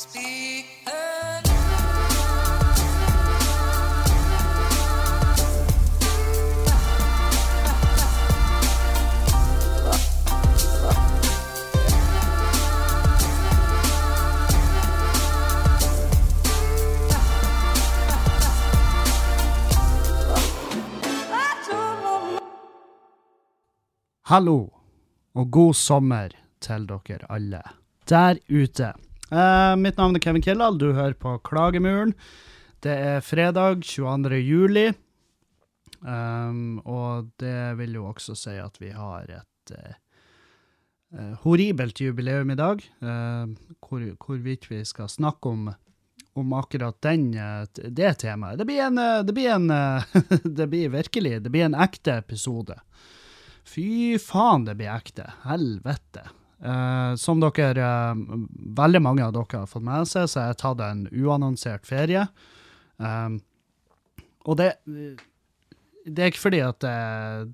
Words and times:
Hallo, 0.00 0.16
og 25.34 25.50
god 25.50 25.74
sommer 25.74 26.28
til 26.60 26.88
dere 26.88 27.18
alle 27.28 27.60
der 28.10 28.34
ute. 28.50 29.09
Eh, 29.30 29.76
mitt 29.78 29.98
navn 29.98 30.18
er 30.18 30.22
Kevin 30.24 30.42
Kildahl, 30.42 30.78
du 30.78 30.88
hører 30.90 31.14
på 31.14 31.36
Klagemuren. 31.46 32.16
Det 32.82 32.90
er 32.90 33.22
fredag 33.22 33.84
22. 33.86 34.40
juli, 34.42 34.88
um, 36.00 36.80
og 36.82 37.28
det 37.38 37.76
vil 37.78 37.98
jo 38.00 38.08
også 38.10 38.34
si 38.34 38.56
at 38.58 38.80
vi 38.80 38.90
har 38.96 39.28
et 39.30 39.74
uh, 39.76 41.36
horribelt 41.44 42.00
jubileum 42.02 42.50
i 42.50 42.56
dag, 42.58 42.82
eh, 42.82 43.52
hvor, 43.84 44.08
hvorvidt 44.24 44.66
vi 44.70 44.80
skal 44.88 45.10
snakke 45.12 45.54
om 45.54 45.70
om 46.38 46.52
akkurat 46.54 46.94
den, 47.02 47.32
det 47.74 48.12
temaet. 48.22 48.58
Det 48.58 48.64
blir 48.64 48.84
en, 48.84 49.00
det 49.26 49.34
blir 49.34 49.50
en 49.50 49.66
Det 50.60 50.68
blir 50.70 50.92
virkelig, 50.94 51.40
det 51.42 51.50
blir 51.50 51.66
en 51.66 51.74
ekte 51.74 52.14
episode. 52.22 52.78
Fy 53.66 54.14
faen, 54.22 54.64
det 54.64 54.78
blir 54.78 54.94
ekte. 54.94 55.26
Helvete. 55.42 56.30
Eh, 56.60 57.14
som 57.16 57.40
dere, 57.40 57.86
uh, 58.12 58.40
veldig 58.76 59.00
mange 59.00 59.24
av 59.24 59.32
dere 59.32 59.62
har 59.62 59.70
fått 59.70 59.86
med 59.86 60.08
seg, 60.08 60.28
så 60.28 60.42
har 60.42 60.50
jeg 60.50 60.60
tatt 60.60 60.82
en 60.84 61.06
uannonsert 61.08 61.88
ferie. 61.88 62.26
Um, 63.00 63.38
og 64.44 64.58
det, 64.60 64.74
det 66.04 66.24
er 66.24 66.32
ikke 66.32 66.44
fordi 66.44 66.60
at 66.64 66.80
det, 66.84 66.94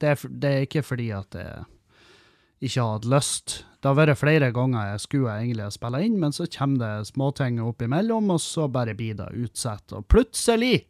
det, 0.02 0.10
er, 0.10 0.34
det 0.42 0.50
er 0.50 0.66
ikke 0.66 0.82
fordi 0.86 1.06
at 1.14 1.38
jeg 1.38 2.66
ikke 2.70 2.82
har 2.82 2.96
hatt 2.96 3.08
lyst. 3.12 3.56
Det 3.78 3.90
har 3.90 3.98
vært 3.98 4.18
flere 4.18 4.50
ganger 4.54 4.92
jeg 4.92 5.04
skulle 5.04 5.38
egentlig 5.38 5.66
ha 5.66 5.74
spilla 5.74 6.02
inn, 6.02 6.18
men 6.22 6.34
så 6.34 6.48
kommer 6.50 6.82
det 6.82 7.10
småting 7.12 7.60
opp 7.62 7.86
imellom, 7.86 8.32
og 8.34 8.42
så 8.42 8.66
bare 8.72 8.96
blir 8.98 9.18
det 9.18 9.28
utsatt. 9.38 9.94
Og 9.94 10.06
plutselig, 10.10 10.86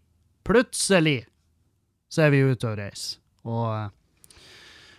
plutselig, 0.46 1.18
så 2.08 2.26
er 2.26 2.32
vi 2.32 2.44
ute 2.48 2.70
og 2.70 2.80
reiser. 2.80 3.20
Og 3.46 3.95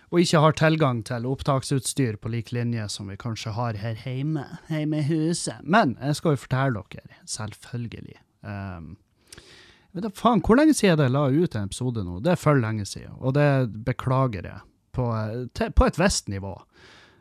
og 0.08 0.22
ikke 0.22 0.40
har 0.40 0.56
tilgang 0.56 1.02
til 1.04 1.26
opptaksutstyr 1.28 2.16
på 2.20 2.30
lik 2.32 2.52
linje 2.56 2.86
som 2.92 3.10
vi 3.10 3.18
kanskje 3.20 3.52
har 3.56 3.76
her 3.80 3.98
hjemme, 4.04 4.44
hjemme 4.70 5.02
i 5.02 5.08
huset. 5.08 5.60
Men 5.62 5.96
jeg 6.00 6.16
skal 6.16 6.34
jo 6.34 6.42
fortelle 6.44 6.84
dere, 6.94 7.20
selvfølgelig. 7.28 8.16
Um, 8.46 8.94
du, 9.92 10.08
faen, 10.14 10.40
hvor 10.44 10.56
lenge 10.56 10.76
siden 10.76 11.02
jeg 11.04 11.12
la 11.12 11.26
ut 11.28 11.56
en 11.56 11.68
episode 11.68 12.04
nå? 12.06 12.20
Det 12.24 12.32
er 12.32 12.40
for 12.40 12.60
lenge 12.60 12.86
siden, 12.88 13.18
og 13.20 13.36
det 13.36 13.48
beklager 13.84 14.48
jeg 14.48 14.60
på, 14.96 15.10
til, 15.58 15.74
på 15.76 15.88
et 15.88 16.00
visst 16.00 16.32
nivå. 16.32 16.54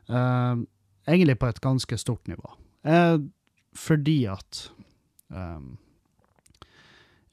Uh, 0.08 0.64
egentlig 1.08 1.38
på 1.40 1.52
et 1.52 1.62
ganske 1.64 2.00
stort 2.00 2.28
nivå. 2.32 2.56
Uh, 2.88 3.20
fordi 3.76 4.22
at 4.32 4.68
um, 5.30 5.76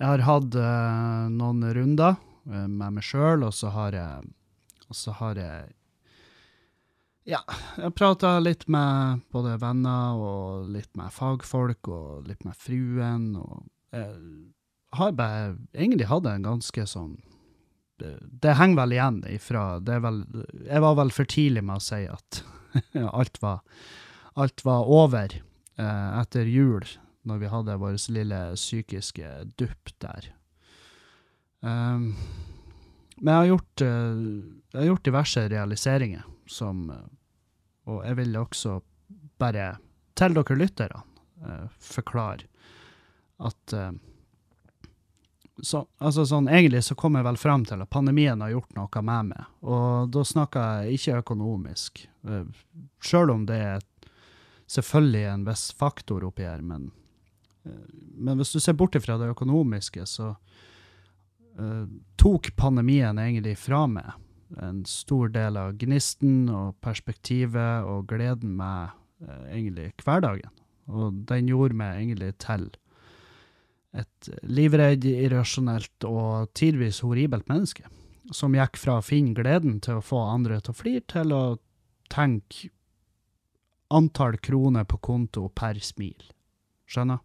jeg 0.00 0.08
har 0.10 0.24
hatt 0.26 0.56
uh, 0.58 1.26
noen 1.30 1.62
runder 1.76 2.16
eh, 2.50 2.66
med 2.66 2.96
meg 2.96 3.04
sjøl, 3.06 3.46
og 3.46 3.54
så 3.54 3.70
har 3.72 3.94
jeg 3.94 4.32
og 4.88 4.98
så 4.98 5.14
har 5.20 5.40
jeg 5.40 5.72
Ja, 7.24 7.40
jeg 7.80 7.94
prata 7.96 8.36
litt 8.38 8.66
med 8.68 9.22
både 9.32 9.56
venner 9.62 10.18
og 10.20 10.68
litt 10.68 10.90
med 10.98 11.12
fagfolk 11.12 11.88
og 11.88 12.28
litt 12.28 12.44
med 12.44 12.56
fruen, 12.60 13.30
og 13.40 13.64
jeg 13.94 14.10
har 14.98 15.14
bare 15.16 15.54
egentlig 15.72 16.10
hatt 16.10 16.26
en 16.26 16.50
ganske 16.50 16.86
sånn 16.90 17.16
Det, 18.02 18.18
det 18.42 18.56
henger 18.58 18.80
vel 18.82 18.92
igjen 18.96 19.20
ifra 19.30 19.78
det 19.78 19.96
er 19.96 20.00
vel, 20.02 20.24
Jeg 20.66 20.82
var 20.82 20.96
vel 20.98 21.12
for 21.14 21.30
tidlig 21.30 21.62
med 21.62 21.78
å 21.78 21.84
si 21.84 22.02
at 22.10 22.42
alt 23.18 23.38
var, 23.42 23.62
alt 24.34 24.64
var 24.66 24.88
over 24.90 25.36
eh, 25.78 26.10
etter 26.20 26.50
jul, 26.50 26.82
når 27.22 27.38
vi 27.38 27.50
hadde 27.52 27.76
vår 27.78 28.00
lille 28.10 28.40
psykiske 28.58 29.28
dupp 29.54 29.92
der. 30.02 30.26
Um, 31.64 32.16
men 33.16 33.32
jeg 33.32 33.40
har 33.40 33.50
gjort, 33.52 33.80
eh, 33.80 34.22
jeg 34.72 34.80
har 34.80 34.88
gjort 34.90 35.04
diverse 35.04 35.44
realiseringer 35.48 36.24
som 36.46 36.88
eh, 36.90 37.04
Og 37.84 38.00
jeg 38.06 38.16
vil 38.16 38.36
også 38.40 38.78
bare, 39.38 39.76
til 40.16 40.34
dere 40.34 40.56
lyttere, 40.56 41.02
eh, 41.44 41.66
forklare 41.78 42.48
at 43.44 43.74
så, 45.62 45.80
altså 45.98 46.22
sånn, 46.24 46.46
Egentlig 46.48 46.84
så 46.86 46.94
kom 46.94 47.18
jeg 47.18 47.26
vel 47.26 47.36
frem 47.36 47.64
til 47.66 47.82
at 47.82 47.90
pandemien 47.90 48.40
har 48.40 48.52
gjort 48.52 48.76
noe 48.78 49.02
med 49.02 49.28
meg. 49.32 49.48
Og 49.66 50.08
da 50.14 50.22
snakker 50.24 50.84
jeg 50.86 50.98
ikke 50.98 51.18
økonomisk, 51.20 52.04
sjøl 53.02 53.32
om 53.34 53.44
det 53.46 53.58
er 53.58 53.84
selvfølgelig 54.70 55.24
en 55.32 55.44
viss 55.50 55.66
faktor 55.76 56.24
oppi 56.24 56.46
her. 56.46 56.62
Men, 56.62 56.88
men 57.64 58.38
hvis 58.38 58.54
du 58.54 58.60
ser 58.62 58.78
bort 58.78 58.96
ifra 58.96 59.18
det 59.20 59.32
økonomiske, 59.34 60.06
så 60.06 60.32
eh, 61.58 61.86
tok 62.20 62.52
pandemien 62.56 63.18
egentlig 63.18 63.56
fra 63.60 63.86
meg 63.90 64.12
en 64.62 64.84
stor 64.86 65.32
del 65.34 65.56
av 65.58 65.74
gnisten 65.80 66.48
og 66.52 66.76
perspektivet 66.84 67.86
og 67.88 68.06
gleden 68.12 68.54
med 68.58 68.92
uh, 69.24 69.46
egentlig 69.50 69.92
hverdagen. 70.04 70.52
Og 70.86 71.24
den 71.28 71.48
gjorde 71.48 71.78
meg 71.78 72.00
egentlig 72.02 72.34
til 72.44 72.68
et 73.94 74.30
livredd, 74.42 75.06
irrasjonelt 75.06 76.06
og 76.08 76.50
tidvis 76.58 77.00
horribelt 77.06 77.48
menneske. 77.50 77.86
Som 78.34 78.56
gikk 78.56 78.78
fra 78.80 78.98
å 78.98 79.04
finne 79.04 79.36
gleden 79.36 79.78
til 79.84 80.00
å 80.00 80.04
få 80.04 80.22
andre 80.32 80.60
til 80.60 80.74
å 80.74 80.78
flire, 80.78 81.04
til 81.10 81.34
å 81.34 81.44
tenke 82.12 82.70
antall 83.94 84.38
kroner 84.42 84.86
på 84.88 84.98
konto 85.04 85.46
per 85.54 85.78
smil. 85.82 86.18
Skjønner? 86.90 87.22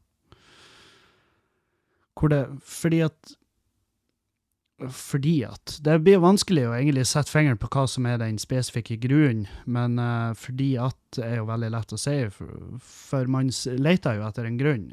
Hvor 2.20 2.32
det 2.32 2.44
Fordi 2.68 3.00
at 3.08 3.39
fordi 4.88 5.44
at 5.44 5.80
Det 5.84 5.98
blir 6.06 6.22
vanskelig 6.24 6.68
å 6.70 6.76
egentlig 6.78 7.06
sette 7.10 7.32
fingeren 7.32 7.60
på 7.60 7.68
hva 7.74 7.86
som 7.90 8.06
er 8.08 8.20
den 8.22 8.40
spesifikke 8.40 9.00
grunnen, 9.02 9.48
men 9.66 10.00
uh, 10.00 10.32
fordi 10.38 10.72
at 10.80 11.20
er 11.24 11.40
jo 11.42 11.50
veldig 11.50 11.72
lett 11.74 11.94
å 11.96 12.00
si, 12.00 12.16
for, 12.34 12.80
for 12.80 13.32
man 13.32 13.52
leter 13.76 14.20
jo 14.20 14.28
etter 14.28 14.48
en 14.48 14.60
grunn 14.60 14.88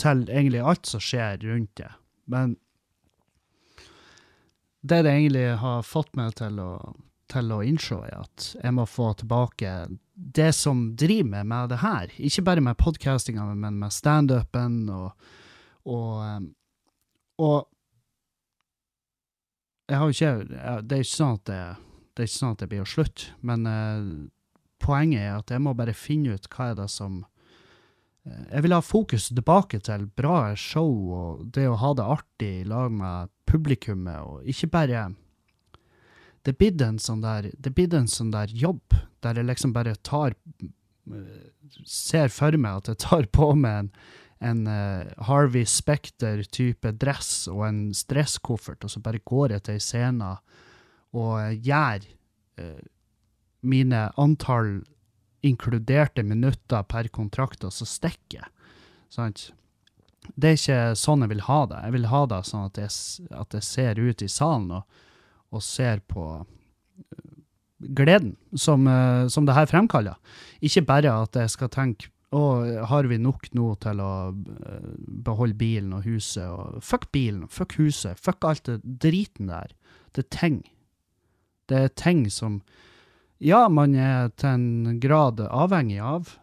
til 0.00 0.24
egentlig 0.28 0.64
alt 0.64 0.88
som 0.88 1.02
skjer 1.04 1.42
rundt 1.44 1.74
det. 1.78 1.90
Men 2.30 2.56
det 4.80 5.02
det 5.04 5.12
egentlig 5.12 5.48
har 5.60 5.82
fått 5.84 6.16
meg 6.16 6.34
til 6.40 6.60
å, 6.62 6.70
til 7.30 7.52
å 7.52 7.60
innse, 7.66 7.98
er 8.08 8.22
at 8.22 8.46
jeg 8.56 8.74
må 8.76 8.86
få 8.88 9.12
tilbake 9.20 9.74
det 10.14 10.50
som 10.56 10.88
driver 10.98 11.28
meg 11.34 11.50
med 11.52 11.74
det 11.74 11.80
her. 11.84 12.14
Ikke 12.16 12.44
bare 12.48 12.64
med 12.64 12.78
podkastinga, 12.80 13.44
men 13.54 13.76
med 13.80 13.92
standupen 13.92 14.82
og, 14.94 15.28
og, 15.84 16.14
eh, 16.24 16.40
og 17.44 17.68
jeg 19.90 19.98
har 19.98 20.06
jo 20.06 20.14
ikke 20.14 20.82
Det 20.86 20.96
er 20.96 21.04
ikke 21.04 21.16
sånn 21.16 21.38
at 21.38 21.48
det, 21.50 21.62
det 22.18 22.28
sånn 22.30 22.54
at 22.54 22.62
det 22.62 22.70
blir 22.70 22.84
å 22.84 22.88
slutte, 22.88 23.34
men 23.46 23.66
eh, 23.66 24.06
poenget 24.82 25.24
er 25.24 25.38
at 25.38 25.52
jeg 25.54 25.62
må 25.64 25.74
bare 25.78 25.96
finne 25.96 26.36
ut 26.36 26.48
hva 26.52 26.70
er 26.70 26.78
det 26.80 26.88
som 26.92 27.22
eh, 28.26 28.44
Jeg 28.54 28.66
vil 28.66 28.76
ha 28.76 28.82
fokus 28.84 29.30
tilbake 29.30 29.82
til 29.86 30.06
bra 30.16 30.54
show 30.58 30.92
og 31.16 31.48
det 31.56 31.66
å 31.68 31.78
ha 31.80 31.94
det 31.98 32.06
artig 32.16 32.52
i 32.60 32.68
lag 32.68 32.92
med 32.94 33.32
publikummet, 33.50 34.22
og 34.22 34.46
ikke 34.46 34.70
bare 34.70 35.08
Det 36.46 36.56
blir 36.56 36.82
en 36.86 37.00
sånn 37.02 37.24
der 37.24 37.50
Det 37.58 37.74
blir 37.74 37.94
en 37.94 38.10
sånn 38.10 38.30
der 38.34 38.52
jobb 38.54 38.94
der 39.20 39.36
jeg 39.36 39.50
liksom 39.50 39.74
bare 39.76 39.98
tar 40.06 40.36
eh, 40.62 41.48
Ser 41.86 42.32
for 42.34 42.56
meg 42.58 42.80
at 42.80 42.94
jeg 42.94 43.02
tar 43.06 43.26
på 43.30 43.52
meg 43.54 43.84
en 43.84 43.92
en 44.40 44.64
uh, 44.66 45.04
Harvey 45.28 45.66
Specter-type 45.68 46.94
dress 47.00 47.44
og 47.50 47.66
en 47.68 47.80
stresskoffert, 47.96 48.84
og 48.84 48.92
så 48.92 49.02
bare 49.04 49.20
går 49.24 49.56
jeg 49.56 49.66
til 49.66 49.76
ei 49.76 49.84
scene 49.84 50.30
og 51.16 51.64
gjør 51.66 52.06
uh, 52.60 52.80
mine 53.60 54.06
antall 54.20 54.78
inkluderte 55.44 56.24
minutter 56.24 56.84
per 56.88 57.08
kontrakt, 57.12 57.64
og 57.64 57.72
så 57.72 57.88
stikker 57.88 58.40
jeg. 58.40 58.48
Sant? 59.12 59.50
Det 60.36 60.50
er 60.50 60.58
ikke 60.58 60.80
sånn 61.00 61.24
jeg 61.24 61.32
vil 61.32 61.44
ha 61.48 61.60
det. 61.68 61.80
Jeg 61.84 61.94
vil 61.96 62.08
ha 62.12 62.20
det 62.30 62.40
sånn 62.48 62.68
at 62.68 62.80
jeg, 62.80 63.28
at 63.36 63.56
jeg 63.56 63.66
ser 63.66 64.00
ut 64.00 64.24
i 64.24 64.28
salen 64.30 64.70
og, 64.78 65.00
og 65.50 65.64
ser 65.64 66.02
på 66.08 66.26
eh, 66.36 67.30
gleden 67.96 68.36
som, 68.52 68.84
som 69.32 69.48
det 69.48 69.56
her 69.56 69.68
fremkaller. 69.68 70.20
Ikke 70.60 70.84
bare 70.86 71.16
at 71.24 71.40
jeg 71.40 71.52
skal 71.56 71.72
tenke 71.72 72.12
å, 72.30 72.42
har 72.86 73.08
vi 73.10 73.18
nok 73.18 73.48
nå 73.58 73.72
til 73.82 74.00
å 74.02 74.12
eh, 74.30 74.90
beholde 75.26 75.58
bilen 75.58 75.94
og 75.96 76.06
huset? 76.06 76.46
Og 76.46 76.82
fuck 76.84 77.08
bilen, 77.14 77.48
fuck 77.50 77.74
huset, 77.80 78.18
fuck 78.22 78.46
alt 78.46 78.68
det 78.68 78.78
driten 79.02 79.50
der. 79.50 79.74
Det 80.14 80.26
er 80.26 80.30
ting. 80.36 80.60
Det 81.70 81.82
er 81.86 81.96
ting 81.98 82.28
som 82.30 82.62
Ja, 83.40 83.68
man 83.72 83.94
er 83.96 84.28
til 84.36 84.50
en 84.52 84.98
grad 85.00 85.40
avhengig 85.40 86.00
av, 86.04 86.34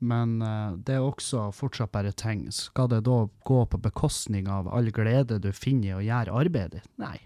men 0.00 0.40
eh, 0.42 0.72
det 0.86 0.96
er 0.96 1.04
også 1.04 1.50
fortsatt 1.52 1.92
bare 1.92 2.14
ting. 2.16 2.46
Skal 2.50 2.88
det 2.88 3.02
da 3.06 3.26
gå 3.44 3.60
på 3.68 3.78
bekostning 3.78 4.48
av 4.48 4.70
all 4.72 4.90
glede 4.90 5.38
du 5.38 5.52
finner 5.52 5.92
i 5.92 5.98
å 5.98 6.04
gjøre 6.06 6.38
arbeidet 6.42 6.80
ditt? 6.80 6.90
Nei. 6.98 7.18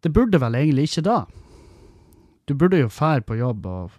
Det 0.00 0.10
burde 0.12 0.40
vel 0.40 0.56
egentlig 0.58 0.88
ikke 0.90 1.06
da. 1.06 1.20
Du 2.44 2.56
burde 2.58 2.82
jo 2.82 2.90
fære 2.92 3.24
på 3.24 3.38
jobb 3.38 3.66
og, 3.68 3.94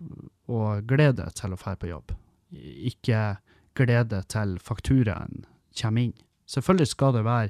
og 0.51 0.83
glede 0.89 1.24
deg 1.24 1.38
til 1.38 1.56
å 1.56 1.62
fære 1.62 1.81
på 1.81 1.94
jobb. 1.94 2.18
Ikke 2.51 3.38
glede 3.75 4.21
til 4.31 4.57
fakturaen 4.63 5.44
kommer 5.75 6.07
inn. 6.07 6.13
Selvfølgelig 6.45 6.94
skal 6.94 7.18
det 7.18 7.25
være 7.25 7.50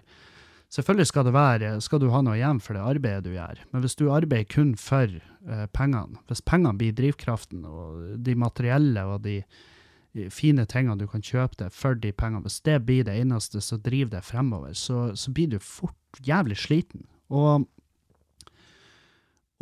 Selvfølgelig 0.76 1.08
skal 1.08 1.26
det 1.28 1.34
være, 1.36 1.70
skal 1.84 2.02
du 2.02 2.10
ha 2.12 2.20
noe 2.26 2.36
igjen 2.36 2.60
for 2.64 2.76
det 2.76 2.84
arbeidet 2.84 3.28
du 3.28 3.36
gjør, 3.36 3.62
men 3.72 3.84
hvis 3.84 3.96
du 3.96 4.10
arbeider 4.12 4.50
kun 4.50 4.74
for 4.80 5.08
eh, 5.08 5.68
pengene, 5.78 6.20
hvis 6.28 6.42
pengene 6.44 6.76
blir 6.80 6.96
drivkraften, 6.98 7.62
og 7.70 8.18
de 8.26 8.36
materielle 8.36 9.06
og 9.08 9.22
de 9.24 9.38
eh, 9.44 10.32
fine 10.34 10.66
tingene 10.68 10.98
du 11.00 11.06
kan 11.12 11.24
kjøpe 11.24 11.62
deg 11.62 11.76
for 11.76 11.96
de 11.96 12.12
pengene, 12.12 12.44
hvis 12.44 12.60
det 12.66 12.82
blir 12.88 13.06
det 13.08 13.16
eneste 13.22 13.62
som 13.64 13.84
driver 13.86 14.18
deg 14.18 14.28
fremover, 14.28 14.74
så, 14.76 15.14
så 15.16 15.32
blir 15.32 15.54
du 15.54 15.60
fort 15.64 16.20
jævlig 16.26 16.58
sliten. 16.60 17.06
Og, 17.30 17.70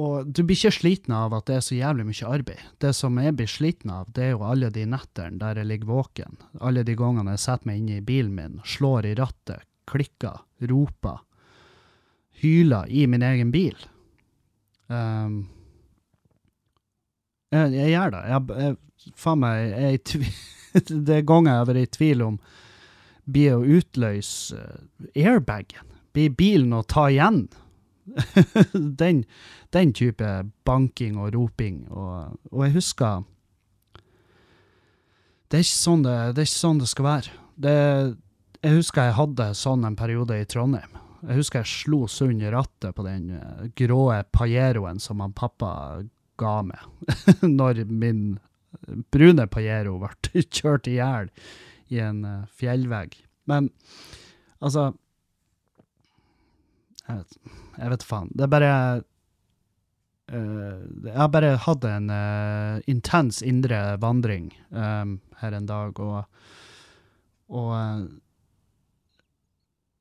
og 0.01 0.29
du 0.33 0.41
blir 0.41 0.57
ikke 0.57 0.73
sliten 0.73 1.13
av 1.13 1.35
at 1.37 1.45
det 1.49 1.57
er 1.59 1.65
så 1.65 1.75
jævlig 1.77 2.07
mye 2.07 2.29
arbeid. 2.29 2.61
Det 2.81 2.93
som 2.97 3.17
jeg 3.21 3.35
blir 3.37 3.49
sliten 3.51 3.91
av, 3.93 4.07
det 4.15 4.23
er 4.25 4.31
jo 4.33 4.45
alle 4.47 4.71
de 4.73 4.87
nettene 4.89 5.37
der 5.41 5.61
jeg 5.61 5.69
ligger 5.69 5.91
våken, 5.91 6.39
alle 6.65 6.81
de 6.87 6.95
gangene 6.97 7.35
jeg 7.35 7.43
setter 7.43 7.69
meg 7.69 7.81
inne 7.81 7.99
i 7.99 8.05
bilen 8.05 8.33
min, 8.33 8.57
slår 8.65 9.11
i 9.11 9.13
rattet, 9.19 9.67
klikker, 9.89 10.41
roper, 10.71 11.21
hyler 12.41 12.89
i 12.89 13.05
min 13.07 13.25
egen 13.25 13.53
bil. 13.53 13.77
Um, 14.89 15.43
jeg, 17.53 17.73
jeg 17.77 17.93
gjør 17.93 18.15
det. 18.15 18.23
Jeg, 18.33 18.65
jeg, 18.65 19.13
faen 19.19 19.43
meg, 19.43 19.63
jeg 19.69 20.01
er 20.01 20.35
Det 20.89 21.19
er 21.19 21.25
ganger 21.29 21.51
jeg 21.51 21.59
har 21.59 21.67
vært 21.69 21.83
i 21.83 21.95
tvil 21.99 22.21
om 22.25 22.37
blir 23.29 23.59
å 23.59 23.77
utløse 23.77 24.57
airbagen. 25.13 25.91
Blir 26.17 26.33
bilen 26.33 26.73
å 26.73 26.81
ta 26.81 27.05
igjen? 27.11 27.45
den, 29.01 29.23
den 29.73 29.93
type 29.95 30.31
banking 30.67 31.17
og 31.21 31.33
roping. 31.35 31.83
Og, 31.91 32.35
og 32.51 32.65
jeg 32.67 32.75
husker 32.77 33.23
det 35.53 35.59
er, 35.61 35.69
sånn 35.69 36.01
det, 36.01 36.13
det 36.33 36.41
er 36.41 36.47
ikke 36.47 36.57
sånn 36.57 36.81
det 36.81 36.89
skal 36.89 37.05
være. 37.05 37.33
Det, 37.61 37.73
jeg 38.63 38.79
husker 38.79 39.09
jeg 39.09 39.17
hadde 39.19 39.49
sånn 39.57 39.85
en 39.85 39.97
periode 39.97 40.39
i 40.41 40.47
Trondheim. 40.49 40.97
Jeg 41.23 41.37
husker 41.37 41.61
jeg 41.61 41.71
slo 41.71 41.99
sund 42.09 42.41
i 42.41 42.49
rattet 42.51 42.95
på 42.97 43.05
den 43.05 43.29
uh, 43.37 43.67
grå 43.77 44.07
Pajeroen 44.33 44.97
som 44.99 45.21
han 45.23 45.35
pappa 45.37 46.01
ga 46.41 46.55
meg 46.65 46.81
når 47.59 47.83
min 47.87 48.23
brune 49.13 49.45
Pajero 49.47 49.99
ble 50.01 50.43
kjørt 50.57 50.89
i 50.89 50.97
hjel 50.97 51.29
i 51.93 52.01
en 52.01 52.25
uh, 52.25 52.49
fjellvegg. 52.57 53.15
Men 53.45 53.69
altså 54.63 54.93
Jeg 57.03 57.19
vet, 57.19 57.39
jeg 57.77 57.91
vet 57.91 58.03
faen. 58.07 58.29
Det 58.31 58.45
er 58.45 58.51
bare 58.51 58.75
Jeg 60.31 61.15
har 61.17 61.29
bare 61.33 61.55
hatt 61.59 61.83
en 61.85 62.09
uh, 62.09 62.79
intens 62.89 63.41
indre 63.43 63.97
vandring 64.01 64.47
um, 64.69 65.17
her 65.41 65.51
en 65.57 65.67
dag, 65.67 65.99
og, 65.99 66.23
og 67.51 67.73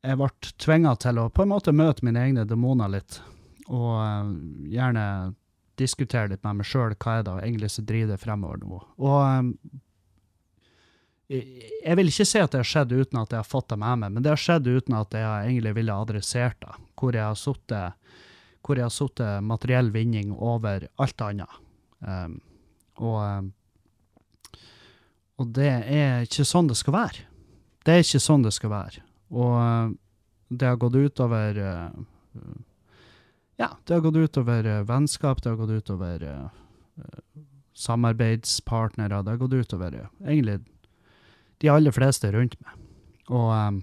jeg 0.03 0.19
ble 0.19 0.31
tvinga 0.63 0.95
til 1.03 1.19
å 1.19 1.29
på 1.31 1.45
en 1.45 1.53
måte 1.53 1.75
møte 1.75 2.07
mine 2.07 2.23
egne 2.23 2.47
demoner 2.49 2.91
litt, 2.95 3.19
og 3.67 4.33
gjerne 4.71 5.07
diskutere 5.79 6.31
litt 6.33 6.43
med 6.47 6.61
meg 6.61 6.69
sjøl 6.69 6.95
hva 6.95 7.19
er 7.19 7.27
det 7.27 7.39
egentlig 7.43 7.71
som 7.75 7.87
driver 7.89 8.15
det 8.15 8.23
fremover 8.23 8.63
nå. 8.63 8.81
Og 9.03 9.21
jeg 11.33 11.97
vil 11.97 12.11
ikke 12.11 12.27
si 12.29 12.43
at 12.43 12.53
det 12.53 12.61
har 12.61 12.69
skjedd 12.69 12.93
uten 12.93 13.23
at 13.23 13.33
jeg 13.33 13.41
har 13.41 13.49
fått 13.49 13.71
det 13.73 13.79
med 13.81 14.03
meg, 14.03 14.13
men 14.15 14.25
det 14.25 14.35
har 14.35 14.43
skjedd 14.43 14.69
uten 14.69 14.99
at 14.99 15.15
jeg 15.17 15.49
egentlig 15.49 15.75
ville 15.79 15.97
adressert 16.05 16.59
det, 16.61 16.75
hvor 16.99 17.17
jeg 17.17 17.25
har 17.25 17.39
sittet 17.39 18.19
hvor 18.63 18.79
jeg 18.79 18.87
har 18.87 18.95
sittet 18.95 19.45
materiell 19.45 19.91
vinning 19.95 20.33
over 20.33 20.87
alt 21.03 21.25
annet. 21.25 21.61
Um, 22.01 22.39
og, 23.03 23.19
um, 23.23 23.51
og 25.43 25.53
det 25.57 25.71
er 25.91 26.27
ikke 26.27 26.47
sånn 26.47 26.71
det 26.71 26.79
skal 26.79 26.97
være. 26.97 27.27
Det 27.83 27.95
er 27.95 28.05
ikke 28.05 28.23
sånn 28.23 28.47
det 28.47 28.55
skal 28.55 28.73
være. 28.73 29.05
Og 29.35 29.55
uh, 29.59 29.95
det 30.53 30.69
har 30.69 30.81
gått 30.81 30.99
utover 30.99 31.59
uh, 31.59 32.03
Ja, 33.61 33.73
det 33.87 33.95
har 33.95 34.05
gått 34.05 34.21
utover 34.21 34.67
uh, 34.69 34.83
vennskap, 34.89 35.43
det 35.43 35.53
har 35.53 35.61
gått 35.61 35.83
utover 35.83 36.29
samarbeidspartnere, 37.73 39.23
det 39.25 39.33
har 39.33 39.41
gått 39.41 39.55
utover 39.57 39.95
egentlig 40.21 40.61
de 41.63 41.71
aller 41.73 41.95
fleste 41.95 42.29
rundt 42.35 42.59
meg. 42.61 42.79
Og 43.33 43.49
um, 43.55 43.79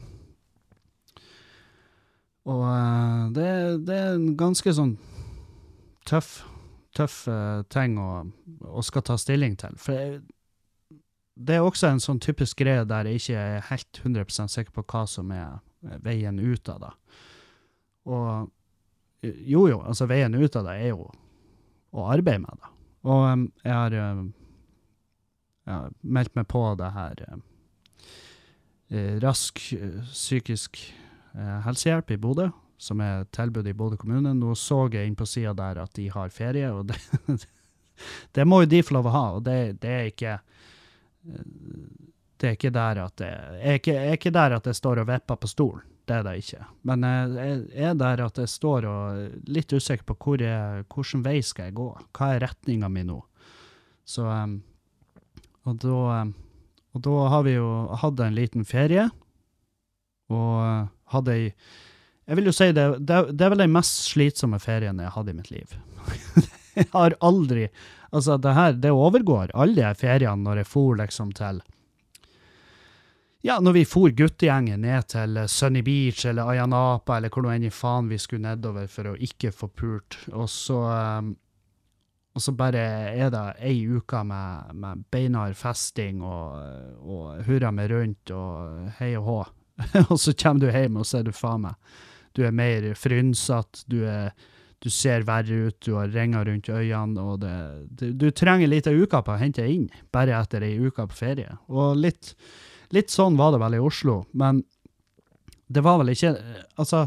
og 2.47 3.33
det, 3.35 3.49
det, 3.87 3.95
er 3.95 4.13
en 4.15 4.33
ganske 4.39 4.73
sånn 4.73 4.95
tøff, 6.07 6.39
tøff 6.95 7.21
ting 7.73 7.97
å, 8.01 8.09
å, 8.63 8.83
skal 8.85 9.05
ta 9.05 9.17
stilling 9.19 9.57
til. 9.59 9.75
For 9.81 9.97
jeg, 9.97 10.21
det 11.39 11.55
er 11.55 11.65
også 11.65 11.91
en 11.91 12.01
sånn 12.03 12.21
typisk 12.23 12.59
greie 12.59 12.87
der 12.87 13.07
jeg 13.07 13.21
ikke 13.21 13.43
er 13.43 13.67
helt 13.69 14.01
100% 14.03 14.51
sikker 14.51 14.75
på 14.75 14.85
hva 14.91 15.05
som 15.07 15.31
er 15.35 15.59
veien 16.03 16.39
ut 16.39 16.71
av 16.71 16.81
det. 16.83 16.93
Og 18.09 18.49
jo, 19.23 19.67
jo, 19.67 19.79
altså 19.83 20.07
veien 20.09 20.35
ut 20.35 20.55
av 20.55 20.67
det 20.67 20.75
er 20.79 20.91
jo 20.93 21.07
å 21.95 22.09
arbeide 22.11 22.43
med 22.43 22.59
det. 22.59 22.73
Og 23.09 23.23
jeg 23.63 23.73
har 23.73 23.95
ja, 23.95 25.77
meldt 26.01 26.35
meg 26.35 26.49
på 26.51 26.63
det 26.79 26.91
her 26.95 27.23
Rask 29.23 29.61
psykisk 30.09 30.79
helsehjelp 31.65 32.11
i 32.15 32.17
Bodø, 32.21 32.49
som 32.79 33.01
er 33.03 33.27
tilbud 33.35 33.67
i 33.67 33.75
Bodø 33.77 33.99
kommune. 33.99 34.33
Nå 34.33 34.55
så 34.57 34.85
jeg 34.93 35.07
inn 35.07 35.17
på 35.19 35.27
sida 35.29 35.53
der 35.57 35.83
at 35.83 35.93
de 35.97 36.07
har 36.13 36.33
ferie, 36.33 36.71
og 36.73 36.89
det, 36.89 36.99
det 38.35 38.47
må 38.47 38.63
jo 38.63 38.71
de 38.71 38.83
få 38.85 38.97
lov 38.97 39.09
å 39.11 39.15
ha. 39.15 39.25
Og 39.37 39.43
det, 39.45 39.59
det 39.83 39.95
er 39.95 40.11
ikke 40.13 40.39
det 42.39 42.47
er 42.47 42.55
ikke 42.55 42.71
der 42.71 43.01
at 43.03 43.15
det 43.19 43.29
er 43.29 43.79
ikke, 43.79 43.95
er 43.99 44.15
ikke 44.15 44.31
der 44.33 44.55
at 44.55 44.67
jeg 44.69 44.77
står 44.79 45.01
og 45.01 45.09
vipper 45.09 45.39
på 45.39 45.49
stolen. 45.51 45.85
Det 46.09 46.15
er 46.17 46.23
det 46.25 46.39
ikke. 46.41 46.63
Men 46.89 47.03
jeg 47.05 47.57
er 47.85 47.97
der 47.99 48.23
at 48.23 48.39
jeg 48.41 48.49
står 48.49 48.87
og 48.89 49.49
litt 49.51 49.73
usikker 49.75 50.07
på 50.09 50.15
hvor 50.17 50.41
jeg, 50.41 50.85
hvilken 50.89 51.21
vei 51.25 51.37
skal 51.45 51.69
jeg 51.69 51.75
gå. 51.77 51.89
Hva 52.17 52.31
er 52.33 52.45
retninga 52.47 52.89
mi 52.89 53.03
nå? 53.05 53.19
Så 54.09 54.25
um, 54.25 54.55
og 55.69 55.77
da, 55.83 55.99
um, 56.23 56.31
og 56.97 57.03
da 57.05 57.17
har 57.35 57.43
vi 57.45 57.53
jo 57.59 57.69
hatt 58.01 58.23
en 58.25 58.37
liten 58.39 58.65
ferie, 58.65 59.05
og 60.33 60.89
hadde 61.13 61.35
ei 61.35 61.45
Jeg 62.29 62.37
vil 62.37 62.45
jo 62.45 62.53
si 62.53 62.71
det, 62.77 62.85
det, 63.09 63.23
det 63.33 63.45
er 63.45 63.53
vel 63.55 63.63
den 63.63 63.73
mest 63.73 64.03
slitsomme 64.11 64.59
ferien 64.61 64.99
jeg 65.01 65.15
hatt 65.15 65.29
i 65.31 65.33
mitt 65.33 65.49
liv. 65.49 65.71
jeg 66.77 66.91
har 66.93 67.17
aldri 67.19 67.69
Altså, 68.09 68.37
det 68.41 68.53
her, 68.57 68.71
det 68.73 68.89
overgår 68.89 69.51
alle 69.53 69.83
de 69.83 69.97
feriene 69.97 70.41
når 70.41 70.63
jeg 70.63 70.69
for 70.69 70.97
liksom 70.97 71.33
til 71.37 71.59
ja, 73.45 73.59
når 73.63 73.71
vi 73.77 73.83
for 73.87 74.11
guttegjengen 74.11 74.81
ned 74.83 75.05
til 75.13 75.37
Sunny 75.47 75.79
Beach 75.85 76.25
eller 76.27 76.49
Ayanapa 76.51 77.15
eller 77.15 77.31
hvor 77.31 77.45
nå 77.45 77.53
enn 77.53 77.69
i 77.69 77.71
faen 77.71 78.09
vi 78.11 78.17
skulle 78.19 78.49
nedover 78.49 78.89
for 78.91 79.13
å 79.13 79.13
ikke 79.15 79.53
få 79.55 79.69
pult, 79.71 80.17
og 80.33 80.49
så 80.51 80.79
um, 80.89 81.29
og 82.35 82.43
så 82.43 82.53
bare 82.55 82.81
er 83.19 83.31
det 83.33 83.45
ei 83.65 83.79
uke 83.89 84.21
med, 84.23 84.75
med 84.77 85.05
beinhard 85.11 85.57
festing 85.57 86.21
og, 86.23 86.59
og 87.01 87.41
hurra 87.47 87.71
meg 87.75 87.89
rundt 87.91 88.31
og 88.31 88.91
hei 88.99 89.09
og 89.17 89.25
hå. 89.25 89.39
og 90.09 90.17
så 90.19 90.35
kommer 90.35 90.65
du 90.65 90.71
hjem, 90.71 91.01
og 91.01 91.07
så 91.07 91.19
er 91.19 91.27
du 91.27 91.35
faen 91.35 91.67
meg 91.67 91.97
Du 92.37 92.43
er 92.45 92.55
mer 92.55 92.93
frynsete, 92.99 93.85
du 93.87 94.05
du 94.79 94.87
ser 94.91 95.25
verre 95.27 95.67
ut, 95.67 95.75
du 95.83 95.95
har 95.97 96.11
ringer 96.13 96.45
rundt 96.47 96.69
øynene, 96.71 97.19
og 97.19 97.41
det, 97.43 97.53
du, 97.99 98.05
du 98.15 98.29
trenger 98.31 98.69
litt 98.71 98.87
av 98.87 98.95
uka 98.95 99.21
på 99.25 99.33
å 99.35 99.39
hente 99.41 99.65
inn, 99.67 99.89
bare 100.13 100.37
etter 100.37 100.63
ei 100.63 100.77
uke 100.79 101.03
på 101.09 101.17
ferie. 101.17 101.57
Og 101.67 101.99
litt, 101.99 102.31
litt, 102.95 103.11
sånn 103.11 103.37
var 103.39 103.51
det 103.53 103.59
vel 103.63 103.75
i 103.75 103.81
Oslo, 103.83 104.21
men 104.31 104.63
det 105.69 105.83
var 105.85 105.99
vel 106.01 106.13
ikke 106.15 106.31
Altså, 106.79 107.03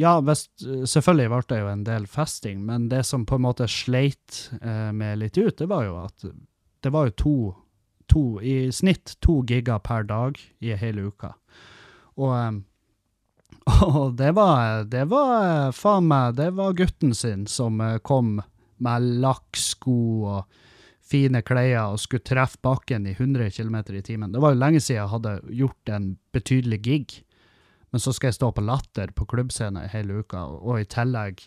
ja, 0.00 0.14
best, 0.24 0.52
selvfølgelig 0.62 1.30
ble 1.32 1.42
det 1.50 1.60
jo 1.60 1.72
en 1.72 1.84
del 1.86 2.06
festing, 2.10 2.62
men 2.66 2.88
det 2.92 3.02
som 3.06 3.26
på 3.26 3.38
en 3.38 3.46
måte 3.48 3.68
sleit 3.70 4.48
eh, 4.60 4.90
med 4.94 5.18
litt 5.18 5.38
ut, 5.38 5.56
det 5.58 5.68
var 5.70 5.86
jo 5.88 5.98
at 6.04 6.28
det 6.84 6.92
var 6.94 7.08
jo 7.08 7.18
to, 7.18 7.36
to 8.10 8.40
i 8.42 8.72
snitt 8.72 9.16
to 9.24 9.40
giga 9.48 9.78
per 9.82 10.06
dag 10.08 10.38
i 10.60 10.74
hele 10.78 11.08
uka. 11.10 11.34
Og 12.20 12.32
eh, 12.36 12.62
og 13.88 14.16
det 14.18 14.34
var, 14.36 14.84
det 14.84 15.06
var 15.08 15.72
faen 15.72 16.08
meg, 16.10 16.36
det 16.36 16.50
var 16.56 16.76
gutten 16.76 17.14
sin 17.16 17.46
som 17.48 17.80
eh, 17.80 17.96
kom 18.04 18.36
med 18.84 19.06
lakksko 19.24 20.00
og 20.28 20.60
fine 21.04 21.40
klær 21.44 21.94
og 21.94 22.00
skulle 22.02 22.24
treffe 22.24 22.60
bakken 22.64 23.06
i 23.08 23.14
100 23.16 23.50
km 23.56 23.76
i 23.94 24.02
timen. 24.04 24.32
Det 24.32 24.42
var 24.42 24.54
jo 24.54 24.60
lenge 24.60 24.80
siden 24.80 25.00
jeg 25.02 25.12
hadde 25.12 25.34
gjort 25.60 25.92
en 25.92 26.10
betydelig 26.32 26.80
gig, 26.84 27.16
men 27.92 28.02
så 28.02 28.12
skal 28.12 28.32
jeg 28.32 28.38
stå 28.40 28.50
på 28.56 28.64
Latter 28.64 29.12
på 29.14 29.26
klubbscenen 29.30 29.88
hele 29.92 30.20
uka, 30.24 30.44
og 30.44 30.80
i 30.80 30.88
tillegg 30.88 31.44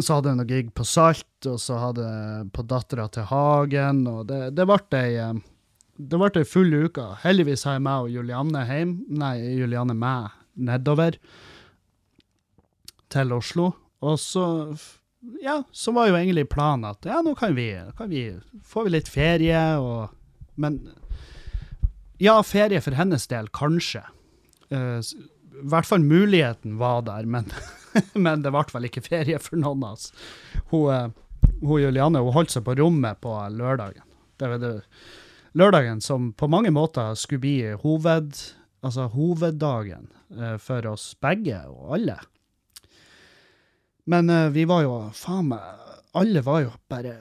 så 0.00 0.16
hadde 0.16 0.32
jeg 0.32 0.38
noe 0.40 0.48
gig 0.48 0.70
på 0.76 0.84
Salt, 0.88 1.46
og 1.48 1.58
så 1.60 1.78
hadde 1.80 2.06
jeg 2.06 2.46
på 2.56 2.64
Dattera 2.68 3.08
til 3.12 3.26
Hagen, 3.28 4.06
og 4.08 4.24
det, 4.30 4.54
det 4.56 4.66
ble 4.68 4.78
ei 4.98 5.18
eh, 5.20 6.48
full 6.48 6.72
uke. 6.72 7.04
Heldigvis 7.22 7.66
har 7.68 7.76
jeg 7.76 7.84
meg 7.84 8.06
og 8.06 8.14
Julianne 8.14 8.64
hjem, 8.68 8.96
nei, 9.12 9.36
Julianne 9.58 9.96
meg 9.98 10.32
nedover 10.56 11.18
til 13.12 13.36
Oslo. 13.36 13.72
Og 14.02 14.16
så, 14.18 14.46
ja, 15.44 15.60
så 15.70 15.92
var 15.94 16.08
jo 16.08 16.16
egentlig 16.18 16.48
planen 16.50 16.88
at 16.88 17.04
ja, 17.06 17.20
nå 17.22 17.36
kan 17.38 17.54
vi, 17.54 17.68
kan 17.98 18.10
vi 18.10 18.24
får 18.64 18.88
vi 18.88 18.96
litt 18.96 19.12
ferie, 19.12 19.62
og 19.78 20.18
Men 20.60 20.82
ja, 22.20 22.34
ferie 22.44 22.80
for 22.84 22.92
hennes 22.94 23.24
del, 23.26 23.48
kanskje. 23.56 24.02
I 25.52 25.66
hvert 25.72 25.88
fall 25.88 26.04
muligheten 26.04 26.78
var 26.80 27.02
der, 27.06 27.26
men, 27.28 27.50
men 28.14 28.44
det 28.44 28.52
ble 28.54 28.64
vel 28.72 28.88
ikke 28.88 29.04
ferie 29.04 29.40
for 29.42 29.60
noen 29.60 29.84
av 29.84 29.98
oss. 29.98 30.12
Hun, 30.72 30.88
eh, 30.92 31.52
hun 31.60 31.82
Julianne 31.82 32.22
hun 32.24 32.34
holdt 32.34 32.54
seg 32.54 32.64
på 32.66 32.76
rommet 32.80 33.20
på 33.22 33.34
lørdagen. 33.52 34.06
Det 34.40 34.48
var 34.48 34.62
det, 34.62 34.72
lørdagen 35.58 36.00
som 36.00 36.32
på 36.32 36.48
mange 36.50 36.72
måter 36.74 37.14
skulle 37.18 37.44
bli 37.44 37.56
hoved, 37.84 38.34
altså 38.82 39.08
hoveddagen 39.12 40.08
eh, 40.34 40.56
for 40.62 40.88
oss 40.90 41.12
begge 41.22 41.60
og 41.70 41.98
alle. 41.98 42.18
Men 44.10 44.30
eh, 44.30 44.48
vi 44.54 44.66
var 44.66 44.86
jo, 44.86 44.96
faen 45.14 45.52
meg, 45.52 45.82
alle 46.18 46.42
var 46.44 46.64
jo 46.66 46.72
bare 46.92 47.18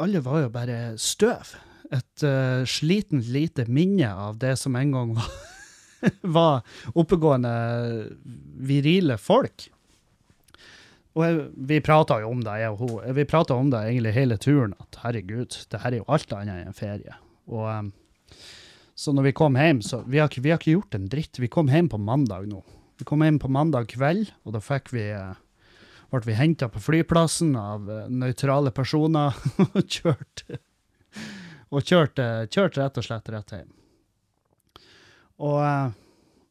Alle 0.00 0.20
var 0.24 0.40
jo 0.40 0.48
bare 0.52 0.76
støv. 0.96 1.50
Et 1.92 2.22
uh, 2.24 2.62
slitent 2.64 3.26
lite 3.28 3.66
minne 3.68 4.06
av 4.08 4.38
det 4.40 4.54
som 4.56 4.76
en 4.78 4.92
gang 4.94 5.10
var, 5.16 5.26
var 6.36 6.62
oppegående, 6.94 7.52
virile 8.60 9.18
folk. 9.20 9.68
Og 11.18 11.24
jeg, 11.26 11.38
vi 11.70 11.80
prata 11.82 12.20
jo 12.22 12.30
om 12.30 12.42
det, 12.46 12.56
jeg 12.62 12.74
og 12.74 12.82
hun. 12.84 13.14
Vi 13.16 13.26
prata 13.28 13.56
om 13.58 13.70
det 13.72 13.82
egentlig 13.88 14.14
hele 14.14 14.38
turen, 14.40 14.76
at 14.78 15.00
herregud, 15.02 15.58
det 15.72 15.82
her 15.82 15.92
er 15.92 16.02
jo 16.02 16.10
alt 16.12 16.34
annet 16.36 16.68
enn 16.68 16.76
ferie. 16.76 17.16
Og 17.50 17.66
um, 17.66 17.90
så 18.94 19.14
når 19.16 19.30
vi 19.30 19.36
kom 19.36 19.56
hjem, 19.58 19.80
så 19.82 20.04
vi 20.06 20.20
har, 20.22 20.30
vi 20.30 20.52
har 20.52 20.60
ikke 20.60 20.76
gjort 20.76 20.94
en 20.94 21.08
dritt. 21.10 21.40
Vi 21.40 21.50
kom 21.50 21.70
hjem 21.72 21.90
på 21.90 21.98
mandag 21.98 22.46
nå. 22.50 22.62
Vi 23.00 23.06
kom 23.08 23.24
hjem 23.24 23.40
på 23.42 23.50
mandag 23.50 23.88
kveld, 23.90 24.30
og 24.44 24.54
da 24.54 24.60
fikk 24.62 24.92
vi 24.94 25.08
uh, 25.16 25.32
ble 26.12 26.26
vi 26.26 26.38
henta 26.38 26.68
på 26.70 26.82
flyplassen 26.82 27.54
av 27.58 27.90
eh, 27.90 28.08
nøytrale 28.10 28.72
personer 28.74 29.36
og 29.64 29.82
kjørt 29.86 30.44
og 31.70 31.86
kjørt, 31.86 32.18
kjørt 32.50 32.78
rett 32.80 32.98
og 32.98 33.06
slett 33.06 33.30
rett 33.30 33.52
hjem. 33.54 33.68
Og, 35.40 35.58
eh, 35.64 35.90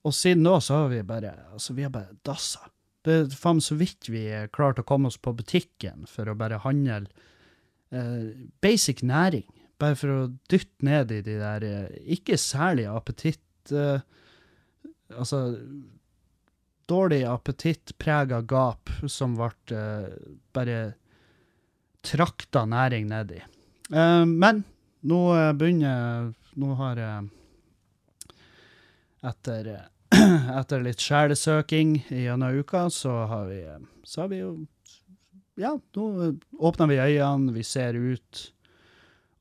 og 0.08 0.15
siden 0.15 0.46
da 0.48 0.58
så 0.63 0.84
har 0.84 0.91
vi 0.93 1.05
bare 1.05 1.36
altså 1.53 1.75
vi 1.77 1.86
har 1.86 1.93
bare 1.93 2.17
dassa. 2.25 2.69
Det 3.05 3.15
er 3.15 3.38
faen 3.38 3.62
så 3.63 3.77
vidt 3.79 4.10
vi 4.12 4.25
klarte 4.53 4.84
å 4.84 4.88
komme 4.88 5.10
oss 5.12 5.19
på 5.22 5.34
butikken 5.38 6.08
for 6.10 6.29
å 6.29 6.38
bare 6.38 6.62
handle 6.65 7.05
eh, 7.96 8.31
basic 8.63 9.03
næring. 9.05 9.48
Bare 9.79 9.96
for 9.96 10.12
å 10.12 10.31
dytte 10.51 10.86
ned 10.86 11.13
i 11.15 11.22
de 11.24 11.38
der 11.39 11.67
eh, 11.67 12.01
ikke 12.17 12.39
særlig 12.39 12.89
appetitt... 12.91 13.72
Eh, 13.72 14.01
altså 15.10 15.39
dårlig 16.89 17.22
appetittprega 17.29 18.41
gap 18.50 18.89
som 19.10 19.36
ble 19.38 19.77
eh, 19.77 20.10
bare 20.53 20.79
trakta 22.05 22.65
næring 22.69 23.08
nedi. 23.10 23.39
Eh, 23.93 24.25
men 24.25 24.65
nå 25.08 25.22
begynner 25.58 26.34
Nå 26.60 26.74
har 26.75 26.98
jeg 27.00 27.27
etter, 29.26 29.68
eh, 29.76 29.88
etter 30.60 30.84
litt 30.86 31.02
sjelesøking 31.04 31.98
gjennom 32.10 32.62
uka, 32.62 32.88
så 32.94 33.24
har 33.30 33.50
vi, 33.52 33.64
eh, 33.64 33.82
så 34.04 34.26
har 34.26 34.34
vi 34.34 34.44
jo 34.44 34.54
Ja, 35.60 35.74
nå 35.76 36.38
åpner 36.56 36.88
vi 36.88 36.96
øynene, 37.04 37.52
vi 37.52 37.66
ser 37.68 37.98
ut. 38.00 38.46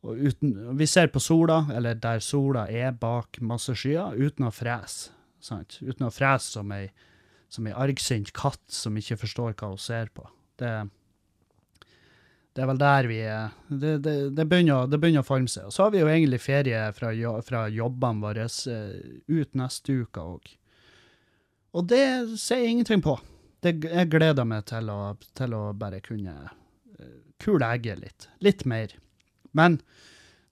Og 0.02 0.18
uten, 0.18 0.50
vi 0.74 0.86
ser 0.90 1.12
på 1.14 1.20
sola, 1.22 1.60
eller 1.70 1.94
der 1.94 2.18
sola 2.18 2.64
er 2.66 2.90
bak 2.90 3.38
masse 3.38 3.70
skyer, 3.78 4.16
uten 4.18 4.48
å 4.48 4.50
frese. 4.50 5.12
Sant? 5.38 5.78
Uten 5.78 6.08
å 6.08 6.10
frese 6.10 6.56
som 6.56 6.72
ei, 6.74 6.88
som 7.46 7.68
ei 7.70 7.74
argsint 7.76 8.32
katt 8.34 8.64
som 8.66 8.98
ikke 8.98 9.20
forstår 9.20 9.54
hva 9.54 9.70
hun 9.70 9.78
ser 9.78 10.10
på. 10.10 10.26
Det, 10.58 10.72
det 12.58 12.64
er 12.64 12.70
vel 12.72 12.78
der 12.80 13.06
vi 13.06 13.16
er. 13.22 13.52
Det, 13.70 13.90
det, 14.02 14.12
det, 14.34 14.44
begynner, 14.50 14.88
å- 14.88 15.22
forme 15.22 15.46
seg. 15.46 15.68
Og 15.68 15.74
så 15.76 15.84
har 15.84 15.92
vi 15.94 16.00
jo 16.00 16.08
egentlig 16.10 16.40
ferie 16.42 16.80
fra, 16.96 17.12
fra 17.46 17.60
jobbene 17.70 18.24
våre 18.24 18.46
eh, 18.50 18.96
ut 19.30 19.54
neste 19.60 19.94
uke 20.02 20.24
òg. 20.34 20.48
Og 21.78 21.86
det 21.86 22.02
sier 22.40 22.64
jeg 22.64 22.72
ingenting 22.72 23.04
på. 23.04 23.14
Det, 23.62 23.76
jeg 23.86 24.10
gleder 24.10 24.46
meg 24.48 24.66
til 24.66 24.90
å, 24.90 25.14
til 25.38 25.54
å 25.54 25.60
bare 25.78 26.00
kunne 26.02 26.34
eh, 26.98 27.14
kule 27.38 27.68
egget 27.76 28.02
litt. 28.02 28.26
Litt 28.42 28.66
mer. 28.66 28.96
Men 29.54 29.78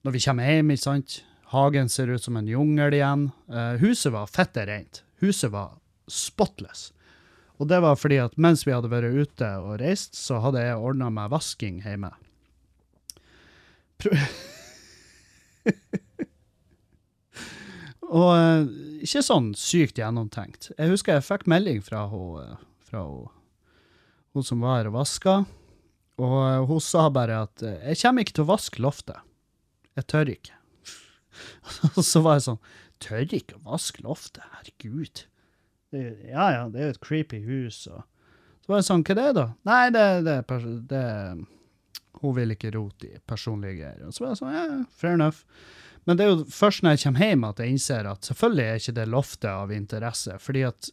når 0.07 0.15
vi 0.15 0.23
kommer 0.23 0.47
hjem, 0.47 0.71
ikke 0.77 0.85
sant, 0.85 1.17
hagen 1.51 1.91
ser 1.91 2.07
ut 2.15 2.23
som 2.23 2.39
en 2.39 2.47
jungel 2.47 2.95
igjen. 2.95 3.27
Eh, 3.51 3.75
huset 3.83 4.15
var 4.15 4.31
fette 4.31 4.63
rent. 4.71 5.03
Huset 5.19 5.51
var 5.51 5.75
spotless. 6.07 6.93
Og 7.57 7.67
det 7.71 7.79
var 7.81 7.97
fordi 7.97 8.19
at 8.21 8.37
mens 8.37 8.65
vi 8.67 8.73
hadde 8.75 8.91
vært 8.91 9.15
ute 9.17 9.49
og 9.63 9.79
reist, 9.81 10.15
så 10.17 10.39
hadde 10.43 10.61
jeg 10.61 10.77
ordna 10.77 11.09
meg 11.13 11.31
vasking 11.33 11.81
hjemme. 11.85 12.11
Pro 13.97 14.13
og 18.07 18.29
eh, 18.37 18.67
ikke 19.03 19.23
sånn 19.25 19.49
sykt 19.57 19.97
gjennomtenkt. 19.99 20.69
Jeg 20.77 20.93
husker 20.93 21.17
jeg 21.17 21.25
fikk 21.27 21.43
melding 21.49 21.81
fra 21.83 22.05
hun, 22.11 22.39
eh, 22.39 22.55
hun, 22.95 24.45
som 24.45 24.63
var 24.63 24.79
her 24.79 24.91
og 24.91 24.95
vaska, 25.01 25.33
og 26.21 26.37
eh, 26.39 26.61
hun 26.69 26.79
sa 26.83 27.09
bare 27.11 27.41
at 27.49 27.57
'jeg 27.61 27.99
kommer 27.99 28.23
ikke 28.23 28.37
til 28.37 28.47
å 28.47 28.53
vaske 28.53 28.79
loftet'. 28.79 29.25
Jeg 29.97 30.07
tør 30.07 30.29
ikke. 30.31 30.53
Og 31.97 32.03
så 32.05 32.21
var 32.21 32.37
jeg 32.37 32.47
sånn 32.47 32.61
Tør 32.97 33.33
ikke 33.33 33.57
å 33.57 33.65
vaske 33.65 34.01
loftet? 34.01 34.41
Herregud. 34.57 35.27
Det, 35.93 36.03
ja 36.27 36.47
ja, 36.51 36.63
det 36.71 36.81
er 36.81 36.89
jo 36.89 36.95
et 36.97 37.03
creepy 37.03 37.39
hus. 37.45 37.81
Og. 37.91 38.03
Så 38.63 38.71
var 38.71 38.81
jeg 38.81 38.87
sånn, 38.89 39.03
hva 39.07 39.13
er 39.15 39.19
det 39.21 39.33
da? 39.37 39.45
Nei, 39.69 39.83
det, 39.95 40.05
det, 40.27 40.37
er 40.51 40.69
det 40.91 41.03
Hun 42.21 42.33
vil 42.35 42.55
ikke 42.55 42.73
rote 42.75 43.07
i 43.07 43.19
personlige 43.29 43.77
greier. 43.81 44.05
Og 44.07 44.15
så 44.15 44.23
var 44.25 44.33
jeg 44.33 44.41
sånn, 44.41 44.55
ja, 44.57 44.79
fair 44.91 45.15
enough. 45.15 45.43
Men 46.07 46.19
det 46.19 46.25
er 46.25 46.31
jo 46.31 46.45
først 46.51 46.83
når 46.83 46.95
jeg 46.95 47.03
kommer 47.03 47.25
hjem 47.25 47.45
at 47.49 47.59
jeg 47.59 47.73
innser 47.75 48.07
at 48.07 48.27
selvfølgelig 48.29 48.65
er 48.65 48.81
ikke 48.81 48.95
det 48.95 49.07
loftet 49.11 49.49
av 49.51 49.73
interesse, 49.75 50.37
fordi 50.39 50.61
at 50.63 50.89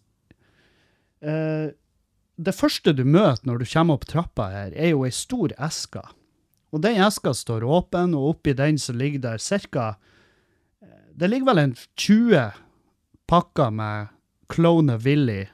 eh, 1.22 1.68
det 2.34 2.54
første 2.58 2.94
du 2.98 3.04
møter 3.06 3.46
når 3.46 3.62
du 3.62 3.66
kommer 3.70 3.94
opp 3.94 4.08
trappa 4.10 4.48
her, 4.50 4.74
er 4.74 4.90
jo 4.90 5.04
ei 5.06 5.12
stor 5.14 5.54
eske. 5.62 6.02
Og 6.74 6.82
den 6.82 6.98
eska 7.06 7.30
står 7.30 7.62
åpen, 7.62 8.16
og 8.18 8.32
oppi 8.32 8.56
den 8.58 8.80
så 8.82 8.94
ligger 8.94 9.22
der 9.28 9.38
ca. 9.38 9.94
eh, 10.82 11.06
Det 11.14 11.30
ligger 11.30 11.52
vel 11.52 11.62
en 11.62 11.76
20 11.94 12.50
pakker 13.30 13.70
med 13.70 14.10
Clone 14.48 14.98
Willy 15.04 15.48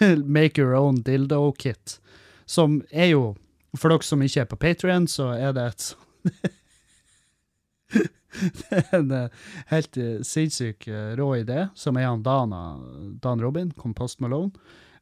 Make 0.24 0.60
Your 0.60 0.74
Own 0.74 1.02
Dildo 1.02 1.52
Kit, 1.52 2.00
som 2.46 2.82
er 2.90 3.12
jo 3.14 3.34
For 3.76 3.92
dere 3.92 4.06
som 4.06 4.22
ikke 4.24 4.40
er 4.40 4.48
på 4.48 4.56
Patrion, 4.56 5.06
så 5.10 5.34
er 5.36 5.52
det 5.52 5.66
et 5.66 5.88
Det 8.36 8.76
er 8.76 8.98
en 8.98 9.12
eh, 9.14 9.30
helt 9.70 9.96
eh, 9.96 10.18
sinnssyk 10.26 10.88
eh, 10.88 11.12
rå 11.16 11.28
idé, 11.38 11.68
som 11.74 11.96
er 11.96 12.08
han 12.08 12.24
Dana, 12.24 12.76
Dan 13.22 13.40
Robin, 13.40 13.70
Compost 13.72 14.20
Malone. 14.20 14.52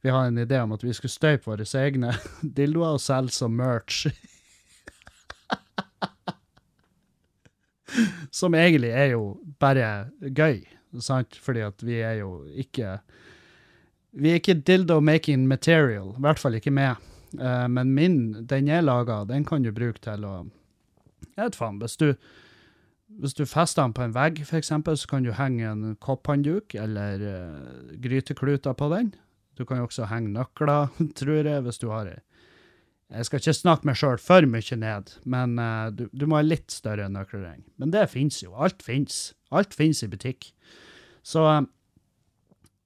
Vi 0.04 0.12
har 0.12 0.26
en 0.26 0.38
idé 0.38 0.60
om 0.60 0.72
at 0.72 0.84
vi 0.84 0.92
skulle 0.94 1.10
støype 1.10 1.48
våre 1.48 1.66
egne 1.80 2.12
dildoer 2.58 2.98
og 2.98 3.02
selge 3.02 3.34
som 3.34 3.56
merch. 3.56 4.06
som 8.30 8.54
egentlig 8.54 8.90
er 8.90 9.14
jo 9.14 9.38
bare 9.58 10.10
gøy, 10.20 10.64
sant? 11.02 11.38
Fordi 11.40 11.64
at 11.66 11.82
vi 11.82 11.98
er 12.02 12.20
jo 12.20 12.44
ikke 12.50 12.98
Vi 14.14 14.30
er 14.30 14.38
ikke 14.38 14.60
dildo-making 14.62 15.48
material, 15.50 16.12
i 16.14 16.22
hvert 16.22 16.38
fall 16.38 16.54
ikke 16.54 16.70
med. 16.70 17.02
Uh, 17.34 17.66
men 17.66 17.90
min, 17.96 18.46
den 18.46 18.68
jeg 18.70 18.84
laga, 18.84 19.24
den 19.26 19.44
kan 19.44 19.64
du 19.64 19.72
bruke 19.74 19.98
til 19.98 20.22
å 20.22 20.46
Jeg 21.34 21.48
vet 21.48 21.56
faen, 21.58 21.80
hvis 21.82 21.96
du 21.98 22.14
hvis 23.20 23.34
du 23.36 23.44
fester 23.46 23.82
den 23.82 23.92
på 23.94 24.02
en 24.02 24.14
vegg, 24.14 24.40
eksempel, 24.56 24.96
så 24.98 25.08
kan 25.10 25.22
du 25.22 25.34
henge 25.36 25.66
en 25.68 25.96
kopphåndduk 26.02 26.74
eller 26.80 27.22
uh, 27.22 27.92
grytekluter 28.02 28.74
på 28.74 28.88
den. 28.90 29.12
Du 29.54 29.64
kan 29.64 29.78
jo 29.78 29.88
også 29.88 30.08
henge 30.10 30.32
nøkler, 30.34 30.90
tror 31.18 31.46
jeg, 31.46 31.62
hvis 31.66 31.78
du 31.82 31.90
har 31.92 32.10
ei. 32.10 32.20
Jeg 33.14 33.28
skal 33.28 33.42
ikke 33.42 33.54
snakke 33.54 33.86
meg 33.86 33.98
sjøl 34.00 34.18
for 34.18 34.46
mye 34.50 34.78
ned, 34.80 35.12
men 35.28 35.58
uh, 35.60 35.92
du, 35.94 36.08
du 36.10 36.26
må 36.26 36.40
ha 36.40 36.46
litt 36.46 36.72
større 36.74 37.06
nøkkelring. 37.12 37.62
Men 37.78 37.92
det 37.94 38.08
fins 38.10 38.40
jo. 38.42 38.54
Alt 38.56 38.82
fins. 38.82 39.34
Alt 39.54 39.76
fins 39.76 40.02
i 40.02 40.10
butikk. 40.10 40.50
Så, 41.24 41.44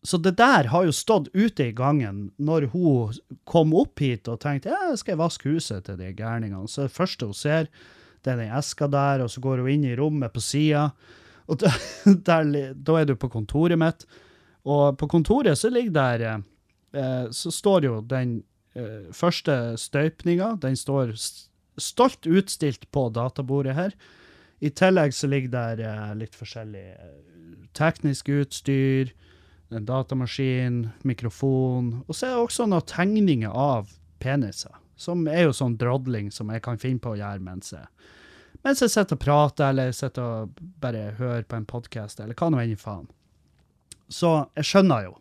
så 0.07 0.21
det 0.23 0.37
der 0.39 0.71
har 0.71 0.87
jo 0.87 0.95
stått 0.95 1.31
ute 1.35 1.69
i 1.69 1.75
gangen 1.77 2.29
når 2.39 2.69
hun 2.73 3.17
kom 3.49 3.75
opp 3.77 3.99
hit 4.03 4.31
og 4.31 4.41
tenkte 4.45 4.71
ja, 4.71 4.93
skal 4.97 5.17
jeg 5.17 5.23
vaske 5.23 5.55
huset 5.57 5.89
til 5.89 5.99
de 5.99 6.13
gærningene. 6.15 6.71
Så 6.71 6.87
det 6.87 6.95
første 6.95 7.27
hun 7.27 7.37
ser, 7.37 7.67
det 8.23 8.35
er 8.35 8.43
den 8.43 8.55
eska 8.59 8.89
der, 8.91 9.25
og 9.25 9.33
så 9.33 9.43
går 9.43 9.65
hun 9.65 9.73
inn 9.75 9.89
i 9.91 9.97
rommet 9.99 10.35
på 10.35 10.43
sida. 10.45 10.89
Og 11.49 11.61
da, 11.63 11.73
der, 12.29 12.53
da 12.75 13.01
er 13.01 13.09
du 13.09 13.17
på 13.19 13.31
kontoret 13.33 13.81
mitt. 13.81 14.07
Og 14.69 14.99
på 15.01 15.09
kontoret 15.11 15.59
så 15.59 15.71
ligger 15.73 15.95
der 15.97 16.25
eh, 16.93 17.31
Så 17.31 17.51
står 17.55 17.87
jo 17.87 18.01
den 18.05 18.43
eh, 18.77 19.09
første 19.15 19.77
støypninga. 19.81 20.57
Den 20.63 20.77
står 20.77 21.15
stolt 21.79 22.27
utstilt 22.27 22.89
på 22.93 23.09
databordet 23.15 23.75
her. 23.79 23.95
I 24.61 24.71
tillegg 24.75 25.15
så 25.15 25.31
ligger 25.31 25.53
der 25.55 25.83
eh, 25.87 26.15
litt 26.19 26.35
forskjellig 26.35 26.87
eh, 26.95 27.17
teknisk 27.79 28.31
utstyr, 28.35 29.13
en 29.69 29.87
datamaskin, 29.87 30.89
mikrofon, 31.07 31.93
og 32.07 32.17
så 32.17 32.27
er 32.27 32.35
det 32.35 32.45
også 32.47 32.67
noen 32.67 32.87
tegninger 32.89 33.53
av 33.53 33.93
peniser, 34.23 34.75
som 34.99 35.27
er 35.31 35.47
jo 35.47 35.55
sånn 35.55 35.77
drodling 35.79 36.33
som 36.35 36.51
jeg 36.51 36.65
kan 36.65 36.81
finne 36.81 37.03
på 37.05 37.13
å 37.13 37.21
gjøre 37.21 37.45
mens 37.45 37.75
jeg, 37.77 37.87
mens 38.65 38.83
jeg 38.83 38.91
sitter 38.91 39.19
og 39.19 39.23
prater, 39.23 39.69
eller 39.71 39.95
sitter 39.95 40.25
og 40.25 40.63
bare 40.83 41.13
hører 41.21 41.47
på 41.47 41.61
en 41.61 41.69
podkast, 41.69 42.21
eller 42.25 42.35
hva 42.35 42.51
nå 42.51 42.63
enn 42.65 42.81
faen. 42.81 43.07
Så 44.09 44.33
jeg 44.57 44.67
skjønner 44.67 45.05
jo. 45.05 45.15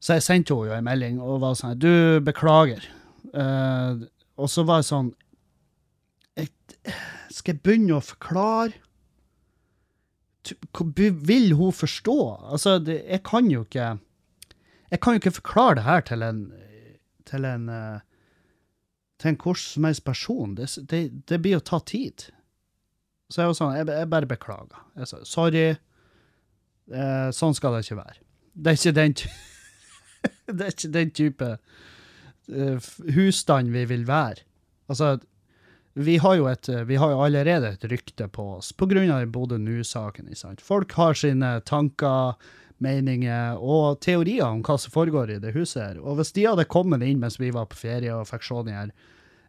Så 0.00 0.16
jeg 0.16 0.24
sendte 0.24 0.54
henne 0.56 0.70
jo 0.70 0.76
en 0.76 0.86
melding 0.86 1.20
og 1.24 1.40
var 1.42 1.56
sånn 1.58 1.80
Du, 1.80 2.20
beklager. 2.24 2.84
Uh, 3.34 4.00
og 4.40 4.48
så 4.48 4.64
var 4.68 4.80
jeg 4.80 4.88
sånn 4.90 5.10
jeg, 6.38 6.52
Skal 7.30 7.54
jeg 7.54 7.62
begynne 7.64 7.98
å 7.98 8.04
forklare? 8.04 8.74
Vil 10.98 11.52
hun 11.54 11.74
forstå? 11.76 12.18
Altså, 12.52 12.78
det, 12.82 13.02
jeg 13.06 13.22
kan 13.28 13.50
jo 13.52 13.66
ikke 13.66 13.98
Jeg 14.90 15.00
kan 15.00 15.14
jo 15.14 15.20
ikke 15.20 15.38
forklare 15.38 15.74
det 15.78 15.84
her 15.86 16.00
til 16.00 16.22
en 16.26 16.40
til 17.28 17.44
en 17.46 17.68
eh, 17.68 18.00
til 19.20 19.28
en 19.28 19.36
hvordan 19.36 19.62
som 19.62 19.84
helst 19.84 20.04
person. 20.04 20.54
Det, 20.56 20.66
det, 20.90 21.00
det 21.28 21.38
blir 21.42 21.58
å 21.60 21.64
ta 21.64 21.78
tid. 21.86 22.30
Så 23.30 23.42
jeg 23.42 23.50
var 23.52 23.58
sånn, 23.58 23.76
jeg, 23.78 23.88
jeg 24.00 24.10
bare 24.10 24.30
beklager. 24.30 24.82
Jeg 24.98 25.10
sa 25.10 25.20
sorry. 25.28 25.66
Eh, 26.90 27.28
sånn 27.36 27.54
skal 27.54 27.76
det 27.76 27.84
ikke 27.84 28.00
være. 28.00 28.18
Det 28.54 28.72
er 28.72 28.78
ikke 28.80 28.96
den, 28.96 29.16
det 30.56 30.66
er 30.66 30.74
ikke 30.74 30.94
den 30.96 31.12
type 31.14 31.50
uh, 32.50 32.88
husstand 33.14 33.70
vi 33.76 33.84
vil 33.92 34.08
være. 34.08 34.42
Altså, 34.90 35.18
vi 36.00 36.16
har 36.22 36.38
jo 36.38 36.48
et, 36.50 36.68
vi 36.88 36.96
har 37.00 37.12
allerede 37.12 37.74
et 37.74 37.84
rykte 37.90 38.28
på 38.32 38.46
oss 38.56 38.72
den 38.78 39.32
Bodø 39.32 39.58
Nu-saken. 39.58 40.30
Folk 40.58 40.92
har 40.92 41.14
sine 41.14 41.60
tanker, 41.66 42.34
meninger 42.80 43.60
og 43.60 44.00
teorier 44.00 44.46
om 44.46 44.62
hva 44.64 44.78
som 44.80 44.92
foregår 44.94 45.34
i 45.34 45.40
det 45.42 45.52
huset 45.52 45.82
her. 45.82 45.98
Og 46.00 46.16
hvis 46.16 46.32
de 46.32 46.46
hadde 46.48 46.64
kommet 46.64 47.04
inn 47.04 47.20
mens 47.20 47.38
vi 47.40 47.52
var 47.52 47.68
på 47.68 47.76
ferie 47.76 48.14
og 48.14 48.28
fikk 48.30 48.46
se 48.46 48.62
den 48.66 48.78
her, 48.78 48.94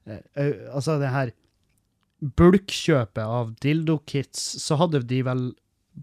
eh, 0.05 0.57
altså 0.73 0.97
det 0.99 1.13
her 1.13 1.31
bulkkjøpet 2.21 3.23
av 3.23 3.53
dildo-kits, 3.63 4.43
så 4.61 4.77
hadde 4.81 5.03
de 5.07 5.21
vel 5.25 5.47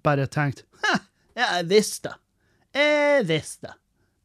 bare 0.04 0.26
tenkt 0.26 0.64
«Hæ, 0.82 0.96
ja, 1.36 1.50
jeg 1.58 1.68
visste 1.70 2.08
det. 2.08 2.16
Jeg 2.78 3.28
visste 3.28 3.68
det. 3.68 3.76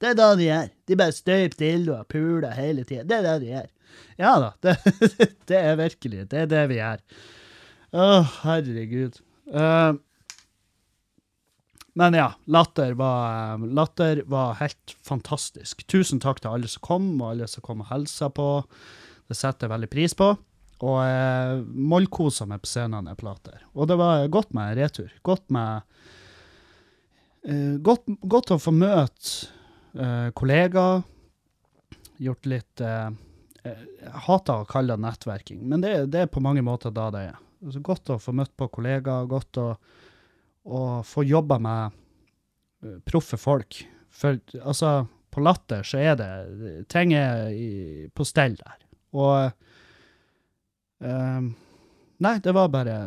Det 0.02 0.10
er 0.10 0.18
det 0.20 0.32
de 0.40 0.48
gjør. 0.48 0.72
De 0.88 0.96
bare 1.00 1.16
støyper 1.16 1.60
dildoer 1.60 2.02
og 2.02 2.10
puler 2.12 2.56
hele 2.58 2.84
tida. 2.84 3.06
Det 3.08 3.20
er 3.20 3.28
det 3.28 3.36
de 3.44 3.52
gjør. 3.54 3.70
Ja 4.20 4.36
da, 4.42 4.54
det, 4.66 4.78
det 5.50 5.60
er 5.60 5.78
virkelig 5.80 6.28
Det 6.32 6.44
er 6.46 6.50
det 6.52 6.64
vi 6.72 6.80
gjør. 6.80 7.04
Å, 7.94 8.08
herregud. 8.44 9.20
Uh, 9.54 9.94
men 11.94 12.16
ja, 12.18 12.32
latter 12.50 12.96
var, 12.98 13.58
latter 13.58 14.24
var 14.26 14.58
helt 14.58 14.96
fantastisk. 15.06 15.86
Tusen 15.86 16.22
takk 16.24 16.42
til 16.42 16.56
alle 16.56 16.70
som 16.72 16.82
kom, 16.86 17.12
og 17.22 17.36
alle 17.36 17.50
som 17.50 17.66
kom 17.66 17.84
og 17.86 17.92
hilsa 17.92 18.32
på. 18.34 18.48
Det 19.30 19.38
setter 19.38 19.68
jeg 19.68 19.74
veldig 19.76 19.90
pris 19.94 20.18
på. 20.18 20.32
Og 20.84 20.98
jeg 21.06 21.62
mollkosa 21.94 22.48
meg 22.50 22.64
på 22.64 22.72
scenen 22.72 23.12
jeg 23.12 23.20
plater. 23.22 23.62
Og 23.78 23.88
det 23.92 23.98
var 24.02 24.26
godt 24.34 24.56
med 24.58 24.74
retur. 24.80 25.14
Godt 25.24 25.46
med 25.54 25.86
eh, 27.46 27.78
godt, 27.86 28.10
godt 28.26 28.56
å 28.56 28.60
få 28.60 28.74
møte 28.76 29.54
eh, 29.94 30.34
kollegaer. 30.36 31.06
Gjort 32.24 32.50
litt 32.50 32.84
eh, 32.84 33.14
Jeg 33.64 34.14
hater 34.28 34.62
å 34.62 34.68
kalle 34.68 34.98
det 34.98 35.06
nettverking, 35.06 35.64
men 35.72 35.84
det, 35.84 35.94
det 36.12 36.26
er 36.26 36.32
på 36.32 36.44
mange 36.44 36.64
måter 36.66 36.92
da 36.92 37.10
det 37.14 37.26
er. 37.30 37.42
Altså, 37.64 37.80
godt 37.80 38.12
å 38.12 38.20
få 38.20 38.34
møtt 38.36 38.52
på 38.60 38.68
kollegaer, 38.76 39.30
godt 39.32 39.60
å, 39.62 39.68
å 40.68 40.82
få 41.08 41.24
jobba 41.24 41.60
med 41.64 42.00
eh, 42.84 42.98
proffe 43.08 43.40
folk. 43.40 43.80
For 44.14 44.42
altså, 44.60 45.06
på 45.34 45.42
Latter 45.42 45.88
så 45.88 46.02
er 46.04 46.18
det 46.20 46.32
Ting 46.92 47.16
er 47.18 47.48
i, 47.56 48.10
på 48.14 48.28
stell 48.28 48.60
der. 48.60 48.84
Og 49.16 49.54
Ehm, 51.04 51.54
nei, 52.24 52.38
det 52.40 52.54
var 52.56 52.72
bare 52.72 52.98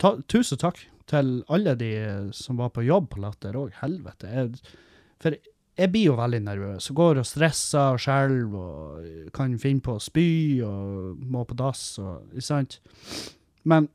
ta, 0.00 0.16
Tusen 0.28 0.60
takk 0.60 0.80
til 1.10 1.40
alle 1.52 1.74
de 1.78 1.92
som 2.36 2.60
var 2.60 2.72
på 2.74 2.84
jobb 2.86 3.10
på 3.12 3.22
Latter 3.24 3.56
òg. 3.58 3.72
Helvete. 3.80 4.30
Jeg, 4.32 4.76
for 5.22 5.36
jeg 5.78 5.88
blir 5.92 6.10
jo 6.10 6.18
veldig 6.18 6.42
nervøs. 6.44 6.90
og 6.90 6.98
Går 6.98 7.22
og 7.22 7.28
stresser 7.28 7.94
og 7.94 8.02
skjelver 8.02 8.58
og 8.60 9.30
kan 9.36 9.56
finne 9.60 9.84
på 9.84 9.96
å 9.96 10.02
spy 10.02 10.28
og 10.66 11.22
må 11.32 11.44
på 11.48 11.56
dass 11.58 11.96
og 12.02 12.36
Ikke 12.36 12.48
sant? 12.48 12.78
Men 13.64 13.88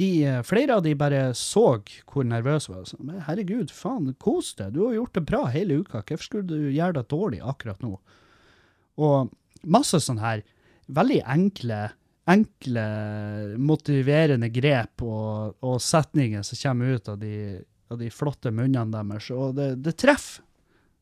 de, 0.00 0.08
flere 0.48 0.78
av 0.78 0.84
de 0.84 0.94
bare 0.96 1.34
så 1.36 1.66
hvor 2.08 2.24
nervøs 2.24 2.68
jeg 2.68 2.76
var. 2.76 2.86
Så, 2.88 2.96
men 3.04 3.20
herregud, 3.26 3.72
faen, 3.74 4.14
kos 4.22 4.54
deg. 4.56 4.72
Du 4.72 4.86
har 4.86 4.96
gjort 4.96 5.18
det 5.18 5.26
bra 5.28 5.42
hele 5.52 5.82
uka. 5.82 6.00
Hvorfor 6.00 6.24
skulle 6.24 6.48
du 6.48 6.70
gjøre 6.72 7.00
det 7.00 7.10
dårlig 7.12 7.42
akkurat 7.44 7.82
nå? 7.84 7.98
Og 9.00 9.32
masse 9.68 10.00
sånn 10.00 10.22
her 10.22 10.44
veldig 10.90 11.20
enkle, 11.34 11.82
enkle, 12.30 12.84
motiverende 13.60 14.48
grep 14.54 15.04
og, 15.04 15.58
og 15.60 15.76
setninger 15.84 16.46
som 16.46 16.62
kommer 16.62 16.96
ut 16.96 17.12
av 17.12 17.20
de, 17.20 17.34
av 17.90 17.98
de 17.98 18.10
flotte 18.10 18.52
munnene 18.54 18.92
deres. 18.94 19.30
Og 19.34 19.56
det, 19.58 19.72
det 19.84 19.96
treffer, 20.00 20.44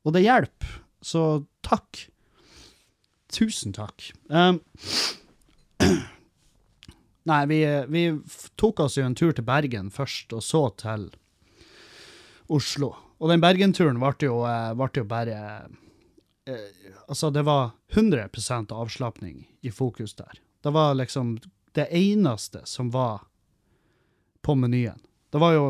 og 0.07 0.15
det 0.17 0.25
hjelper. 0.25 0.79
Så 1.05 1.25
takk. 1.65 2.07
Tusen 3.33 3.75
takk. 3.77 4.09
Um, 4.33 4.61
nei, 7.29 7.43
vi, 7.51 7.61
vi 7.93 8.05
tok 8.57 8.87
oss 8.87 8.97
jo 8.99 9.05
en 9.07 9.19
tur 9.19 9.35
til 9.37 9.47
Bergen 9.47 9.93
først, 9.95 10.33
og 10.33 10.43
så 10.45 10.65
til 10.81 11.11
Oslo. 12.49 12.95
Og 13.19 13.31
den 13.33 13.43
Bergen-turen 13.43 14.01
ble 14.01 14.15
jo, 14.25 14.41
eh, 14.49 14.89
jo 14.97 15.05
bare 15.11 15.39
eh, 16.49 16.83
altså 17.07 17.31
det 17.35 17.45
var 17.45 17.75
100% 17.93 18.73
avslapning 18.73 19.43
i 19.61 19.71
fokus 19.71 20.15
der. 20.15 20.41
Det 20.63 20.73
var 20.73 20.95
liksom 20.95 21.37
det 21.77 21.89
eneste 21.93 22.65
som 22.65 22.91
var 22.91 23.27
på 24.43 24.55
menyen. 24.55 25.01
Det 25.31 25.39
var 25.39 25.53
jo 25.53 25.67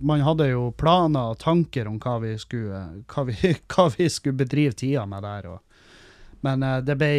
Man 0.00 0.20
hadde 0.20 0.48
jo 0.50 0.70
planer 0.76 1.32
og 1.32 1.38
tanker 1.40 1.88
om 1.88 1.98
hva 2.02 2.18
vi 2.22 2.34
skulle, 2.38 2.82
hva 3.08 3.26
vi, 3.28 3.36
hva 3.72 3.88
vi 3.96 4.08
skulle 4.12 4.42
bedrive 4.42 4.76
tida 4.76 5.06
med 5.08 5.24
der. 5.24 5.48
Og, 5.54 6.02
men 6.46 6.66
eh, 6.66 6.82
det 6.84 6.98
ble 7.00 7.12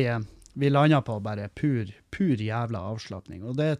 Vi 0.57 0.69
landa 0.73 1.01
på 1.05 1.19
bare 1.21 1.49
pur, 1.53 1.85
pur 2.09 2.41
jævla 2.41 2.79
avslapning. 2.91 3.43
Og 3.45 3.57
det 3.57 3.75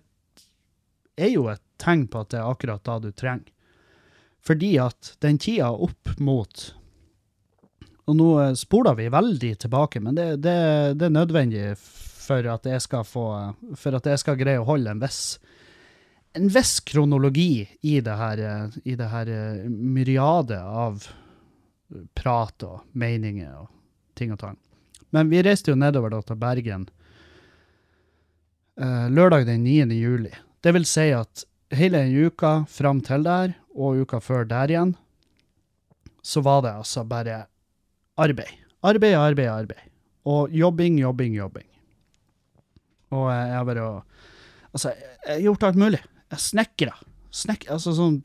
er 1.17 1.31
jo 1.31 1.47
et 1.49 1.63
tegn 1.81 2.05
på 2.07 2.21
at 2.21 2.29
det 2.29 2.38
er 2.38 2.49
akkurat 2.49 2.83
da 2.86 2.99
du 3.01 3.12
trenger. 3.12 3.49
Fordi 4.45 4.77
at 4.79 5.15
den 5.19 5.39
tida 5.41 5.71
opp 5.71 6.19
mot 6.19 6.73
og 8.07 8.15
nå 8.15 8.27
eh, 8.41 8.53
spoler 8.55 8.95
vi 8.95 9.10
veldig 9.12 9.53
tilbake, 9.65 9.99
men 10.03 10.15
det, 10.15 10.27
det, 10.43 10.57
det 10.99 11.10
er 11.10 11.15
nødvendig 11.15 11.65
for 11.77 12.47
at 12.51 12.67
jeg 12.67 12.83
skal 12.83 13.05
få 13.07 13.25
For 13.79 13.95
at 13.95 14.07
jeg 14.07 14.19
skal 14.19 14.39
greie 14.39 14.60
å 14.60 14.67
holde 14.67 14.91
en 14.91 15.03
viss 15.03 15.38
en 16.38 16.47
viss 16.47 16.80
kronologi 16.80 17.69
i 17.82 18.02
det 18.02 18.13
her, 18.13 18.38
eh, 18.38 18.69
i 18.84 18.95
det 18.95 19.08
her 19.10 19.28
eh, 19.28 19.69
myriadet 19.69 20.62
av 20.62 21.08
prat 22.13 22.63
og 22.67 22.84
meninger 22.91 23.56
og 23.58 23.71
ting 24.17 24.34
og 24.36 24.39
tang. 24.41 24.58
Men 25.15 25.32
vi 25.32 25.41
reiste 25.41 25.71
jo 25.71 25.80
nedover 25.80 26.13
da 26.13 26.21
til 26.21 26.38
Bergen 26.38 26.86
eh, 28.78 29.08
lørdag 29.10 29.47
den 29.50 29.63
9. 29.65 29.88
juli. 29.97 30.34
Det 30.62 30.76
vil 30.78 30.86
si 30.86 31.10
at 31.15 31.45
hele 31.73 32.04
den 32.04 32.28
uka 32.30 32.67
fram 32.69 33.02
til 33.02 33.26
der, 33.26 33.56
og 33.73 34.04
uka 34.04 34.19
før 34.21 34.45
der 34.45 34.73
igjen, 34.73 34.95
så 36.21 36.43
var 36.45 36.62
det 36.65 36.76
altså 36.76 37.06
bare 37.08 37.45
arbeid. 38.17 38.52
Arbeid, 38.86 39.15
arbeid, 39.17 39.50
arbeid. 39.50 39.89
Og 40.28 40.54
jobbing, 40.54 41.00
jobbing, 41.00 41.34
jobbing. 41.38 41.65
Og 43.15 43.32
jeg 43.32 43.56
har 43.56 43.65
bare 43.65 43.88
Altså, 44.76 44.91
jeg 45.26 45.34
har 45.34 45.41
gjort 45.41 45.63
alt 45.63 45.78
mulig. 45.80 46.00
Jeg 46.34 46.44
snekra. 46.44 46.96
Snek, 47.32 47.68
altså 47.72 47.94
sånn 47.96 48.20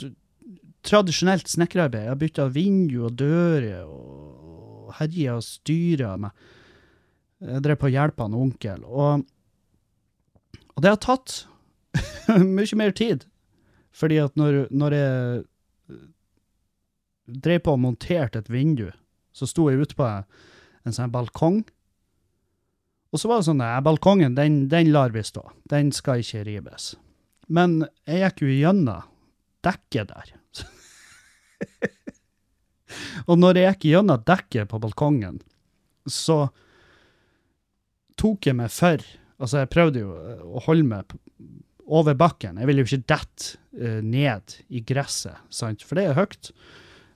tradisjonelt 0.86 1.50
snekkerarbeid. 1.50 2.08
Jeg 2.08 2.20
bytta 2.22 2.48
vindu 2.54 3.04
og 3.06 3.16
dører 3.20 3.86
og 3.86 4.92
herja 4.98 5.36
og 5.38 5.46
styra 5.46 6.16
meg. 6.20 6.34
Jeg 7.42 7.62
drev 7.64 7.78
på 7.80 7.88
å 7.88 7.92
hjelpe 7.92 8.22
han 8.22 8.38
onkel, 8.38 8.84
og, 8.86 9.24
og 10.76 10.84
det 10.84 10.92
har 10.92 11.00
tatt 11.02 11.40
mye 12.56 12.78
mer 12.78 12.94
tid. 12.94 13.26
Fordi 13.92 14.20
at 14.22 14.38
når, 14.38 14.66
når 14.70 14.96
jeg 14.96 15.42
drev 17.42 17.64
på 17.66 17.74
og 17.74 17.82
monterte 17.82 18.42
et 18.42 18.50
vindu, 18.52 18.88
så 19.34 19.48
sto 19.48 19.68
jeg 19.70 19.82
ute 19.82 19.98
på 19.98 20.06
en 20.06 20.94
sånn 20.94 21.12
balkong. 21.12 21.62
Og 23.12 23.20
så 23.20 23.28
var 23.28 23.42
det 23.42 23.48
sånn 23.50 23.64
at 23.64 23.84
balkongen, 23.84 24.36
den, 24.38 24.66
den 24.72 24.92
lar 24.94 25.12
vi 25.12 25.24
stå. 25.26 25.44
Den 25.68 25.92
skal 25.92 26.22
ikke 26.22 26.46
rives. 26.48 26.92
Men 27.48 27.82
jeg 28.06 28.22
gikk 28.22 28.44
jo 28.44 28.52
gjennom 28.52 29.08
dekket 29.62 30.12
der. 30.12 30.32
og 33.28 33.38
når 33.38 33.60
jeg 33.60 33.74
gikk 33.74 33.88
gjennom 33.92 34.22
dekket 34.26 34.70
på 34.70 34.80
balkongen, 34.82 35.40
så 36.06 36.44
tok 38.20 38.50
jeg 38.50 38.58
meg 38.58 38.72
for 38.74 39.02
Altså, 39.42 39.58
jeg 39.58 39.72
prøvde 39.72 39.98
jo 39.98 40.12
eh, 40.14 40.42
å 40.54 40.60
holde 40.68 40.86
meg 40.86 41.14
over 41.90 42.14
bakken. 42.14 42.60
Jeg 42.60 42.68
ville 42.68 42.84
jo 42.84 42.86
ikke 42.86 43.08
dette 43.10 43.56
eh, 43.74 43.98
ned 44.06 44.54
i 44.70 44.82
gresset, 44.86 45.40
sant? 45.50 45.82
for 45.82 45.98
det 45.98 46.04
er 46.06 46.18
høyt. 46.20 46.52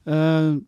Uh, 0.06 0.58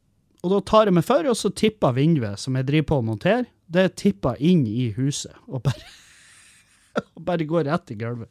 og 0.42 0.52
da 0.52 0.58
tar 0.66 0.88
jeg 0.88 0.94
meg 0.94 1.06
for, 1.06 1.26
og 1.30 1.36
så 1.38 1.50
tipper 1.54 1.96
vinduet 1.96 2.38
som 2.38 2.54
jeg 2.58 2.66
driver 2.68 2.88
på 2.90 2.98
å 3.00 3.06
montere, 3.06 3.48
det 3.66 3.88
tipper 3.98 4.38
inn 4.38 4.64
i 4.70 4.88
huset, 4.96 5.34
og 5.46 5.64
bare, 5.66 5.90
og 7.16 7.22
bare 7.26 7.46
går 7.48 7.66
rett 7.70 7.94
i 7.94 7.98
gulvet. 7.98 8.30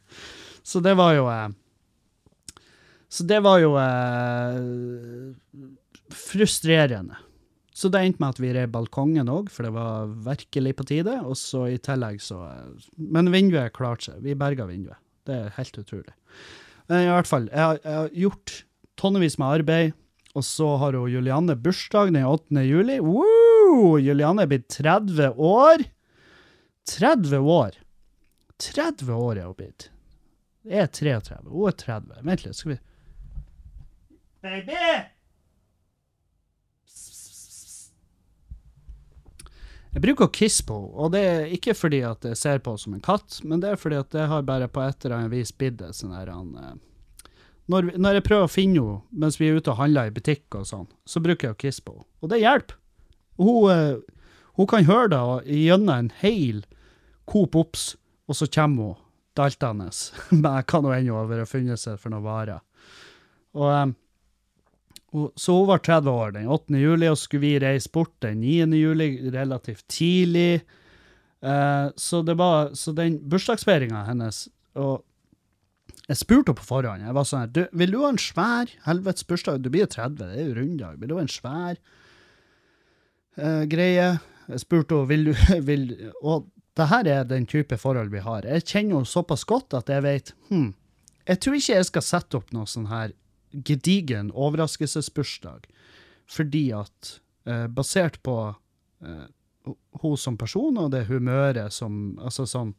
Så 0.68 0.82
det 0.84 0.94
var 0.98 1.14
jo 1.16 1.28
eh, 1.32 1.48
Så 3.08 3.24
det 3.24 3.40
var 3.44 3.62
jo 3.62 3.72
eh, 3.80 5.32
frustrerende. 6.12 7.16
Så 7.78 7.88
det 7.94 8.02
endte 8.02 8.20
med 8.20 8.34
at 8.34 8.40
vi 8.42 8.50
rev 8.52 8.72
balkongen 8.74 9.30
òg, 9.30 9.52
for 9.54 9.64
det 9.64 9.72
var 9.76 10.10
virkelig 10.26 10.74
på 10.76 10.88
tide. 10.90 11.14
Og 11.24 11.38
så 11.38 11.68
i 11.70 11.78
tillegg 11.80 12.20
så 12.24 12.42
eh, 12.50 12.88
Men 13.16 13.32
vinduet 13.32 13.76
klarte 13.76 14.10
seg. 14.10 14.20
Vi 14.26 14.36
berga 14.38 14.68
vinduet. 14.68 15.00
Det 15.28 15.36
er 15.36 15.56
helt 15.56 15.80
utrolig. 15.80 16.14
Men 16.88 17.04
i 17.04 17.10
hvert 17.12 17.28
fall, 17.28 17.48
jeg 17.52 17.64
har, 17.64 17.80
jeg 17.84 17.98
har 18.02 18.14
gjort 18.24 18.54
tonnevis 18.98 19.36
med 19.40 19.60
arbeid, 19.60 19.96
og 20.36 20.44
så 20.44 20.70
har 20.80 20.96
hun 20.96 21.12
Julianne 21.12 21.56
bursdag 21.60 22.12
den 22.12 22.24
8. 22.24 22.64
juli. 22.64 22.98
Woo! 23.04 23.98
Julianne 24.00 24.44
er 24.44 24.50
blitt 24.50 24.68
30 24.72 25.36
år. 25.36 25.84
30 26.88 27.52
år. 27.56 27.76
30 28.58 29.12
år 29.14 29.40
er 29.40 29.48
hun 29.48 29.56
blitt. 29.58 29.88
Jeg 30.68 30.84
er 30.84 30.90
33, 30.92 31.38
hun 31.48 31.70
er 31.70 31.76
30. 31.80 32.18
Vent 32.28 32.42
litt, 32.44 32.56
skal 32.58 32.74
vi 32.74 32.78
Baby! 34.44 34.82
Jeg 39.88 40.02
bruker 40.04 40.28
å 40.28 40.30
kisse 40.30 40.62
på 40.68 40.76
henne, 40.76 40.92
og 41.00 41.14
det 41.14 41.22
er 41.26 41.54
ikke 41.56 41.74
fordi 41.74 42.02
at 42.06 42.26
jeg 42.28 42.38
ser 42.38 42.60
på 42.62 42.74
henne 42.74 42.82
som 42.84 42.98
en 42.98 43.02
katt, 43.02 43.38
men 43.48 43.62
det 43.64 43.72
er 43.72 43.80
fordi 43.80 43.96
at 43.98 44.12
det 44.12 44.28
har 44.30 44.44
bare 44.46 44.68
på 44.70 44.84
et 44.84 45.06
eller 45.06 45.16
annet 45.16 45.32
vis 45.32 45.54
blitt 45.56 45.80
det 45.80 45.94
sånn 45.96 46.12
her 46.14 46.30
han 46.30 46.52
eh, 46.60 46.76
når, 47.72 47.90
når 47.96 48.18
jeg 48.18 48.26
prøver 48.28 48.46
å 48.46 48.52
finne 48.52 48.84
henne 48.84 49.24
mens 49.24 49.40
vi 49.40 49.48
er 49.48 49.58
ute 49.58 49.72
og 49.72 49.80
handler 49.80 50.08
i 50.08 50.14
butikk 50.14 50.54
og 50.60 50.68
sånn, 50.68 50.86
så 51.08 51.24
bruker 51.24 51.48
jeg 51.48 51.56
å 51.56 51.60
kisse 51.64 51.84
på 51.84 51.96
henne. 51.96 52.06
Og 52.22 52.30
det 52.32 52.40
hjelper. 52.44 52.78
Hun, 53.40 53.72
eh, 53.72 54.22
hun 54.60 54.70
kan 54.70 54.88
høre 54.88 55.10
det 55.16 55.58
gjennom 55.64 55.92
en 55.96 56.12
hel 56.20 56.62
Coop 57.28 57.56
Ops, 57.58 57.90
og 58.28 58.38
så 58.38 58.48
kommer 58.52 58.92
hun 58.92 59.04
daltende 59.38 59.88
med 60.42 60.68
hva 60.68 60.82
nå 60.82 60.92
enn 60.96 61.08
hun 61.08 61.20
har 61.20 61.30
vært 61.30 61.52
funnet 61.52 61.80
seg 61.80 61.98
for 62.02 62.14
noen 62.14 62.26
varer. 62.26 62.60
Og, 63.56 63.70
eh, 63.72 63.94
og, 65.16 65.30
så 65.40 65.56
hun 65.56 65.70
var 65.70 65.82
30 65.86 66.12
år 66.12 66.36
den 66.36 66.50
8. 66.52 66.78
juli, 66.82 67.08
og 67.08 67.18
skulle 67.20 67.46
vi 67.46 67.62
reise 67.62 67.90
bort 67.94 68.14
den 68.24 68.42
9. 68.44 68.68
juli, 68.76 69.10
relativt 69.34 69.86
tidlig. 69.88 70.62
Eh, 71.40 71.86
så 71.96 72.22
var, 72.34 72.74
så 72.74 72.94
den 72.96 73.20
bursdagsfeiringa 73.30 74.04
hennes 74.10 74.48
og 74.78 75.04
jeg 76.08 76.22
spurte 76.22 76.48
henne 76.48 76.56
på 76.56 76.64
forhånd. 76.64 77.04
Jeg 77.04 77.14
var 77.16 77.26
sånn 77.28 77.42
her, 77.42 77.50
du, 77.52 77.62
Vil 77.76 77.92
du 77.92 77.98
ha 78.00 78.12
en 78.14 78.20
svær 78.22 78.70
helvetes 78.86 79.26
bursdag? 79.28 79.60
Du 79.60 79.68
blir 79.72 79.84
jo 79.84 79.90
30, 79.92 80.20
det 80.22 80.28
er 80.40 80.46
jo 80.46 80.54
runddag. 80.56 81.00
Vil 81.00 81.10
du 81.10 81.16
ha 81.18 81.24
en 81.24 81.32
svær 81.32 81.80
eh, 83.36 83.64
greie? 83.68 84.06
Jeg 84.48 84.62
spurte 84.64 84.96
henne 84.96 85.10
vil 85.10 85.28
du 85.28 85.34
vil, 85.68 85.84
Og 86.22 86.48
det 86.78 86.88
her 86.92 87.08
er 87.10 87.24
den 87.26 87.46
type 87.50 87.76
forhold 87.80 88.12
vi 88.12 88.22
har. 88.22 88.46
Jeg 88.46 88.66
kjenner 88.66 89.00
henne 89.00 89.10
såpass 89.10 89.44
godt 89.48 89.74
at 89.74 89.90
jeg 89.90 90.04
vet 90.04 90.34
hm, 90.50 90.72
Jeg 91.28 91.40
tror 91.42 91.56
ikke 91.58 91.74
jeg 91.74 91.88
skal 91.88 92.06
sette 92.06 92.38
opp 92.38 92.52
noe 92.54 92.68
sånn 92.70 92.88
her 92.88 93.14
gedigen 93.52 94.30
overraskelsesbursdag, 94.36 95.66
fordi 96.28 96.68
at 96.76 97.14
eh, 97.48 97.66
basert 97.72 98.20
på 98.22 98.36
eh, 99.02 99.26
hun 100.02 100.16
som 100.20 100.36
person 100.40 100.76
og 100.80 100.92
det 100.92 101.06
humøret 101.08 101.72
som 101.74 102.18
Altså 102.24 102.46
sånn 102.48 102.76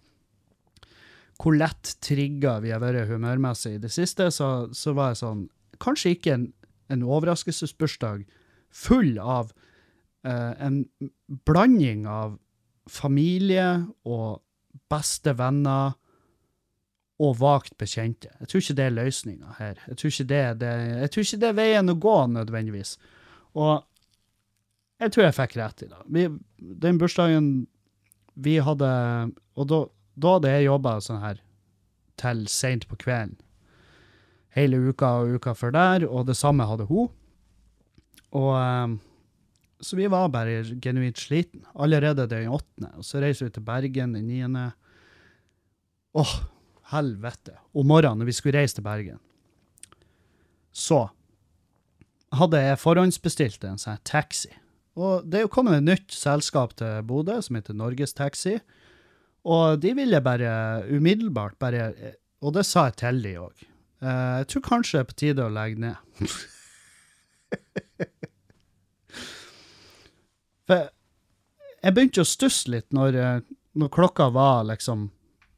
hvor 1.39 1.55
lett 1.55 1.93
trigga 2.03 2.57
vi 2.59 2.73
har 2.73 2.81
vært 2.83 3.07
humørmessig 3.07 3.77
i 3.77 3.79
det 3.79 3.93
siste, 3.95 4.25
så, 4.35 4.67
så 4.75 4.91
var 4.97 5.13
jeg 5.13 5.21
sånn 5.21 5.45
Kanskje 5.79 6.11
ikke 6.17 6.33
en, 6.35 6.49
en 6.91 7.05
overraskelsesbursdag 7.07 8.25
full 8.75 9.13
av 9.23 9.53
eh, 10.27 10.51
en 10.59 10.81
blanding 11.47 12.03
av 12.11 12.35
familie 12.89 13.65
og 14.07 14.41
beste 14.89 15.33
venner 15.37 15.95
og 17.19 17.35
vagt 17.41 17.75
bekjente. 17.79 18.31
Jeg 18.39 18.47
tror 18.47 18.63
ikke 18.63 18.77
det 18.77 18.85
er 18.85 18.95
løsninga 18.95 19.55
her. 19.57 19.81
Jeg 19.89 19.99
tror 19.99 20.15
det, 20.29 20.43
det, 20.61 20.71
jeg 21.03 21.11
tror 21.11 21.25
ikke 21.25 21.41
det 21.41 21.49
er 21.49 21.57
veien 21.57 21.91
å 21.91 21.97
gå, 21.99 22.15
nødvendigvis. 22.31 22.95
Og 23.59 23.83
jeg 24.99 25.13
tror 25.13 25.25
jeg 25.25 25.35
fikk 25.35 25.57
rett 25.59 25.83
i 25.83 25.89
det. 25.91 26.23
Den 26.85 26.99
bursdagen 26.99 27.67
vi 28.39 28.55
hadde 28.63 28.87
Og 29.59 29.67
da, 29.67 29.79
da 30.15 30.33
hadde 30.37 30.51
jeg 30.53 30.67
jobba 30.69 30.99
sånn 31.03 31.19
her 31.19 31.41
til 32.19 32.45
seint 32.51 32.85
på 32.87 32.97
kvelden. 32.99 33.35
Hele 34.55 34.79
uka 34.79 35.11
og 35.21 35.35
uka 35.39 35.53
før 35.55 35.75
der, 35.75 36.05
og 36.07 36.27
det 36.27 36.35
samme 36.39 36.65
hadde 36.67 36.87
hun. 36.89 37.11
Og 38.35 38.51
eh, 38.55 38.95
Så 39.79 39.95
vi 39.95 40.07
var 40.11 40.27
bare 40.29 40.63
genuint 40.83 41.17
sliten. 41.17 41.63
Allerede 41.73 42.27
den 42.27 42.49
åttende. 42.51 42.91
Og 42.99 43.05
så 43.07 43.21
reiser 43.23 43.47
vi 43.47 43.53
til 43.55 43.63
Bergen 43.63 44.17
den 44.17 44.27
niende. 44.27 44.65
Åh, 46.19 46.33
helvete. 46.91 47.55
Om 47.73 47.87
morgenen 47.87 48.19
når 48.19 48.31
vi 48.31 48.35
skulle 48.35 48.59
reise 48.59 48.79
til 48.79 48.85
Bergen, 48.85 49.21
så 50.75 51.07
hadde 52.35 52.59
jeg 52.61 52.81
forhåndsbestilt 52.81 53.63
en 53.65 53.79
sånn 53.81 54.01
taxi. 54.05 54.51
Og 54.99 55.23
det 55.25 55.39
er 55.39 55.45
jo 55.45 55.53
kommet 55.53 55.79
et 55.79 55.87
nytt 55.87 56.13
selskap 56.13 56.75
til 56.79 56.99
Bodø 57.07 57.39
som 57.45 57.57
heter 57.57 57.77
Norges 57.77 58.13
Taxi. 58.17 58.57
Og 59.47 59.79
de 59.81 59.93
ville 59.95 60.19
bare 60.21 60.83
umiddelbart 60.91 61.55
bare 61.59 61.93
Og 62.43 62.53
det 62.55 62.65
sa 62.67 62.89
jeg 62.89 62.97
til 62.99 63.21
de 63.23 63.33
òg. 63.39 63.55
jeg 64.01 64.47
tror 64.47 64.61
kanskje 64.63 64.97
det 64.97 64.99
er 64.99 65.09
på 65.09 65.19
tide 65.19 65.43
å 65.43 65.49
legge 65.51 65.79
ned. 65.79 65.95
For 70.69 70.89
jeg 71.79 71.95
begynte 71.95 72.21
å 72.21 72.27
stusse 72.27 72.69
litt 72.69 72.91
når, 72.95 73.15
eh, 73.17 73.39
når 73.79 73.93
klokka 73.95 74.29
var 74.35 74.67
liksom 74.69 75.09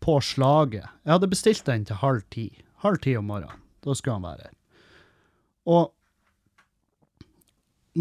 på 0.01 0.17
slaget. 0.23 0.87
Jeg 1.03 1.13
hadde 1.13 1.29
bestilt 1.29 1.65
den 1.67 1.85
til 1.85 1.99
halv 2.01 2.23
ti. 2.33 2.47
Halv 2.85 3.01
ti 3.03 3.17
om 3.17 3.27
morgenen. 3.29 3.59
Da 3.83 3.93
skulle 3.97 4.17
han 4.17 4.29
være 4.29 4.47
her. 4.47 4.55
Og 5.69 5.91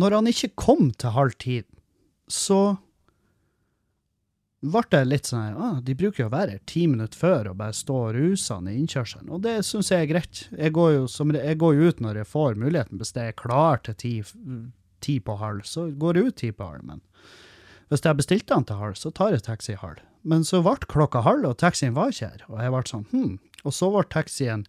når 0.00 0.16
han 0.16 0.30
ikke 0.30 0.54
kom 0.54 0.92
til 0.94 1.16
halv 1.16 1.36
ti, 1.42 1.58
så 2.30 2.78
ble 4.60 4.82
det 4.92 5.06
litt 5.08 5.28
sånn 5.30 5.40
her, 5.40 5.54
ah, 5.56 5.78
de 5.80 5.96
bruker 5.96 6.24
jo 6.24 6.28
å 6.28 6.34
være 6.34 6.58
her 6.58 6.64
ti 6.68 6.84
minutter 6.86 7.16
før 7.16 7.48
og 7.50 7.60
bare 7.62 7.76
stå 7.76 7.96
og 7.96 8.10
ruse 8.16 8.58
i 8.60 8.74
innkjørselen, 8.76 9.30
og 9.32 9.40
det 9.46 9.54
syns 9.64 9.88
jeg 9.90 10.04
er 10.04 10.10
greit. 10.10 10.42
Jeg 10.52 10.74
går, 10.76 10.90
jo, 10.98 11.06
som, 11.08 11.32
jeg 11.32 11.60
går 11.60 11.80
ut 11.80 12.02
når 12.04 12.20
jeg 12.20 12.28
får 12.28 12.60
muligheten, 12.60 13.00
hvis 13.00 13.14
jeg 13.16 13.32
er 13.32 13.38
klar 13.40 13.80
til 13.86 13.96
ti, 14.02 14.12
ti 15.02 15.18
på 15.24 15.36
halv, 15.40 15.64
så 15.68 15.88
går 15.90 16.18
jeg 16.18 16.30
ut 16.30 16.38
ti 16.40 16.50
på 16.54 16.68
halv, 16.72 16.84
men 16.86 17.04
hvis 17.90 18.04
jeg 18.06 18.18
bestilte 18.20 18.54
den 18.54 18.66
til 18.68 18.78
halv, 18.78 18.94
så 18.94 19.10
tar 19.10 19.34
jeg 19.34 19.42
taxi 19.42 19.74
halv. 19.74 19.98
Men 20.22 20.44
så 20.46 20.60
ble 20.62 20.76
klokka 20.90 21.24
halv, 21.26 21.48
og 21.48 21.58
taxien 21.58 21.96
var 21.96 22.12
ikke 22.12 22.28
her, 22.28 22.44
og 22.48 22.60
jeg 22.62 22.74
ble 22.74 22.82
sånn, 22.86 23.06
hm, 23.10 23.32
og 23.64 23.74
så 23.74 23.88
ble 23.90 24.04
taxien, 24.12 24.64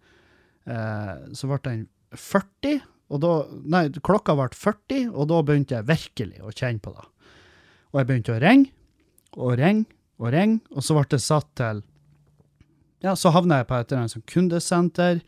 eh, 0.65 1.13
så 1.37 1.49
ble 1.51 1.59
den 1.67 1.83
40, 2.17 2.81
og 3.11 3.21
da, 3.23 3.31
nei, 3.75 3.83
klokka 4.03 4.35
ble 4.39 4.49
40, 4.55 5.11
og 5.11 5.27
da 5.29 5.41
begynte 5.45 5.77
jeg 5.77 5.89
virkelig 5.89 6.41
å 6.41 6.53
kjenne 6.55 6.83
på 6.83 6.95
det. 6.95 7.07
Og 7.91 7.99
jeg 7.99 8.09
begynte 8.09 8.35
å 8.35 8.41
ringe, 8.41 8.71
og 9.37 9.55
ringe, 9.59 9.85
og 10.21 10.31
ringe, 10.33 10.61
og 10.71 10.85
så 10.85 10.95
ble 10.95 11.07
det 11.11 11.23
satt 11.23 11.49
til 11.59 11.85
Ja, 13.01 13.15
så 13.17 13.31
havna 13.33 13.61
jeg 13.61 13.65
på 13.65 13.77
et 13.79 13.89
eller 13.89 14.03
annet 14.03 14.13
sånn 14.13 14.27
kundesenter, 14.29 15.21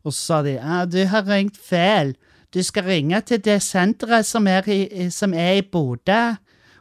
og 0.00 0.14
så 0.14 0.18
sa 0.18 0.36
de 0.46 0.54
ja, 0.56 0.84
du 0.88 1.02
har 1.10 1.26
ringt 1.28 1.58
feil. 1.60 2.14
Du 2.54 2.62
skal 2.64 2.86
ringe 2.88 3.20
til 3.28 3.42
det 3.44 3.58
senteret 3.62 4.26
som 4.26 4.46
er 4.48 4.68
i, 4.72 5.08
som 5.12 5.34
er 5.36 5.58
i 5.60 5.64
Bodø. 5.64 6.22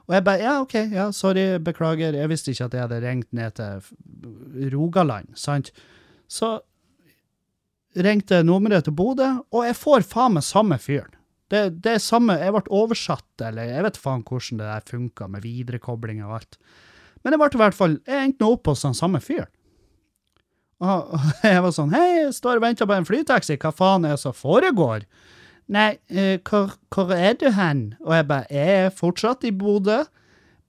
Og 0.07 0.15
jeg 0.15 0.23
bare 0.23 0.39
ja, 0.39 0.53
OK, 0.63 0.75
ja, 0.95 1.09
sorry, 1.11 1.57
beklager, 1.59 2.15
jeg 2.15 2.31
visste 2.31 2.53
ikke 2.53 2.69
at 2.69 2.77
jeg 2.77 2.85
hadde 2.85 3.01
ringt 3.03 3.33
ned 3.35 3.57
til 3.59 4.71
Rogaland, 4.71 5.33
sant? 5.35 5.73
Så 6.31 6.53
ringte 7.97 8.39
nummeret 8.47 8.87
til 8.87 8.95
Bodø, 8.95 9.27
og 9.51 9.67
jeg 9.67 9.75
får 9.75 10.07
faen 10.07 10.37
meg 10.37 10.47
samme 10.47 10.79
fyren. 10.79 11.11
Det, 11.51 11.61
det 11.83 11.93
er 11.95 12.03
samme, 12.03 12.35
Jeg 12.39 12.51
ble 12.51 12.63
oversatt, 12.75 13.27
eller 13.43 13.69
jeg 13.69 13.83
vet 13.83 13.99
faen 13.99 14.23
hvordan 14.27 14.59
det 14.59 14.67
der 14.67 14.87
funka 14.87 15.27
med 15.31 15.43
viderekobling 15.43 16.23
og 16.23 16.39
alt. 16.39 16.57
Men 17.23 17.33
jeg 17.33 17.39
ble 17.39 17.51
i 17.51 17.61
hvert 17.63 17.75
fall, 17.75 17.99
jeg 18.07 18.23
endte 18.23 18.43
nå 18.43 18.51
opp 18.55 18.67
hos 18.71 18.83
den 18.83 18.95
samme 18.95 19.19
fyren. 19.23 19.51
Og 20.83 21.13
og 21.15 21.43
jeg 21.43 21.63
var 21.63 21.73
sånn 21.73 21.95
Hei, 21.95 22.07
jeg 22.21 22.35
står 22.37 22.59
og 22.59 22.67
venter 22.67 22.87
på 22.87 22.95
en 22.95 23.07
flytaxi, 23.07 23.59
hva 23.59 23.71
faen 23.75 24.05
er 24.07 24.15
det 24.15 24.23
som 24.23 24.35
foregår? 24.35 25.07
Nei, 25.67 25.97
uh, 26.13 26.37
hvor, 26.47 26.77
hvor 26.93 27.11
er 27.11 27.35
du 27.39 27.49
hen? 27.51 27.93
Og 28.05 28.15
jeg 28.15 28.27
bare 28.27 28.45
Jeg 28.49 28.85
er 28.85 28.89
fortsatt 28.95 29.43
i 29.43 29.51
Bodø. 29.51 30.03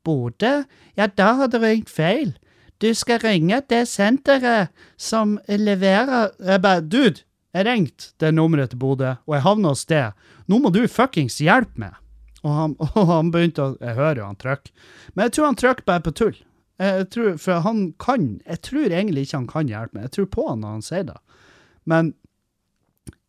Bodø? 0.05 0.63
Ja, 0.97 1.07
da 1.07 1.33
har 1.39 1.47
du 1.53 1.59
ringt 1.63 1.91
feil. 1.91 2.35
Du 2.83 2.91
skal 2.95 3.21
ringe 3.23 3.61
det 3.71 3.89
senteret 3.91 4.69
som 4.97 5.39
leverer 5.49 6.31
Jeg 6.39 6.63
bare 6.63 6.81
Dude, 6.81 7.23
jeg 7.55 7.67
ringte 7.67 8.13
det 8.21 8.35
nummeret 8.35 8.71
til 8.71 8.79
Bodø, 8.79 9.15
og 9.27 9.35
jeg 9.35 9.43
havna 9.43 9.73
hos 9.73 9.87
det. 9.89 10.13
Nå 10.47 10.59
må 10.63 10.71
du 10.71 10.85
fuckings 10.87 11.41
hjelpe 11.43 11.81
meg. 11.81 11.97
Og 12.47 12.53
han, 12.55 12.77
og 12.99 13.07
han 13.11 13.33
begynte 13.35 13.65
å 13.65 13.77
Jeg 13.81 13.99
hører 13.99 14.23
jo 14.23 14.29
han 14.29 14.39
trykker. 14.39 14.75
Men 15.15 15.27
jeg 15.27 15.37
tror 15.37 15.51
han 15.51 15.59
trykker 15.63 15.89
bare 15.89 16.05
på 16.07 16.15
tull. 16.15 16.37
Jeg 16.79 17.09
tror, 17.11 17.33
for 17.43 17.65
han 17.67 17.81
kan 17.99 18.41
Jeg 18.47 18.63
tror 18.63 18.93
egentlig 18.95 19.27
ikke 19.27 19.41
han 19.41 19.51
kan 19.51 19.71
hjelpe 19.71 19.99
meg. 19.99 20.09
Jeg 20.09 20.17
tror 20.17 20.31
på 20.37 20.49
han 20.51 20.63
når 20.63 20.77
han 20.77 20.87
sier 20.87 21.09
det. 21.09 21.19
Men 21.89 22.15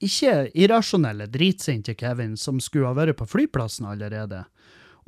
ikke 0.04 0.50
irrasjonelle, 0.56 1.28
dritsinte 1.28 1.96
Kevin 2.00 2.38
som 2.40 2.60
skulle 2.64 2.88
ha 2.88 2.96
vært 2.98 3.20
på 3.20 3.28
flyplassen 3.28 3.88
allerede. 3.90 4.46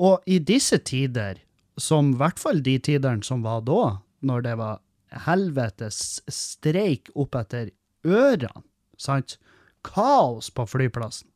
Og 0.02 0.24
i 0.26 0.40
disse 0.40 0.80
tider, 0.84 1.40
som 1.78 2.12
i 2.12 2.20
hvert 2.20 2.40
fall 2.42 2.62
de 2.64 2.78
tidene 2.84 3.24
som 3.24 3.44
var 3.46 3.64
da, 3.68 4.02
når 4.22 4.48
det 4.48 4.56
var 4.60 4.82
helvetes 5.26 6.22
streik 6.32 7.12
opp 7.16 7.36
etter 7.40 7.72
ørene, 8.08 8.64
sant? 9.00 9.38
Kaos 9.82 10.52
på 10.54 10.68
flyplassen. 10.70 11.28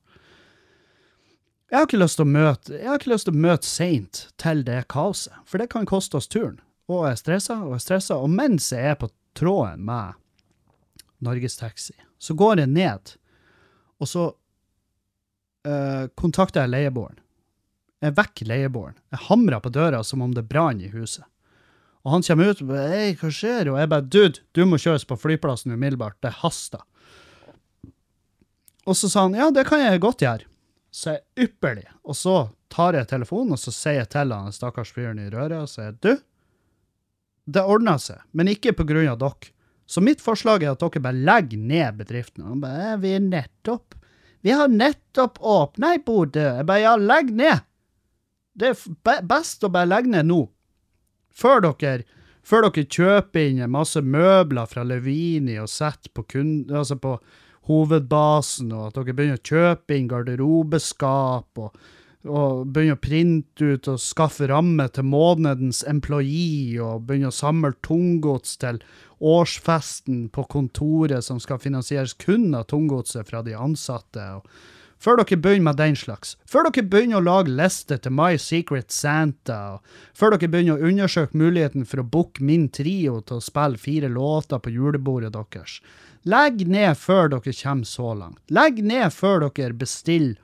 Jeg 1.72 1.80
har 1.80 1.88
ikke 1.88 1.98
lyst 1.98 2.20
til 2.20 2.28
å 2.28 2.30
møte 2.30 2.76
jeg 2.76 2.86
har 2.86 3.00
ikke 3.00 3.10
lyst 3.10 3.26
til 3.26 3.34
å 3.34 3.42
møte 3.42 3.68
seint 3.68 4.20
til 4.42 4.62
det 4.68 4.84
kaoset, 4.94 5.34
for 5.50 5.60
det 5.60 5.72
kan 5.74 5.88
koste 5.90 6.20
oss 6.20 6.30
turen. 6.30 6.60
Og 6.86 7.08
jeg 7.08 7.16
er 7.16 7.22
stressa 7.24 7.58
og 7.64 7.74
jeg 7.74 7.80
er 7.80 7.86
stressa, 7.88 8.18
og 8.22 8.30
mens 8.30 8.70
jeg 8.72 8.92
er 8.92 9.00
på 9.02 9.10
tråden 9.36 9.82
med 9.88 10.14
Norgestaxi, 11.26 11.96
så 12.22 12.36
går 12.38 12.62
jeg 12.62 12.74
ned, 12.76 13.16
og 14.02 14.10
så 14.10 14.26
uh, 15.68 16.04
kontakter 16.20 16.66
jeg 16.66 16.74
leieboeren. 16.74 17.22
Jeg 18.04 18.16
vekker 18.18 18.50
leieboeren. 18.50 18.98
Jeg 19.14 19.24
hamrer 19.30 19.64
på 19.64 19.72
døra 19.74 20.04
som 20.04 20.22
om 20.22 20.34
det 20.36 20.46
brann 20.50 20.82
i 20.84 20.92
huset. 20.94 21.26
Og 22.06 22.14
han 22.14 22.26
kommer 22.26 22.52
ut 22.52 22.62
og 22.62 22.68
bare 22.70 22.90
'Hei, 22.90 23.14
hva 23.18 23.30
skjer?' 23.34 23.72
Og 23.72 23.80
jeg 23.80 23.90
bare 23.90 24.06
'Dude, 24.06 24.42
du 24.54 24.66
må 24.66 24.78
kjøres 24.78 25.08
på 25.10 25.18
flyplassen 25.18 25.74
umiddelbart. 25.74 26.22
Det 26.22 26.44
haster'. 26.44 26.86
Og 28.86 28.94
så 28.96 29.10
sa 29.10 29.26
han 29.26 29.34
'Ja, 29.34 29.50
det 29.50 29.66
kan 29.66 29.80
jeg 29.80 30.02
godt 30.02 30.22
gjøre'. 30.22 30.46
Så 30.92 31.10
jeg 31.12 31.20
er 31.20 31.44
ypperlig. 31.48 31.88
Og 32.04 32.16
så 32.16 32.50
tar 32.70 32.94
jeg 32.94 33.08
telefonen, 33.08 33.52
og 33.52 33.60
så 33.60 33.72
sier 33.72 34.06
jeg 34.06 34.10
til 34.10 34.32
han 34.32 34.52
stakkars 34.52 34.92
fyren 34.92 35.20
i 35.20 35.30
røret 35.30 35.62
og 35.64 35.70
sier 35.70 35.98
'Du, 35.98 36.22
det 37.48 37.62
ordner 37.62 37.98
seg, 37.98 38.22
men 38.34 38.48
ikke 38.48 38.74
på 38.74 38.86
grunn 38.86 39.10
av 39.10 39.18
dere'. 39.18 39.52
Så 39.86 40.02
mitt 40.02 40.22
forslag 40.24 40.64
er 40.64 40.74
at 40.74 40.82
dere 40.82 41.04
bare 41.04 41.26
legger 41.28 41.62
ned 41.62 42.00
bedriften. 42.00 42.46
Og 42.46 42.62
bare 42.64 42.94
«Eh, 42.94 42.98
'Vi 42.98 43.14
er 43.16 43.20
nettopp 43.22 43.96
Vi 44.46 44.52
har 44.52 44.68
nettopp 44.68 45.40
åpna 45.42 45.96
i 45.96 46.04
Bodø'. 46.06 46.58
Jeg 46.58 46.66
bare 46.66 46.80
'Ja, 46.82 46.96
legg 46.96 47.32
ned'. 47.32 47.64
Det 48.56 48.70
er 48.70 49.22
best 49.22 49.64
å 49.64 49.72
bare 49.72 49.90
legge 49.90 50.08
ned 50.08 50.26
nå. 50.26 50.50
Før 51.34 51.60
dere, 51.62 52.04
før 52.44 52.70
dere 52.70 52.86
kjøper 52.86 53.50
inn 53.50 53.72
masse 53.72 54.02
møbler 54.02 54.66
fra 54.66 54.84
Levini 54.84 55.58
og 55.60 55.68
setter 55.68 56.10
på, 56.14 56.24
kun, 56.24 56.66
altså 56.70 56.96
på 56.96 57.20
hovedbasen, 57.68 58.72
og 58.72 58.88
at 58.88 58.94
dere 58.94 59.16
begynner 59.18 59.42
å 59.42 59.50
kjøpe 59.50 59.98
inn 59.98 60.08
garderobeskap 60.08 61.58
og, 61.58 61.76
og 62.26 62.66
begynner 62.74 62.98
å 62.98 63.02
printe 63.02 63.72
ut 63.76 63.88
og 63.92 64.02
skaffe 64.02 64.48
ramme 64.50 64.88
til 64.94 65.06
månedens 65.08 65.84
employee 65.88 66.80
og 66.82 67.06
begynner 67.08 67.34
å 67.34 67.36
samle 67.36 67.74
tunggods 67.86 68.58
til 68.62 68.82
årsfesten 69.26 70.28
på 70.34 70.46
kontoret 70.52 71.26
som 71.26 71.40
skal 71.40 71.62
finansieres 71.62 72.16
kun 72.20 72.54
av 72.58 72.68
tunggodset 72.72 73.30
fra 73.30 73.44
de 73.46 73.56
ansatte. 73.56 74.42
før 75.00 75.18
dere 75.18 75.38
begynner 75.38 75.64
med 75.64 75.78
den 75.78 75.96
slags. 75.96 76.38
Før 76.48 76.70
dere 76.70 76.88
begynner 76.90 77.18
å 77.18 77.26
lage 77.26 77.52
lister 77.52 77.98
til 77.98 78.12
My 78.12 78.38
Secret 78.38 78.92
Santa. 78.92 79.80
Før 80.14 80.32
dere 80.32 80.50
begynner 80.50 80.80
å 80.80 80.88
undersøke 80.88 81.38
muligheten 81.38 81.86
for 81.86 82.00
å 82.00 82.10
booke 82.10 82.42
min 82.42 82.70
trio 82.70 83.22
til 83.22 83.38
å 83.38 83.44
spille 83.44 83.78
fire 83.78 84.10
låter 84.10 84.60
på 84.60 84.72
julebordet 84.72 85.34
deres. 85.34 85.82
Legg 86.24 86.68
ned 86.68 86.98
før 86.98 87.30
dere 87.30 87.54
kommer 87.54 87.86
så 87.86 88.14
langt. 88.14 88.40
Legg 88.50 88.82
ned 88.84 89.14
før 89.14 89.50
dere 89.52 89.74
bestiller 89.74 90.40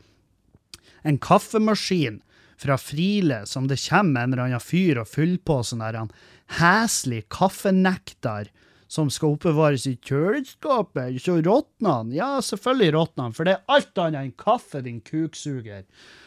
en 1.01 1.17
kaffemaskin 1.21 2.21
fra 2.61 2.77
Friele 2.77 3.45
som 3.49 3.67
det 3.67 3.79
kommer 3.89 4.23
en 4.23 4.33
eller 4.33 4.43
annen 4.45 4.63
fyr 4.63 5.01
og 5.01 5.09
fyller 5.09 5.41
på 5.45 5.61
sånn 5.65 5.81
der 5.81 5.97
heslig 6.59 7.23
kaffenektar 7.33 8.51
som 8.91 9.07
skal 9.09 9.37
oppbevares 9.37 9.85
i 9.87 9.93
kjøleskapet, 10.03 11.15
så 11.23 11.37
råtner 11.39 11.93
han. 11.93 12.09
Ja, 12.11 12.33
selvfølgelig 12.43 12.91
råtner 12.97 13.29
han, 13.29 13.35
for 13.37 13.47
det 13.47 13.53
er 13.55 13.71
alt 13.71 14.01
annet 14.03 14.19
enn 14.19 14.33
kaffe, 14.35 14.81
din 14.83 14.99
kuksuger. 15.07 15.85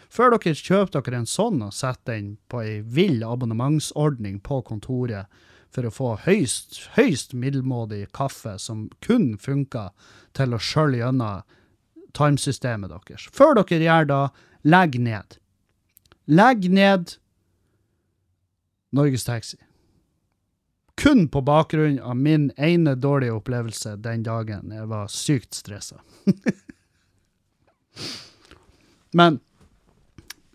Før 0.08 0.32
dere 0.32 0.54
kjøper 0.56 1.04
dere 1.04 1.20
en 1.20 1.28
sånn 1.28 1.60
og 1.66 1.74
setter 1.76 2.16
den 2.16 2.30
på 2.48 2.62
ei 2.64 2.78
vill 2.80 3.20
abonnementsordning 3.26 4.38
på 4.46 4.62
kontoret 4.64 5.28
for 5.74 5.84
å 5.84 5.92
få 5.92 6.14
høyst, 6.24 6.78
høyst 6.96 7.34
middelmådig 7.37 8.06
kaffe 8.16 8.56
som 8.62 8.87
kun 9.04 9.34
funker 9.37 9.92
til 10.38 10.54
å 10.54 10.62
skjølle 10.62 11.02
gjennom 11.02 11.44
tarmsystemet 12.14 12.94
deres. 12.94 13.28
Før 13.34 13.58
dere 13.58 13.82
gjør 13.82 14.08
det, 14.08 14.22
legg 14.64 14.98
ned. 15.00 15.37
Legg 16.24 16.70
ned 16.72 17.16
Norges 18.94 19.24
Taxi. 19.24 19.59
Kun 20.94 21.29
på 21.29 21.40
bakgrunn 21.44 21.98
av 21.98 22.16
min 22.16 22.50
ene 22.57 22.94
dårlige 22.94 23.35
opplevelse 23.35 23.96
den 24.00 24.22
dagen 24.24 24.70
jeg 24.72 24.87
var 24.88 25.11
sykt 25.11 25.57
stressa. 25.59 25.98
Men 29.18 29.40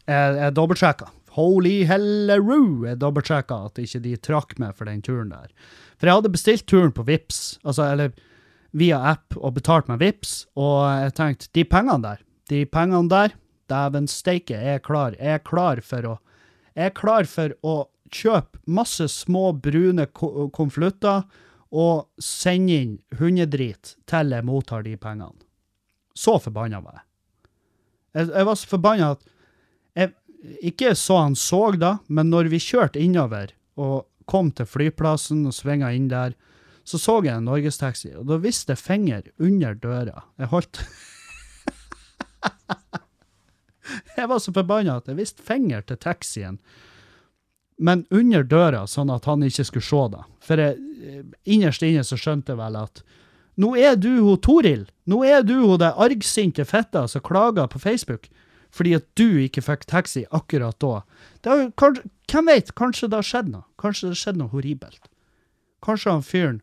jeg, 0.08 0.38
jeg 0.40 0.56
dobbeltsjekka. 0.56 1.12
Holy 1.36 1.84
helleroo! 1.88 2.88
Jeg 2.88 3.00
dobbeltsjekka 3.04 3.60
at 3.68 3.80
ikke 3.84 4.02
de 4.04 4.16
trakk 4.18 4.56
meg 4.60 4.74
for 4.76 4.90
den 4.90 5.04
turen 5.06 5.30
der. 5.32 5.52
For 6.00 6.10
jeg 6.10 6.18
hadde 6.18 6.34
bestilt 6.34 6.66
turen 6.72 6.96
på 6.96 7.06
Vips, 7.08 7.60
altså, 7.64 7.92
eller 7.92 8.16
via 8.72 9.00
app, 9.12 9.36
og 9.38 9.54
betalt 9.60 9.90
med 9.92 10.02
Vips, 10.02 10.48
og 10.60 10.88
jeg 11.04 11.14
tenkte, 11.20 11.52
de 11.56 11.66
pengene 11.68 12.06
der, 12.06 12.24
de 12.50 12.64
pengene 12.70 13.12
der, 13.12 13.36
dæven 13.70 14.08
steike, 14.12 14.58
jeg 14.58 14.80
er 14.80 14.84
klar. 14.86 15.16
Jeg 15.20 15.40
er 15.40 15.46
klar 15.46 15.82
for 15.86 16.08
å 16.16 16.18
Jeg 16.76 16.86
er 16.92 16.96
klar 16.96 17.26
for 17.28 17.54
å 17.66 17.74
kjøpe 18.14 18.60
masse 18.72 19.08
små 19.12 19.50
brune 19.62 20.06
ko- 20.16 20.48
konvolutter 20.56 21.24
og 21.76 22.08
sende 22.24 22.78
inn 22.82 22.94
hundedrit 23.20 23.96
til 24.10 24.32
jeg 24.34 24.46
mottar 24.48 24.84
de 24.86 24.94
pengene. 24.98 25.36
Så 26.16 26.38
forbanna 26.42 26.80
var 26.82 27.00
jeg. 27.02 27.06
Jeg, 28.16 28.30
jeg 28.32 28.46
var 28.48 28.56
så 28.62 28.68
forbanna 28.72 29.10
at 29.18 29.28
jeg 30.00 30.14
ikke 30.72 30.94
så 30.96 31.18
han 31.20 31.36
så 31.36 31.60
da, 31.78 31.98
men 32.08 32.30
når 32.32 32.48
vi 32.54 32.62
kjørte 32.64 33.02
innover 33.04 33.52
og 33.76 34.08
kom 34.30 34.52
til 34.56 34.66
flyplassen 34.70 35.44
og 35.50 35.54
svinga 35.58 35.92
inn 35.98 36.08
der, 36.10 36.34
så 36.88 36.98
så 37.02 37.20
jeg 37.26 37.36
en 37.36 37.46
norgestaxi, 37.50 38.14
og 38.18 38.26
da 38.30 38.38
viste 38.42 38.72
jeg 38.74 38.82
finger 38.82 39.28
under 39.38 39.76
døra. 39.78 40.24
Jeg 40.40 40.48
holdt 40.54 40.80
Jeg 44.18 44.30
var 44.30 44.40
så 44.44 44.54
forbanna 44.56 45.00
at 45.00 45.08
jeg 45.10 45.18
viste 45.20 45.46
finger 45.46 45.82
til 45.86 45.98
taxien, 45.98 46.60
men 47.80 48.04
under 48.12 48.44
døra, 48.44 48.84
sånn 48.88 49.12
at 49.14 49.26
han 49.30 49.46
ikke 49.48 49.64
skulle 49.70 49.88
se 49.88 50.02
det. 50.12 50.24
For 50.44 50.60
jeg, 50.60 51.24
innerst 51.48 51.86
inne 51.88 52.04
så 52.04 52.18
skjønte 52.20 52.52
jeg 52.52 52.60
vel 52.60 52.76
at 52.76 53.04
nå 53.60 53.74
er 53.80 53.96
du 54.00 54.12
hun 54.24 54.40
Toril. 54.44 54.86
Nå 55.08 55.22
er 55.28 55.44
du 55.48 55.56
hun 55.62 55.80
det 55.80 55.94
argsinte 56.00 56.66
fitta 56.68 57.06
som 57.08 57.24
klager 57.24 57.68
på 57.72 57.80
Facebook 57.80 58.30
fordi 58.70 58.92
at 59.00 59.06
du 59.18 59.40
ikke 59.42 59.64
fikk 59.66 59.88
taxi 59.90 60.28
akkurat 60.30 60.78
da. 60.78 61.00
Har, 61.48 61.64
kanskje, 61.80 62.04
hvem 62.30 62.52
vet, 62.52 62.68
kanskje 62.78 63.08
det 63.10 63.18
har 63.18 63.26
skjedd 63.26 63.48
noe? 63.50 63.66
Kanskje 63.82 64.06
det 64.06 64.12
har 64.14 64.20
skjedd 64.22 64.38
noe 64.38 64.52
horribelt? 64.52 65.10
Kanskje 65.86 66.14
han 66.14 66.26
fyren 66.26 66.60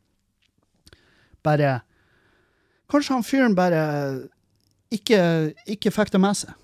bare 1.47 1.81
Kanskje 2.87 3.17
han 3.17 3.27
fyren 3.27 3.57
bare 3.59 3.81
ikke, 4.95 5.19
ikke 5.67 5.91
fikk 5.91 6.13
det 6.15 6.21
med 6.23 6.39
seg. 6.39 6.55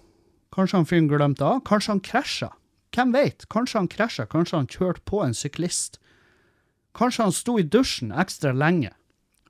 Kanskje 0.53 0.81
han 0.81 0.89
fyren 0.89 1.09
glemte 1.09 1.47
av? 1.49 1.63
Kanskje 1.65 1.95
han 1.95 2.05
krasja? 2.05 2.51
Hvem 2.93 3.13
vet? 3.17 3.47
Kanskje 3.53 3.81
han 3.81 3.89
krasja? 3.89 4.27
Kanskje 4.29 4.59
han 4.59 4.69
kjørte 4.69 5.05
på 5.09 5.23
en 5.25 5.37
syklist? 5.37 5.99
Kanskje 6.97 7.29
han 7.29 7.33
sto 7.33 7.57
i 7.59 7.65
dusjen 7.65 8.13
ekstra 8.13 8.53
lenge? 8.53 8.93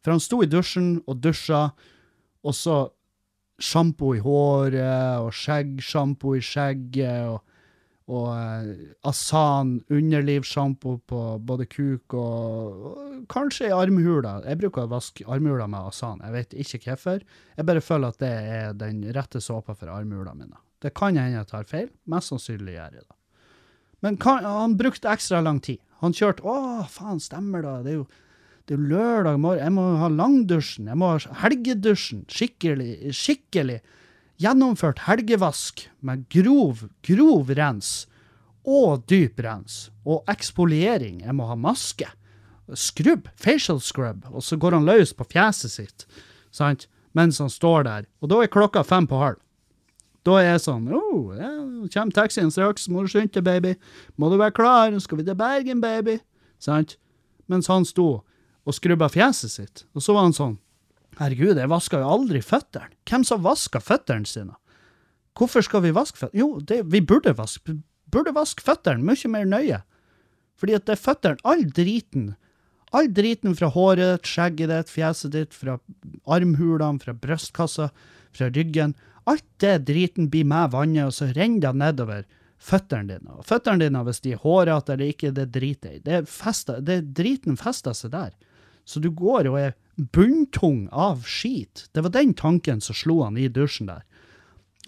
For 0.03 0.15
han 0.15 0.23
sto 0.23 0.43
i 0.43 0.51
dusjen 0.51 1.01
og 1.07 1.19
dusja, 1.23 1.71
og 2.43 2.55
så 2.59 2.77
sjampo 3.63 4.13
i 4.17 4.23
håret, 4.23 5.23
og 5.23 5.31
skjeggsjampo 5.35 6.37
i 6.39 6.43
skjegget, 6.43 7.31
og, 7.31 7.43
og 8.11 8.29
eh, 8.35 8.73
Asan 9.07 9.77
underlivssjampo 9.91 10.97
på 11.07 11.21
både 11.47 11.69
kuk 11.71 12.17
og, 12.19 12.89
og 12.91 13.23
kanskje 13.31 13.71
i 13.71 13.77
armhula. 13.77 14.41
Jeg 14.47 14.63
bruker 14.63 14.87
å 14.87 14.95
vaske 14.97 15.27
armhula 15.27 15.69
med 15.71 15.93
Asan, 15.93 16.23
jeg 16.27 16.39
vet 16.39 16.59
ikke 16.67 16.83
hvorfor. 16.89 17.23
Jeg 17.59 17.71
bare 17.71 17.85
føler 17.85 18.15
at 18.15 18.23
det 18.23 18.35
er 18.59 18.77
den 18.79 19.07
rette 19.15 19.43
såpa 19.43 19.79
for 19.79 19.95
armhula 19.95 20.35
mine. 20.35 20.59
Det 20.83 20.93
kan 20.99 21.17
hende 21.17 21.39
jeg 21.39 21.51
tar 21.51 21.69
feil, 21.71 21.91
mest 22.11 22.33
sannsynlig 22.33 22.75
gjør 22.75 22.99
jeg 22.99 23.05
det. 23.05 23.19
Men 24.03 24.19
kan, 24.19 24.45
han 24.45 24.77
brukte 24.79 25.11
ekstra 25.13 25.41
lang 25.45 25.61
tid. 25.63 25.79
Han 26.03 26.15
kjørte 26.17 26.43
Å, 26.43 26.83
faen, 26.91 27.21
stemmer 27.23 27.63
det? 27.63 27.75
Det 27.85 27.93
er 27.93 27.99
jo, 28.01 28.07
det 28.67 28.75
er 28.75 28.87
lørdag 28.91 29.39
morgen. 29.39 29.63
Jeg 29.63 29.75
må 29.77 29.85
ha 30.01 30.09
langdusjen. 30.11 30.89
Jeg 30.91 30.99
må 30.99 31.13
ha 31.13 31.37
helgedusjen. 31.45 32.25
Skikkelig, 32.31 33.13
skikkelig 33.15 33.79
gjennomført 34.43 35.05
helgevask 35.07 35.85
med 36.03 36.25
grov, 36.35 36.89
grov 37.07 37.53
rens 37.55 37.93
og 38.67 39.05
dyp 39.11 39.39
rens. 39.43 39.85
Og 40.03 40.27
ekspoliering. 40.31 41.23
Jeg 41.23 41.39
må 41.39 41.47
ha 41.51 41.59
maske. 41.59 42.11
Skrubb. 42.79 43.31
Facial 43.39 43.79
scrub. 43.83 44.27
Og 44.35 44.43
så 44.43 44.59
går 44.59 44.79
han 44.79 44.89
løs 44.89 45.15
på 45.15 45.27
fjeset 45.31 45.75
sitt, 45.75 46.07
sant? 46.55 46.89
Mens 47.13 47.39
han 47.43 47.51
står 47.53 47.85
der. 47.87 48.07
Og 48.25 48.31
da 48.33 48.39
er 48.41 48.51
klokka 48.51 48.83
fem 48.89 49.07
på 49.07 49.19
halv. 49.21 49.42
Da 50.27 50.37
er 50.39 50.53
jeg 50.53 50.65
sånn 50.67 50.91
oh, 50.95 51.33
ja, 51.35 51.51
kommer 51.93 52.15
taxien 52.15 52.51
straks, 52.55 52.87
må 52.89 53.03
du 53.03 53.11
skynde 53.11 53.41
deg, 53.41 53.47
baby. 53.47 53.73
Må 54.21 54.31
du 54.31 54.39
være 54.39 54.55
klar, 54.55 54.93
nå 54.93 55.03
skal 55.03 55.19
vi 55.19 55.27
til 55.27 55.39
Bergen, 55.39 55.83
baby. 55.83 56.21
Sant? 56.63 56.97
Mens 57.51 57.71
han 57.71 57.87
sto 57.89 58.23
og 58.63 58.77
skrubba 58.77 59.09
fjeset 59.11 59.51
sitt, 59.51 59.85
og 59.97 60.05
så 60.05 60.15
var 60.15 60.29
han 60.29 60.37
sånn 60.37 60.59
Herregud, 61.19 61.59
jeg 61.61 61.69
vasker 61.69 62.01
jo 62.01 62.09
aldri 62.15 62.41
føttene. 62.41 62.95
Hvem 63.05 63.25
som 63.29 63.43
vasker 63.45 63.83
føttene 63.85 64.25
sine? 64.29 64.55
Hvorfor 65.37 65.65
skal 65.65 65.83
vi 65.85 65.91
vaske 65.93 66.17
føttene? 66.17 66.41
Jo, 66.41 66.55
det, 66.65 66.79
vi 66.89 67.03
burde 67.05 67.35
vaske, 67.37 67.75
burde 68.13 68.33
vaske 68.33 68.65
føttene 68.65 69.05
mye 69.05 69.33
mer 69.33 69.45
nøye. 69.49 69.83
Fordi 70.57 70.79
at 70.79 70.87
det 70.89 70.97
er 70.97 71.03
føttene, 71.03 71.43
all 71.45 71.67
driten, 71.69 72.31
all 72.97 73.11
driten 73.13 73.57
fra 73.59 73.69
håret, 73.75 74.25
skjegget 74.29 74.73
ditt, 74.73 74.93
fjeset 74.93 75.35
ditt, 75.37 75.57
fra 75.57 75.77
armhulene, 76.25 77.03
fra 77.03 77.13
brystkassa, 77.13 77.91
fra 78.33 78.49
ryggen, 78.53 78.97
alt 79.31 79.45
det 79.63 79.85
driten 79.89 80.31
blir 80.31 80.47
med 80.49 80.73
vannet, 80.73 81.07
og 81.07 81.15
så 81.17 81.31
renner 81.35 81.61
det 81.69 81.75
nedover 81.79 82.25
føttene 82.63 83.09
dine. 83.19 83.37
Og 83.39 83.47
føttene 83.47 83.85
dine, 83.85 84.03
hvis 84.07 84.23
de 84.25 84.35
er 84.35 84.43
hårete 84.43 84.95
eller 84.95 85.13
ikke, 85.13 85.35
det 85.35 85.51
driter 85.55 85.99
i. 85.99 86.03
Er 86.07 86.27
festet- 86.29 86.85
det 86.87 87.15
driten 87.15 87.59
fester 87.59 87.95
seg 87.97 88.15
der. 88.15 88.33
Så 88.85 89.01
du 89.01 89.11
går 89.11 89.47
og 89.51 89.59
er 89.59 89.75
bunntung 89.97 90.89
av 90.91 91.23
skit. 91.27 91.89
Det 91.95 92.03
var 92.03 92.11
den 92.11 92.35
tanken 92.35 92.81
som 92.81 92.95
slo 92.95 93.23
han 93.23 93.37
i 93.39 93.49
dusjen 93.49 93.87
der. 93.87 94.03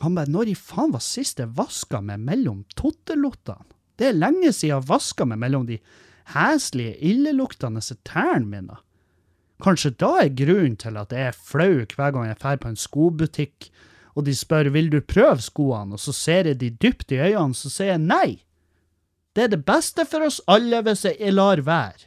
Han 0.02 0.16
bare, 0.16 0.30
når 0.30 0.50
i 0.50 0.54
faen 0.58 0.92
var 0.92 1.02
sist 1.04 1.38
jeg 1.38 1.54
vaska 1.54 2.00
meg 2.02 2.18
mellom 2.20 2.64
tottelottene? 2.74 3.62
Det 3.96 4.08
er 4.08 4.18
lenge 4.18 4.50
siden 4.50 4.72
jeg 4.72 4.80
har 4.80 4.88
vaska 4.88 5.24
meg 5.24 5.38
mellom 5.38 5.68
de 5.68 5.78
heslige, 6.34 6.96
illeluktende 6.98 7.82
tærne 8.02 8.48
mine. 8.48 8.78
Kanskje 9.62 9.92
da 10.02 10.16
er 10.24 10.34
grunnen 10.34 10.74
til 10.80 10.96
at 10.98 11.12
jeg 11.14 11.30
er 11.30 11.38
flau 11.38 11.84
hver 11.84 12.10
gang 12.10 12.26
jeg 12.26 12.40
drar 12.42 12.58
på 12.58 12.72
en 12.72 12.80
skobutikk, 12.80 13.68
og 14.14 14.26
de 14.26 14.34
spør 14.36 14.70
vil 14.74 14.90
du 14.92 15.00
prøve 15.02 15.42
skoene, 15.42 15.96
og 15.96 16.00
så 16.00 16.14
ser 16.14 16.50
jeg 16.50 16.60
de 16.60 16.70
dypt 16.70 17.12
i 17.12 17.18
øynene, 17.18 17.56
så 17.58 17.70
sier 17.72 17.94
jeg 17.94 18.04
nei. 18.04 18.28
Det 19.34 19.46
er 19.46 19.54
det 19.56 19.64
beste 19.66 20.06
for 20.06 20.22
oss 20.26 20.40
alle 20.50 20.80
hvis 20.86 21.04
jeg 21.08 21.34
lar 21.34 21.62
være. 21.66 22.06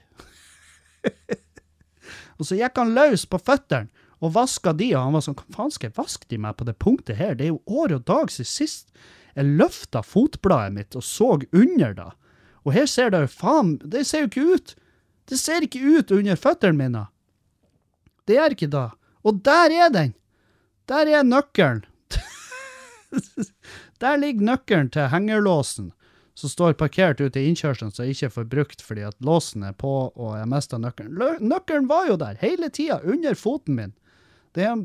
og 2.39 2.47
så 2.47 2.55
gikk 2.59 2.79
han 2.79 2.95
løs 2.95 3.27
på 3.27 3.39
føttene 3.43 3.91
og 4.23 4.33
vaska 4.33 4.73
de, 4.73 4.89
og 4.95 5.03
han 5.03 5.13
var 5.13 5.25
sånn, 5.25 5.37
hva 5.37 5.59
faen 5.59 5.73
skal 5.73 5.91
jeg 5.91 5.97
vaske 5.99 6.29
de 6.31 6.39
med 6.41 6.57
på 6.57 6.65
det 6.65 6.77
punktet 6.81 7.19
her? 7.19 7.35
Det 7.37 7.45
er 7.45 7.51
jo 7.53 7.81
år 7.83 7.99
og 7.99 8.07
dag 8.07 8.31
siden 8.33 8.49
sist 8.49 8.89
jeg 9.37 9.57
løfta 9.59 10.01
fotbladet 10.01 10.73
mitt 10.73 10.95
og 10.97 11.05
så 11.05 11.35
under 11.53 11.93
da. 11.93 12.07
Og 12.65 12.73
her 12.73 12.87
ser 12.89 13.11
det 13.13 13.21
jo 13.21 13.29
faen, 13.29 13.75
det 13.85 14.07
ser 14.09 14.25
jo 14.25 14.29
ikke 14.31 14.55
ut. 14.55 14.73
Det 15.29 15.37
ser 15.37 15.67
ikke 15.67 15.83
ut 15.83 16.11
under 16.15 16.39
føttene 16.39 16.79
mine. 16.79 17.03
Det 18.25 18.39
gjør 18.39 18.55
ikke 18.55 18.71
det. 18.73 18.87
Og 19.27 19.43
der 19.45 19.75
er 19.75 19.93
den! 19.93 20.15
Der 20.87 21.09
er 21.11 21.27
nøkkelen. 21.27 21.83
Der 24.01 24.19
ligger 24.19 24.49
nøkkelen 24.53 24.91
til 24.93 25.09
hengerlåsen, 25.11 25.91
som 26.37 26.51
står 26.51 26.77
parkert 26.77 27.21
ute 27.21 27.41
i 27.41 27.49
innkjørselen, 27.49 27.93
som 27.93 28.09
ikke 28.09 28.29
får 28.33 28.47
brukt 28.51 28.83
fordi 28.85 29.05
at 29.07 29.17
låsen 29.25 29.65
er 29.65 29.75
på 29.77 29.93
og 30.13 30.37
jeg 30.37 30.49
mista 30.51 30.79
nøkkelen. 30.81 31.17
Nøkkelen 31.41 31.89
var 31.89 32.09
jo 32.11 32.17
der 32.21 32.39
hele 32.43 32.69
tida, 32.69 32.99
under 33.03 33.37
foten 33.37 33.79
min. 33.79 33.93
Det 34.53 34.67
har 34.67 34.83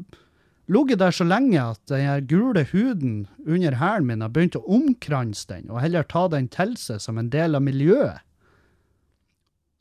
ligget 0.72 1.00
der 1.02 1.10
så 1.12 1.24
lenge 1.24 1.60
at 1.60 1.80
den 1.90 2.26
gule 2.30 2.64
huden 2.72 3.26
under 3.46 3.76
hælen 3.76 4.08
min 4.08 4.24
har 4.24 4.32
begynt 4.32 4.56
å 4.56 4.64
omkranse 4.64 5.48
den, 5.50 5.70
og 5.70 5.82
heller 5.84 6.06
ta 6.08 6.28
den 6.32 6.48
til 6.52 6.76
seg 6.80 7.02
som 7.02 7.20
en 7.20 7.32
del 7.32 7.58
av 7.58 7.64
miljøet. 7.64 8.22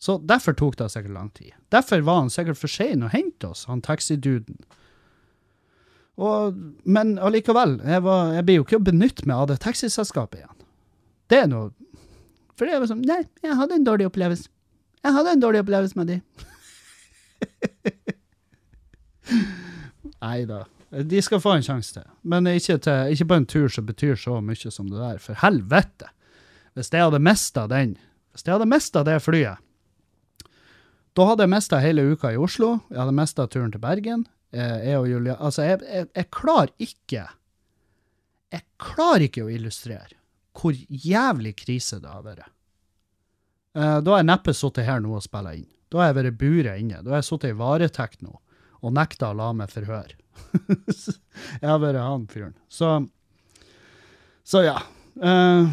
Så 0.02 0.18
derfor 0.26 0.56
tok 0.58 0.80
det 0.80 0.90
sikkert 0.90 1.14
lang 1.14 1.30
tid. 1.38 1.52
Derfor 1.70 2.02
var 2.02 2.24
han 2.24 2.32
sikkert 2.34 2.58
for 2.58 2.74
sein 2.74 3.04
å 3.06 3.12
hente 3.14 3.52
oss, 3.52 3.68
han 3.70 3.84
taxiduden. 3.86 4.58
Og, 6.22 6.58
men 6.86 7.16
allikevel, 7.24 7.80
jeg, 7.82 8.04
var, 8.06 8.34
jeg 8.38 8.46
blir 8.46 8.60
jo 8.60 8.66
ikke 8.68 8.78
å 8.78 8.88
benytte 8.92 9.26
meg 9.26 9.42
av 9.42 9.48
det 9.50 9.62
taxiselskapet 9.64 10.44
igjen. 10.44 10.58
Det 11.32 11.40
er 11.42 11.48
noe 11.50 11.72
For 12.60 12.68
det 12.68 12.82
var 12.82 12.90
sånn 12.92 13.06
Nei, 13.08 13.24
jeg 13.42 13.58
hadde 13.58 13.78
en 13.80 13.88
dårlig 13.88 14.10
opplevelse. 14.12 14.50
Jeg 15.02 15.16
hadde 15.16 15.34
en 15.34 15.42
dårlig 15.42 15.64
opplevelse 15.64 15.98
med 15.98 16.12
de. 16.12 16.18
Nei 20.22 20.40
da. 20.46 20.60
De 20.92 21.22
skal 21.24 21.42
få 21.42 21.56
en 21.56 21.66
sjanse 21.66 21.96
til. 21.96 22.06
Men 22.22 22.46
ikke, 22.52 22.78
til, 22.84 23.14
ikke 23.16 23.30
på 23.32 23.38
en 23.40 23.48
tur 23.50 23.72
som 23.72 23.88
betyr 23.88 24.20
så 24.20 24.38
mye 24.44 24.74
som 24.76 24.92
det 24.92 25.00
der. 25.00 25.22
For 25.24 25.40
helvete! 25.42 26.12
Hvis 26.78 26.92
jeg 26.94 27.04
hadde 27.04 27.20
mista 27.24 27.66
den, 27.68 27.98
hvis 28.32 28.46
jeg 28.46 28.54
hadde 28.54 28.70
mista 28.70 29.02
det 29.08 29.18
flyet, 29.24 29.58
da 31.18 31.26
hadde 31.28 31.44
jeg 31.44 31.52
mista 31.52 31.80
hele 31.84 32.06
uka 32.14 32.32
i 32.32 32.40
Oslo. 32.40 32.78
Jeg 32.92 33.02
hadde 33.02 33.16
mista 33.18 33.48
turen 33.52 33.74
til 33.74 33.82
Bergen. 33.84 34.28
Eh, 34.52 34.78
Jeg 34.90 34.98
og 35.00 35.08
Julia 35.08 35.36
Altså, 35.40 35.64
jeg, 35.64 35.80
jeg, 35.88 36.08
jeg 36.18 36.28
klarer 36.36 36.72
ikke 36.84 37.22
Jeg 38.52 38.66
klarer 38.84 39.24
ikke 39.30 39.46
å 39.46 39.52
illustrere 39.54 40.18
hvor 40.62 40.76
jævlig 40.76 41.54
krise 41.56 42.02
det 42.04 42.10
har 42.12 42.26
vært. 42.26 42.50
Eh, 43.78 44.00
Da 44.04 44.12
har 44.12 44.20
jeg 44.20 44.28
neppe 44.28 44.52
sittet 44.54 44.84
her 44.84 45.00
nå 45.00 45.14
og 45.16 45.24
spilla 45.24 45.54
inn. 45.56 45.70
Da 45.88 46.02
har 46.02 46.10
jeg 46.10 46.18
vært 46.18 46.38
buret 46.42 46.82
inne. 46.82 47.00
Da 47.06 47.14
har 47.14 47.22
jeg 47.22 47.30
sittet 47.30 47.54
i 47.54 47.60
varetekt 47.62 48.20
nå 48.26 48.34
og 48.82 48.94
nekta 48.98 49.30
å 49.32 49.38
la 49.40 49.48
meg 49.56 49.72
forhøre. 49.72 50.18
jeg 51.62 51.70
har 51.70 51.80
vært 51.80 52.02
han 52.04 52.28
fyren. 52.28 52.54
Så 52.68 52.92
Så 54.44 54.64
ja. 54.68 54.76
Eh, 55.24 55.72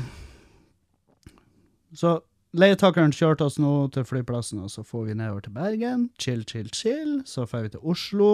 så 1.99 2.21
leietakeren 2.59 3.15
kjørte 3.15 3.47
oss 3.47 3.59
nå 3.63 3.73
til 3.95 4.07
flyplassen, 4.07 4.61
og 4.65 4.73
så 4.73 4.85
får 4.87 5.09
vi 5.09 5.19
nedover 5.19 5.45
til 5.45 5.55
Bergen. 5.57 6.09
Chill, 6.21 6.45
chill, 6.49 6.71
chill. 6.75 7.19
Så 7.29 7.47
får 7.49 7.67
vi 7.67 7.75
til 7.75 7.85
Oslo. 7.95 8.31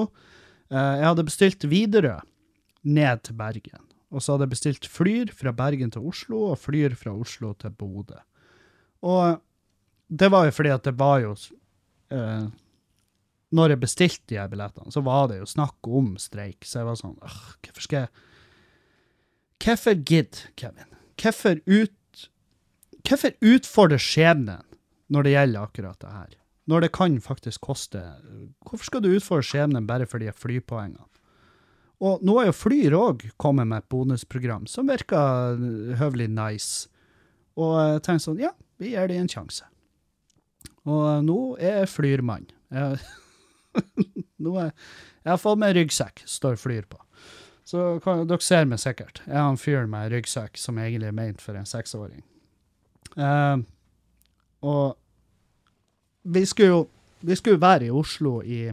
Eh, 0.70 0.94
jeg 1.00 1.08
hadde 1.08 1.26
bestilt 1.28 1.66
Widerøe 1.70 2.20
ned 2.84 3.24
til 3.26 3.36
Bergen. 3.38 3.84
Og 4.14 4.22
så 4.22 4.34
hadde 4.34 4.46
jeg 4.46 4.54
bestilt 4.54 4.88
flyr 4.90 5.32
fra 5.34 5.54
Bergen 5.56 5.92
til 5.94 6.04
Oslo, 6.06 6.50
og 6.52 6.60
flyr 6.62 6.94
fra 6.98 7.14
Oslo 7.16 7.52
til 7.58 7.74
Bodø. 7.74 8.20
Og 9.04 9.40
det 10.08 10.30
var 10.30 10.46
jo 10.46 10.54
fordi 10.54 10.72
at 10.74 10.84
det 10.86 10.94
var 10.98 11.18
jo 11.24 11.32
eh, 12.12 12.46
Når 13.54 13.68
jeg 13.68 13.80
bestilte 13.80 14.24
de 14.28 14.38
her 14.38 14.48
billettene, 14.48 14.92
så 14.92 15.00
var 15.04 15.28
det 15.28 15.38
jo 15.38 15.46
snakk 15.48 15.88
om 15.88 16.14
streik, 16.18 16.64
så 16.64 16.80
jeg 16.80 16.88
var 16.88 16.96
sånn 17.00 17.18
«Åh, 17.22 17.42
Hvorfor 17.64 17.84
skal 17.84 18.04
jeg 18.04 18.08
Hvorfor 19.64 19.94
gidd, 20.04 20.40
Kevin? 20.56 20.90
Hvorfor 21.20 21.60
ut 21.64 21.94
Hvorfor 23.04 23.34
utfordre 23.44 23.98
skjebnen 24.00 24.64
når 25.12 25.26
det 25.26 25.34
gjelder 25.34 25.66
akkurat 25.68 26.00
det 26.00 26.12
her? 26.12 26.30
Når 26.64 26.86
det 26.86 26.92
kan 26.96 27.18
faktisk 27.20 27.60
koste 27.66 28.00
Hvorfor 28.64 28.86
skal 28.88 29.02
du 29.04 29.10
utfordre 29.12 29.44
skjebnen 29.44 29.88
bare 29.88 30.06
for 30.08 30.22
de 30.22 30.32
flypoengene? 30.32 31.04
Og 32.04 32.24
nå 32.24 32.38
er 32.40 32.48
jo 32.48 32.56
Flyr 32.56 32.96
òg 32.96 33.22
kommet 33.40 33.68
med 33.70 33.84
et 33.84 33.90
bonusprogram 33.92 34.66
som 34.68 34.88
virker 34.90 35.60
høvelig 36.00 36.26
nice. 36.32 36.88
Og 37.60 37.76
jeg 37.78 38.02
tenker 38.04 38.24
sånn, 38.24 38.42
ja, 38.42 38.50
vi 38.82 38.92
gir 38.92 39.08
det 39.08 39.20
en 39.20 39.30
sjanse. 39.30 39.68
Og 40.90 41.22
nå 41.24 41.38
er 41.62 41.84
jeg 41.84 41.92
flyrmann. 41.94 42.48
Jeg, 42.74 42.98
jeg 43.94 45.30
har 45.30 45.40
fått 45.40 45.62
med 45.62 45.76
ryggsekk, 45.78 46.24
står 46.28 46.58
Flyr 46.60 46.90
på. 46.90 47.00
Så 47.64 47.94
dere 48.02 48.42
ser 48.44 48.68
meg 48.68 48.82
sikkert. 48.82 49.22
Jeg 49.24 49.38
er 49.38 49.46
han 49.46 49.60
fyren 49.60 49.88
med 49.92 50.12
ryggsekk 50.12 50.58
som 50.60 50.80
egentlig 50.82 51.08
er 51.08 51.16
ment 51.16 51.40
for 51.44 51.56
en 51.56 51.68
seksåring. 51.68 52.24
Eh, 53.16 53.56
og 54.64 54.96
vi 56.22 56.44
skulle 56.48 56.68
jo 56.72 56.82
vi 57.24 57.36
skulle 57.36 57.60
være 57.60 57.86
i 57.86 57.90
Oslo 57.94 58.42
i 58.42 58.66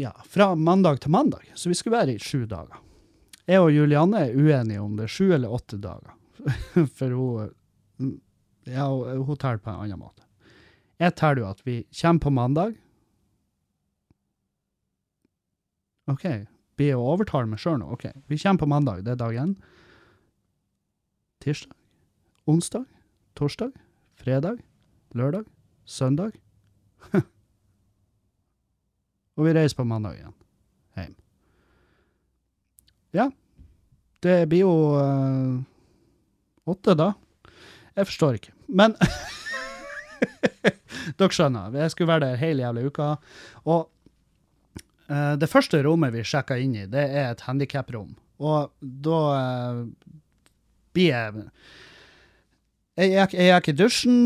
ja, 0.00 0.12
fra 0.24 0.54
mandag 0.54 1.02
til 1.02 1.10
mandag, 1.10 1.50
så 1.54 1.68
vi 1.68 1.76
skulle 1.76 1.98
være 1.98 2.14
i 2.14 2.22
sju 2.22 2.46
dager. 2.48 2.78
Jeg 3.46 3.60
og 3.60 3.72
Julianne 3.74 4.22
er 4.24 4.38
uenige 4.38 4.80
om 4.80 4.94
det 4.96 5.04
er 5.06 5.12
sju 5.12 5.26
eller 5.34 5.52
åtte 5.52 5.76
dager, 5.82 6.14
for 6.96 7.16
hun, 7.18 8.14
ja, 8.64 8.86
hun 8.88 9.36
teller 9.36 9.60
på 9.60 9.74
en 9.74 9.82
annen 9.84 10.00
måte. 10.00 10.24
Jeg 11.02 11.16
teller 11.18 11.42
jo 11.42 11.50
at 11.50 11.60
vi 11.66 11.76
kommer 12.00 12.24
på 12.24 12.32
mandag. 12.32 12.80
OK, 16.10 16.26
blir 16.78 16.94
jeg 16.94 16.98
å 16.98 17.12
overtale 17.12 17.50
meg 17.50 17.60
sjøl 17.60 17.80
nå? 17.82 17.92
OK, 17.92 18.08
vi 18.30 18.40
kommer 18.40 18.64
på 18.64 18.72
mandag, 18.72 19.04
det 19.04 19.14
er 19.14 19.20
dag 19.20 19.36
én. 19.44 19.54
Tirsdag, 21.44 21.76
onsdag, 22.44 22.84
torsdag, 23.34 23.72
fredag, 24.14 24.58
lørdag, 25.14 25.44
søndag. 25.84 26.32
Og 29.36 29.46
vi 29.46 29.54
reiser 29.54 29.76
på 29.78 29.84
mandag 29.84 30.18
igjen. 30.18 30.34
Hjem. 30.98 31.14
Ja. 33.16 33.30
Det 34.22 34.46
blir 34.50 34.64
jo 34.64 34.74
eh, 34.98 35.62
åtte, 36.70 36.94
da. 36.98 37.12
Jeg 37.94 38.08
forstår 38.10 38.38
ikke. 38.38 38.52
Men 38.68 38.94
Dere 41.18 41.34
skjønner. 41.34 41.74
Jeg 41.74 41.90
skulle 41.92 42.12
være 42.12 42.28
der 42.28 42.40
hele 42.40 42.62
jævla 42.62 42.84
uka. 42.86 43.08
Og 43.66 43.88
eh, 45.08 45.34
det 45.38 45.50
første 45.50 45.82
rommet 45.82 46.14
vi 46.14 46.24
sjekka 46.26 46.58
inn 46.62 46.76
i, 46.78 46.86
det 46.90 47.06
er 47.10 47.32
et 47.32 47.46
handikaprom. 47.46 48.14
Og 48.42 48.70
da 48.80 49.20
eh, 49.38 49.80
blir 50.94 51.10
jeg 51.10 51.48
jeg 53.00 53.12
gikk, 53.14 53.36
jeg 53.38 53.52
gikk 53.52 53.70
i 53.72 53.76
dusjen, 53.78 54.18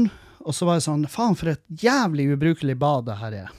og 0.47 0.55
så 0.55 0.67
var 0.69 0.79
jeg 0.79 0.87
sånn 0.87 1.07
Faen, 1.11 1.37
for 1.39 1.53
et 1.53 1.63
jævlig 1.83 2.31
ubrukelig 2.35 2.77
bad 2.79 3.07
det 3.09 3.21
her 3.21 3.39
er. 3.45 3.55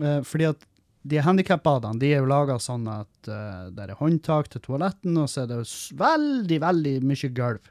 Eh, 0.00 0.20
fordi 0.26 0.48
at 0.50 0.68
de 1.02 1.18
handikapbadene 1.18 1.98
de 1.98 2.12
er 2.14 2.22
jo 2.22 2.30
laga 2.30 2.58
sånn 2.62 2.86
at 2.90 3.30
uh, 3.30 3.68
det 3.74 3.88
er 3.88 3.98
håndtak 3.98 4.52
til 4.52 4.62
toaletten, 4.62 5.16
og 5.18 5.30
så 5.30 5.42
er 5.42 5.48
det 5.50 5.60
veldig, 5.98 6.58
veldig 6.62 6.92
mye 7.10 7.30
gulv. 7.34 7.70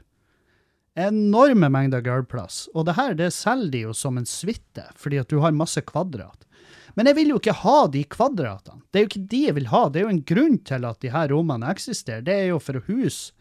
Enorme 1.00 1.70
mengder 1.72 2.04
gulvplass. 2.04 2.66
Og 2.76 2.84
det 2.84 2.98
her 2.98 3.16
det 3.16 3.30
selger 3.32 3.72
de 3.72 3.84
jo 3.86 3.94
som 3.96 4.20
en 4.20 4.28
suite, 4.28 4.84
fordi 5.00 5.22
at 5.22 5.32
du 5.32 5.38
har 5.40 5.56
masse 5.56 5.80
kvadrat. 5.88 6.44
Men 6.92 7.08
jeg 7.08 7.16
vil 7.16 7.32
jo 7.32 7.38
ikke 7.40 7.56
ha 7.62 7.78
de 7.88 8.02
kvadratene. 8.04 8.82
Det 8.92 9.00
er 9.00 9.06
jo 9.06 9.10
ikke 9.10 9.28
de 9.32 9.40
jeg 9.46 9.56
vil 9.56 9.70
ha. 9.72 9.86
Det 9.88 10.02
er 10.02 10.04
jo 10.04 10.12
en 10.12 10.26
grunn 10.28 10.58
til 10.68 10.84
at 10.84 11.00
de 11.00 11.12
her 11.14 11.32
rommene 11.32 11.70
eksisterer. 11.72 12.24
Det 12.26 12.34
er 12.36 12.50
jo 12.50 12.60
for 12.60 12.76
å 12.76 12.84
huse 12.90 13.32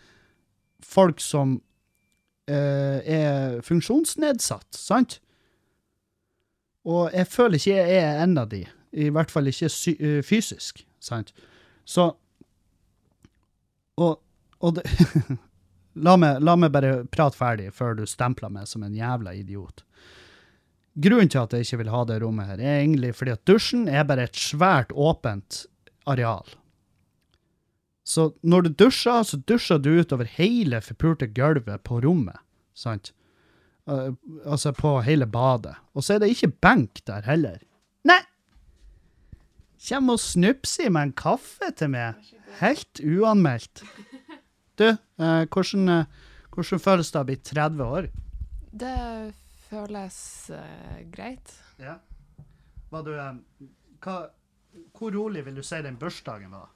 folk 0.87 1.19
som 1.19 1.57
eh, 1.57 1.65
er 2.51 3.59
funksjonsnedsatt, 3.65 4.69
sant? 4.77 5.19
Og 6.87 7.11
jeg 7.13 7.29
føler 7.29 7.59
ikke 7.59 7.77
jeg 7.77 8.01
er 8.01 8.23
en 8.23 8.37
av 8.41 8.49
de. 8.51 8.63
I 8.91 9.11
hvert 9.13 9.31
fall 9.31 9.47
ikke 9.51 9.69
eh, 9.93 10.19
fysisk, 10.25 10.83
sant? 10.99 11.31
Så 11.85 12.11
Og, 14.01 14.17
og 14.63 14.75
det 14.77 14.85
la, 16.05 16.15
meg, 16.17 16.39
la 16.41 16.55
meg 16.57 16.71
bare 16.73 17.03
prate 17.11 17.37
ferdig 17.37 17.69
før 17.75 17.99
du 17.99 18.05
stempler 18.07 18.49
meg 18.49 18.69
som 18.69 18.83
en 18.83 18.95
jævla 18.95 19.33
idiot. 19.37 19.83
Grunnen 21.01 21.29
til 21.31 21.43
at 21.43 21.53
jeg 21.53 21.67
ikke 21.67 21.83
vil 21.83 21.91
ha 21.93 22.01
det 22.07 22.17
rommet 22.23 22.49
her, 22.49 22.59
er 22.59 22.79
egentlig 22.81 23.13
fordi 23.15 23.35
at 23.35 23.45
dusjen 23.47 23.85
er 23.87 24.07
bare 24.07 24.25
et 24.27 24.39
svært 24.39 24.91
åpent 24.91 25.65
areal. 26.09 26.47
Så 28.11 28.31
når 28.43 28.65
du 28.65 28.69
dusjer, 28.83 29.23
så 29.23 29.37
dusjer 29.47 29.79
du 29.79 29.93
utover 30.01 30.27
hele 30.35 30.81
forpulte 30.83 31.29
gulvet 31.31 31.83
på 31.87 32.01
rommet, 32.03 32.41
sant? 32.75 33.13
Uh, 33.87 34.11
altså 34.45 34.73
på 34.75 34.97
hele 35.05 35.27
badet. 35.31 35.77
Og 35.95 36.03
så 36.03 36.15
er 36.15 36.23
det 36.23 36.33
ikke 36.33 36.51
benk 36.63 37.01
der 37.07 37.23
heller. 37.25 37.61
Nei! 38.07 38.19
Kjem 39.81 40.11
og 40.13 40.19
snupser 40.21 40.91
med 40.93 41.09
en 41.09 41.13
kaffe 41.23 41.71
til 41.77 41.93
meg. 41.95 42.19
Helt 42.59 42.99
uanmeldt. 42.99 43.85
Du, 44.79 44.89
uh, 44.91 45.43
hvordan, 45.47 45.87
uh, 45.89 46.27
hvordan 46.51 46.83
føles 46.83 47.13
det 47.13 47.23
å 47.23 47.29
bli 47.31 47.39
30 47.47 47.85
år? 47.85 48.11
Det 48.83 48.97
føles 49.69 50.19
greit. 51.15 51.55
Ja. 51.79 51.95
Var 52.91 53.07
du 53.07 53.11
hva, 53.15 54.19
Hvor 54.97 55.15
rolig 55.15 55.45
vil 55.47 55.59
du 55.59 55.63
si 55.63 55.79
den 55.83 55.99
bursdagen 55.99 56.51
var? 56.51 56.69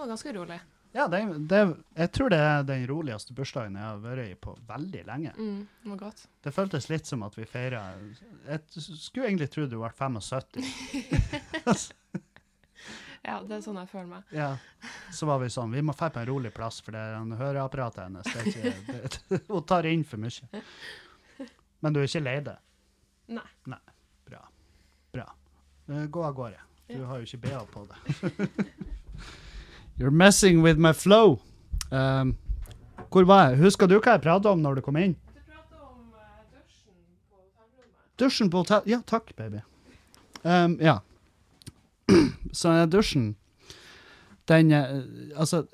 Det 0.00 0.06
var 0.06 0.14
ganske 0.14 0.32
rolig. 0.32 0.60
Ja, 0.92 1.04
det, 1.12 1.18
det, 1.48 1.58
jeg 1.94 2.10
tror 2.16 2.30
det 2.32 2.38
er 2.40 2.62
den 2.66 2.86
roligste 2.88 3.34
bursdagen 3.36 3.74
jeg 3.76 3.84
har 3.84 3.98
vært 4.00 4.22
i 4.30 4.36
på 4.40 4.54
veldig 4.66 5.02
lenge. 5.06 5.32
Mm, 5.36 5.58
det 5.84 5.90
var 5.92 5.98
godt. 6.00 6.22
Det 6.42 6.52
føltes 6.56 6.88
litt 6.88 7.06
som 7.06 7.20
at 7.26 7.36
vi 7.36 7.44
feira 7.46 7.82
Jeg 8.48 8.62
skulle 8.80 9.28
egentlig 9.28 9.50
tro 9.52 9.66
du 9.68 9.76
var 9.82 9.92
75. 9.98 10.56
Ja, 13.20 13.36
det 13.44 13.58
er 13.58 13.60
sånn 13.60 13.76
jeg 13.82 13.90
føler 13.92 14.08
meg. 14.08 14.32
Ja. 14.32 14.48
Så 15.12 15.28
var 15.28 15.42
vi 15.44 15.50
sånn 15.52 15.76
Vi 15.76 15.82
må 15.84 15.92
dra 15.92 16.08
på 16.14 16.22
en 16.22 16.28
rolig 16.30 16.54
plass, 16.56 16.80
for 16.80 16.96
det 16.96 17.02
er 17.12 17.36
høreapparatet 17.42 18.06
hennes. 18.06 18.32
Det 18.32 18.40
er 18.40 18.48
ikke, 18.48 18.72
det, 19.36 19.42
hun 19.52 19.66
tar 19.68 19.84
inn 19.90 20.06
for 20.08 20.16
mye. 20.24 20.64
Men 21.84 21.92
du 21.92 22.00
er 22.00 22.08
ikke 22.08 22.24
lei 22.24 22.38
deg? 22.48 22.56
Nei. 23.36 23.44
Bra. 24.32 24.42
Bra. 25.12 25.28
Eh, 25.92 26.08
Gå 26.08 26.24
av 26.24 26.32
gårde. 26.40 26.64
Du 26.88 27.04
har 27.04 27.20
jo 27.20 27.28
ikke 27.28 27.44
BH 27.44 27.60
på 27.76 27.84
deg. 27.92 28.00
You're 30.00 30.10
messing 30.10 30.62
with 30.62 30.78
my 30.78 30.92
flow. 30.92 31.40
Um, 31.90 32.38
hvor 33.12 33.26
var 33.28 33.50
jeg? 33.50 33.58
Husker 33.60 33.84
du 33.86 33.98
hva 33.98 34.14
jeg 34.14 34.22
pratet 34.24 34.46
om 34.48 34.62
når 34.64 34.78
du 34.78 34.86
kom 34.86 34.96
inn? 34.96 35.12
Du 35.12 35.42
prata 35.44 35.76
om 35.84 36.06
dusjen 36.54 36.94
på 37.28 37.36
hotellrommet. 37.36 38.14
Dusjen 38.22 38.48
på 38.48 38.62
hotell 38.62 38.88
Ja, 38.88 39.02
takk, 39.04 39.34
baby. 39.36 39.60
Um, 40.40 40.78
ja. 40.80 41.02
Så 42.56 42.72
dusjen 42.88 43.34
Den 44.48 44.72
Altså, 45.36 45.66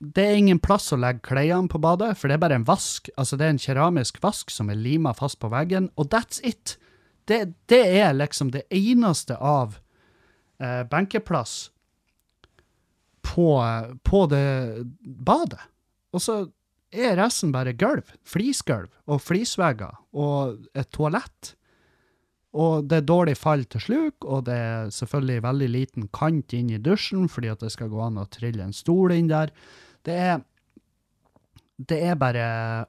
det 0.00 0.24
er 0.24 0.40
ingen 0.40 0.62
plass 0.64 0.88
å 0.96 1.00
legge 1.02 1.20
klærne 1.28 1.68
på 1.68 1.76
badet, 1.76 2.14
for 2.16 2.32
det 2.32 2.38
er 2.38 2.44
bare 2.46 2.56
en 2.56 2.64
vask. 2.64 3.12
Altså, 3.20 3.36
det 3.36 3.44
er 3.50 3.52
en 3.58 3.62
keramisk 3.66 4.22
vask 4.24 4.48
som 4.48 4.72
er 4.72 4.80
lima 4.80 5.12
fast 5.12 5.42
på 5.44 5.52
veggen, 5.52 5.90
og 6.00 6.08
that's 6.08 6.40
it. 6.40 6.78
Det, 7.28 7.52
det 7.68 7.84
er 8.00 8.16
liksom 8.16 8.48
det 8.56 8.64
eneste 8.72 9.36
av 9.36 9.76
eh, 10.56 10.88
benkeplass 10.88 11.66
på, 13.34 13.48
på 14.06 14.20
det 14.30 14.84
badet. 15.02 15.62
Og 16.14 16.22
så 16.22 16.38
er 16.94 17.18
resten 17.18 17.52
bare 17.54 17.74
gulv. 17.76 18.06
Flisgulv 18.26 18.90
og 19.10 19.22
flisvegger 19.22 19.98
og 20.14 20.64
et 20.78 20.90
toalett. 20.94 21.54
Og 22.54 22.86
det 22.86 23.00
er 23.00 23.06
dårlig 23.08 23.34
fall 23.34 23.64
til 23.66 23.82
sluk, 23.82 24.24
og 24.30 24.44
det 24.46 24.54
er 24.54 24.90
selvfølgelig 24.94 25.42
veldig 25.42 25.68
liten 25.72 26.10
kant 26.14 26.54
inn 26.54 26.70
i 26.70 26.78
dusjen, 26.78 27.26
fordi 27.26 27.50
at 27.50 27.64
det 27.64 27.72
skal 27.74 27.90
gå 27.90 27.98
an 28.04 28.20
å 28.22 28.28
trille 28.30 28.62
en 28.62 28.76
stol 28.76 29.10
inn 29.16 29.26
der. 29.32 29.50
Det 30.06 30.18
er, 30.28 30.44
det 31.82 31.98
er 32.12 32.20
bare 32.20 32.44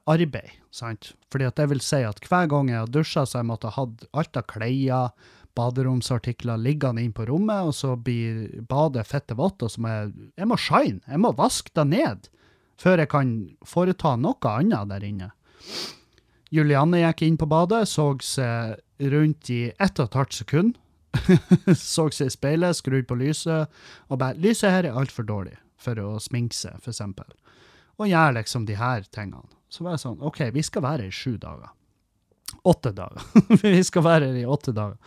arbeid, 0.06 0.54
sant? 0.70 1.16
Fordi 1.34 1.48
at 1.48 1.58
det 1.58 1.66
vil 1.72 1.82
si 1.82 2.04
at 2.06 2.22
hver 2.30 2.46
gang 2.52 2.70
jeg 2.70 2.84
har 2.84 2.94
dusja, 2.94 3.26
så 3.26 3.40
har 3.40 3.42
jeg 3.42 3.50
måttet 3.50 3.74
ha 3.74 3.88
alt 4.22 4.38
av 4.38 4.46
klær, 4.54 5.10
baderomsartikler 5.56 6.60
liggende 6.60 7.02
inn 7.04 7.14
på 7.16 7.26
rommet, 7.28 7.70
og 7.70 7.74
så 7.74 7.94
blir 7.96 8.62
badet 8.68 9.06
fette 9.08 9.36
vått, 9.38 9.64
og 9.64 9.72
så 9.72 9.82
må 9.82 9.92
jeg, 9.92 10.14
jeg 10.36 10.50
må 10.50 10.58
shine, 10.60 11.02
jeg 11.06 11.22
må 11.22 11.32
vaske 11.36 11.72
det 11.76 11.86
ned, 11.90 12.30
før 12.80 13.02
jeg 13.02 13.12
kan 13.12 13.36
foreta 13.66 14.16
noe 14.20 14.52
annet 14.52 14.92
der 14.92 15.06
inne. 15.06 15.30
Julianne 16.54 17.02
gikk 17.02 17.24
inn 17.26 17.38
på 17.40 17.48
badet, 17.50 17.86
så 17.90 18.12
seg 18.22 18.76
rundt 19.12 19.50
i 19.50 19.62
ett 19.72 19.98
og 19.98 20.08
et 20.08 20.18
halvt 20.20 20.40
sekund. 20.42 20.76
så 21.72 22.06
seg 22.12 22.28
i 22.28 22.34
speilet, 22.34 22.76
skrudde 22.76 23.08
på 23.08 23.18
lyset, 23.18 23.72
og 24.08 24.20
bare 24.20 24.36
'Lyset 24.36 24.70
her 24.70 24.84
er 24.84 24.98
altfor 24.98 25.26
dårlig 25.26 25.56
for 25.80 25.98
å 25.98 26.18
sminke 26.20 26.56
seg', 26.56 26.80
for 26.82 26.92
eksempel. 26.92 27.28
Og 27.96 28.10
gjør 28.10 28.36
liksom 28.36 28.66
de 28.68 28.76
her 28.76 29.06
tingene. 29.10 29.48
Så 29.72 29.84
var 29.84 29.96
jeg 29.96 30.04
sånn 30.04 30.22
OK, 30.22 30.44
vi 30.54 30.62
skal 30.62 30.84
være 30.84 31.06
her 31.06 31.12
i 31.12 31.16
sju 31.16 31.36
dager. 31.40 31.72
Åtte 32.62 32.92
dager. 32.92 33.22
vi 33.62 33.82
skal 33.84 34.04
være 34.06 34.30
her 34.30 34.38
i 34.42 34.46
åtte 34.46 34.74
dager. 34.76 34.98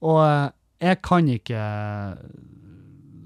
Og 0.00 0.20
eh, 0.24 0.50
jeg 0.80 1.02
kan 1.02 1.28
ikke 1.28 1.60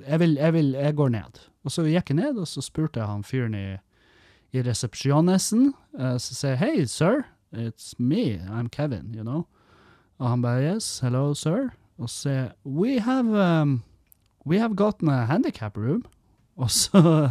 jeg, 0.06 0.20
vil, 0.20 0.34
jeg, 0.34 0.52
vil, 0.52 0.72
jeg 0.72 0.96
går 0.96 1.08
ned. 1.08 1.40
Og 1.64 1.74
så 1.74 1.84
gikk 1.84 2.12
jeg 2.12 2.20
ned, 2.20 2.38
og 2.38 2.48
så 2.48 2.62
spurte 2.64 3.00
jeg 3.00 3.08
han 3.10 3.24
fyren 3.26 3.54
i, 3.54 3.66
i 4.52 4.62
resepsjonesen. 4.64 5.72
eh, 5.98 6.16
så 6.18 6.34
sier 6.34 6.56
jeg 6.56 6.58
'Hei, 6.58 6.86
sir'. 6.86 7.24
It's 7.52 7.94
me. 7.98 8.38
I'm 8.38 8.68
Kevin, 8.68 9.14
you 9.14 9.22
know. 9.22 9.46
Og 10.18 10.28
han 10.28 10.42
bare, 10.42 10.74
yes, 10.74 11.00
hello, 11.00 11.34
sir. 11.34 11.70
Og 11.98 12.08
så 12.08 12.22
sier 12.22 12.52
we 12.64 12.98
have, 13.00 13.26
um, 13.26 13.82
we 14.46 14.58
have 14.58 14.76
gotten 14.76 15.08
a 15.08 15.24
handicap 15.24 15.76
room. 15.76 16.04
Og 16.56 16.70
så, 16.70 17.30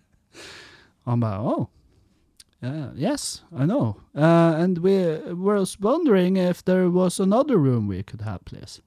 han 1.08 1.20
bare, 1.20 1.40
oh, 1.40 1.66
yeah, 2.62 2.90
yes, 2.94 3.42
I 3.56 3.66
know. 3.66 3.96
Uh, 4.14 4.54
and 4.56 4.78
we 4.78 5.18
were 5.32 5.64
wondering 5.80 6.36
if 6.36 6.64
there 6.64 6.90
was 6.90 7.20
another 7.20 7.56
room 7.56 7.88
we 7.88 8.02
could 8.02 8.22
have, 8.22 8.44
please. 8.44 8.80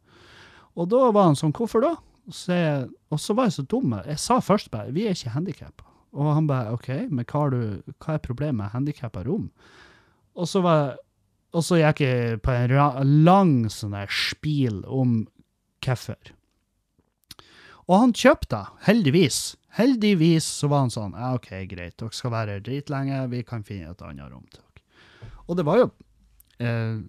Og 0.76 0.90
da 0.90 1.12
var 1.12 1.30
han 1.30 1.36
sånn, 1.36 1.54
hvorfor 1.54 1.84
da? 1.84 1.96
Og 2.28 2.36
så, 2.36 2.88
og 3.12 3.20
så 3.20 3.36
var 3.36 3.50
jeg 3.50 3.58
så 3.60 3.64
dum. 3.68 3.96
Jeg 4.08 4.20
sa 4.20 4.40
først 4.40 4.72
bare, 4.72 4.94
vi 4.96 5.08
er 5.08 5.16
ikke 5.16 5.36
handikappa. 5.36 5.88
Og 6.12 6.34
han 6.36 6.48
bare, 6.48 6.76
ok, 6.76 6.90
men 7.12 7.26
hva, 7.28 7.46
du, 7.52 7.94
hva 8.00 8.16
er 8.16 8.24
problemet 8.24 8.60
med 8.62 8.74
handikappa 8.76 9.24
rom? 9.28 9.50
Og 10.36 10.48
så 10.48 10.62
var 10.64 11.00
og 11.52 11.66
så 11.68 11.82
gikk 11.82 12.00
jeg 12.06 12.38
på 12.46 12.54
en 12.56 13.16
lang 13.26 13.56
sånn 13.72 13.96
der 13.96 14.12
spil 14.12 14.84
om 14.88 15.26
hvorfor. 15.84 16.32
Og 17.90 17.98
han 17.98 18.14
kjøpte, 18.16 18.62
heldigvis. 18.86 19.58
Heldigvis 19.78 20.48
så 20.60 20.68
var 20.72 20.86
han 20.86 20.94
sånn, 20.94 21.16
ja, 21.16 21.32
ok, 21.38 21.50
greit, 21.72 21.96
dere 22.00 22.16
skal 22.16 22.34
være 22.34 22.58
her 22.58 22.64
dritlenge, 22.66 23.24
vi 23.32 23.42
kan 23.48 23.64
finne 23.68 23.94
et 23.94 24.04
annet 24.04 24.32
rom 24.32 24.46
til 24.52 24.62
dere. 24.62 25.32
Og 25.48 25.58
det 25.60 25.66
var 25.68 25.80
jo 25.80 25.90
eh, 26.60 27.00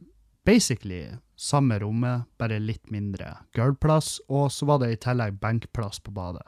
basically 0.47 1.05
samme 1.43 1.79
rommet, 1.83 2.29
bare 2.39 2.61
litt 2.63 2.91
mindre 2.95 3.35
gulvplass, 3.57 4.21
og 4.31 4.47
så 4.55 4.69
var 4.69 4.83
det 4.83 4.93
i 4.93 5.01
tillegg 5.03 5.41
benkplass 5.43 5.99
på 6.05 6.15
badet. 6.15 6.45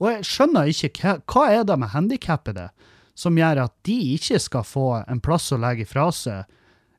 Og 0.00 0.08
jeg 0.12 0.28
skjønner 0.28 0.72
ikke, 0.72 0.92
hva, 1.02 1.18
hva 1.28 1.44
er 1.52 1.68
det 1.68 1.76
med 1.80 1.92
handikappede 1.92 2.70
som 3.18 3.36
gjør 3.36 3.64
at 3.66 3.74
de 3.88 3.98
ikke 4.14 4.40
skal 4.40 4.64
få 4.64 4.88
en 5.02 5.20
plass 5.20 5.50
å 5.52 5.60
legge 5.60 5.84
fra 5.90 6.08
seg 6.14 6.48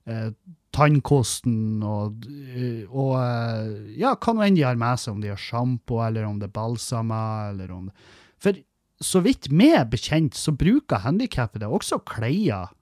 eh, 0.05 0.30
tannkosten 0.76 1.82
og, 1.82 2.26
eh, 2.28 2.86
og 2.89 3.15
eh, 3.17 3.95
ja, 4.01 4.13
hva 4.13 4.36
nå 4.36 4.45
enn 4.45 4.57
de 4.57 4.65
har 4.67 4.80
med 4.80 5.01
seg, 5.01 5.15
om 5.15 5.24
de 5.24 5.32
har 5.32 5.41
sjampo, 5.41 6.03
eller 6.05 6.28
om 6.28 6.38
det 6.41 6.51
er 6.51 6.57
balsamer, 6.59 7.53
eller 7.53 7.74
om 7.74 7.88
det 7.89 7.95
For 8.41 8.59
så 9.03 9.21
vidt 9.23 9.49
meg 9.51 9.91
bekjent, 9.93 10.35
så 10.35 10.53
bruker 10.55 11.03
handikappede 11.05 11.67
også 11.67 12.01
klær, 12.07 12.73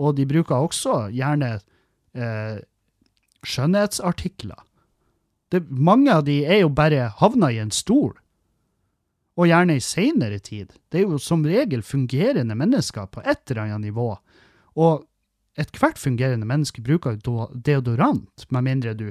og 0.00 0.16
de 0.16 0.26
bruker 0.28 0.66
også 0.66 1.06
gjerne 1.14 1.54
eh, 2.16 2.58
skjønnhetsartikler. 3.44 4.58
Det, 5.52 5.62
mange 5.68 6.12
av 6.12 6.24
de 6.24 6.42
er 6.48 6.62
jo 6.62 6.72
bare 6.72 7.10
havna 7.20 7.52
i 7.52 7.60
en 7.62 7.72
stol, 7.72 8.14
og 9.36 9.48
gjerne 9.48 9.78
i 9.78 9.84
seinere 9.84 10.40
tid. 10.44 10.74
Det 10.92 11.00
er 11.00 11.08
jo 11.08 11.20
som 11.20 11.44
regel 11.48 11.80
fungerende 11.84 12.56
mennesker 12.56 13.08
på 13.08 13.22
et 13.24 13.40
eller 13.48 13.62
annet 13.64 13.88
nivå. 13.88 14.10
Og 14.76 15.06
ethvert 15.56 16.00
fungerende 16.00 16.48
menneske 16.48 16.84
bruker 16.84 17.16
deodorant, 17.64 18.44
med 18.52 18.68
mindre 18.68 18.92
du 18.96 19.06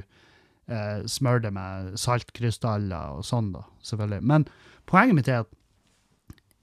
Eh, 0.70 1.06
smør 1.10 1.40
det 1.42 1.50
med 1.52 1.96
saltkrystaller 1.98 3.16
og 3.18 3.24
sånn, 3.26 3.50
da, 3.54 3.64
selvfølgelig. 3.82 4.22
Men 4.30 4.46
poenget 4.86 5.18
mitt 5.18 5.28
er 5.28 5.42
at 5.42 5.50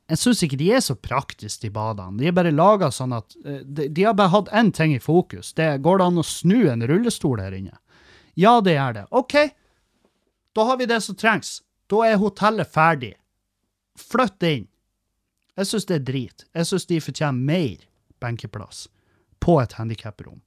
jeg 0.09 0.17
syns 0.17 0.41
ikke 0.45 0.57
de 0.57 0.71
er 0.73 0.81
så 0.81 0.95
praktiske, 0.97 1.67
de 1.67 1.73
badene. 1.73 2.17
De 2.17 2.29
er 2.29 2.33
bare 2.33 2.53
laga 2.53 2.89
sånn 2.93 3.13
at 3.13 3.35
eh, 3.45 3.61
de, 3.61 4.03
har 4.03 4.15
bare 4.17 4.33
hatt 4.33 4.51
én 4.57 4.71
ting 4.73 4.95
i 4.95 5.01
fokus. 5.01 5.51
Det 5.53 5.67
Går 5.85 5.99
det 6.01 6.07
an 6.09 6.21
å 6.21 6.25
snu 6.25 6.63
en 6.71 6.85
rullestol 6.89 7.41
her 7.43 7.53
inne? 7.53 7.77
Ja, 8.39 8.57
det 8.65 8.73
gjør 8.73 8.95
det. 8.97 9.05
OK, 9.13 9.35
da 10.57 10.65
har 10.65 10.79
vi 10.79 10.87
det 10.89 11.01
som 11.05 11.17
trengs. 11.19 11.59
Da 11.89 12.01
er 12.07 12.21
hotellet 12.21 12.71
ferdig. 12.73 13.13
Flytt 13.99 14.45
inn. 14.49 14.65
Jeg 15.59 15.69
syns 15.69 15.85
det 15.89 15.97
er 15.99 16.05
drit. 16.07 16.45
Jeg 16.55 16.69
syns 16.69 16.87
de 16.89 17.01
fortjener 17.03 17.45
mer 17.51 17.85
benkeplass 18.23 18.87
på 19.43 19.59
et 19.61 19.75
handikaprom. 19.77 20.39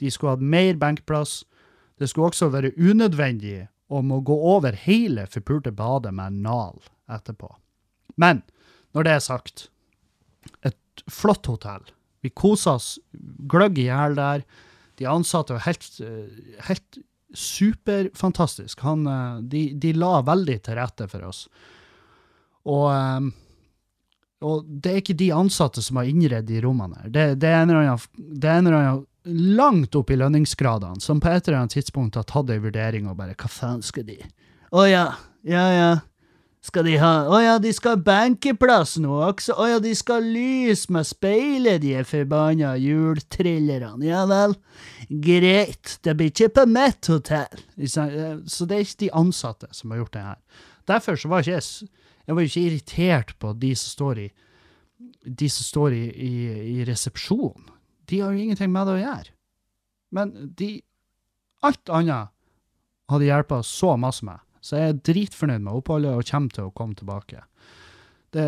De 0.00 0.08
skulle 0.10 0.38
hatt 0.38 0.52
mer 0.54 0.78
benkeplass. 0.80 1.42
Det 2.00 2.08
skulle 2.08 2.30
også 2.30 2.48
være 2.54 2.72
unødvendig 2.78 3.66
om 3.92 4.14
å 4.14 4.22
gå 4.24 4.36
over 4.54 4.72
hele 4.86 5.26
forpulte 5.28 5.74
badet 5.74 6.14
med 6.14 6.30
en 6.30 6.42
nal 6.46 6.80
etterpå. 7.10 7.50
Men 8.16 8.40
når 8.96 9.06
det 9.06 9.14
er 9.14 9.24
sagt, 9.24 9.68
et 10.66 11.04
flott 11.10 11.46
hotell. 11.50 11.84
Vi 12.24 12.32
kosa 12.36 12.76
oss 12.78 12.94
gløgg 13.50 13.78
i 13.80 13.88
hjel 13.88 14.16
der. 14.18 14.44
De 15.00 15.08
ansatte 15.08 15.56
var 15.56 15.64
helt, 15.64 15.86
eh, 16.04 16.56
helt 16.68 16.98
superfantastisk. 17.36 18.82
Han, 18.84 19.06
eh, 19.06 19.36
de, 19.52 19.62
de 19.80 19.92
la 19.96 20.18
veldig 20.26 20.58
til 20.66 20.76
rette 20.76 21.08
for 21.08 21.28
oss. 21.30 21.44
Og, 22.68 22.88
eh, 22.92 23.30
og 24.44 24.66
det 24.68 24.92
er 24.92 25.00
ikke 25.02 25.20
de 25.20 25.30
ansatte 25.36 25.84
som 25.84 26.00
har 26.00 26.10
innredd 26.10 26.48
de 26.48 26.60
rommene 26.64 27.04
her. 27.04 27.14
Det, 27.14 27.24
det 27.40 27.54
er 27.54 27.64
det 27.70 28.50
er 28.50 28.58
en 28.58 28.66
eller 28.66 28.80
annen 28.80 29.06
langt 29.56 29.94
opp 29.94 30.10
i 30.10 30.16
lønningsgradene, 30.16 31.00
som 31.00 31.20
på 31.20 31.28
et 31.28 31.48
eller 31.48 31.60
annet 31.60 31.76
tidspunkt 31.76 32.16
har 32.16 32.24
tatt 32.28 32.50
ei 32.50 32.60
vurdering 32.60 33.08
og 33.08 33.18
bare 33.18 33.36
Hva 33.36 33.50
faen 33.52 33.82
skal 33.84 34.06
de? 34.08 34.16
Å 34.72 34.86
ja, 34.88 35.06
ja 35.44 35.66
ja. 35.74 35.90
Skal 36.60 36.84
de 36.84 36.96
ha 37.00 37.12
Å 37.32 37.38
ja, 37.40 37.54
de 37.62 37.70
skal 37.72 37.94
ha 37.96 38.02
benkeplass 38.04 38.98
nå 39.00 39.14
også. 39.30 39.54
Å 39.56 39.68
ja, 39.70 39.78
de 39.80 39.94
skal 39.96 40.20
ha 40.20 40.32
lys 40.34 40.82
med 40.92 41.06
speilet, 41.08 41.80
de 41.80 41.94
forbanna 42.04 42.74
hjultrillerne. 42.76 44.04
Ja 44.04 44.26
vel. 44.28 44.54
Greit. 45.08 45.96
Det 46.04 46.14
blir 46.18 46.28
ikke 46.28 46.50
på 46.60 46.66
mitt 46.68 47.08
hotell. 47.08 47.64
Eh, 47.80 48.36
Så 48.44 48.68
det 48.68 48.76
er 48.76 48.84
ikke 48.84 49.00
de 49.06 49.10
ansatte 49.22 49.70
som 49.72 49.90
har 49.94 50.02
gjort 50.02 50.12
det 50.18 50.26
her. 50.26 50.38
Derfor 50.90 51.16
så 51.16 51.28
var 51.32 51.40
ikke 51.46 51.56
jeg 51.60 51.88
Jeg 52.26 52.36
var 52.36 52.42
ikke 52.46 52.60
irritert 52.68 53.32
på 53.40 53.54
de 53.58 53.74
som 53.74 53.90
står 53.96 54.18
i 54.26 54.30
de 55.24 55.48
som 55.48 55.64
står 55.64 55.94
i, 55.96 56.04
i, 56.12 56.32
i 56.76 56.84
resepsjonen. 56.84 57.70
De 58.06 58.20
har 58.20 58.32
jo 58.32 58.38
ingenting 58.44 58.70
med 58.72 58.86
det 58.86 58.98
å 58.98 59.00
gjøre. 59.00 59.32
Men 60.12 60.32
de 60.58 60.82
Alt 61.62 61.88
annet 61.92 62.28
hadde 63.10 63.26
hjulpet 63.26 63.66
så 63.68 63.96
masse 64.00 64.24
med. 64.24 64.38
Så 64.60 64.76
jeg 64.76 64.92
er 64.92 65.04
dritfornøyd 65.08 65.64
med 65.64 65.76
oppholdet 65.76 66.16
og 66.16 66.26
kommer 66.28 66.54
til 66.54 66.68
å 66.68 66.74
komme 66.76 66.98
tilbake. 66.98 67.44
Det, 68.34 68.46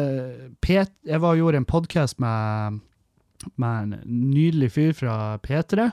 Pet, 0.63 0.93
jeg 1.09 1.23
var 1.23 1.35
og 1.35 1.41
gjorde 1.41 1.63
en 1.63 1.69
podkast 1.69 2.21
med, 2.23 2.83
med 3.57 3.95
en 3.97 3.97
nydelig 4.33 4.71
fyr 4.77 4.93
fra 4.97 5.17
P3, 5.43 5.89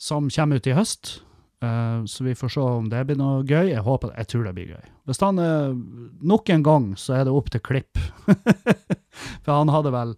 som 0.00 0.30
kommer 0.32 0.60
ut 0.60 0.70
i 0.70 0.76
høst. 0.78 1.18
Uh, 1.60 2.06
så 2.08 2.24
vi 2.24 2.32
får 2.32 2.54
se 2.54 2.62
om 2.64 2.86
det 2.88 3.02
blir 3.08 3.18
noe 3.20 3.42
gøy. 3.44 3.74
Jeg 3.74 3.84
håper, 3.84 4.14
jeg 4.16 4.30
tror 4.32 4.46
det 4.48 4.54
blir 4.56 4.72
gøy. 4.72 4.86
Hvis 5.10 5.20
han 5.20 5.40
eh, 5.42 5.72
Nok 6.30 6.50
en 6.54 6.62
gang 6.64 6.84
så 7.00 7.18
er 7.18 7.26
det 7.26 7.34
opp 7.34 7.50
til 7.52 7.60
klipp. 7.66 7.98
For 9.44 9.52
han 9.52 9.72
hadde 9.72 9.92
vel 9.92 10.14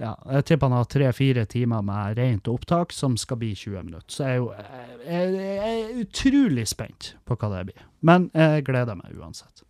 ja, 0.00 0.16
jeg 0.38 0.46
tipper 0.48 0.70
han 0.70 0.78
har 0.80 0.88
tre-fire 0.90 1.44
timer 1.46 1.84
med 1.86 2.16
rent 2.18 2.48
opptak, 2.50 2.92
som 2.96 3.16
skal 3.20 3.38
bli 3.42 3.52
20 3.54 3.84
minutter. 3.86 4.08
Så 4.10 4.24
jeg 4.24 4.32
er 4.32 4.40
jo 4.40 4.48
jeg, 5.06 5.36
jeg 5.36 5.76
er 5.84 6.02
utrolig 6.02 6.66
spent 6.70 7.12
på 7.28 7.36
hva 7.38 7.52
det 7.52 7.62
blir. 7.70 7.86
Men 8.00 8.30
jeg 8.34 8.64
gleder 8.66 8.98
meg 8.98 9.14
uansett. 9.18 9.64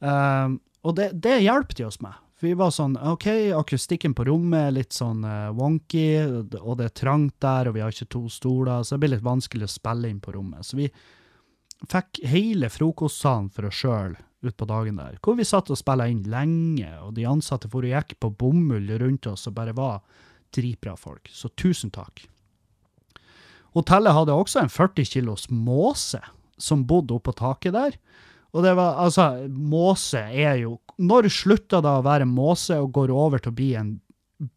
Um, 0.00 0.60
og 0.86 0.96
det, 0.96 1.10
det 1.20 1.42
hjalp 1.42 1.74
de 1.76 1.84
oss 1.90 2.00
med. 2.00 2.16
Vi 2.40 2.54
var 2.56 2.72
sånn 2.72 2.94
OK, 2.96 3.26
akustikken 3.52 4.14
på 4.16 4.24
rommet 4.30 4.70
er 4.70 4.72
litt 4.72 4.96
sånn 4.96 5.26
eh, 5.28 5.50
wonky, 5.52 6.06
og 6.56 6.78
det 6.78 6.86
er 6.86 6.94
trangt 6.96 7.34
der, 7.44 7.68
og 7.68 7.76
vi 7.76 7.82
har 7.84 7.92
ikke 7.92 8.08
to 8.14 8.22
stoler, 8.32 8.80
så 8.80 8.96
det 8.96 9.02
blir 9.02 9.12
litt 9.12 9.26
vanskelig 9.26 9.66
å 9.66 9.72
spille 9.74 10.08
inn 10.08 10.22
på 10.24 10.32
rommet. 10.32 10.64
Så 10.64 10.78
vi 10.78 10.86
fikk 11.84 12.22
hele 12.32 12.72
frokostsalen 12.72 13.50
for 13.52 13.68
oss 13.68 13.82
sjøl 13.82 14.16
ut 14.40 14.56
på 14.56 14.68
dagen 14.68 14.96
der, 14.96 15.18
hvor 15.20 15.36
vi 15.36 15.44
satt 15.44 15.70
og 15.70 15.78
spilla 15.78 16.06
inn 16.08 16.24
lenge, 16.30 16.88
og 17.04 17.14
de 17.16 17.28
ansatte 17.28 17.68
for 17.70 17.84
og 17.84 17.92
gikk 17.92 18.16
på 18.22 18.32
bomull 18.40 18.88
rundt 19.00 19.28
oss 19.28 19.48
og 19.50 19.56
bare 19.58 19.76
var 19.76 20.00
dritbra 20.54 20.96
folk. 20.98 21.28
Så 21.32 21.52
tusen 21.58 21.92
takk. 21.94 22.24
Hotellet 23.76 24.16
hadde 24.16 24.34
også 24.34 24.64
en 24.64 24.72
40 24.72 25.06
kilos 25.12 25.46
måse 25.52 26.20
som 26.60 26.86
bodde 26.88 27.14
oppå 27.16 27.34
taket 27.36 27.76
der. 27.76 27.98
Og 28.50 28.64
det 28.64 28.72
var, 28.74 28.96
altså, 28.98 29.46
måse 29.46 30.18
er 30.18 30.56
jo 30.64 30.80
Når 31.00 31.30
slutter 31.32 31.80
det 31.80 31.92
å 31.96 32.02
være 32.04 32.26
måse 32.28 32.76
og 32.76 32.90
går 32.92 33.12
over 33.14 33.40
til 33.40 33.54
å 33.54 33.56
bli 33.56 33.68
en 33.78 33.92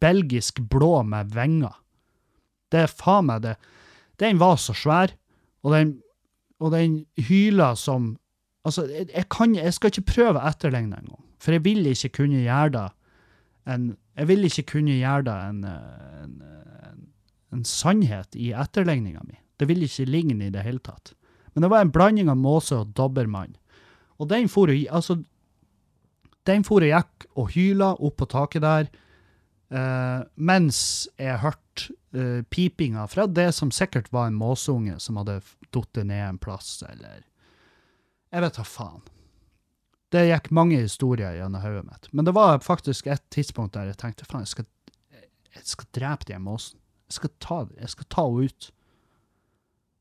belgisk 0.02 0.58
blå 0.60 0.98
med 1.08 1.30
vinger? 1.32 1.72
Det 2.68 2.82
er 2.82 2.90
faen 2.90 3.30
meg 3.30 3.46
det. 3.46 3.54
Den 4.20 4.36
var 4.42 4.58
så 4.60 4.74
svær, 4.76 5.14
og 5.64 5.72
den, 5.72 5.94
og 6.60 6.74
den 6.74 6.98
hyla 7.16 7.70
som 7.78 8.16
Altså, 8.64 8.86
jeg, 8.88 9.08
jeg, 9.12 9.28
kan, 9.28 9.54
jeg 9.56 9.74
skal 9.76 9.92
ikke 9.92 10.10
prøve 10.14 10.40
å 10.40 10.48
etterligne 10.48 10.96
engang, 10.96 11.24
for 11.42 11.52
jeg 11.52 11.64
vil 11.66 11.86
ikke 11.90 12.14
kunne 12.20 12.44
gjøre 12.44 12.70
det 12.78 12.88
en 13.74 13.94
Jeg 14.14 14.28
vil 14.28 14.46
ikke 14.46 14.62
kunne 14.62 14.94
gjøre 14.94 15.24
det 15.26 15.34
en, 15.34 15.64
en, 15.66 16.34
en, 16.86 17.06
en 17.52 17.64
sannhet 17.66 18.36
i 18.38 18.52
etterligninga 18.54 19.24
mi. 19.26 19.40
Det 19.58 19.66
vil 19.66 19.82
ikke 19.82 20.06
ligne 20.06 20.46
i 20.46 20.52
det 20.54 20.62
hele 20.62 20.78
tatt. 20.78 21.16
Men 21.54 21.64
det 21.64 21.70
var 21.72 21.82
en 21.82 21.90
blanding 21.90 22.30
av 22.30 22.38
måse 22.38 22.76
og 22.78 22.92
dobbermann. 22.94 23.56
Og 24.22 24.28
den 24.30 24.46
for 24.52 24.70
og, 24.70 24.84
altså, 24.94 25.16
den 26.46 26.62
for 26.62 26.84
og 26.84 26.92
gikk 26.92 27.26
og 27.34 27.50
hyla 27.56 27.90
opp 27.98 28.20
på 28.20 28.30
taket 28.30 28.62
der, 28.62 28.88
eh, 29.74 30.22
mens 30.36 31.08
jeg 31.18 31.42
hørte 31.42 31.90
eh, 32.14 32.42
pipinga 32.46 33.08
fra 33.10 33.26
det 33.26 33.50
som 33.56 33.74
sikkert 33.74 34.12
var 34.14 34.30
en 34.30 34.38
måseunge 34.38 35.00
som 35.02 35.18
hadde 35.18 35.40
falt 35.42 36.04
ned 36.04 36.20
en 36.28 36.38
plass, 36.38 36.76
eller 36.86 37.24
Jeg 38.34 38.42
vet 38.42 38.56
da 38.58 38.64
faen. 38.66 39.02
Det 40.14 40.24
gikk 40.26 40.48
mange 40.54 40.78
historier 40.78 41.36
gjennom 41.38 41.62
hodet 41.62 41.84
mitt. 41.86 42.08
Men 42.10 42.26
det 42.26 42.34
var 42.34 42.62
faktisk 42.62 43.06
et 43.10 43.22
tidspunkt 43.34 43.76
der 43.76 43.92
jeg 43.92 43.98
tenkte 44.00 44.26
faen, 44.26 44.42
jeg 44.42 44.52
skal, 44.52 44.66
jeg 45.54 45.66
skal 45.70 45.90
drepe 45.94 46.26
den 46.30 46.42
måsen. 46.46 46.80
Jeg 47.10 47.18
skal 47.20 47.32
ta, 47.42 47.60
jeg 47.78 47.92
skal 47.92 48.08
ta 48.10 48.24
henne 48.26 48.48
ut. 48.50 48.70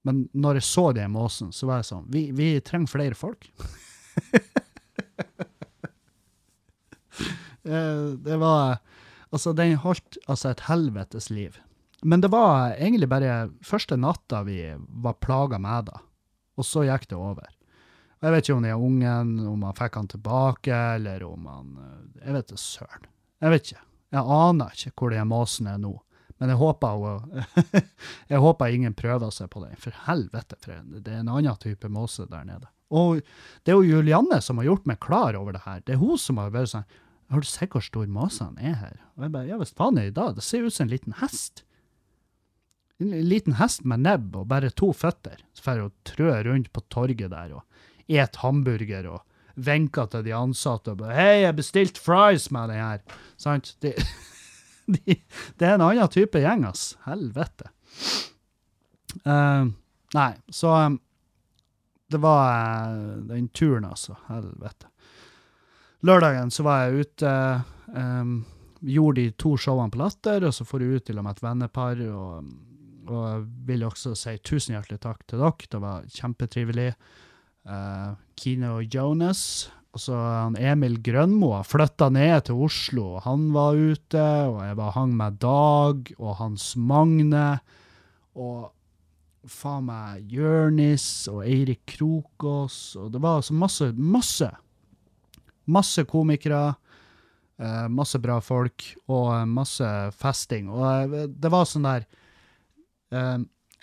Men 0.04 0.26
når 0.34 0.60
jeg 0.60 0.68
så 0.68 0.86
den 0.98 1.14
måsen, 1.14 1.54
så 1.56 1.70
var 1.70 1.80
jeg 1.80 1.88
sånn 1.88 2.08
Vi, 2.12 2.26
vi 2.36 2.50
trenger 2.66 2.92
flere 2.92 3.18
folk. 3.18 3.50
Eh, 7.64 8.08
det 8.20 8.36
var 8.42 8.82
Altså, 9.32 9.54
den 9.56 9.78
holdt 9.82 10.18
altså 10.28 10.52
et 10.52 10.66
helvetes 10.68 11.30
liv. 11.34 11.56
Men 12.04 12.22
det 12.22 12.30
var 12.34 12.76
egentlig 12.76 13.08
bare 13.10 13.48
første 13.66 13.96
natta 13.98 14.44
vi 14.46 14.58
var 14.76 15.16
plaga 15.24 15.58
med 15.64 15.88
det, 15.88 16.02
og 16.60 16.68
så 16.68 16.84
gikk 16.86 17.08
det 17.10 17.18
over. 17.18 17.48
Jeg 18.24 18.32
vet 18.32 18.46
ikke 18.48 18.56
om 18.56 18.64
den 18.64 18.84
ungen, 18.88 19.32
om 19.52 19.64
han 19.68 19.76
fikk 19.76 19.98
han 20.00 20.08
tilbake, 20.14 20.78
eller 20.96 21.24
om 21.28 21.46
han 21.52 21.74
eh, 21.84 22.26
Jeg 22.28 22.38
vet 22.38 22.48
da 22.54 22.60
søren. 22.62 23.08
Jeg 23.44 23.52
vet 23.54 23.68
ikke. 23.72 23.82
Jeg 24.14 24.24
aner 24.38 24.76
ikke 24.78 24.94
hvor 25.02 25.12
den 25.12 25.28
måsen 25.28 25.68
er 25.68 25.80
nå. 25.82 25.94
Men 26.40 26.50
jeg 26.54 26.60
håper, 26.60 27.02
hun- 27.02 27.84
jeg 28.32 28.40
håper 28.44 28.74
ingen 28.76 28.96
prøver 28.98 29.32
seg 29.36 29.50
på 29.52 29.64
den. 29.66 29.76
For 29.80 29.96
helvete, 30.08 30.56
for 30.64 30.80
det 30.96 31.12
er 31.12 31.20
en 31.22 31.30
annen 31.34 31.60
type 31.62 31.90
måse 31.92 32.26
der 32.32 32.48
nede. 32.48 32.70
Og 32.94 33.20
det 33.66 33.74
er 33.74 33.80
jo 33.80 33.98
Julianne 33.98 34.38
som 34.44 34.60
har 34.62 34.68
gjort 34.70 34.86
meg 34.90 35.00
klar 35.04 35.36
over 35.40 35.56
det 35.58 35.64
her. 35.66 35.82
Det 35.84 35.96
er 35.96 36.02
hun 36.02 36.18
som 36.22 36.38
har 36.42 36.52
vært 36.54 36.70
sånn 36.76 36.84
Har 37.34 37.42
du 37.42 37.48
sett 37.50 37.72
hvor 37.74 37.82
stor 37.82 38.06
måse 38.12 38.44
han 38.46 38.58
er 38.62 38.76
her? 38.78 38.98
Og 39.18 39.24
jeg 39.26 39.32
bare, 39.34 39.48
ja, 39.50 39.58
visst 39.58 39.76
faen 39.80 39.98
er 39.98 40.10
det 40.12 40.18
da. 40.20 40.28
Det 40.38 40.44
ser 40.46 40.64
ut 40.68 40.76
som 40.76 40.86
en 40.86 40.92
liten 40.94 41.16
hest. 41.22 41.64
En 43.02 43.14
liten 43.26 43.56
hest 43.58 43.84
med 43.90 44.04
nebb 44.06 44.36
og 44.38 44.48
bare 44.52 44.70
to 44.70 44.92
føtter. 44.94 45.40
Så 45.58 45.66
får 45.66 45.82
hun 45.82 45.94
trø 46.06 46.30
rundt 46.46 46.70
på 46.76 46.84
torget 46.94 47.32
der 47.34 47.56
og 47.58 47.64
et 48.08 48.36
hamburger 48.42 49.08
og 49.12 49.22
vinker 49.56 50.10
til 50.10 50.24
de 50.26 50.34
ansatte 50.34 50.92
og 50.92 50.98
bare 51.04 51.16
'Hei, 51.16 51.42
jeg 51.44 51.56
bestilte 51.56 52.02
fries 52.02 52.52
med 52.52 52.70
den 52.70 52.82
her.' 52.82 53.02
Sant? 53.38 53.76
Det, 53.82 53.96
de, 54.94 55.16
det 55.60 55.68
er 55.68 55.76
en 55.76 55.82
annen 55.82 56.10
type 56.10 56.40
gjeng, 56.40 56.66
ass. 56.66 56.98
Helvete. 57.06 57.70
Uh, 59.26 59.70
nei, 60.14 60.34
så 60.50 60.74
um, 60.86 61.00
Det 62.10 62.18
var 62.22 62.90
uh, 62.94 63.22
den 63.28 63.48
turen, 63.50 63.86
altså. 63.86 64.16
Helvete. 64.28 64.90
Lørdagen 66.02 66.52
så 66.52 66.64
var 66.64 66.84
jeg 66.84 67.06
ute. 67.06 67.64
um, 67.88 68.46
gjorde 68.84 69.22
de 69.22 69.32
to 69.32 69.56
showene 69.58 69.92
på 69.92 70.00
Latter, 70.02 70.44
og 70.44 70.54
så 70.54 70.66
får 70.68 70.84
jeg 70.84 70.98
ut 71.00 71.06
til 71.08 71.20
og 71.20 71.26
med 71.26 71.38
et 71.38 71.44
vennepar. 71.44 72.02
Og, 72.12 72.50
og 73.08 73.22
jeg 73.30 73.46
vil 73.70 73.86
også 73.88 74.16
si 74.18 74.36
tusen 74.44 74.76
hjertelig 74.76 75.00
takk 75.04 75.24
til 75.28 75.44
dere. 75.44 75.70
Det 75.72 75.82
var 75.82 76.10
kjempetrivelig. 76.18 76.90
Uh, 77.64 78.14
Kino 78.36 78.82
Jonas. 78.82 79.72
Og 79.94 80.02
så 80.02 80.18
Emil 80.58 80.98
Grønmo 81.06 81.52
flytta 81.70 82.08
ned 82.10 82.48
til 82.48 82.64
Oslo, 82.66 83.20
han 83.22 83.52
var 83.54 83.78
ute. 83.78 84.24
Og 84.50 84.64
jeg 84.66 84.78
bare 84.80 84.96
hang 84.96 85.14
med 85.20 85.38
Dag 85.44 86.10
og 86.18 86.40
Hans 86.40 86.72
Magne. 86.76 87.60
Og, 88.34 88.72
faen 89.50 89.88
meg 89.90 90.32
Jørnis 90.32 91.06
og 91.32 91.42
Eirik 91.44 91.82
Krokås, 91.96 92.96
og 93.00 93.12
det 93.14 93.22
var 93.24 93.42
altså 93.42 93.56
masse, 93.60 93.90
masse, 93.98 94.48
masse 95.68 96.06
komikere, 96.08 96.62
eh, 97.60 97.88
masse 97.92 98.22
bra 98.24 98.40
folk, 98.44 98.86
og 99.10 99.34
eh, 99.36 99.50
masse 99.50 99.90
festing. 100.16 100.70
Og 100.72 101.18
det 101.28 101.52
var 101.52 101.68
sånn 101.68 101.90
der 101.90 102.08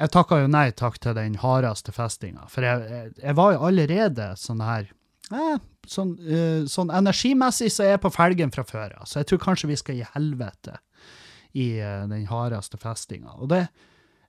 Jeg 0.01 0.12
takka 0.14 0.38
jo 0.40 0.48
nei 0.48 0.70
takk 0.72 0.96
til 1.03 1.16
den 1.18 1.36
hardeste 1.42 1.92
festinga, 1.92 2.46
for 2.48 2.64
jeg, 2.64 2.86
jeg, 2.88 3.12
jeg 3.20 3.36
var 3.36 3.53
jo 3.53 3.66
allerede 3.68 4.30
sånn 4.40 4.62
her 4.64 4.88
eh, 5.28 5.59
sånn, 5.88 6.14
uh, 6.24 6.64
sånn 6.70 6.92
energimessig 6.94 7.68
så 7.74 7.84
er 7.84 7.94
jeg 7.94 8.05
på 8.07 8.12
felgen 8.14 8.55
fra 8.55 8.64
før 8.64 8.96
av, 8.96 9.05
så 9.09 9.20
jeg 9.20 9.30
tror 9.30 9.44
kanskje 9.44 9.70
vi 9.72 9.78
skal 9.80 10.01
gi 10.01 10.09
helvete 10.14 10.78
i 11.53 11.68
uh, 11.82 12.09
den 12.09 12.24
hardeste 12.30 12.80
festinga. 12.80 13.34
Og, 13.36 13.51
det, 13.53 13.64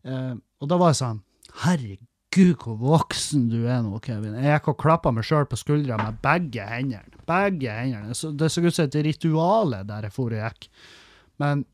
eh, 0.03 0.34
og 0.34 0.72
da 0.72 0.80
var 0.82 0.91
jeg 0.91 1.03
sånn 1.03 1.22
Herregud, 1.61 2.55
hvor 2.63 2.78
voksen 2.80 3.49
du 3.51 3.59
er 3.65 3.82
nå, 3.84 3.97
Kevin. 4.03 4.38
Jeg 4.39 4.55
gikk 4.55 4.72
og 4.72 4.80
klappa 4.80 5.11
meg 5.11 5.28
sjøl 5.28 5.47
på 5.51 5.59
skuldra 5.59 5.97
med 5.99 6.22
begge 6.24 6.63
hendene. 6.63 7.19
Begge 7.28 7.76
hendene. 7.76 8.15
Det 8.15 8.47
så 8.47 8.63
ut 8.63 8.76
som 8.76 8.88
et 8.88 8.97
ritual 9.03 9.76
der 9.88 10.07
jeg 10.07 10.15
for 10.15 10.32
og 10.32 10.39
gikk. 10.39 10.69
Men 11.43 11.65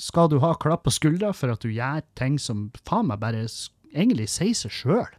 skal 0.00 0.28
du 0.32 0.38
ha 0.42 0.52
klapp 0.60 0.84
på 0.86 0.94
skuldra 0.94 1.32
for 1.36 1.52
at 1.52 1.64
du 1.64 1.70
gjør 1.72 2.04
ting 2.18 2.38
som 2.42 2.68
faen 2.88 3.08
meg 3.10 3.20
bare 3.22 3.46
egentlig 3.92 4.28
sier 4.32 4.56
seg 4.56 4.74
sjøl? 4.74 5.16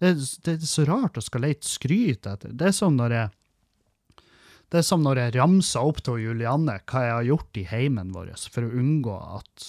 Det, 0.00 0.14
det 0.46 0.56
er 0.56 0.64
så 0.68 0.86
rart 0.88 1.18
å 1.20 1.24
skal 1.24 1.44
lete 1.44 1.68
skryt 1.68 2.28
etter. 2.28 2.54
Det 2.56 2.70
er 2.70 2.76
som 2.76 2.96
når 2.96 3.16
jeg 3.16 3.32
det 4.70 4.78
er 4.78 4.86
som 4.86 5.02
når 5.02 5.18
jeg 5.18 5.34
ramser 5.34 5.82
opp 5.82 5.98
til 6.06 6.20
Julianne 6.22 6.76
hva 6.86 7.00
jeg 7.02 7.14
har 7.16 7.26
gjort 7.26 7.58
i 7.58 7.66
heimen 7.66 8.12
vår 8.14 8.30
for 8.54 8.66
å 8.66 8.74
unngå 8.78 9.16
at 9.40 9.64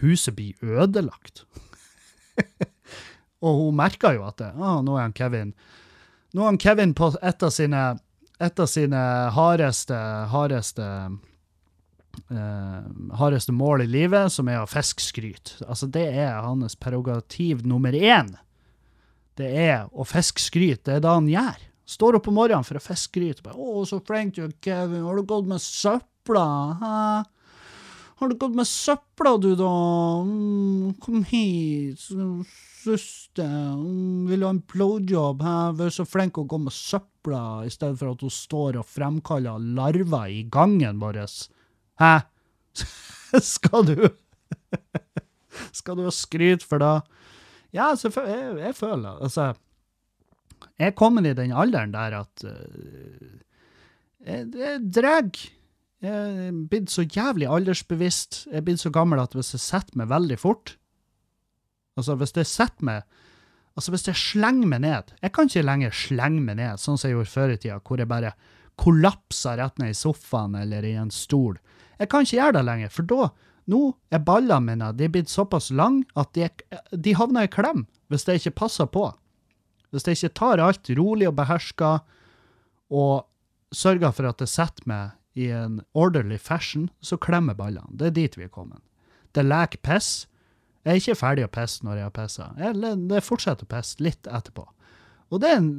huset 0.00 0.36
blir 0.38 0.56
ødelagt. 0.64 1.44
og 3.44 3.60
hun 3.60 3.76
merka 3.76 4.14
jo 4.16 4.24
at 4.24 4.40
det, 4.40 4.54
ah, 4.56 4.80
nå 4.84 4.96
er 4.96 5.06
han 5.06 5.16
Kevin 5.16 5.52
Nå 6.36 6.42
er 6.42 6.50
han 6.50 6.60
Kevin 6.60 6.92
på 6.96 7.10
et 7.24 7.44
av 7.44 7.52
sine, 7.54 7.82
et 8.40 8.60
av 8.60 8.68
sine 8.70 9.06
hardeste, 9.36 10.02
hardeste 10.32 10.90
Uh, 12.32 12.80
hardeste 13.12 13.52
mål 13.52 13.82
i 13.84 13.86
livet, 13.92 14.32
som 14.32 14.48
er 14.48 14.62
å 14.62 14.68
fiske 14.70 15.04
skryt. 15.04 15.50
Altså, 15.68 15.84
det 15.92 16.06
er 16.16 16.38
hans 16.40 16.72
prerogativ 16.80 17.60
nummer 17.68 17.92
én. 17.92 18.30
Det 19.36 19.50
er 19.66 19.84
å 19.92 20.06
fiske 20.08 20.40
skryt. 20.40 20.80
Det 20.88 20.94
er 20.96 21.04
det 21.04 21.12
han 21.12 21.28
gjør. 21.28 21.60
Står 21.86 22.16
opp 22.16 22.30
om 22.32 22.38
morgenen 22.40 22.64
for 22.64 22.80
å 22.80 22.82
fiske 22.82 23.12
skryt. 23.12 23.42
Bare, 23.44 23.54
'Å, 23.60 23.84
så 23.84 24.00
flink 24.00 24.34
du 24.34 24.46
er, 24.46 24.54
Kevin. 24.64 25.04
Har 25.04 25.16
du 25.16 25.22
gått 25.22 25.46
med 25.46 25.60
søpla?' 25.60 26.80
Hæ? 26.80 27.24
Har 28.16 28.28
du 28.28 28.34
gått 28.34 28.54
med 28.56 28.64
søpla, 28.64 29.36
du, 29.36 29.50
da? 29.54 29.72
Mm, 30.24 30.94
kom 31.04 31.22
hit, 31.28 32.00
søster. 32.86 33.50
hun 33.74 34.26
vil 34.30 34.44
ha 34.46 34.52
en 34.54 34.62
blowjob? 34.72 35.42
Vær 35.78 35.92
så 35.92 36.06
flink 36.08 36.38
å 36.38 36.46
gå 36.48 36.60
med 36.62 36.74
søpla, 36.74 37.64
i 37.66 37.72
stedet 37.72 37.98
for 38.00 38.14
at 38.14 38.24
hun 38.24 38.32
står 38.32 38.80
og 38.80 38.88
fremkaller 38.88 39.62
larver 39.76 40.32
i 40.32 40.42
gangen 40.52 41.02
vår. 41.02 41.22
Hæ? 42.00 42.14
Skal 43.42 43.88
du 43.88 44.08
Skal 45.78 45.96
du 45.96 46.04
ha 46.04 46.12
skryt 46.12 46.64
for 46.66 46.82
det? 46.82 46.94
Ja. 47.74 47.92
Jeg, 47.96 48.58
jeg 48.60 48.74
føler 48.76 49.22
Altså, 49.24 49.54
jeg 50.76 50.92
er 50.92 50.96
kommet 50.96 51.26
i 51.28 51.34
den 51.36 51.52
alderen 51.52 51.94
der 51.94 52.20
at 52.20 52.44
uh, 52.44 53.36
jeg, 54.26 54.48
jeg 54.56 54.80
drar. 54.92 55.28
Jeg 56.02 56.46
er 56.46 56.56
blitt 56.70 56.90
så 56.92 57.06
jævlig 57.06 57.48
aldersbevisst. 57.48 58.46
Jeg 58.50 58.60
er 58.60 58.66
blitt 58.66 58.82
så 58.82 58.92
gammel 58.92 59.22
at 59.22 59.36
hvis 59.36 59.54
jeg 59.54 59.64
setter 59.64 60.00
meg 60.00 60.10
veldig 60.12 60.38
fort 60.40 60.76
Altså, 61.96 62.16
hvis 62.20 62.36
det 62.36 62.46
setter 62.48 62.84
meg 62.84 63.06
Altså, 63.76 63.92
hvis 63.92 64.06
jeg 64.08 64.16
slenger 64.16 64.68
meg 64.70 64.80
ned 64.86 65.10
Jeg 65.20 65.32
kan 65.36 65.50
ikke 65.50 65.64
lenger 65.66 65.96
slenge 65.96 66.40
meg 66.44 66.56
ned, 66.60 66.80
sånn 66.80 66.96
som 66.96 67.10
jeg 67.10 67.16
gjorde 67.18 67.32
før 67.32 67.52
i 67.52 67.58
tida, 67.60 67.80
hvor 67.84 68.00
jeg 68.00 68.08
bare 68.08 68.32
kollapsa 68.80 69.54
rett 69.56 69.78
ned 69.80 69.92
i 69.92 69.96
sofaen 69.96 70.56
eller 70.60 70.84
i 70.84 70.94
en 71.00 71.08
stol. 71.12 71.56
Jeg 71.96 72.10
kan 72.12 72.24
ikke 72.26 72.36
gjøre 72.36 72.56
det 72.58 72.64
lenger, 72.68 72.92
for 72.92 73.08
da 73.08 73.28
Nå 73.66 73.80
er 74.14 74.22
ballene 74.22 74.62
mine 74.62 74.92
de 74.94 75.08
er 75.08 75.10
blitt 75.10 75.30
såpass 75.32 75.72
lange 75.74 76.04
at 76.14 76.30
de, 76.38 76.46
de 76.94 77.14
havner 77.18 77.48
i 77.48 77.50
klem 77.50 77.86
hvis 78.06 78.26
jeg 78.28 78.38
ikke 78.38 78.60
passer 78.60 78.86
på. 78.86 79.08
Hvis 79.90 80.06
jeg 80.06 80.18
ikke 80.20 80.36
tar 80.38 80.62
alt 80.62 80.90
rolig 80.94 81.26
og 81.26 81.34
beherska 81.34 81.96
og 82.94 83.26
sørger 83.74 84.14
for 84.14 84.30
at 84.30 84.38
det 84.38 84.46
setter 84.52 84.86
meg 84.86 85.16
i 85.34 85.50
en 85.50 85.80
orderly 85.98 86.38
fashion, 86.38 86.86
så 87.02 87.18
klemmer 87.18 87.58
ballene. 87.58 87.90
Det 87.90 88.12
er 88.12 88.14
dit 88.16 88.38
vi 88.38 88.46
er 88.46 88.54
kommet. 88.54 88.80
Det 89.34 89.42
leker 89.44 89.82
piss. 89.82 90.28
Jeg 90.86 90.92
er 90.92 91.00
ikke 91.00 91.18
ferdig 91.18 91.44
å 91.46 91.50
pisse 91.50 91.82
når 91.82 91.98
jeg 91.98 92.06
har 92.06 92.14
pissa. 92.14 92.44
Jeg 92.62 93.26
fortsetter 93.26 93.66
å 93.66 93.70
pisse 93.72 94.02
litt 94.06 94.28
etterpå. 94.30 94.62
Og 95.34 95.42
det 95.42 95.50
er 95.50 95.58
en 95.58 95.72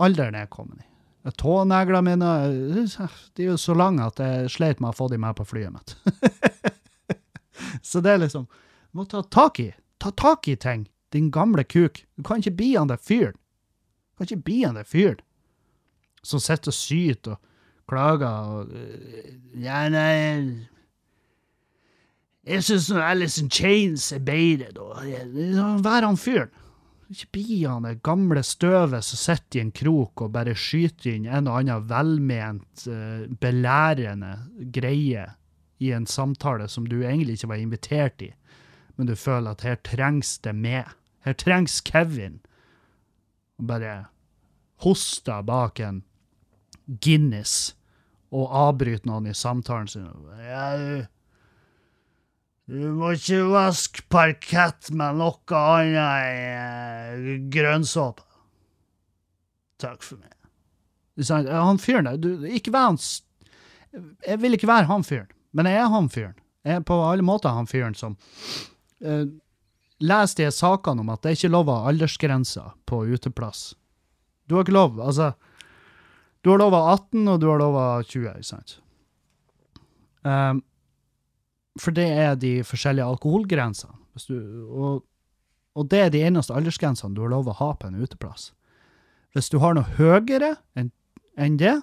alderen 0.00 0.38
jeg 0.38 0.48
er 0.48 0.52
kommet 0.52 0.80
i. 0.80 0.88
Tåneglene 1.40 2.04
mine 2.04 2.30
de 3.36 3.44
er 3.44 3.50
jo 3.50 3.58
så 3.60 3.76
lange 3.76 4.04
at 4.04 4.20
jeg 4.20 4.50
sleit 4.52 4.80
med 4.80 4.92
å 4.92 4.96
få 4.96 5.10
de 5.12 5.20
med 5.20 5.36
på 5.36 5.44
flyet 5.48 5.72
mitt. 5.72 5.94
så 7.90 8.00
det 8.04 8.16
er 8.16 8.24
liksom 8.24 8.48
Du 8.48 9.00
må 9.00 9.04
ta 9.10 9.22
tak 9.22 9.60
i. 9.60 9.70
Ta 10.00 10.12
tak 10.12 10.48
i 10.48 10.56
ting, 10.56 10.86
din 11.12 11.30
gamle 11.32 11.64
kuk. 11.64 12.04
Du 12.16 12.22
kan 12.24 12.40
ikke 12.40 12.56
bli 12.56 12.74
han 12.76 12.88
der 12.88 13.00
fyren. 13.00 13.36
Du 13.36 14.20
kan 14.20 14.28
ikke 14.28 14.44
bli 14.48 14.58
han 14.64 14.76
der 14.80 14.88
fyren 14.88 15.20
som 16.24 16.40
sitter 16.40 16.72
og 16.72 16.76
syter 16.76 17.36
og 17.36 17.40
klager 17.88 18.28
og 18.28 18.70
øh, 18.72 19.34
Ja, 19.60 19.84
nei 19.92 20.64
Jeg 22.44 22.64
syns 22.66 22.90
Alice 22.92 23.40
in 23.40 23.48
Chains 23.50 24.10
er 24.12 24.20
bedre, 24.24 24.68
da. 24.76 25.76
Vær 25.84 26.04
han 26.04 26.20
fyren. 26.20 26.52
Ikke 27.12 27.28
bli 27.36 27.60
han 27.64 27.84
det 27.84 28.02
gamle 28.04 28.42
støvet 28.44 29.04
som 29.04 29.20
sitter 29.20 29.60
i 29.60 29.62
en 29.62 29.72
krok 29.76 30.24
og 30.24 30.32
bare 30.34 30.54
skyter 30.56 31.12
inn 31.12 31.28
en 31.28 31.48
og 31.50 31.60
annen 31.60 31.84
velment, 31.88 32.86
eh, 32.88 33.26
belærende 33.40 34.32
greie 34.72 35.26
i 35.84 35.92
en 35.92 36.06
samtale 36.08 36.68
som 36.68 36.88
du 36.88 37.02
egentlig 37.02 37.36
ikke 37.38 37.52
var 37.52 37.60
invitert 37.60 38.24
i, 38.24 38.30
men 38.96 39.08
du 39.08 39.14
føler 39.18 39.52
at 39.52 39.64
her 39.66 39.76
trengs 39.84 40.38
det 40.38 40.54
med. 40.56 40.88
Her 41.24 41.36
trengs 41.36 41.80
Kevin. 41.84 42.40
Og 43.58 43.68
bare 43.68 43.94
hoster 44.84 45.42
bak 45.42 45.80
en 45.80 46.02
Guinness 47.00 47.74
og 48.34 48.50
avbryter 48.50 49.08
noen 49.08 49.30
i 49.30 49.36
samtalen 49.36 49.88
sin. 49.88 50.08
Ja, 50.42 51.04
du, 52.70 52.78
må 52.96 53.12
ikke 53.16 53.42
vaske 53.50 54.04
parkett 54.12 54.90
med 54.96 55.18
noe 55.20 55.58
annet 55.58 57.18
enn 57.18 57.50
grønnsåpe. 57.52 58.24
Takk 59.82 60.02
for 60.06 60.20
meg. 60.22 60.32
Du 61.14 61.22
sa, 61.26 61.42
Han 61.44 61.78
fyren 61.78 62.08
der, 62.08 62.46
ikke 62.56 62.72
vær 62.74 62.90
han 62.90 62.98
Jeg 64.26 64.40
vil 64.42 64.56
ikke 64.56 64.70
være 64.70 64.88
han 64.90 65.04
fyren, 65.06 65.30
men 65.52 65.68
jeg 65.70 65.78
er 65.78 65.92
han 65.92 66.10
fyren. 66.10 66.36
Jeg 66.64 66.80
er 66.80 66.86
på 66.88 66.96
alle 67.04 67.22
måter 67.22 67.52
han 67.54 67.68
fyren 67.68 67.94
som 67.94 68.16
uh, 69.04 69.26
Les 70.02 70.34
de 70.34 70.46
sakene 70.50 71.04
om 71.04 71.10
at 71.12 71.22
det 71.22 71.30
er 71.30 71.38
ikke 71.38 71.52
lov 71.52 71.68
ha 71.70 71.90
aldersgrenser 71.90 72.72
på 72.88 73.04
uteplass. 73.06 73.74
Du 74.48 74.56
har 74.56 74.64
ikke 74.64 74.74
lov, 74.74 74.98
altså 75.00 75.34
Du 76.42 76.50
har 76.50 76.58
lov 76.58 76.74
av 76.74 76.88
18, 76.92 77.28
og 77.28 77.40
du 77.40 77.46
har 77.48 77.58
lov 77.58 77.76
av 77.80 78.02
20, 78.02 78.32
ikke 78.34 78.48
sant? 78.48 78.78
Um, 80.24 80.60
for 81.80 81.94
det 81.94 82.06
er 82.06 82.36
de 82.38 82.62
forskjellige 82.66 83.06
alkoholgrensene. 83.06 83.96
Og, 84.70 85.02
og 85.74 85.88
det 85.90 86.00
er 86.00 86.12
de 86.14 86.22
eneste 86.22 86.54
aldersgrensene 86.54 87.16
du 87.16 87.24
har 87.24 87.32
lov 87.34 87.50
å 87.50 87.56
ha 87.58 87.72
på 87.74 87.90
en 87.90 87.98
uteplass. 87.98 88.52
Hvis 89.34 89.50
du 89.50 89.58
har 89.58 89.74
noe 89.74 89.96
høyere 89.98 90.54
enn 90.78 90.92
en 91.34 91.56
det, 91.58 91.80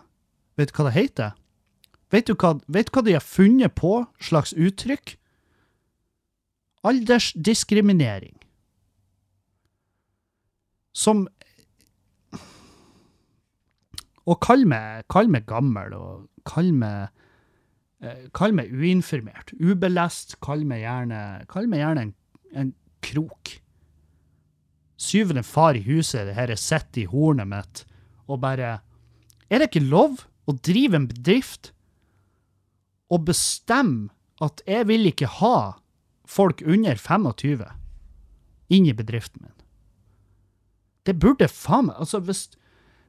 vet 0.56 0.72
du 0.72 0.78
hva 0.78 0.88
det 0.88 0.96
heter? 0.96 1.34
Vet 2.12 2.30
du 2.30 2.38
hva, 2.40 2.54
vet 2.72 2.88
du 2.88 2.96
hva 2.96 3.04
de 3.04 3.18
har 3.18 3.26
funnet 3.26 3.76
på 3.76 3.98
slags 4.24 4.54
uttrykk? 4.56 5.18
Aldersdiskriminering. 6.88 8.38
Som 10.96 11.28
Og 14.30 14.38
kall 14.40 14.68
meg, 14.70 15.08
kall 15.10 15.32
meg 15.34 15.48
gammel, 15.50 15.96
og 15.98 16.28
kall 16.48 16.70
meg 16.78 17.10
Kall 18.34 18.56
meg 18.58 18.72
uinformert, 18.74 19.52
ubelest, 19.62 20.40
kall 20.42 20.64
meg 20.66 20.82
gjerne, 20.82 21.20
kall 21.52 21.68
meg 21.70 21.84
gjerne 21.84 22.06
en, 22.08 22.14
en 22.58 22.72
krok. 23.06 23.60
Syvende 25.02 25.44
far 25.46 25.78
i 25.78 25.84
huset, 25.86 26.26
det 26.26 26.38
her 26.38 26.54
sitter 26.58 27.04
i 27.04 27.10
hornet 27.12 27.50
mitt, 27.50 27.84
og 28.26 28.42
bare 28.42 28.80
Er 29.52 29.60
det 29.60 29.70
ikke 29.70 29.84
lov 29.84 30.24
å 30.48 30.56
drive 30.64 30.96
en 30.96 31.08
bedrift 31.12 31.74
og 33.12 33.26
bestemme 33.28 34.10
at 34.42 34.64
jeg 34.66 34.88
vil 34.88 35.10
ikke 35.10 35.30
ha 35.42 35.56
folk 36.26 36.64
under 36.64 36.96
25 36.96 37.66
inn 38.72 38.88
i 38.88 38.96
bedriften 38.96 39.44
min? 39.44 39.58
Det 41.06 41.20
burde 41.20 41.50
faen 41.52 41.90
meg 41.90 42.00
altså 42.00 42.22
hvis, 42.24 42.48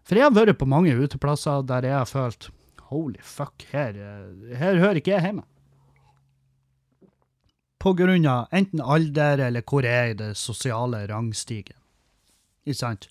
For 0.03 0.19
jeg 0.19 0.27
har 0.27 0.35
vært 0.35 0.59
på 0.59 0.69
mange 0.69 0.93
uteplasser 0.99 1.63
der 1.65 1.87
jeg 1.87 1.97
har 1.97 2.11
følt 2.11 2.51
Holy 2.93 3.21
fuck, 3.25 3.65
her, 3.73 3.97
eh, 3.97 4.57
her 4.61 4.79
hører 4.83 5.01
ikke 5.01 5.15
jeg 5.17 5.27
hjemme. 5.31 5.47
på 7.83 7.93
grunn 7.99 8.27
av 8.31 8.53
enten 8.55 8.79
alder 8.81 9.41
eller 9.49 9.65
hvor 9.67 9.83
jeg 9.83 9.93
er 10.05 10.11
i 10.13 10.19
det 10.19 10.29
sosiale 10.39 11.01
rangstigen. 11.11 11.75
Ikke 12.63 12.79
sant? 12.79 13.09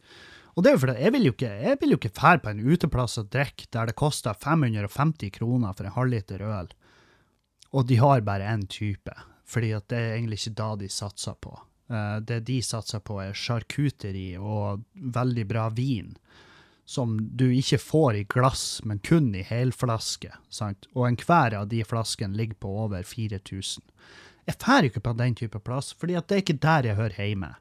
Og 0.56 0.64
det 0.64 0.72
er 0.72 0.78
jo 0.78 0.82
fordi 0.86 0.96
jeg 1.04 1.12
vil 1.16 1.26
jo 1.28 1.34
ikke, 1.36 1.50
jeg 1.66 1.80
vil 1.82 1.92
jo 1.92 1.98
ikke 2.00 2.14
fære 2.16 2.40
på 2.46 2.52
en 2.54 2.62
uteplass 2.72 3.18
og 3.20 3.28
drikke 3.36 3.68
der 3.76 3.90
det 3.92 3.98
koster 4.00 4.38
550 4.40 5.34
kroner 5.36 5.76
for 5.76 5.90
en 5.90 5.96
halvliter 5.98 6.44
øl, 6.48 6.72
og 7.76 7.88
de 7.90 7.98
har 8.00 8.24
bare 8.24 8.48
én 8.54 8.64
type, 8.72 9.12
fordi 9.44 9.74
at 9.76 9.90
det 9.92 10.00
er 10.00 10.16
egentlig 10.16 10.40
ikke 10.40 10.56
da 10.62 10.70
de 10.80 10.88
satser 10.92 11.36
på. 11.44 11.52
Eh, 11.92 12.20
Det 12.24 12.40
de 12.48 12.62
satser 12.64 13.00
på, 13.04 13.20
er 13.20 13.34
charkuteri 13.36 14.38
og 14.40 14.86
veldig 14.96 15.48
bra 15.52 15.68
vin, 15.70 16.16
som 16.92 17.16
du 17.40 17.46
ikke 17.56 17.80
får 17.80 18.18
i 18.20 18.26
glass, 18.28 18.82
men 18.84 19.00
kun 19.00 19.30
i 19.38 19.46
helflaske. 19.48 20.34
Sant? 20.52 20.90
Og 20.92 21.08
enhver 21.08 21.56
av 21.62 21.70
de 21.72 21.80
flaskene 21.88 22.36
ligger 22.36 22.60
på 22.66 22.74
over 22.84 23.06
4000. 23.08 23.86
Jeg 24.50 24.60
drar 24.60 24.88
ikke 24.88 25.04
på 25.06 25.14
den 25.16 25.38
type 25.40 25.62
plass, 25.64 25.94
fordi 25.96 26.18
det 26.20 26.36
er 26.36 26.44
ikke 26.44 26.60
der 26.60 26.90
jeg 26.90 27.00
hører 27.00 27.20
hjemme. 27.30 27.52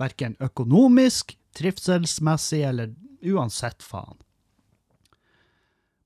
Verken 0.00 0.36
økonomisk, 0.42 1.36
trivselsmessig 1.54 2.62
eller 2.64 2.94
uansett 3.24 3.84
faen. 3.84 4.16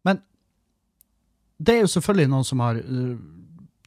Men 0.06 0.22
det 1.58 1.76
er 1.76 1.84
jo 1.84 1.92
selvfølgelig 1.94 2.32
noen 2.32 2.48
som 2.48 2.64
har 2.64 2.80
uh, 2.82 3.14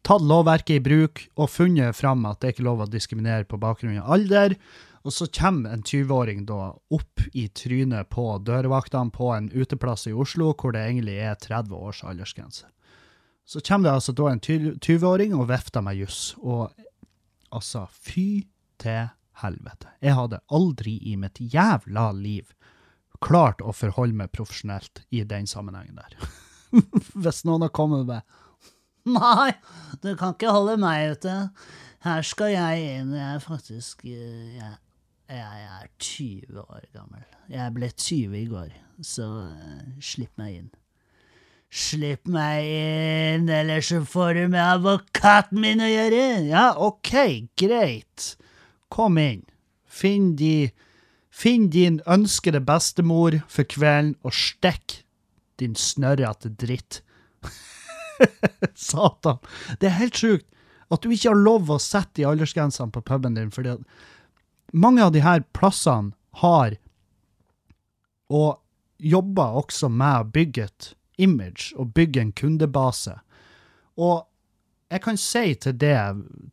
tatt 0.07 0.23
lovverket 0.31 0.79
i 0.79 0.85
bruk 0.85 1.25
og 1.35 1.51
funnet 1.51 1.97
fram 1.97 2.23
at 2.29 2.39
det 2.39 2.49
er 2.49 2.55
ikke 2.55 2.69
lov 2.69 2.85
å 2.85 2.89
diskriminere 2.89 3.47
på 3.49 3.59
bakgrunn 3.61 3.99
av 3.99 4.15
alder, 4.15 4.55
og 5.01 5.13
så 5.13 5.25
kommer 5.33 5.73
en 5.73 5.83
20-åring 5.83 6.43
da 6.45 6.73
opp 6.93 7.23
i 7.33 7.47
trynet 7.47 8.09
på 8.13 8.25
dørvaktene 8.45 9.13
på 9.13 9.31
en 9.33 9.49
uteplass 9.49 10.05
i 10.07 10.13
Oslo, 10.13 10.51
hvor 10.53 10.75
det 10.75 10.83
egentlig 10.85 11.17
er 11.23 11.39
30 11.41 11.73
års 11.75 12.03
aldersgrense. 12.05 12.67
Så 13.45 13.63
kommer 13.65 13.89
det 13.89 13.95
altså 13.97 14.13
da 14.15 14.29
en 14.29 14.43
20-åring 14.43 15.33
og 15.35 15.49
vifter 15.49 15.81
med 15.83 15.97
juss, 16.03 16.35
og 16.37 16.69
altså, 17.49 17.87
fy 17.91 18.45
til 18.81 19.09
helvete. 19.41 19.89
Jeg 20.01 20.15
hadde 20.15 20.43
aldri 20.53 20.99
i 21.09 21.17
mitt 21.19 21.41
jævla 21.41 22.11
liv 22.15 22.53
klart 23.21 23.61
å 23.61 23.73
forholde 23.75 24.17
meg 24.17 24.31
profesjonelt 24.33 25.03
i 25.13 25.23
den 25.27 25.49
sammenhengen 25.49 25.99
der. 25.99 26.31
Hvis 27.21 27.43
noen 27.47 27.65
har 27.67 27.73
kommet 27.75 28.07
med 28.09 28.39
Nei, 29.09 29.49
du 30.03 30.11
kan 30.13 30.35
ikke 30.35 30.53
holde 30.53 30.75
meg 30.77 31.15
ute. 31.15 31.33
Her 32.05 32.25
skal 32.25 32.51
jeg 32.53 32.83
inn. 32.99 33.15
Jeg 33.17 33.37
er 33.37 33.41
faktisk 33.41 34.03
eh, 34.05 34.57
Jeg, 34.59 34.75
jeg 35.31 35.63
er 35.65 35.87
20 35.99 36.61
år 36.61 36.85
gammel. 36.93 37.23
Jeg 37.51 37.73
ble 37.75 37.89
20 37.89 38.37
i 38.39 38.45
går, 38.51 38.71
så 39.05 39.27
eh, 39.47 39.89
slipp 40.03 40.39
meg 40.41 40.57
inn. 40.59 40.69
Slipp 41.71 42.27
meg 42.27 42.67
inn, 42.67 43.47
ellers 43.47 43.91
så 43.93 44.01
får 44.03 44.33
du 44.35 44.41
med 44.51 44.59
advokaten 44.59 45.61
min 45.63 45.83
å 45.83 45.87
gjøre. 45.87 46.23
Ja, 46.49 46.65
OK, 46.75 47.13
greit. 47.59 48.33
Kom 48.91 49.19
inn. 49.21 49.45
Finn, 49.87 50.33
de, 50.39 50.71
finn 51.31 51.69
din 51.71 52.01
ønskede 52.03 52.59
bestemor 52.67 53.39
for 53.47 53.67
kvelden, 53.67 54.17
og 54.27 54.35
stikk 54.35 55.01
din 55.61 55.77
snørrete 55.79 56.51
dritt. 56.59 57.01
Satan. 58.75 59.39
Det 59.79 59.87
er 59.87 59.99
helt 60.01 60.19
sjukt 60.19 60.47
at 60.91 61.03
du 61.03 61.13
ikke 61.13 61.31
har 61.31 61.39
lov 61.39 61.69
å 61.71 61.79
sette 61.79 62.19
de 62.19 62.27
aldersgrensene 62.27 62.91
på 62.91 63.03
puben 63.07 63.37
din, 63.37 63.51
fordi 63.53 63.77
at 63.77 64.09
mange 64.71 65.03
av 65.03 65.15
her 65.15 65.43
plassene 65.55 66.13
har 66.41 66.77
og 68.31 68.61
jobber 69.01 69.57
også 69.59 69.89
med 69.91 70.21
å 70.21 70.29
bygge 70.31 70.67
et 70.69 70.91
image 71.21 71.73
og 71.75 71.91
bygge 71.95 72.21
en 72.21 72.31
kundebase. 72.31 73.17
Og 73.99 74.23
jeg 74.91 75.03
kan 75.03 75.19
si 75.19 75.55
til 75.63 75.75
det 75.79 75.97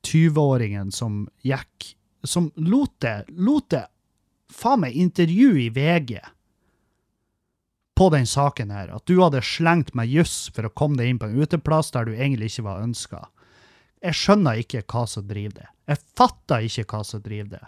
20-åringen 0.07 0.91
som 0.95 1.27
gikk 1.47 1.95
Som 2.27 2.49
lot 2.57 2.97
det, 2.99 3.29
lot 3.31 3.69
det 3.71 3.85
faen 4.51 4.81
meg 4.83 4.97
intervju 4.99 5.53
i 5.63 5.69
VG 5.71 6.17
på 7.99 8.09
den 8.11 8.27
saken 8.27 8.73
her, 8.75 8.91
at 8.95 9.07
du 9.07 9.21
hadde 9.21 9.43
slengt 9.43 9.93
med 9.95 10.11
juss 10.11 10.49
for 10.55 10.67
å 10.67 10.73
komme 10.75 10.99
deg 10.99 11.13
inn 11.13 11.19
på 11.19 11.29
en 11.29 11.39
uteplass 11.39 11.93
der 11.95 12.07
du 12.07 12.13
egentlig 12.17 12.51
ikke 12.51 12.67
var 12.67 12.83
ønska. 12.83 13.21
Jeg 14.03 14.19
skjønner 14.19 14.61
ikke 14.63 14.83
hva 14.87 15.05
som 15.11 15.27
driver 15.31 15.57
det. 15.61 15.69
Jeg 15.91 16.03
fatter 16.19 16.67
ikke 16.67 16.85
hva 16.91 17.01
som 17.07 17.23
driver 17.23 17.57
det. 17.57 17.65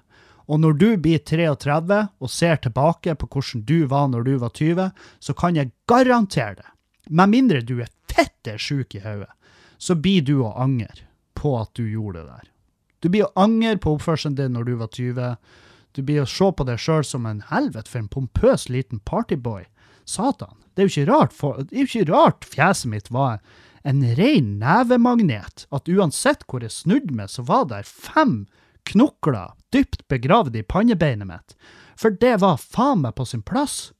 Og 0.50 0.58
når 0.58 0.72
du 0.80 0.88
blir 0.98 1.20
33 1.22 2.00
og 2.18 2.30
ser 2.30 2.58
tilbake 2.64 3.14
på 3.14 3.28
hvordan 3.30 3.62
du 3.68 3.84
var 3.90 4.08
når 4.10 4.26
du 4.26 4.32
var 4.42 4.50
20, 4.50 4.90
så 5.22 5.34
kan 5.38 5.56
jeg 5.56 5.70
garantere 5.86 6.58
det, 6.58 6.70
med 7.10 7.30
mindre 7.30 7.62
du 7.62 7.76
er 7.82 7.92
fette 8.10 8.56
sjuk 8.58 8.96
i 8.98 9.04
hodet, 9.04 9.30
så 9.78 9.94
blir 9.94 10.26
du 10.26 10.40
å 10.42 10.52
angre 10.58 11.06
på 11.38 11.54
at 11.60 11.70
du 11.78 11.86
gjorde 11.86 12.20
det 12.20 12.32
der. 12.34 12.48
Du 13.00 13.08
blir 13.08 13.28
å 13.28 13.46
angre 13.46 13.78
på 13.80 13.94
oppførselen 13.96 14.36
din 14.36 14.52
når 14.56 14.66
du 14.68 14.74
var 14.82 14.90
20. 14.92 15.38
Du 15.96 16.02
blir 16.04 16.24
å 16.24 16.28
se 16.28 16.50
på 16.52 16.66
deg 16.68 16.82
sjøl 16.82 17.06
som 17.06 17.26
en 17.26 17.44
helvete 17.48 17.88
for 17.88 18.02
en 18.02 18.10
pompøs 18.12 18.68
liten 18.68 19.00
partyboy. 19.08 19.64
Satan. 20.04 20.58
Det 20.74 20.82
er 20.82 20.88
jo 20.88 20.92
ikke 20.96 21.10
rart, 21.12 21.34
for, 21.36 21.62
det 21.62 21.76
er 21.76 21.84
jo 21.84 21.88
ikke 21.88 22.10
rart 22.10 22.46
fjeset 22.50 22.90
mitt 22.90 23.10
var 23.14 23.38
en 23.86 24.02
ren 24.18 24.58
nevemagnet. 24.60 25.66
At 25.72 25.88
uansett 25.88 26.44
hvor 26.50 26.64
jeg 26.64 26.74
snudde 26.74 27.14
meg, 27.16 27.30
så 27.32 27.44
var 27.46 27.68
der 27.70 27.86
fem 27.86 28.44
knokler 28.92 29.54
dypt 29.74 30.06
begravd 30.08 30.56
i 30.58 30.66
pannebeinet 30.66 31.28
mitt. 31.28 31.56
For 32.00 32.10
det 32.10 32.38
var 32.42 32.60
faen 32.60 33.04
meg 33.04 33.16
på 33.18 33.26
sin 33.28 33.44
plass. 33.46 33.90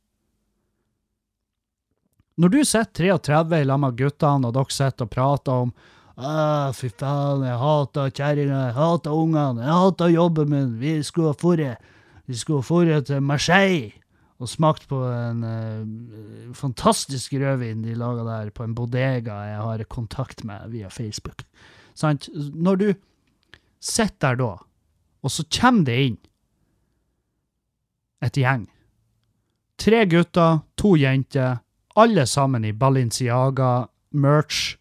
Når 2.40 2.54
du 2.54 2.60
sitter 2.64 3.18
33 3.20 3.60
i 3.60 3.68
lag 3.68 3.80
med 3.82 3.98
guttene, 3.98 4.48
og 4.48 4.56
dere 4.56 4.72
sitter 4.72 5.06
og 5.06 5.12
prater 5.12 5.64
om 5.66 5.72
ah, 6.16 6.70
fy 6.76 6.88
faen, 6.88 7.44
jeg 7.44 7.60
hater 7.60 8.12
kjerringa, 8.16 8.60
jeg 8.68 8.76
hater 8.78 9.16
ungene, 9.16 9.64
jeg 9.66 9.80
hater 9.84 10.12
jobben 10.14 10.52
min, 10.52 10.76
vi 10.80 10.98
skulle 11.04 11.34
ha 11.34 11.40
dratt 11.40 11.88
vi 12.30 12.38
skulle 12.38 12.62
ha 12.62 12.84
dratt 12.86 13.10
til 13.10 13.24
Marseille 13.26 13.90
og 14.40 14.48
smakt 14.48 14.86
på 14.88 15.02
en 15.04 15.42
uh, 15.44 16.52
fantastisk 16.56 17.34
rødvin 17.36 17.82
de 17.84 17.96
laga 17.98 18.24
der 18.24 18.52
på 18.56 18.64
en 18.64 18.74
bodega 18.76 19.36
jeg 19.50 19.60
har 19.60 19.84
kontakt 19.92 20.44
med 20.48 20.70
via 20.72 20.88
Facebook. 20.88 21.44
Sant? 21.94 22.30
Når 22.32 22.80
du 22.80 22.88
sitter 23.84 24.38
der 24.38 24.40
da, 24.40 24.52
og 25.22 25.32
så 25.32 25.44
kommer 25.52 25.86
det 25.88 25.96
inn 26.08 26.18
et 28.24 28.36
gjeng. 28.36 28.66
Tre 29.80 30.04
gutter, 30.08 30.60
to 30.76 30.94
jenter, 31.00 31.60
alle 31.96 32.26
sammen 32.28 32.66
i 32.68 32.72
Balenciaga, 32.76 33.88
merch, 34.10 34.76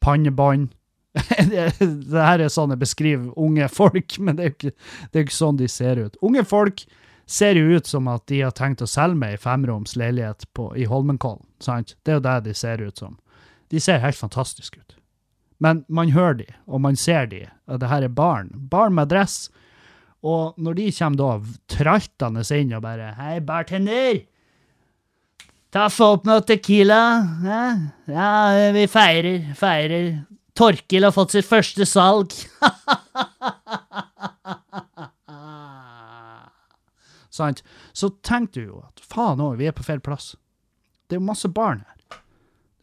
pannebånd. 0.00 0.70
det, 1.50 1.68
her 2.10 2.42
er 2.42 2.50
sånn 2.50 2.72
jeg 2.74 2.80
beskriver 2.80 3.38
unge 3.38 3.68
folk, 3.72 4.16
men 4.24 4.38
det 4.38 4.44
er 4.44 4.52
jo 4.52 4.56
ikke, 4.56 4.76
ikke 5.24 5.36
sånn 5.36 5.60
de 5.60 5.68
ser 5.70 6.00
ut. 6.00 6.18
Unge 6.24 6.44
folk 6.48 6.86
ser 7.26 7.56
jo 7.56 7.78
ut 7.78 7.88
som 7.88 8.08
at 8.12 8.26
de 8.28 8.42
har 8.44 8.52
tenkt 8.56 8.82
å 8.84 8.88
selge 8.90 9.16
meg 9.20 9.36
en 9.36 9.44
femroms 9.44 9.94
leilighet 9.96 10.44
på, 10.56 10.72
i 10.76 10.88
Holmenkollen. 10.88 11.46
Det 11.60 12.12
er 12.12 12.18
jo 12.18 12.24
det 12.24 12.40
de 12.48 12.56
ser 12.56 12.82
ut 12.84 13.00
som. 13.00 13.16
De 13.72 13.80
ser 13.80 14.02
helt 14.02 14.18
fantastiske 14.18 14.80
ut. 14.80 14.93
Men 15.64 15.80
man 15.88 16.10
hører 16.12 16.34
de, 16.42 16.46
og 16.68 16.82
man 16.84 16.96
ser 17.00 17.26
de, 17.30 17.46
og 17.70 17.80
det 17.80 17.88
her 17.88 18.04
er 18.04 18.12
barn. 18.12 18.50
Barn 18.52 18.92
med 18.96 19.08
dress. 19.08 19.48
Og 20.24 20.52
når 20.60 20.76
de 20.76 20.92
kommer 20.92 21.18
da 21.20 21.30
traltende 21.72 22.44
inn 22.56 22.72
og 22.76 22.82
bare 22.84 23.14
Hei, 23.16 23.40
bartender! 23.44 24.22
Ta 25.74 25.88
Få 25.90 26.04
opp 26.14 26.24
noe 26.28 26.44
Tequila. 26.46 27.00
Ja, 27.44 27.62
ja 28.06 28.28
vi 28.76 28.84
feirer, 28.86 29.40
feirer. 29.58 30.22
Torkil 30.54 31.02
har 31.08 31.12
fått 31.16 31.34
sitt 31.34 31.48
første 31.48 31.86
salg. 31.88 32.30
Sant? 37.34 37.64
Så 37.92 38.08
tenkte 38.22 38.60
du 38.60 38.66
jo 38.68 38.84
at 38.84 39.00
faen 39.02 39.42
òg, 39.42 39.56
vi 39.58 39.66
er 39.66 39.74
på 39.74 39.82
feil 39.82 39.98
plass. 40.04 40.36
Det 41.08 41.16
er 41.16 41.20
jo 41.20 41.26
masse 41.26 41.48
barn 41.50 41.82
her. 41.82 42.03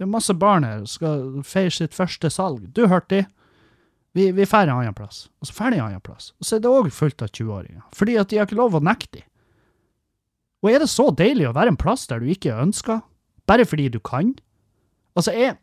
Det 0.02 0.08
er 0.08 0.16
masse 0.16 0.34
barn 0.34 0.64
her 0.66 0.80
som 0.82 0.90
skal 0.90 1.20
feire 1.46 1.72
sitt 1.76 1.94
første 1.94 2.32
salg. 2.34 2.64
Du 2.74 2.88
hørte 2.90 3.20
de. 3.20 3.26
Vi, 4.18 4.24
vi 4.34 4.48
drar 4.50 4.66
en 4.66 4.80
annen 4.80 4.96
plass, 4.98 5.28
og 5.38 5.46
så 5.46 5.54
drar 5.60 5.76
de 5.76 5.78
en 5.78 5.84
annen 5.92 6.02
plass. 6.02 6.32
Og 6.42 6.48
så 6.48 6.56
er 6.58 6.64
det 6.64 6.72
òg 6.72 6.88
fullt 6.90 7.22
av 7.22 7.30
20-åringer, 7.30 7.84
fordi 7.94 8.16
at 8.18 8.32
de 8.32 8.40
har 8.40 8.50
ikke 8.50 8.58
lov 8.58 8.80
å 8.80 8.82
nekte 8.82 9.20
de. 9.20 9.22
Og 10.66 10.72
er 10.72 10.82
det 10.82 10.88
så 10.90 11.06
deilig 11.14 11.46
å 11.52 11.54
være 11.54 11.76
en 11.76 11.78
plass 11.78 12.08
der 12.10 12.18
du 12.18 12.32
ikke 12.34 12.50
er 12.50 12.64
ønska, 12.64 12.96
bare 13.46 13.68
fordi 13.70 13.92
du 13.94 14.00
kan? 14.02 14.34
Altså, 15.14 15.36
jeg 15.38 15.60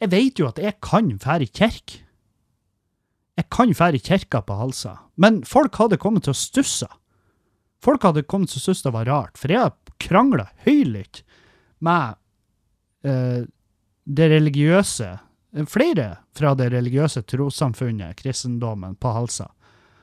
Jeg 0.00 0.10
vet 0.10 0.40
jo 0.40 0.48
at 0.48 0.58
jeg 0.58 0.80
kan 0.80 1.12
fære 1.20 1.44
i 1.44 1.52
kirke. 1.52 2.00
Jeg 3.36 3.50
kan 3.52 3.76
fære 3.76 4.00
i 4.00 4.02
kirka 4.02 4.40
på 4.40 4.56
Halsa, 4.56 4.96
men 5.20 5.44
folk 5.44 5.76
hadde 5.76 6.00
kommet 6.00 6.24
til 6.24 6.32
å 6.32 6.40
stusse. 6.40 6.88
Folk 7.84 8.02
hadde 8.02 8.24
kommet 8.24 8.48
til 8.48 8.64
å 8.64 8.64
synes 8.64 8.82
det 8.82 8.96
var 8.96 9.06
rart, 9.12 9.36
for 9.36 9.52
jeg 9.52 9.60
har 9.60 9.76
krangla 10.00 10.48
høylytt 10.64 11.20
med 11.78 12.16
det 13.02 14.26
religiøse 14.30 15.08
Flere 15.68 16.06
fra 16.32 16.54
det 16.56 16.70
religiøse 16.72 17.20
trossamfunnet, 17.28 18.16
kristendommen, 18.16 18.94
på 18.96 19.10
Halsa. 19.12 19.50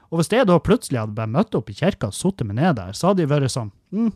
Og 0.10 0.20
hvis 0.20 0.32
jeg 0.34 0.46
da 0.50 0.58
plutselig 0.62 1.00
hadde 1.02 1.18
bare 1.18 1.32
møtt 1.32 1.56
opp 1.58 1.72
i 1.72 1.78
kirka 1.78 2.10
og 2.12 2.18
sittet 2.18 2.46
meg 2.46 2.60
ned 2.60 2.78
der, 2.78 2.94
så 2.94 3.10
hadde 3.10 3.24
de 3.24 3.32
vært 3.32 3.54
sånn 3.54 3.72
mm, 3.94 4.12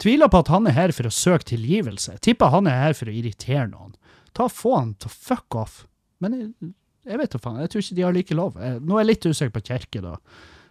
Tviler 0.00 0.30
på 0.32 0.40
at 0.40 0.48
han 0.48 0.66
er 0.66 0.76
her 0.76 0.92
for 0.96 1.06
å 1.06 1.12
søke 1.12 1.46
tilgivelse. 1.52 2.16
Tipper 2.24 2.50
han 2.54 2.66
er 2.66 2.78
her 2.86 2.96
for 2.96 3.10
å 3.10 3.12
irritere 3.14 3.68
noen. 3.68 3.92
Ta 4.34 4.48
Få 4.48 4.72
han 4.78 4.94
til 4.96 5.10
å 5.10 5.12
fuck 5.12 5.58
off. 5.60 5.82
Men 6.24 6.38
jeg, 6.38 6.72
Jeg 7.04 7.18
vet 7.18 7.32
da 7.34 7.38
faen. 7.42 7.60
Jeg 7.60 7.70
tror 7.70 7.82
ikke 7.82 7.98
de 7.98 8.06
har 8.06 8.16
like 8.16 8.34
lov. 8.38 8.56
Jeg, 8.62 8.80
nå 8.80 8.96
er 8.96 9.02
jeg 9.02 9.10
litt 9.10 9.28
usikker 9.28 9.54
på 9.56 9.64
kirke, 9.68 10.02
da. 10.02 10.16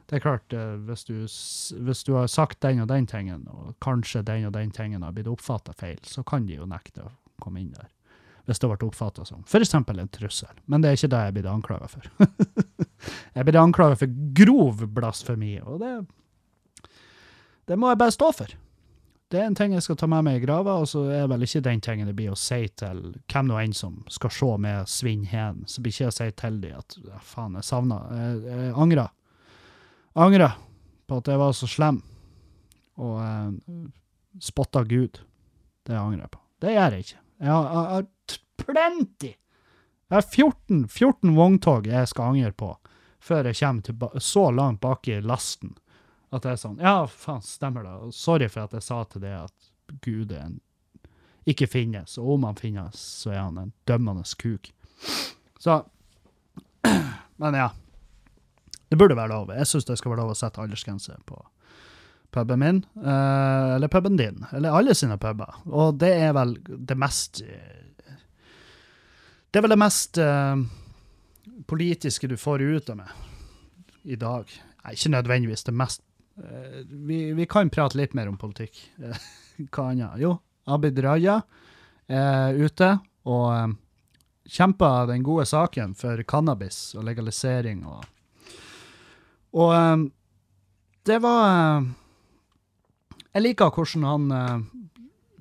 Det 0.10 0.18
er 0.18 0.24
klart, 0.24 0.54
eh, 0.56 0.76
hvis, 0.88 1.04
du, 1.08 1.16
hvis 1.86 2.04
du 2.08 2.14
har 2.18 2.28
sagt 2.32 2.62
den 2.66 2.82
og 2.84 2.90
den 2.90 3.08
tingen, 3.08 3.46
og 3.52 3.76
kanskje 3.84 4.24
den 4.28 4.48
og 4.50 4.56
den 4.56 4.72
tingen 4.76 5.06
har 5.06 5.14
blitt 5.16 5.30
oppfatta 5.32 5.76
feil, 5.78 6.00
så 6.08 6.24
kan 6.28 6.48
de 6.48 6.58
jo 6.58 6.68
nekte 6.68 7.06
å 7.06 7.12
komme 7.42 7.62
inn 7.64 7.74
der. 7.76 7.90
Hvis 8.50 8.62
det 8.62 8.72
ble 8.72 8.88
oppfatta 8.88 9.26
som 9.28 9.44
f.eks. 9.46 9.76
en 9.76 10.10
trussel. 10.10 10.56
Men 10.66 10.82
det 10.82 10.90
er 10.90 10.98
ikke 10.98 11.12
det 11.14 11.22
jeg 11.28 11.36
blir 11.38 11.52
anklaga 11.52 11.88
for. 11.92 12.10
jeg 13.38 13.48
blir 13.48 13.62
anklaga 13.62 14.00
for 14.00 14.18
grov 14.38 14.82
blasfemi, 14.96 15.60
og 15.62 15.84
det, 15.84 15.94
det 17.70 17.78
må 17.78 17.92
jeg 17.92 18.02
bare 18.02 18.18
stå 18.18 18.32
for. 18.36 18.58
Det 19.32 19.40
er 19.40 19.46
en 19.48 19.56
ting 19.56 19.72
jeg 19.72 19.84
skal 19.86 19.96
ta 19.96 20.10
med 20.12 20.26
meg 20.28 20.42
i 20.42 20.44
grava, 20.44 20.74
og 20.84 20.90
så 20.92 21.06
er 21.16 21.30
vel 21.32 21.46
ikke 21.46 21.62
den 21.64 21.80
tingen 21.84 22.10
det 22.10 22.18
blir 22.18 22.34
å 22.34 22.40
si 22.40 22.66
til 22.76 23.00
hvem 23.32 23.48
nå 23.48 23.62
enn 23.62 23.76
som 23.78 24.02
skal 24.12 24.34
se 24.36 24.50
med 24.66 24.90
svinnhen. 24.92 25.62
Så 25.72 25.80
blir 25.80 25.94
ikke 25.94 26.04
jeg 26.04 26.12
å 26.12 26.18
si 26.18 26.28
til 26.42 26.58
de 26.66 26.74
at 26.76 26.98
ja, 27.06 27.20
faen, 27.24 27.56
jeg 27.56 27.70
savna 27.70 28.02
Jeg, 28.12 28.42
jeg 28.50 28.74
angrer. 28.84 29.14
Angrer 30.20 30.58
på 31.08 31.22
at 31.22 31.32
jeg 31.32 31.40
var 31.40 31.56
så 31.56 31.70
slem 31.72 32.02
og 33.00 33.16
eh, 33.24 33.80
spotta 34.44 34.84
Gud. 34.84 35.22
Det 35.88 35.96
angrer 35.96 36.26
jeg 36.26 36.34
på. 36.36 36.42
Det 36.62 36.76
gjør 36.76 36.98
jeg 36.98 37.08
ikke. 37.08 37.22
Jeg 37.42 37.52
har, 37.52 37.68
jeg 37.74 37.94
har 37.96 38.06
plenty! 38.62 39.34
Jeg 40.12 40.16
har 40.18 40.28
14, 40.28 40.88
14 40.88 41.36
vogntog 41.36 41.88
jeg 41.88 42.10
skal 42.12 42.36
angre 42.36 42.52
på 42.52 42.74
før 43.22 43.48
jeg 43.50 43.58
kommer 43.60 43.86
tilba 43.86 44.10
så 44.20 44.44
langt 44.52 44.82
bak 44.82 45.08
i 45.08 45.20
lasten 45.22 45.76
at 46.32 46.44
det 46.46 46.54
er 46.54 46.60
sånn 46.60 46.80
Ja, 46.82 47.08
faen, 47.08 47.42
stemmer 47.44 47.86
det. 47.86 47.96
Sorry 48.16 48.48
for 48.50 48.66
at 48.66 48.76
jeg 48.78 48.86
sa 48.86 49.02
til 49.10 49.24
det 49.24 49.34
at 49.36 49.72
Gud 50.06 50.32
er 50.32 50.46
en, 50.46 50.60
ikke 51.50 51.68
finnes, 51.68 52.16
og 52.22 52.38
om 52.38 52.46
han 52.48 52.60
finnes, 52.60 52.96
så 52.96 53.34
er 53.34 53.42
han 53.42 53.58
en 53.60 53.74
dømmende 53.90 54.24
kuk. 54.40 54.72
Så 55.60 55.82
Men 57.42 57.58
ja. 57.58 57.72
Det 58.88 59.00
burde 59.00 59.16
være 59.16 59.32
lov. 59.32 59.52
Jeg 59.56 59.68
syns 59.68 59.88
det 59.88 59.98
skal 60.00 60.14
være 60.14 60.24
lov 60.24 60.34
å 60.34 60.38
sette 60.38 60.62
aldersgrense 60.62 61.16
på 61.28 61.40
puben 62.32 62.60
min, 62.60 62.84
eh, 63.04 63.76
eller 63.76 63.92
puben 63.92 64.18
din, 64.18 64.46
eller 64.52 64.78
alle 64.78 64.96
sine 64.96 65.18
puber. 65.22 65.62
Og 65.66 65.98
det 66.00 66.12
er 66.28 66.34
vel 66.38 66.56
det 66.64 66.98
mest 66.98 67.44
Det 69.52 69.60
er 69.60 69.66
vel 69.66 69.74
det 69.74 69.82
mest 69.82 70.18
uh, 70.24 70.56
politiske 71.68 72.28
du 72.32 72.38
får 72.40 72.62
ut 72.62 72.90
av 72.90 73.02
meg 73.02 73.10
i 74.08 74.16
dag. 74.16 74.48
Nei, 74.86 74.94
ikke 74.96 75.12
nødvendigvis 75.12 75.66
det 75.68 75.74
mest 75.76 76.00
uh, 76.40 76.78
vi, 76.88 77.34
vi 77.36 77.48
kan 77.52 77.70
prate 77.70 78.00
litt 78.00 78.16
mer 78.16 78.32
om 78.32 78.38
politikk. 78.40 78.80
Hva 79.68 79.90
annet? 79.92 80.22
Jo, 80.24 80.38
Abid 80.72 81.04
Raja 81.04 81.42
er 82.12 82.58
ute 82.60 82.96
og 83.30 83.48
eh, 83.54 83.74
kjemper 84.52 85.08
den 85.12 85.24
gode 85.26 85.46
saken 85.50 85.94
for 85.98 86.22
cannabis 86.28 86.92
og 86.98 87.06
legalisering 87.08 87.86
og 87.86 88.08
Og 89.52 89.74
um, 89.76 90.04
det 91.04 91.18
var 91.20 91.84
Jeg 93.32 93.46
liker 93.46 93.72
hvordan 93.72 94.06
han 94.08 94.32
eh, 94.36 94.64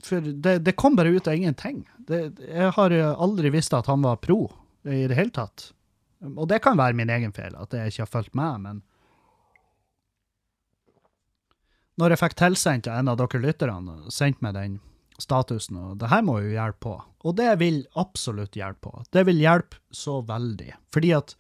For 0.06 0.24
det, 0.24 0.60
det 0.66 0.76
kom 0.78 0.96
bare 0.98 1.12
ut 1.12 1.28
av 1.28 1.34
ingenting. 1.34 1.82
Det, 1.98 2.22
jeg 2.46 2.70
har 2.76 2.94
aldri 3.10 3.50
visst 3.52 3.74
at 3.76 3.90
han 3.90 4.02
var 4.06 4.20
pro 4.22 4.44
i 4.88 5.04
det 5.10 5.18
hele 5.18 5.34
tatt. 5.34 5.70
Og 6.30 6.46
det 6.48 6.60
kan 6.64 6.78
være 6.78 6.96
min 6.96 7.10
egen 7.12 7.32
feil, 7.36 7.52
at 7.56 7.74
jeg 7.76 7.92
ikke 7.92 8.04
har 8.06 8.12
fulgt 8.14 8.36
med, 8.36 8.64
men 8.64 8.80
når 12.00 12.14
jeg 12.14 12.20
fikk 12.22 12.36
tilsendt 12.40 12.88
av 12.88 13.00
en 13.00 13.10
av 13.12 13.18
dere 13.20 13.42
lytterne, 13.42 13.96
sendt 14.12 14.40
meg 14.44 14.56
den 14.56 14.78
statusen, 15.20 15.76
og 15.76 15.98
det 16.00 16.08
her 16.08 16.22
må 16.24 16.38
jo 16.40 16.54
hjelpe 16.54 16.80
på. 16.86 16.94
Og 17.28 17.36
det 17.36 17.50
vil 17.60 17.82
absolutt 18.00 18.56
hjelpe 18.56 18.88
på. 18.88 19.02
Det 19.12 19.26
vil 19.28 19.42
hjelpe 19.42 19.80
så 19.92 20.20
veldig. 20.24 20.70
Fordi 20.94 21.10
at 21.18 21.34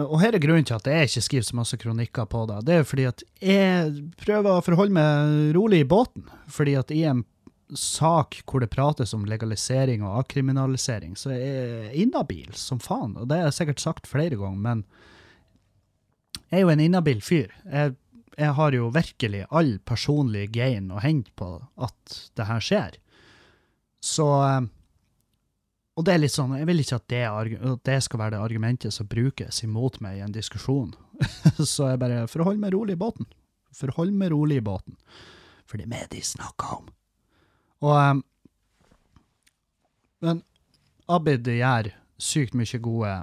Og 0.00 0.16
her 0.22 0.32
er 0.32 0.40
grunnen 0.40 0.64
til 0.64 0.78
at 0.78 0.86
jeg 0.88 1.10
ikke 1.10 1.24
skriver 1.26 1.44
så 1.44 1.56
masse 1.58 1.76
kronikker 1.76 2.28
på 2.32 2.46
det. 2.48 2.62
Det 2.64 2.78
er 2.78 2.86
fordi 2.88 3.04
at 3.10 3.24
jeg 3.44 4.06
prøver 4.22 4.54
å 4.54 4.64
forholde 4.64 4.96
meg 4.96 5.52
rolig 5.56 5.82
i 5.82 5.88
båten. 5.88 6.24
Fordi 6.48 6.78
at 6.80 6.94
i 6.94 7.02
en 7.10 7.20
sak 7.76 8.38
hvor 8.48 8.64
det 8.64 8.70
prates 8.72 9.12
om 9.16 9.26
legalisering 9.28 10.04
og 10.04 10.22
avkriminalisering, 10.22 11.12
så 11.16 11.34
er 11.34 11.42
jeg 11.42 12.06
inhabil 12.06 12.56
som 12.56 12.80
faen. 12.80 13.18
Og 13.20 13.28
det 13.28 13.40
har 13.40 13.50
jeg 13.50 13.58
sikkert 13.60 13.84
sagt 13.84 14.08
flere 14.08 14.38
ganger, 14.40 14.62
men 14.64 14.84
jeg 16.48 16.60
er 16.60 16.64
jo 16.64 16.72
en 16.72 16.84
inhabil 16.84 17.20
fyr. 17.24 17.52
Jeg, 17.68 17.94
jeg 18.38 18.56
har 18.56 18.76
jo 18.76 18.90
virkelig 18.92 19.46
all 19.52 19.74
personlig 19.88 20.50
gain 20.56 20.88
å 20.92 21.00
hente 21.04 21.32
på 21.36 21.54
at 21.80 22.20
det 22.36 22.48
her 22.48 22.64
skjer. 22.64 22.96
Så 24.02 24.28
eh, 24.48 24.62
Og 25.92 26.06
det 26.06 26.14
er 26.14 26.22
litt 26.22 26.32
sånn, 26.32 26.54
jeg 26.56 26.66
vil 26.68 26.80
ikke 26.80 26.98
at 26.98 27.08
det, 27.12 27.22
at 27.28 27.84
det 27.84 27.98
skal 28.06 28.22
være 28.22 28.34
det 28.36 28.40
argumentet 28.40 28.94
som 28.96 29.08
brukes 29.10 29.60
imot 29.66 29.98
meg 30.04 30.18
i 30.18 30.24
en 30.24 30.32
diskusjon. 30.32 30.94
Så 31.74 31.90
jeg 31.90 32.00
bare 32.00 32.24
forhold 32.32 32.60
meg 32.62 32.72
rolig 32.72 32.96
i 32.96 33.02
båten. 33.02 33.28
Forhold 33.76 34.14
meg 34.16 34.32
rolig 34.32 34.62
i 34.62 34.64
båten. 34.64 34.96
For 35.68 35.76
det 35.76 35.86
er 35.86 35.92
meg 35.92 36.08
de 36.12 36.22
snakker 36.24 36.78
om. 36.78 36.88
Og 37.84 37.96
eh, 37.98 38.14
Men 40.22 40.42
Abid 41.12 41.48
gjør 41.50 41.90
sykt 42.22 42.54
mye 42.56 42.80
gode, 42.80 43.14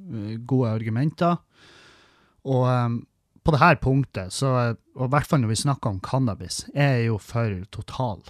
eh, 0.00 0.36
gode 0.48 0.70
argumenter. 0.72 1.38
Og 2.46 2.66
um, 2.66 3.00
på 3.46 3.54
det 3.54 3.60
her 3.62 3.78
punktet, 3.82 4.32
så, 4.34 4.74
og 4.96 5.04
i 5.06 5.12
hvert 5.12 5.28
fall 5.28 5.42
når 5.42 5.52
vi 5.52 5.62
snakker 5.62 5.92
om 5.92 6.00
cannabis, 6.02 6.64
jeg 6.74 7.02
er 7.02 7.04
jo 7.06 7.18
for 7.22 7.52
total 7.74 8.22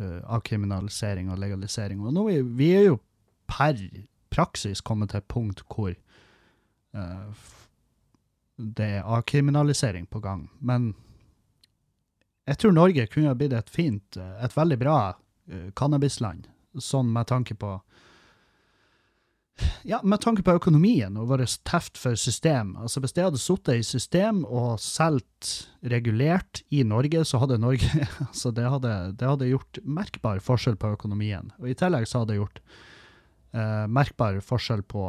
uh, 0.00 0.20
avkriminalisering 0.36 1.30
og 1.32 1.40
legalisering. 1.40 2.02
Og 2.04 2.16
nå 2.16 2.26
er 2.32 2.44
vi 2.44 2.72
er 2.76 2.88
jo 2.90 2.98
per 3.50 3.78
praksis 4.30 4.82
kommet 4.86 5.12
til 5.12 5.20
et 5.20 5.30
punkt 5.30 5.64
hvor 5.66 5.92
uh, 6.94 7.46
det 8.56 8.88
er 9.00 9.08
avkriminalisering 9.08 10.06
på 10.10 10.22
gang. 10.22 10.48
Men 10.60 10.92
jeg 12.46 12.60
tror 12.60 12.76
Norge 12.76 13.08
kunne 13.10 13.32
ha 13.32 13.36
blitt 13.38 13.56
et 13.56 13.70
fint, 13.72 14.16
uh, 14.16 14.38
et 14.44 14.56
veldig 14.56 14.78
bra 14.80 14.98
uh, 15.12 15.68
cannabisland, 15.76 16.48
sånn 16.78 17.10
med 17.12 17.30
tanke 17.30 17.58
på 17.58 17.78
ja, 19.84 20.00
med 20.04 20.20
tanke 20.22 20.44
på 20.44 20.54
økonomien 20.56 21.16
og 21.20 21.30
vår 21.32 21.42
teft 21.68 21.98
for 22.00 22.16
system. 22.18 22.74
Altså 22.80 23.02
Hvis 23.02 23.12
det 23.16 23.26
hadde 23.26 23.40
sittet 23.40 23.80
i 23.80 23.86
system 23.86 24.42
og 24.44 24.80
solgt 24.80 25.50
regulert 25.82 26.62
i 26.70 26.82
Norge, 26.86 27.24
så 27.28 27.42
hadde 27.42 27.60
Norge 27.60 27.88
altså 28.28 28.52
det 28.56 28.68
hadde, 28.72 28.94
det 29.20 29.28
hadde 29.28 29.50
gjort 29.50 29.82
merkbar 29.84 30.40
forskjell 30.44 30.78
på 30.80 30.94
økonomien. 30.96 31.52
Og 31.60 31.68
i 31.68 31.76
tillegg 31.76 32.08
så 32.08 32.22
hadde 32.22 32.34
det 32.34 32.40
gjort 32.40 32.62
eh, 33.52 33.86
merkbar 33.90 34.40
forskjell 34.44 34.82
på 34.82 35.04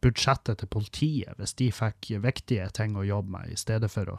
budsjettet 0.00 0.60
til 0.60 0.70
politiet, 0.70 1.34
hvis 1.36 1.56
de 1.58 1.70
fikk 1.74 2.12
viktige 2.22 2.68
ting 2.76 2.96
å 2.96 3.06
jobbe 3.06 3.34
med, 3.36 3.52
i 3.52 3.58
stedet 3.58 3.90
for 3.92 4.16
å 4.16 4.18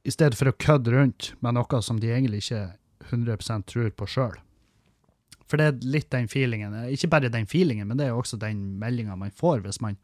i 0.00 0.12
stedet 0.12 0.38
for 0.38 0.48
å 0.48 0.56
kødde 0.56 0.94
rundt 0.94 1.34
med 1.44 1.58
noe 1.58 1.80
som 1.84 1.98
de 2.00 2.08
egentlig 2.08 2.40
ikke 2.46 2.62
100 3.10 3.66
tror 3.68 3.90
på 3.92 4.06
sjøl. 4.08 4.38
For 5.44 5.60
det 5.60 5.66
er 5.66 5.88
litt 5.92 6.08
den 6.14 6.28
feelingen. 6.30 6.72
Ikke 6.88 7.10
bare 7.12 7.28
den 7.32 7.48
feelingen, 7.50 7.88
men 7.90 7.98
det 7.98 8.06
er 8.06 8.16
også 8.16 8.38
den 8.40 8.78
meldinga 8.80 9.18
man 9.18 9.34
får 9.34 9.60
hvis 9.66 9.80
man 9.84 9.98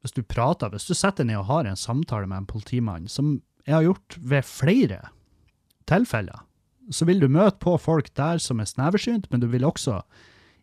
hvis 0.00 0.14
du 0.16 0.22
prater, 0.24 0.70
hvis 0.72 0.88
du 0.88 0.94
setter 0.96 1.26
ned 1.28 1.42
og 1.42 1.48
har 1.50 1.66
en 1.68 1.76
samtale 1.76 2.28
med 2.28 2.42
en 2.42 2.48
politimann, 2.48 3.08
som 3.08 3.40
jeg 3.66 3.74
har 3.74 3.84
gjort 3.84 4.16
ved 4.16 4.46
flere 4.48 5.00
tilfeller, 5.90 6.46
så 6.90 7.06
vil 7.06 7.20
du 7.20 7.28
møte 7.28 7.60
på 7.60 7.76
folk 7.78 8.08
der 8.16 8.40
som 8.42 8.62
er 8.62 8.68
sneversynt, 8.70 9.28
men 9.30 9.42
du 9.42 9.48
vil 9.52 9.66
også, 9.68 10.00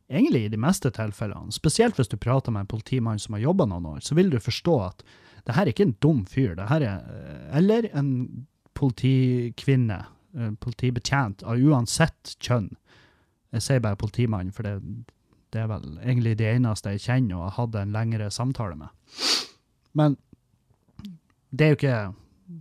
egentlig 0.10 0.46
i 0.46 0.52
de 0.52 0.60
meste 0.62 0.92
tilfellene, 0.96 1.54
spesielt 1.56 1.98
hvis 2.00 2.12
du 2.12 2.18
prater 2.22 2.54
med 2.54 2.66
en 2.66 2.72
politimann 2.72 3.20
som 3.20 3.36
har 3.36 3.46
jobba 3.48 3.68
noen 3.68 3.90
år, 3.94 4.04
så 4.06 4.16
vil 4.18 4.32
du 4.32 4.40
forstå 4.40 4.78
at 4.86 5.04
det 5.48 5.56
her 5.56 5.64
er 5.64 5.72
ikke 5.72 5.88
en 5.88 5.98
dum 6.04 6.24
fyr, 6.28 6.56
det 6.58 6.68
her 6.68 6.84
er 6.84 7.04
eh, 7.08 7.58
Eller 7.58 7.88
en 7.96 8.48
politikvinne, 8.76 10.02
en 10.36 10.58
politibetjent 10.62 11.44
av 11.48 11.58
uansett 11.58 12.36
kjønn. 12.44 12.74
Jeg 13.56 13.64
sier 13.64 13.82
bare 13.82 13.98
politimann, 13.98 14.52
for 14.54 14.68
det, 14.68 14.76
det 15.56 15.64
er 15.64 15.70
vel 15.72 15.98
egentlig 16.04 16.36
de 16.38 16.50
eneste 16.52 16.94
jeg 16.94 17.06
kjenner 17.08 17.40
og 17.40 17.48
har 17.48 17.56
hatt 17.62 17.78
en 17.80 17.96
lengre 17.96 18.30
samtale 18.34 18.76
med. 18.78 18.92
Men 19.98 20.18
det 21.50 21.66
er 21.66 21.72
jo 21.72 21.80
ikke, 21.80 21.98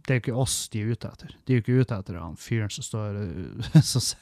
det 0.07 0.15
er 0.15 0.23
ikke 0.23 0.39
oss 0.47 0.57
de 0.73 0.85
er 0.85 0.95
ute 0.95 1.11
etter. 1.11 1.35
De 1.45 1.53
er 1.53 1.59
jo 1.59 1.65
ikke 1.65 1.83
ute 1.83 1.99
etter 1.99 2.21
han 2.23 2.39
fyren 2.41 2.73
som 2.73 2.87
står 2.87 3.19
uh, 3.19 3.83
som, 3.91 4.15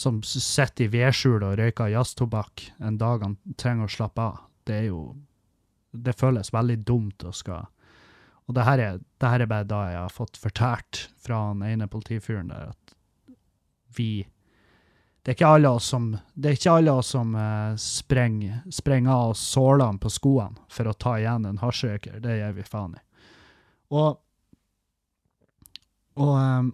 som 0.00 0.22
sitter 0.24 0.86
i 0.86 0.92
vedskjulet 0.94 1.44
og 1.50 1.58
røyker 1.60 1.92
jazztobakk 1.92 2.70
en 2.80 2.96
dag 3.00 3.24
han 3.26 3.36
trenger 3.60 3.84
å 3.84 3.92
slappe 3.92 4.24
av. 4.24 4.38
Det 4.64 4.78
er 4.78 4.88
jo 4.90 5.02
Det 5.90 6.14
føles 6.14 6.52
veldig 6.54 6.76
dumt 6.86 7.24
å 7.26 7.32
skal 7.34 7.66
Og 8.46 8.54
det 8.54 8.62
her 8.62 8.78
er, 8.78 8.98
det 9.18 9.30
her 9.32 9.42
er 9.42 9.48
bare 9.50 9.66
da 9.66 9.80
jeg 9.90 9.98
har 9.98 10.12
fått 10.14 10.38
fortalt 10.38 11.08
fra 11.18 11.40
han 11.48 11.64
ene 11.66 11.88
politifyren 11.90 12.52
der 12.52 12.70
at 12.70 12.94
vi 13.96 14.26
det 15.20 15.32
er 15.32 15.36
ikke 15.36 15.48
alle 15.52 15.70
oss 15.76 15.86
som, 15.92 16.06
det 16.32 16.48
er 16.48 16.54
ikke 16.56 16.74
alle 16.78 16.92
oss 16.96 17.10
som 17.12 17.34
eh, 17.36 17.74
sprenger, 17.76 18.62
sprenger 18.72 19.12
av 19.12 19.32
oss 19.34 19.42
sålene 19.52 20.00
på 20.00 20.08
skoene 20.08 20.64
for 20.72 20.88
å 20.88 20.94
ta 20.96 21.18
igjen 21.20 21.44
en 21.44 21.60
hasjrøyker. 21.60 22.22
Det 22.24 22.38
gjør 22.38 22.54
vi 22.56 22.64
faen 22.64 22.94
i. 22.96 23.02
Og 23.92 24.16
Og 26.20 26.32
um, 26.36 26.72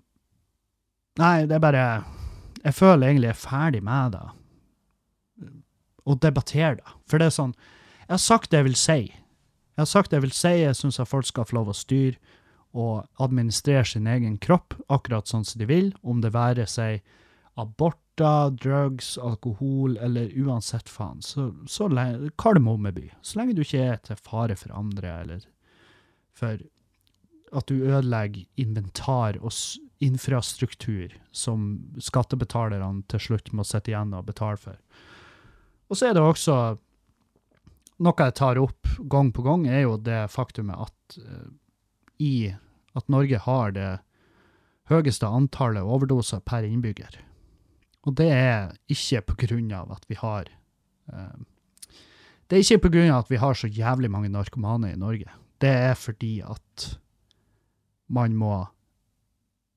Nei, 1.18 1.46
det 1.48 1.56
er 1.56 1.64
bare 1.64 1.86
Jeg 2.66 2.74
føler 2.74 3.08
egentlig 3.08 3.30
jeg 3.30 3.36
er 3.36 3.44
ferdig 3.44 3.82
med 3.86 4.16
det. 4.16 4.26
og 6.06 6.20
debattere 6.22 6.76
det. 6.78 6.90
For 7.10 7.18
det 7.18 7.26
er 7.26 7.34
sånn 7.34 7.54
Jeg 8.06 8.14
har 8.14 8.22
sagt 8.22 8.50
det 8.50 8.58
jeg 8.60 8.66
vil 8.68 8.78
si. 8.78 9.00
Jeg 9.10 9.82
har 9.82 9.90
sagt 9.90 10.10
det 10.10 10.20
jeg 10.20 10.22
vil 10.22 10.34
si. 10.34 10.52
Jeg 10.62 10.76
syns 10.78 11.00
at 11.02 11.10
folk 11.10 11.26
skal 11.26 11.46
få 11.46 11.56
lov 11.58 11.70
å 11.72 11.74
styre 11.74 12.18
og 12.76 13.06
administrere 13.22 13.86
sin 13.88 14.06
egen 14.06 14.36
kropp 14.38 14.76
akkurat 14.92 15.26
sånn 15.26 15.46
som 15.48 15.58
de 15.58 15.66
vil, 15.66 15.94
om 16.02 16.20
det 16.20 16.34
være 16.34 16.66
seg 16.68 17.00
aborter, 17.56 18.52
drugs, 18.60 19.16
alkohol 19.18 19.96
eller 19.96 20.30
uansett 20.36 20.90
faen. 20.92 21.22
Så, 21.24 21.48
så 21.66 21.88
lenge, 21.88 22.30
Kardemommeby. 22.38 23.08
Så 23.22 23.40
lenge 23.40 23.56
du 23.56 23.64
ikke 23.64 23.82
er 23.82 24.02
til 24.04 24.20
fare 24.20 24.58
for 24.60 24.76
andre, 24.76 25.14
eller 25.24 25.46
for 26.36 26.60
at 27.56 27.68
du 27.70 27.80
ødelegger 27.80 28.44
inventar 28.60 29.40
og 29.40 29.54
infrastruktur 30.04 31.14
som 31.32 31.68
skattebetalerne 32.02 33.04
til 33.10 33.22
slutt 33.28 33.52
må 33.56 33.64
sitte 33.64 33.92
igjen 33.92 34.14
og 34.16 34.26
betale 34.28 34.60
for. 34.60 34.76
Og 35.88 35.98
så 35.98 36.10
er 36.10 36.18
det 36.18 36.24
også 36.24 36.58
Noe 37.96 38.26
jeg 38.26 38.34
tar 38.36 38.58
opp 38.60 38.90
gang 39.08 39.30
på 39.32 39.40
gang, 39.40 39.62
er 39.72 39.86
jo 39.86 39.94
det 39.96 40.26
faktumet 40.28 40.76
at 40.84 41.14
eh, 41.16 41.46
i 42.20 42.50
at 42.92 43.08
Norge 43.08 43.38
har 43.40 43.72
det 43.72 43.92
høyeste 44.90 45.24
antallet 45.24 45.80
overdoser 45.80 46.42
per 46.44 46.66
innbygger. 46.68 47.16
Og 48.04 48.18
det 48.20 48.28
er 48.34 48.76
ikke 48.92 49.22
på 49.30 49.38
grunn 49.46 49.72
av 49.72 49.96
at 49.96 50.04
vi 50.10 50.18
har 50.20 50.50
eh, 51.08 51.40
Det 52.46 52.58
er 52.58 52.62
ikke 52.62 52.84
på 52.84 52.92
grunn 52.98 53.10
av 53.10 53.24
at 53.24 53.32
vi 53.32 53.40
har 53.42 53.56
så 53.56 53.66
jævlig 53.66 54.12
mange 54.12 54.28
narkomane 54.28 54.92
i 54.92 55.00
Norge. 55.00 55.32
Det 55.58 55.72
er 55.72 55.96
fordi 55.96 56.42
at 56.44 56.98
man 58.12 58.36
må 58.36 58.66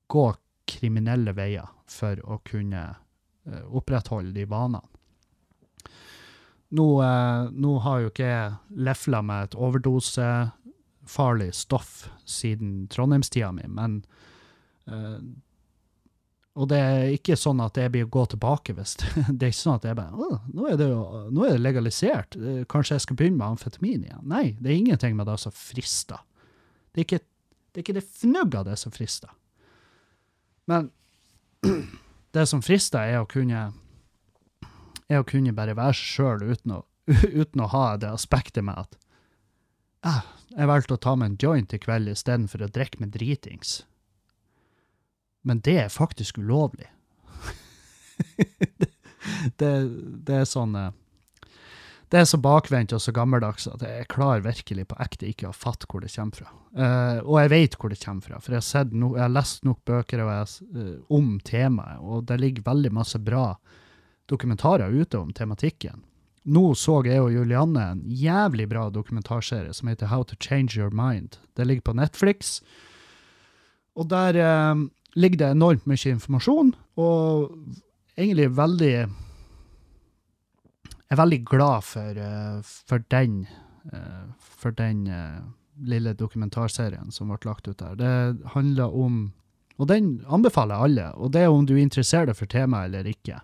gå 0.10 0.26
kriminelle 0.70 1.34
veier 1.38 1.70
for 1.90 2.20
å 2.26 2.40
kunne 2.46 2.84
eh, 2.90 3.66
opprettholde 3.66 4.34
de 4.36 4.46
vanene. 4.50 4.82
Nå, 6.70 6.88
eh, 7.02 7.50
nå 7.50 7.76
har 7.86 8.04
jo 8.04 8.10
ikke 8.12 8.30
jeg 8.30 8.80
lefla 8.86 9.24
med 9.26 9.48
et 9.48 9.56
overdosefarlig 9.58 11.52
stoff 11.58 11.94
siden 12.30 12.84
trondheimstida 12.94 13.52
mi, 13.56 13.66
men 13.68 14.04
eh, 14.86 15.22
Og 16.60 16.68
det 16.68 16.78
er 16.78 17.14
ikke 17.16 17.38
sånn 17.40 17.62
at 17.64 17.78
jeg 17.78 17.92
blir 17.94 18.06
å 18.06 18.14
gå 18.14 18.26
tilbake 18.34 18.74
hvis 18.78 18.98
Det 19.38 19.48
er 19.48 19.52
ikke 19.54 19.64
sånn 19.64 19.80
at 19.80 19.86
jeg 19.90 19.98
bare 19.98 20.12
nå 20.54 20.68
er 20.70 20.78
det 20.78 20.90
jo 20.92 21.02
nå 21.34 21.46
er 21.46 21.56
det 21.56 21.66
legalisert, 21.66 22.38
kanskje 22.70 22.98
jeg 22.98 23.06
skal 23.06 23.18
begynne 23.18 23.40
med 23.42 23.56
amfetamin 23.56 24.06
igjen? 24.06 24.26
Nei, 24.30 24.46
det 24.60 24.70
er 24.70 24.82
ingenting 24.82 25.18
med 25.18 25.30
det 25.30 25.38
som 25.42 25.54
frister. 25.56 26.22
Det 26.92 27.02
er 27.02 27.08
ikke 27.08 27.26
det, 27.74 27.86
er 27.86 28.00
det 28.00 28.06
fnugg 28.06 28.58
av 28.58 28.66
det 28.66 28.78
som 28.82 28.94
frister. 28.94 29.30
Men 30.70 30.92
det 32.36 32.46
som 32.48 32.62
frister, 32.62 33.02
er 33.02 33.24
å 33.24 33.30
kunne 33.30 33.70
er 35.10 35.24
å 35.24 35.28
kunne 35.28 35.56
bare 35.58 35.74
være 35.78 35.98
seg 35.98 36.14
sjøl 36.14 36.44
uten, 36.52 36.76
uten 37.42 37.64
å 37.66 37.72
ha 37.74 37.86
det 37.98 38.12
aspektet 38.14 38.66
med 38.66 38.78
at 38.78 38.98
ah, 40.06 40.22
jeg 40.54 40.70
valgte 40.70 40.96
å 40.96 41.02
ta 41.02 41.16
meg 41.18 41.32
en 41.32 41.40
joint 41.42 41.74
i 41.74 41.80
kveld 41.82 42.12
istedenfor 42.12 42.64
å 42.64 42.72
drikke 42.72 43.02
med 43.02 43.12
dritings. 43.16 43.82
Men 45.42 45.64
det 45.66 45.76
er 45.82 45.92
faktisk 45.94 46.38
ulovlig. 46.40 46.88
det, 48.38 48.92
det, 49.60 49.72
det 50.28 50.38
er 50.44 50.48
sånn 50.48 50.78
eh, 50.78 50.94
Det 52.10 52.18
er 52.18 52.26
så 52.26 52.40
bakvendt 52.42 52.94
og 52.98 53.02
så 53.04 53.14
gammeldags 53.14 53.68
at 53.70 53.84
jeg 53.86 54.08
klarer 54.10 54.42
virkelig 54.42 54.88
på 54.90 54.98
ekte 55.04 55.28
ikke 55.30 55.52
å 55.52 55.54
fatte 55.54 55.86
hvor 55.90 56.02
det 56.02 56.10
kommer 56.16 56.40
fra. 56.42 56.50
Uh, 56.74 57.20
og 57.22 57.36
jeg 57.44 57.52
vet 57.54 57.78
hvor 57.78 57.94
det 57.94 58.00
kommer 58.02 58.26
fra, 58.26 58.40
for 58.42 58.58
jeg 58.58 58.66
har, 58.66 58.90
no, 58.98 59.12
jeg 59.14 59.28
har 59.28 59.36
lest 59.36 59.66
nok 59.68 59.84
bøker 59.86 60.24
jeg, 60.24 60.48
uh, 60.74 60.96
om 61.14 61.36
temaet, 61.46 62.02
og 62.02 62.26
det 62.32 62.40
ligger 62.42 62.66
veldig 62.66 62.94
masse 62.98 63.22
bra 63.22 63.52
dokumentarer 64.30 64.90
ute 64.90 65.22
om 65.22 65.30
tematikken. 65.38 66.02
Nå 66.50 66.72
så 66.80 66.98
jeg 67.06 67.22
og 67.22 67.34
Julianne 67.34 67.86
en 67.94 68.02
jævlig 68.10 68.66
bra 68.72 68.88
dokumentarserie 68.90 69.74
som 69.76 69.92
heter 69.92 70.10
How 70.10 70.26
to 70.26 70.38
Change 70.42 70.80
Your 70.80 70.90
Mind. 70.90 71.38
Det 71.54 71.68
ligger 71.68 71.92
på 71.92 71.98
Netflix. 72.00 72.58
Og 73.94 74.10
der 74.10 74.40
uh, 74.42 74.82
ligger 75.14 75.44
det 75.44 75.54
enormt 75.54 75.86
mye 75.86 76.16
informasjon, 76.18 76.74
og 76.98 77.54
egentlig 78.18 78.50
veldig 78.58 78.94
Jeg 81.10 81.18
er 81.18 81.24
veldig 81.24 81.38
glad 81.50 81.86
for, 81.90 82.18
eh, 82.22 82.60
for 82.62 83.02
den, 83.10 83.48
eh, 83.92 84.26
for 84.40 84.72
den 84.72 85.08
eh, 85.08 85.42
lille 85.82 86.14
dokumentarserien 86.14 87.12
som 87.12 87.32
ble 87.32 87.40
lagt 87.50 87.68
ut 87.68 87.80
der. 87.80 87.96
Det 87.96 88.52
handler 88.54 88.94
om 88.94 89.34
Og 89.80 89.88
den 89.88 90.26
anbefaler 90.28 90.76
jeg 90.76 90.84
alle, 90.84 91.14
og 91.16 91.32
det 91.32 91.42
er 91.42 91.48
om 91.48 91.66
du 91.66 91.78
interesserer 91.80 92.26
deg 92.26 92.36
for 92.36 92.52
temaet 92.52 92.90
eller 92.90 93.08
ikke. 93.08 93.40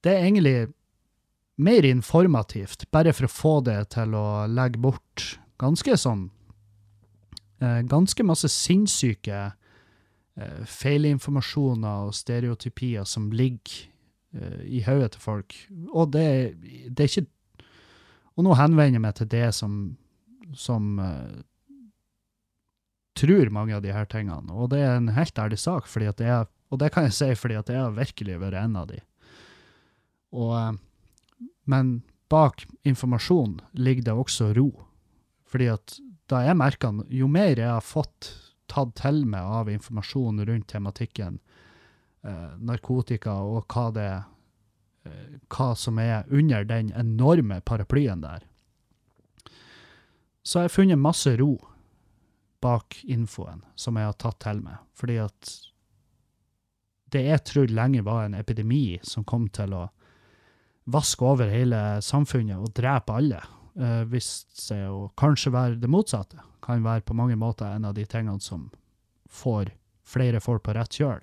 Det 0.00 0.12
er 0.14 0.22
egentlig 0.24 0.72
mer 1.58 1.84
informativt, 1.84 2.90
bare 2.90 3.12
for 3.12 3.26
å 3.26 3.28
få 3.28 3.52
det 3.62 3.90
til 3.90 4.14
å 4.16 4.48
legge 4.48 4.80
bort 4.80 5.38
ganske 5.58 5.98
sånn 6.00 6.30
Ganske 7.60 8.24
masse 8.24 8.48
sinnssyke 8.48 9.52
feilinformasjoner 10.64 12.08
og 12.08 12.14
stereotypier 12.14 13.04
som 13.04 13.30
ligger 13.30 13.92
i 14.34 14.82
hodet 14.82 15.12
til 15.14 15.22
folk. 15.22 15.56
Og 15.92 16.12
det, 16.14 16.26
det 16.90 17.04
er 17.04 17.10
ikke 17.10 17.28
Og 18.34 18.42
nå 18.42 18.54
henvender 18.58 18.98
jeg 18.98 19.02
meg 19.04 19.14
til 19.14 19.28
det 19.30 19.48
som, 19.54 19.74
som 20.58 20.98
uh, 20.98 21.36
tror 23.14 23.52
mange 23.54 23.76
av 23.76 23.84
de 23.84 23.92
her 23.94 24.08
tingene. 24.10 24.50
Og 24.50 24.72
det 24.72 24.80
er 24.82 24.96
en 24.96 25.12
helt 25.14 25.38
ærlig 25.38 25.60
sak, 25.62 25.86
fordi 25.86 26.08
at 26.10 26.20
er, 26.20 26.48
og 26.74 26.80
det 26.82 26.90
kan 26.90 27.06
jeg 27.06 27.14
si 27.14 27.28
fordi 27.38 27.60
at 27.60 27.70
jeg 27.70 27.78
har 27.78 27.94
virkelig 27.94 28.40
vært 28.42 28.58
en 28.58 28.74
av 28.80 28.88
de. 28.90 28.98
Og, 30.34 30.50
uh, 30.50 31.46
men 31.70 32.00
bak 32.32 32.66
informasjon 32.82 33.60
ligger 33.78 34.08
det 34.08 34.18
også 34.24 34.50
ro. 34.58 34.72
Fordi 35.46 35.70
at 35.70 36.00
da 36.26 36.42
jeg 36.42 36.58
merker, 36.58 37.04
jo 37.14 37.30
mer 37.30 37.54
jeg 37.54 37.70
har 37.70 37.86
fått 37.86 38.32
tatt 38.66 38.96
til 38.98 39.22
meg 39.30 39.46
av 39.46 39.70
informasjon 39.70 40.42
rundt 40.48 40.72
tematikken 40.72 41.38
eh, 41.38 41.53
narkotika 42.58 43.36
og 43.44 43.66
hva 43.68 43.84
det 43.94 44.10
eh, 44.12 45.36
hva 45.52 45.74
som 45.76 45.98
er 46.00 46.24
under 46.32 46.64
den 46.64 46.92
enorme 46.96 47.60
paraplyen 47.60 48.24
der, 48.24 48.46
så 50.44 50.60
jeg 50.60 50.68
har 50.68 50.74
funnet 50.74 51.00
masse 51.00 51.30
ro 51.40 51.54
bak 52.64 52.98
infoen 53.08 53.62
som 53.76 53.96
jeg 53.96 54.08
har 54.08 54.16
tatt 54.20 54.42
til 54.44 54.60
meg. 54.64 54.80
Fordi 54.96 55.16
at 55.22 55.52
det 57.14 57.22
jeg 57.24 57.44
trodde 57.48 57.76
lenge 57.76 58.04
var 58.04 58.26
en 58.26 58.36
epidemi 58.36 58.98
som 59.06 59.24
kom 59.24 59.46
til 59.54 59.72
å 59.76 59.86
vaske 60.92 61.24
over 61.24 61.48
hele 61.48 61.80
samfunnet 62.04 62.60
og 62.60 62.74
drepe 62.76 63.16
alle, 63.16 63.40
uh, 63.80 64.02
viste 64.08 64.60
seg 64.66 64.84
å 64.90 65.06
kanskje 65.16 65.54
være 65.54 65.80
det 65.80 65.90
motsatte. 65.92 66.40
Kan 66.64 66.84
være 66.84 67.06
på 67.08 67.16
mange 67.16 67.38
måter 67.40 67.72
en 67.72 67.88
av 67.88 67.96
de 67.96 68.04
tingene 68.04 68.40
som 68.40 68.68
får 69.30 69.72
flere 70.04 70.40
folk 70.44 70.64
på 70.64 70.74
rett 70.76 71.00
kjøl. 71.00 71.22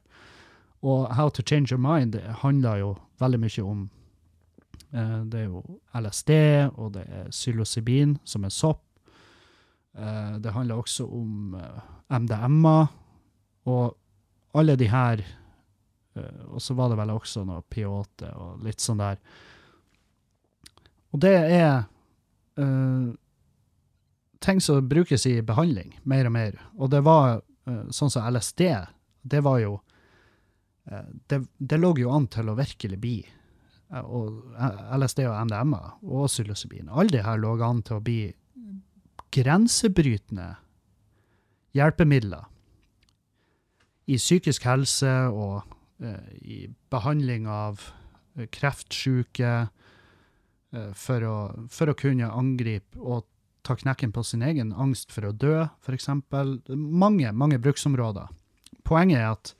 Og 0.82 1.16
How 1.16 1.30
to 1.30 1.44
Change 1.46 1.72
Your 1.72 1.82
Mind 1.82 2.16
handler 2.42 2.80
jo 2.82 2.94
veldig 3.22 3.40
mye 3.40 3.66
om 3.66 3.90
eh, 4.94 5.20
Det 5.30 5.40
er 5.40 5.46
jo 5.46 5.62
LSD, 5.94 6.32
og 6.76 6.94
det 6.96 7.06
er 7.06 7.30
psilocybin, 7.30 8.18
som 8.26 8.44
er 8.44 8.50
sopp. 8.50 8.82
Eh, 9.98 10.38
det 10.42 10.54
handler 10.56 10.82
også 10.82 11.06
om 11.06 11.56
eh, 11.56 12.18
MDMA, 12.18 12.88
og 13.66 13.98
alle 14.58 14.76
de 14.76 14.88
her 14.90 15.22
eh, 16.16 16.44
Og 16.50 16.62
så 16.62 16.74
var 16.74 16.90
det 16.90 16.98
vel 16.98 17.14
også 17.14 17.46
noe 17.46 17.62
P8 17.70 18.34
og 18.36 18.66
litt 18.66 18.82
sånn 18.82 19.00
der. 19.04 19.22
Og 21.12 21.22
det 21.22 21.36
er 21.36 21.84
eh, 22.58 23.12
ting 24.42 24.62
som 24.64 24.90
brukes 24.90 25.26
i 25.30 25.38
behandling, 25.46 25.94
mer 26.04 26.26
og 26.26 26.36
mer. 26.36 26.60
Og 26.80 26.90
det 26.92 27.04
var 27.06 27.42
eh, 27.68 27.86
sånn 27.94 28.12
som 28.12 28.26
LSD, 28.34 28.66
det 29.22 29.44
var 29.46 29.62
jo 29.62 29.78
det, 30.84 31.44
det 31.58 31.78
lå 31.80 31.94
jo 32.00 32.12
an 32.14 32.28
til 32.32 32.50
å 32.50 32.58
virkelig 32.58 33.00
bli 33.02 33.18
eh, 33.22 34.02
og 34.02 34.56
eh, 34.58 34.96
LSD 34.98 35.26
og 35.30 35.38
MDMA 35.48 35.82
og 36.02 36.28
psilocybin. 36.28 36.90
Alle 36.90 37.18
de 37.18 37.26
her 37.26 37.42
lå 37.42 37.56
an 37.66 37.84
til 37.86 38.00
å 38.00 38.06
bli 38.06 38.22
grensebrytende 39.32 40.50
hjelpemidler 41.78 42.50
i 44.12 44.18
psykisk 44.20 44.66
helse 44.68 45.12
og 45.32 45.62
eh, 46.04 46.32
i 46.42 46.58
behandling 46.92 47.48
av 47.48 47.86
eh, 48.36 48.50
kreftsyke 48.52 49.54
eh, 49.62 50.92
for, 50.98 51.28
å, 51.28 51.38
for 51.72 51.92
å 51.92 51.98
kunne 51.98 52.32
angripe 52.34 53.00
og 53.00 53.30
ta 53.62 53.78
knekken 53.78 54.12
på 54.12 54.24
sin 54.26 54.42
egen 54.44 54.74
angst 54.74 55.14
for 55.14 55.30
å 55.30 55.36
dø, 55.38 55.68
f.eks. 55.86 56.10
Mange, 56.74 57.32
mange 57.32 57.60
bruksområder. 57.62 58.32
Poenget 58.84 59.22
er 59.22 59.28
at 59.30 59.54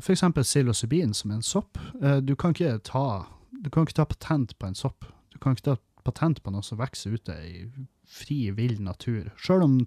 f.eks. 0.00 0.24
psilocybin, 0.36 1.14
som 1.14 1.30
er 1.30 1.40
en 1.40 1.46
sopp, 1.46 1.78
eh, 2.02 2.20
du, 2.20 2.34
kan 2.36 2.54
ta, 2.54 3.06
du 3.50 3.70
kan 3.70 3.86
ikke 3.86 4.00
ta 4.00 4.08
patent 4.08 4.56
på 4.58 4.68
en 4.68 4.78
sopp. 4.78 5.06
Du 5.32 5.38
kan 5.38 5.56
ikke 5.56 5.72
ta 5.72 5.76
patent 6.04 6.42
på 6.44 6.52
noe 6.52 6.62
som 6.62 6.80
vokser 6.80 7.16
ute 7.16 7.36
i 7.46 7.64
fri, 8.04 8.50
vill 8.52 8.76
natur. 8.84 9.32
Sjøl 9.40 9.64
om 9.64 9.78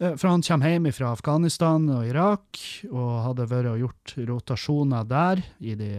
eh, 0.00 0.14
For 0.14 0.28
han 0.28 0.44
kommer 0.44 0.74
hjem 0.74 0.90
fra 0.96 1.12
Afghanistan 1.14 1.88
og 1.92 2.08
Irak 2.08 2.60
og 2.90 3.10
hadde 3.26 3.48
vært 3.50 3.72
og 3.72 3.80
gjort 3.84 4.14
rotasjoner 4.32 5.08
der 5.08 5.42
i 5.60 5.76
de, 5.78 5.90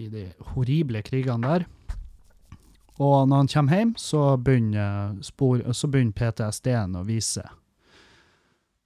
i 0.00 0.08
de 0.12 0.26
horrible 0.52 1.04
krigene 1.06 1.54
der. 1.54 1.68
Og 3.02 3.28
når 3.28 3.42
han 3.42 3.50
kommer 3.50 3.78
hjem, 3.80 3.92
så 3.98 4.22
begynner, 4.38 5.16
spor, 5.26 5.62
så 5.74 5.90
begynner 5.90 6.14
PTSD-en 6.14 6.98
å 7.00 7.06
vise. 7.08 7.42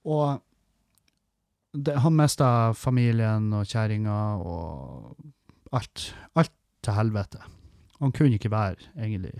Og 0.07 0.39
det, 1.77 1.99
han 2.01 2.15
mista 2.17 2.73
familien 2.73 3.51
og 3.53 3.67
kjerringa 3.69 4.17
og 4.41 5.75
alt. 5.77 6.07
Alt 6.39 6.55
til 6.81 6.97
helvete. 6.97 7.43
Han 7.99 8.13
kunne 8.15 8.37
ikke 8.39 8.53
være 8.53 8.93
egentlig 8.95 9.35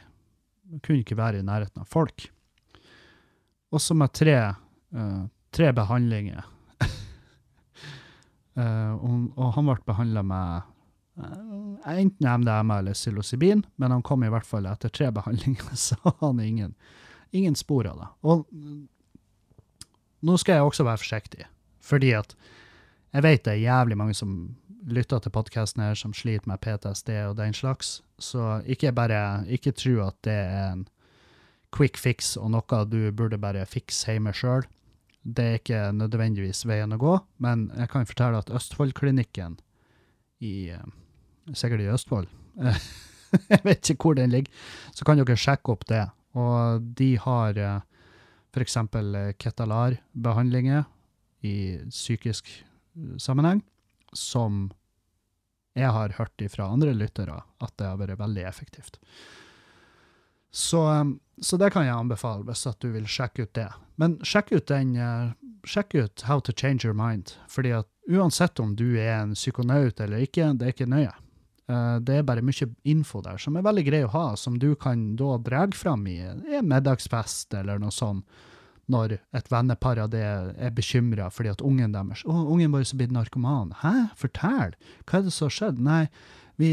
han 0.68 0.82
kunne 0.84 1.04
ikke 1.04 1.18
være 1.18 1.40
i 1.40 1.46
nærheten 1.48 1.84
av 1.84 1.88
folk. 1.88 2.28
Og 3.72 3.82
så 3.84 3.96
med 3.96 4.12
tre, 4.16 4.36
uh, 4.96 5.24
tre 5.52 5.72
behandlinger. 5.76 6.44
uh, 8.58 8.94
og, 9.06 9.30
og 9.38 9.54
han 9.56 9.70
ble 9.70 9.78
behandla 9.88 10.24
med 10.28 10.74
eh, 11.18 11.98
enten 12.00 12.30
MDMA 12.42 12.80
eller 12.80 12.94
psilocybin, 12.98 13.66
men 13.76 13.92
han 13.92 14.06
kom 14.06 14.24
i 14.24 14.32
hvert 14.34 14.48
fall 14.48 14.70
etter 14.70 14.94
tre 14.94 15.12
behandlinger, 15.18 15.74
så 15.76 15.98
han 16.04 16.20
han 16.22 16.40
ingen, 16.40 16.76
ingen 17.32 17.56
spor 17.56 17.88
av 17.88 18.04
det. 18.04 18.12
Og 18.22 18.46
mm, 18.52 18.86
nå 20.28 20.38
skal 20.38 20.60
jeg 20.60 20.70
også 20.70 20.88
være 20.88 21.04
forsiktig, 21.04 21.50
fordi 21.82 22.14
at 22.18 22.38
jeg 23.16 23.24
vet 23.24 23.46
det 23.46 23.54
er 23.54 23.66
jævlig 23.66 23.98
mange 23.98 24.16
som 24.18 24.34
lytter 24.88 25.20
til 25.20 25.34
podkasten 25.36 25.84
her, 25.84 25.96
som 25.96 26.14
sliter 26.16 26.48
med 26.48 26.62
PTSD 26.64 27.10
og 27.28 27.38
den 27.40 27.56
slags, 27.56 28.02
så 28.20 28.62
ikke 28.68 28.94
bare 28.96 29.44
ikke 29.52 29.76
tro 29.76 30.00
at 30.06 30.18
det 30.28 30.38
er 30.38 30.72
en 30.72 30.88
quick 31.76 32.00
fix 32.00 32.36
og 32.40 32.52
noe 32.54 32.84
du 32.88 33.12
burde 33.12 33.40
bare 33.42 33.66
fikse 33.68 34.14
hjemme 34.14 34.34
sjøl. 34.36 34.68
Det 35.28 35.44
er 35.44 35.60
ikke 35.60 35.82
nødvendigvis 35.92 36.64
veien 36.70 36.96
å 36.96 37.00
gå, 37.02 37.18
men 37.44 37.68
jeg 37.76 37.92
kan 37.92 38.08
fortelle 38.08 38.40
at 38.40 38.52
Østfoldklinikken 38.54 39.58
i 40.40 40.70
eh, 40.72 40.86
Sikkert 41.54 41.84
i 41.84 41.90
Østfold. 41.92 42.28
jeg 43.54 43.62
vet 43.64 43.92
ikke 43.94 44.10
hvor 44.10 44.18
den 44.18 44.34
ligger. 44.34 44.52
Så 44.96 45.08
kan 45.08 45.20
dere 45.20 45.38
sjekke 45.40 45.74
opp 45.74 45.88
det. 45.90 46.04
Og 46.38 46.84
de 46.98 47.14
har 47.24 47.60
f.eks. 48.54 48.78
Ketalar-behandlinger 49.40 50.86
i 51.48 51.56
psykisk 51.90 52.50
sammenheng, 53.22 53.62
som 54.14 54.68
jeg 55.78 55.94
har 55.94 56.16
hørt 56.18 56.42
fra 56.50 56.72
andre 56.74 56.94
lyttere 56.98 57.42
at 57.62 57.74
det 57.78 57.90
har 57.90 58.00
vært 58.00 58.20
veldig 58.20 58.46
effektivt. 58.50 58.98
Så, 60.52 60.82
um, 60.82 61.20
så, 61.42 61.58
det 61.58 61.70
kan 61.74 61.86
jeg 61.86 61.94
anbefale 61.94 62.48
hvis 62.48 62.66
at 62.70 62.80
du 62.82 62.90
vil 62.96 63.06
sjekke 63.10 63.46
ut 63.46 63.54
det. 63.54 63.68
Men 64.02 64.18
sjekk 64.26 64.56
ut 64.56 64.72
den, 64.72 64.96
sjekk 65.68 65.94
ut 65.98 66.24
How 66.26 66.42
to 66.42 66.54
change 66.56 66.86
your 66.86 66.98
mind. 66.98 67.36
fordi 67.48 67.76
at 67.78 67.88
uansett 68.10 68.60
om 68.60 68.76
du 68.76 68.98
er 68.98 69.20
en 69.20 69.36
psykonaut 69.36 70.00
eller 70.00 70.24
ikke, 70.24 70.54
det 70.58 70.66
er 70.66 70.74
ikke 70.74 70.90
nøye. 70.90 71.14
Uh, 71.68 71.98
det 72.00 72.22
er 72.22 72.28
bare 72.28 72.46
mye 72.46 72.70
info 72.88 73.20
der 73.26 73.42
som 73.44 73.58
er 73.60 73.66
veldig 73.66 73.84
grei 73.90 74.04
å 74.06 74.12
ha, 74.14 74.28
som 74.40 74.56
du 74.60 74.70
kan 74.80 75.18
da 75.20 75.36
dra 75.44 75.66
fram 75.76 76.06
i 76.08 76.20
en 76.24 76.46
middagsfest 76.70 77.58
eller 77.60 77.82
noe 77.84 77.92
sånt 77.92 78.24
når 78.88 79.18
et 79.36 79.52
vennepar 79.52 80.00
av 80.00 80.12
det 80.14 80.24
er 80.24 80.72
bekymra 80.76 81.28
fordi 81.34 81.52
at 81.52 81.64
ungen 81.66 81.92
deres 81.96 82.24
å, 82.24 82.34
ungen 82.54 82.72
vår 82.72 82.86
er 82.86 83.00
blitt 83.02 83.16
narkoman. 83.16 83.74
Hæ, 83.82 83.94
fortell! 84.20 84.78
Hva 85.04 85.20
er 85.20 85.28
det 85.28 85.36
som 85.36 85.50
har 85.50 85.56
skjedd? 85.58 85.82
Nei, 85.84 86.04
vi, 86.62 86.72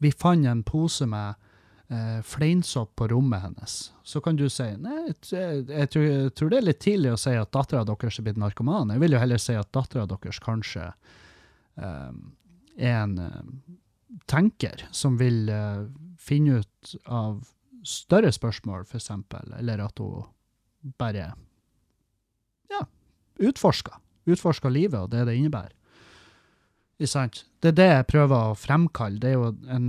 vi 0.00 0.12
fant 0.16 0.48
en 0.48 0.62
pose 0.66 1.06
med 1.08 1.36
eh, 1.92 2.20
fleinsopp 2.24 2.94
på 2.96 3.10
rommet 3.12 3.44
hennes. 3.44 3.76
Så 4.02 4.22
kan 4.24 4.40
du 4.40 4.48
si 4.50 4.70
nei, 4.80 5.12
jeg, 5.12 5.66
jeg, 5.68 5.90
tror, 5.92 6.06
jeg, 6.08 6.32
tror, 6.38 6.52
det 6.52 6.60
er 6.60 6.68
litt 6.70 6.82
tidlig 6.82 7.12
å 7.12 7.20
si 7.20 7.36
at 7.36 7.52
dattera 7.54 7.84
deres 7.88 8.18
er 8.18 8.28
blitt 8.28 8.40
narkoman. 8.40 8.94
Jeg 8.94 9.04
vil 9.04 9.16
jo 9.16 9.22
heller 9.22 9.42
si 9.42 9.58
at 9.58 9.72
dattera 9.74 10.08
deres 10.10 10.40
kanskje 10.42 10.88
eh, 10.88 12.10
er 12.80 12.98
en 13.04 13.18
eh, 13.20 13.38
tenker 14.30 14.86
som 14.94 15.18
vil 15.20 15.46
uh, 15.50 15.88
finne 16.20 16.60
ut 16.62 16.94
av 17.06 17.42
større 17.86 18.32
spørsmål, 18.32 18.86
f.eks., 18.86 19.10
eller 19.58 19.82
at 19.82 20.02
hun 20.02 20.92
bare 20.98 21.32
ja, 22.70 22.82
utforsker. 23.42 23.98
Utforsker 24.30 24.70
livet 24.70 25.00
og 25.00 25.10
det 25.10 25.26
det 25.26 25.36
innebærer. 25.38 25.74
Det 27.02 27.70
er 27.72 27.74
det 27.74 27.88
jeg 27.88 28.08
prøver 28.12 28.52
å 28.52 28.58
fremkalle. 28.58 29.18
Det 29.18 29.32
er 29.32 29.38
jo 29.40 29.48
en 29.74 29.88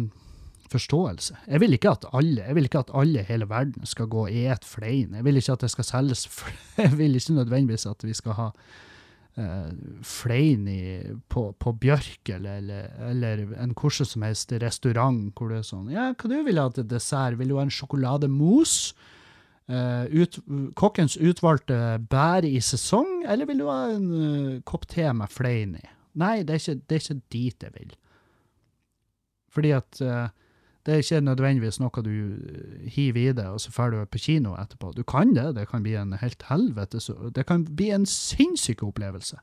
forståelse. 0.73 1.35
Jeg 1.45 1.61
vil 1.61 1.75
ikke 1.75 1.91
at 1.93 2.07
alle 2.17 2.47
jeg 2.47 2.57
vil 2.57 2.69
ikke 2.69 2.81
at 2.85 2.93
alle 2.97 3.21
i 3.21 3.27
hele 3.27 3.47
verden 3.49 3.85
skal 3.85 4.09
gå 4.09 4.25
i 4.31 4.47
et 4.49 4.65
flein. 4.65 5.13
Jeg 5.13 5.25
vil 5.27 5.37
ikke 5.37 5.57
at 5.57 5.65
det 5.65 5.71
skal 5.73 5.89
selges 5.89 6.25
Jeg 6.81 6.97
vil 6.97 7.19
ikke 7.19 7.37
nødvendigvis 7.37 7.85
at 7.89 8.03
vi 8.07 8.15
skal 8.17 8.39
ha 8.39 8.49
flein 10.05 10.67
i, 10.69 10.81
på, 11.33 11.47
på 11.57 11.71
Bjørk 11.81 12.29
eller, 12.35 12.59
eller, 12.61 12.91
eller 13.09 13.39
en 13.57 13.71
hvordan 13.73 14.05
som 14.05 14.25
helst 14.27 14.53
restaurant 14.61 15.31
hvor 15.33 15.49
det 15.49 15.63
er 15.63 15.65
sånn 15.65 15.89
Ja, 15.89 16.11
hva 16.13 16.29
du 16.29 16.35
vil 16.45 16.61
ha 16.61 16.67
til 16.69 16.85
dessert? 16.85 17.39
Vil 17.39 17.49
du 17.49 17.57
ha 17.57 17.65
en 17.65 17.73
sjokolademousse? 17.73 18.93
Uh, 19.63 20.03
ut, 20.11 20.37
kokkens 20.75 21.13
utvalgte 21.23 21.77
bær 22.11 22.43
i 22.43 22.57
sesong, 22.59 23.21
eller 23.23 23.47
vil 23.47 23.61
du 23.61 23.69
ha 23.71 23.93
en 23.93 24.09
uh, 24.11 24.57
kopp 24.67 24.83
te 24.91 25.05
med 25.15 25.31
flein 25.31 25.77
i? 25.79 25.85
Nei, 26.19 26.41
det 26.43 26.57
er, 26.57 26.59
ikke, 26.59 26.81
det 26.83 26.97
er, 26.97 27.03
ikke, 27.05 27.21
dit 27.31 27.63
jeg 27.63 27.75
vil. 27.77 27.93
Fordi 29.55 29.71
at 29.77 30.01
uh, 30.03 30.27
det 30.83 30.93
er 30.93 31.03
ikke 31.03 31.21
nødvendigvis 31.23 31.79
noe 31.79 32.03
du 32.03 32.11
hiver 32.91 33.21
i 33.21 33.35
det, 33.37 33.45
og 33.47 33.61
så 33.63 33.71
drar 33.71 33.93
du 33.93 34.01
på 34.05 34.19
kino 34.19 34.57
etterpå. 34.59 34.91
Du 34.97 35.03
kan 35.07 35.31
det, 35.35 35.53
det 35.55 35.69
kan 35.69 35.83
bli 35.85 35.95
en 35.95 36.11
helt 36.19 36.43
helvete, 36.49 36.99
det 37.31 37.45
kan 37.47 37.63
bli 37.63 37.89
en 37.95 38.05
sinnssyk 38.09 38.83
opplevelse. 38.83 39.39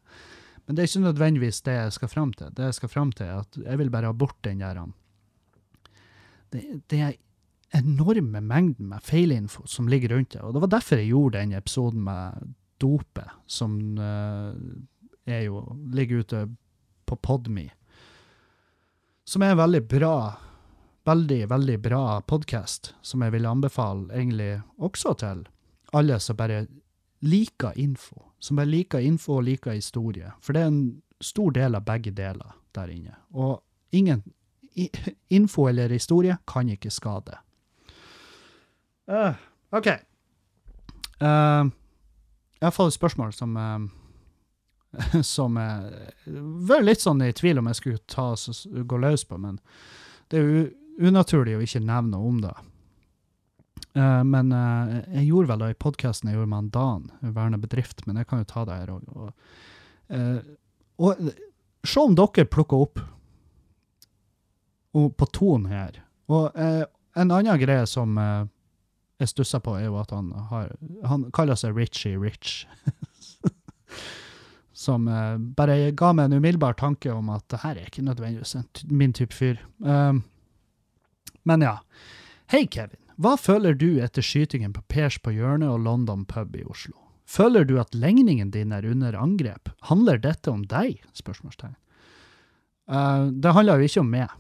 Men 0.67 0.77
det 0.77 0.83
er 0.83 0.91
ikke 0.91 1.07
nødvendigvis 1.07 1.63
det 1.65 1.79
jeg 1.79 1.95
skal 1.97 2.13
fram 2.13 2.35
til. 2.37 2.53
Det 2.57 2.69
jeg 2.69 2.77
skal 2.77 2.93
fram 2.93 3.13
til, 3.17 3.27
er 3.27 3.41
at 3.41 3.57
jeg 3.65 3.81
vil 3.81 3.91
bare 3.91 4.13
ha 4.13 4.13
bort 4.13 4.37
den 4.45 4.61
der 4.61 4.85
det, 6.53 6.63
det 6.91 7.01
er 7.01 7.19
enorme 7.79 8.41
mengden 8.43 8.89
med 8.91 9.03
feilinfo 9.07 9.67
som 9.67 9.89
ligger 9.89 10.17
rundt 10.17 10.33
det. 10.35 10.43
Og 10.43 10.55
det 10.55 10.63
var 10.65 10.73
derfor 10.75 10.99
jeg 10.99 11.13
gjorde 11.13 11.39
den 11.39 11.53
episoden 11.55 12.05
med 12.05 12.55
dopet, 12.81 13.29
som 13.47 13.77
uh, 13.99 14.55
er 15.27 15.45
jo, 15.47 15.63
ligger 15.95 16.25
ute 16.25 16.45
på 17.07 17.17
Podme. 17.17 17.69
Som 19.25 19.43
er 19.43 19.55
en 19.55 19.63
veldig 19.63 19.83
bra, 19.89 20.15
veldig, 21.11 21.49
veldig 21.49 21.79
bra 21.83 22.21
podkast, 22.21 22.95
som 23.03 23.23
jeg 23.25 23.33
vil 23.35 23.47
anbefale 23.49 24.13
egentlig 24.15 24.61
også 24.79 25.15
til 25.19 25.43
alle 25.97 26.19
som 26.23 26.39
bare 26.39 26.67
liker 27.27 27.75
info. 27.75 28.29
Som 28.39 28.61
bare 28.61 28.71
liker 28.71 29.03
info 29.03 29.41
og 29.41 29.49
liker 29.49 29.75
historie. 29.75 30.31
For 30.41 30.55
det 30.55 30.63
er 30.63 30.71
en 30.71 30.85
stor 31.21 31.51
del 31.57 31.75
av 31.75 31.87
begge 31.89 32.13
deler 32.15 32.55
der 32.77 32.93
inne. 32.95 33.17
Og 33.35 33.59
ingen 33.91 34.23
info 35.29 35.67
eller 35.69 35.91
historie 35.91 36.39
kan 36.47 36.71
ikke 36.71 36.93
skade. 36.95 37.41
Uh, 39.11 39.35
OK. 39.75 39.89
Uh, 41.19 41.67
jeg 42.61 42.69
har 42.69 42.77
fått 42.77 42.95
et 42.95 43.01
spørsmål 43.01 43.35
som 43.35 43.57
uh, 43.59 43.89
som 45.35 45.59
jeg 45.59 46.45
var 46.71 46.87
litt 46.87 47.03
sånn 47.03 47.23
i 47.27 47.35
tvil 47.35 47.59
om 47.59 47.71
jeg 47.71 47.81
skulle 47.81 48.05
ta, 48.07 48.35
gå 48.87 48.99
løs 49.03 49.27
på, 49.27 49.39
men 49.43 49.59
det 50.31 50.39
er 50.39 50.71
unaturlig 50.99 51.57
å 51.59 51.63
ikke 51.65 51.83
nevne 51.85 52.17
noe 52.17 52.29
om 52.29 52.43
det. 52.43 52.57
Uh, 53.97 54.23
men 54.23 54.53
uh, 54.55 55.01
jeg 55.17 55.27
gjorde 55.27 55.51
vel 55.51 55.63
det 55.65 55.71
i 55.73 55.81
podkasten 55.83 56.31
jeg 56.31 56.39
gjorde 56.39 56.53
med 56.53 56.71
Dan, 56.75 57.09
Verne 57.35 57.59
bedrift, 57.59 58.05
men 58.07 58.21
jeg 58.21 58.29
kan 58.31 58.43
jo 58.43 58.51
ta 58.51 58.65
det 58.69 58.77
her 58.83 58.93
òg. 58.95 59.33
Eh, 60.11 60.39
og 61.01 61.31
se 61.87 62.03
om 62.03 62.15
dere 62.19 62.45
plukker 62.51 62.85
opp 62.85 63.03
og 64.99 65.13
på 65.15 65.29
tonen 65.31 65.69
her. 65.71 66.01
Og 66.31 66.51
en 66.59 67.31
annen 67.31 67.61
greie 67.63 67.85
som 67.87 68.19
jeg 68.19 69.31
stusser 69.31 69.63
på, 69.63 69.77
er 69.79 69.87
jo 69.87 70.01
at 70.01 70.11
han, 70.11 70.33
har, 70.51 70.73
han 71.07 71.29
kaller 71.37 71.59
seg 71.59 71.79
Richie 71.79 72.19
Rich. 72.19 72.67
som 74.85 75.07
bare 75.55 75.93
ga 75.95 76.11
meg 76.17 76.27
en 76.27 76.41
umiddelbar 76.41 76.75
tanke 76.81 77.15
om 77.15 77.31
at 77.31 77.47
det 77.55 77.63
her 77.63 77.79
er 77.79 77.87
ikke 77.87 78.05
nødvendigvis 78.07 78.57
en 78.59 78.69
min 78.91 79.15
type 79.15 79.37
fyr. 79.37 79.63
Um, 79.79 80.25
men 81.49 81.65
ja. 81.65 81.79
Hei, 82.51 82.67
Kevin. 82.67 82.99
Hva 83.21 83.37
føler 83.37 83.77
du 83.77 84.01
etter 84.01 84.25
skytingen 84.25 84.73
på 84.73 84.83
Pers 84.89 85.19
på 85.21 85.33
hjørnet 85.35 85.69
og 85.69 85.83
London 85.85 86.25
pub 86.29 86.55
i 86.57 86.65
Oslo? 86.65 86.97
Føler 87.31 87.67
du 87.69 87.77
at 87.79 87.95
legningen 87.95 88.51
din 88.51 88.73
er 88.73 88.87
under 88.89 89.15
angrep? 89.15 89.71
Handler 89.87 90.19
dette 90.19 90.51
om 90.51 90.65
deg? 90.67 91.03
Spørsmålstegn. 91.15 91.77
Uh, 92.91 93.29
det 93.31 93.53
handler 93.55 93.79
jo 93.79 93.91
ikke 93.91 94.03
om 94.03 94.11
meg. 94.11 94.33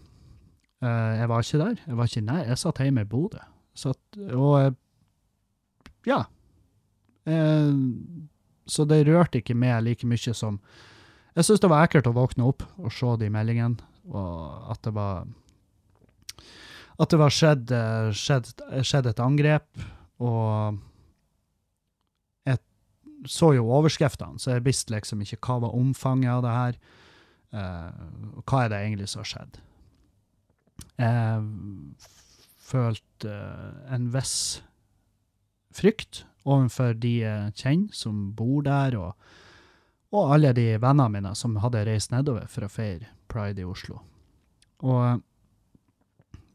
Uh, 0.82 1.12
jeg 1.20 1.28
var 1.30 1.44
ikke 1.44 1.60
der. 1.60 1.82
Jeg 1.86 1.98
var 2.00 2.10
ikke 2.10 2.24
nær. 2.26 2.40
Jeg 2.48 2.62
satt 2.62 2.80
hjemme 2.82 3.04
i 3.04 3.10
Bodø. 3.10 3.42
Og 4.34 4.54
uh, 4.58 4.72
ja. 6.08 6.24
Så 8.66 8.86
det 8.88 9.04
rørte 9.06 9.38
ikke 9.38 9.54
meg 9.54 9.84
like 9.84 10.08
mye 10.08 10.32
som 10.34 10.56
Jeg 11.36 11.46
syns 11.46 11.60
det 11.62 11.68
var 11.70 11.84
ekkelt 11.84 12.08
å 12.10 12.14
våkne 12.16 12.48
opp 12.48 12.64
og 12.80 12.90
se 12.90 13.12
de 13.20 13.28
meldingene, 13.30 13.76
og 14.08 14.72
at 14.72 14.80
det 14.82 14.94
var 14.96 15.28
At 17.00 17.12
det 17.12 17.20
var 17.20 17.32
skjedd, 17.32 17.72
eh, 17.72 18.10
skjedd, 18.12 18.52
skjedd 18.84 19.08
et 19.08 19.22
angrep, 19.24 19.84
og 20.20 20.80
jeg 22.44 22.60
så 23.24 23.54
jo 23.56 23.70
overskriftene, 23.72 24.40
så 24.40 24.56
jeg 24.56 24.66
visste 24.66 24.92
liksom 24.92 25.22
ikke 25.24 25.40
hva 25.46 25.60
var 25.64 25.76
omfanget 25.78 26.34
av 26.34 26.44
det 26.44 26.56
her. 26.56 26.80
Uh, 27.50 28.42
hva 28.46 28.60
er 28.62 28.68
det 28.70 28.78
egentlig 28.78 29.08
som 29.10 29.24
har 29.24 29.30
skjedd? 29.32 29.56
Jeg 31.00 31.46
følte 32.70 33.32
eh, 33.32 33.94
en 33.94 34.10
viss 34.14 34.36
frykt 35.74 36.24
overfor 36.44 36.94
de 36.98 37.14
jeg 37.22 37.56
kjenner 37.58 37.96
som 37.96 38.28
bor 38.36 38.62
der, 38.66 38.96
og, 39.00 39.32
og 40.14 40.36
alle 40.36 40.52
de 40.56 40.68
vennene 40.80 41.10
mine 41.16 41.34
som 41.38 41.58
hadde 41.64 41.82
reist 41.88 42.14
nedover 42.14 42.46
for 42.50 42.66
å 42.66 42.72
feire 42.72 43.10
pride 43.30 43.64
i 43.64 43.68
Oslo. 43.68 44.00
Og 44.84 45.20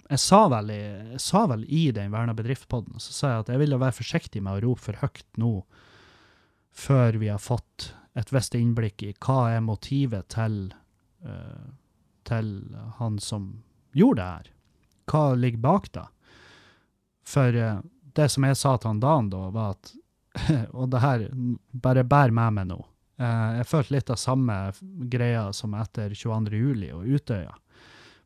jeg 0.10 0.22
sa 0.22 0.46
vel 0.54 0.70
i, 0.70 0.82
jeg 1.16 1.22
sa 1.24 1.46
vel 1.50 1.64
i 1.66 1.88
den 1.96 2.14
Verna 2.14 2.36
bedriftspodden, 2.38 3.00
så 3.02 3.14
sa 3.14 3.32
jeg 3.32 3.46
at 3.46 3.52
jeg 3.54 3.62
ville 3.64 3.80
være 3.82 3.98
forsiktig 3.98 4.44
med 4.46 4.60
å 4.60 4.64
rope 4.68 4.84
for 4.84 5.00
høyt 5.02 5.26
nå, 5.42 5.54
før 6.76 7.18
vi 7.22 7.32
har 7.32 7.42
fått 7.42 7.92
et 8.16 8.32
visst 8.32 8.56
innblikk 8.56 9.04
i 9.04 9.14
hva 9.26 9.56
er 9.56 9.64
motivet 9.66 10.30
til, 10.32 10.70
uh, 11.26 11.66
til 12.28 12.52
han 13.00 13.18
som 13.20 13.50
gjorde 13.96 14.22
det 14.22 14.30
her. 14.30 14.52
Hva 15.12 15.26
ligger 15.40 15.64
bak 15.64 15.90
da? 15.96 16.06
For 17.26 17.58
uh, 17.58 17.82
det 18.16 18.30
som 18.32 18.48
jeg 18.48 18.60
sa 18.60 18.76
til 18.78 18.94
han 18.94 19.04
Dan 19.04 19.32
da, 19.34 19.48
var 19.56 19.78
at 19.78 19.94
Og 20.76 20.90
det 20.92 21.00
her, 21.00 21.22
bare 21.72 22.04
bær 22.04 22.34
med 22.36 22.58
meg 22.58 22.66
nå. 22.68 22.82
Uh, 23.16 23.62
jeg 23.62 23.70
følte 23.70 23.96
litt 23.96 24.10
av 24.12 24.20
samme 24.20 24.56
greia 25.12 25.46
som 25.56 25.76
etter 25.80 26.12
22. 26.12 26.60
juli 26.60 26.90
og 26.92 27.08
Utøya. 27.08 27.56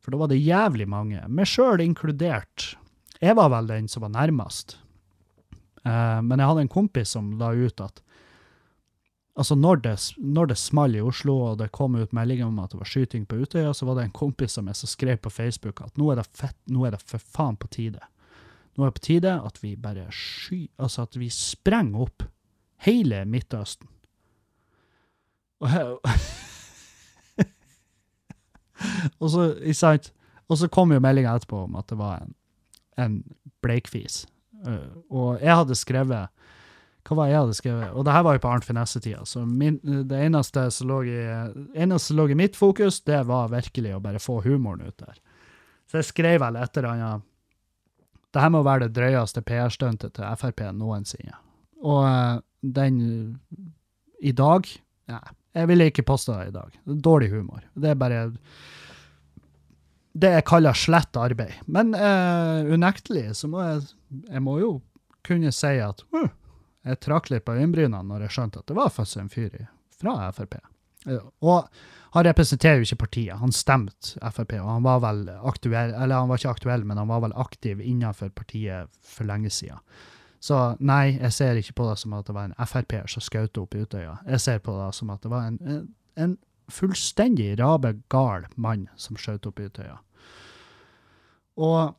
For 0.10 0.15
da 0.15 0.23
var 0.23 0.30
det 0.31 0.40
jævlig 0.41 0.88
mange, 0.90 1.19
meg 1.30 1.45
sjøl 1.45 1.84
inkludert. 1.84 2.72
Jeg 3.22 3.36
var 3.38 3.52
vel 3.53 3.68
den 3.69 3.86
som 3.91 4.02
var 4.02 4.10
nærmest. 4.10 4.80
Uh, 5.86 6.18
men 6.26 6.41
jeg 6.41 6.49
hadde 6.49 6.64
en 6.65 6.72
kompis 6.73 7.11
som 7.14 7.27
la 7.38 7.52
ut 7.53 7.84
at 7.86 8.02
Altså, 9.40 9.56
når 9.56 9.77
det, 9.86 9.91
når 10.18 10.49
det 10.49 10.57
small 10.60 10.98
i 10.98 11.03
Oslo, 11.06 11.36
og 11.52 11.60
det 11.61 11.69
kom 11.72 11.94
ut 11.95 12.11
meldinger 12.11 12.49
om 12.49 12.57
at 12.60 12.73
det 12.73 12.80
var 12.81 12.90
skyting 12.90 13.23
på 13.30 13.38
Utøya, 13.40 13.69
så 13.72 13.86
var 13.88 13.95
det 13.95 14.07
en 14.10 14.18
kompis 14.18 14.57
som 14.57 14.68
jeg 14.68 14.76
som 14.76 14.90
skrev 14.91 15.22
på 15.22 15.30
Facebook 15.31 15.80
at 15.86 15.95
nå 16.02 16.10
er 16.11 16.19
det 16.19 16.26
fett, 16.36 16.57
nå 16.68 16.84
er 16.84 16.98
det 16.98 16.99
for 17.06 17.22
faen 17.23 17.56
på 17.56 17.69
tide. 17.72 18.02
Nå 18.76 18.84
er 18.84 18.90
det 18.90 18.98
på 18.98 19.06
tide 19.06 19.38
at 19.45 19.61
vi 19.64 19.76
bare 19.80 20.10
sky... 20.11 20.65
Altså 20.81 21.06
at 21.06 21.15
vi 21.22 21.30
sprenger 21.31 22.03
opp 22.10 22.26
hele 22.84 23.22
Midtøsten. 23.30 23.88
Og, 25.61 25.69
he- 25.72 26.18
og 29.22 29.30
så, 29.34 29.51
ikke 29.60 29.81
sant? 29.81 30.11
Og 30.49 30.57
så 30.57 30.69
kom 30.72 30.93
jo 30.93 31.01
meldinga 31.03 31.35
etterpå 31.38 31.65
om 31.68 31.77
at 31.80 31.88
det 31.91 31.99
var 31.99 32.23
en, 32.23 32.34
en 32.97 33.22
bleikfis. 33.64 34.23
Uh, 34.65 34.99
og 35.07 35.39
jeg 35.39 35.56
hadde 35.56 35.76
skrevet 35.80 36.31
Hva 37.07 37.15
var 37.15 37.30
det 37.30 37.31
jeg 37.31 37.39
hadde 37.39 37.57
skrevet? 37.57 37.93
Og 37.95 38.06
det 38.06 38.14
her 38.14 38.26
var 38.27 38.35
jo 38.35 38.41
på 38.43 38.49
Arnt 38.51 38.65
Finesse-tida, 38.68 39.23
så 39.26 39.45
min, 39.47 39.80
det 39.81 40.19
eneste 40.19 40.65
som, 40.76 40.89
lå 40.91 40.99
i, 41.07 41.15
eneste 41.73 42.11
som 42.11 42.19
lå 42.19 42.27
i 42.30 42.38
mitt 42.38 42.60
fokus, 42.60 42.99
det 43.07 43.22
var 43.30 43.53
virkelig 43.53 43.95
å 43.95 44.01
bare 44.03 44.22
få 44.22 44.41
humoren 44.45 44.84
ut 44.85 44.97
der. 44.99 45.18
Så 45.89 46.01
jeg 46.01 46.10
skrev 46.10 46.41
vel 46.43 46.60
et 46.60 46.77
eller 46.77 46.91
annet 46.91 47.26
det 48.30 48.43
her 48.43 48.51
må 48.53 48.61
være 48.61 48.85
det 48.85 48.93
drøyeste 48.99 49.41
PR-stuntet 49.41 50.14
til 50.14 50.38
Frp 50.38 50.61
noensinne. 50.77 51.34
Og 51.81 52.03
uh, 52.06 52.41
den 52.61 52.99
i 54.19 54.34
dag 54.35 54.68
Nei, 55.10 55.23
jeg 55.57 55.69
ville 55.69 55.89
ikke 55.89 56.05
posta 56.07 56.39
det 56.39 56.51
i 56.51 56.55
dag. 56.55 56.76
Dårlig 56.85 57.31
humor. 57.34 57.63
Det 57.73 57.91
er 57.91 57.99
bare 57.99 58.26
Det 60.19 60.31
jeg 60.34 60.45
kaller 60.45 60.73
slett 60.77 61.17
arbeid. 61.17 61.53
Men 61.65 61.93
eh, 61.95 62.73
unektelig 62.73 63.35
så 63.38 63.47
må 63.47 63.63
jeg 63.63 63.81
Jeg 64.30 64.41
må 64.41 64.59
jo 64.59 64.81
kunne 65.26 65.51
si 65.53 65.76
at 65.84 66.01
uh, 66.15 66.30
jeg 66.88 66.99
trakk 67.03 67.30
litt 67.30 67.45
på 67.45 67.53
øyenbrynene 67.53 68.01
når 68.07 68.23
jeg 68.26 68.34
skjønte 68.34 68.61
at 68.61 68.67
det 68.71 68.77
var 68.77 68.89
faktisk 68.89 69.19
en 69.21 69.30
fyr 69.30 69.57
fra 69.99 70.31
Frp. 70.34 70.55
Og 71.45 71.67
han 72.15 72.26
representerer 72.26 72.80
jo 72.80 72.88
ikke 72.88 73.03
partiet, 73.03 73.38
han 73.38 73.53
stemte 73.53 74.17
Frp, 74.34 74.55
og 74.57 74.69
han 74.71 74.88
var 74.88 75.03
vel 75.03 75.21
aktuell, 75.30 75.93
eller 75.93 76.23
han 76.23 76.31
var 76.31 76.41
ikke 76.41 76.55
aktuell, 76.55 76.85
men 76.88 76.97
han 76.97 77.11
var 77.11 77.21
vel 77.27 77.35
aktiv 77.38 77.84
innenfor 77.84 78.31
partiet 78.34 78.89
for 79.05 79.30
lenge 79.30 79.51
siden. 79.53 79.84
Så 80.40 80.57
nei, 80.80 81.18
jeg 81.18 81.36
ser 81.36 81.60
ikke 81.60 81.76
på 81.82 81.88
det 81.90 81.98
som 81.99 82.14
at 82.16 82.28
det 82.30 82.36
var 82.36 82.48
en 82.48 82.68
Frp-er 82.68 83.10
som 83.11 83.24
skjøt 83.24 83.60
opp 83.60 83.76
i 83.76 83.84
Utøya. 83.84 84.18
Jeg 84.28 84.44
ser 84.44 84.61
på 84.64 84.76
det 84.78 84.91
som 84.95 85.11
at 85.11 85.24
det 85.26 85.32
var 85.34 85.49
en, 85.49 85.60
en, 85.68 85.82
en 86.16 86.38
fullstendig 86.72 87.57
rabe 87.60 87.98
gal 88.14 88.48
mann 88.56 88.88
som 88.95 89.20
skjøt 89.20 89.49
opp 89.49 89.60
i 89.60 89.68
Utøya. 89.68 89.98
Og 91.60 91.95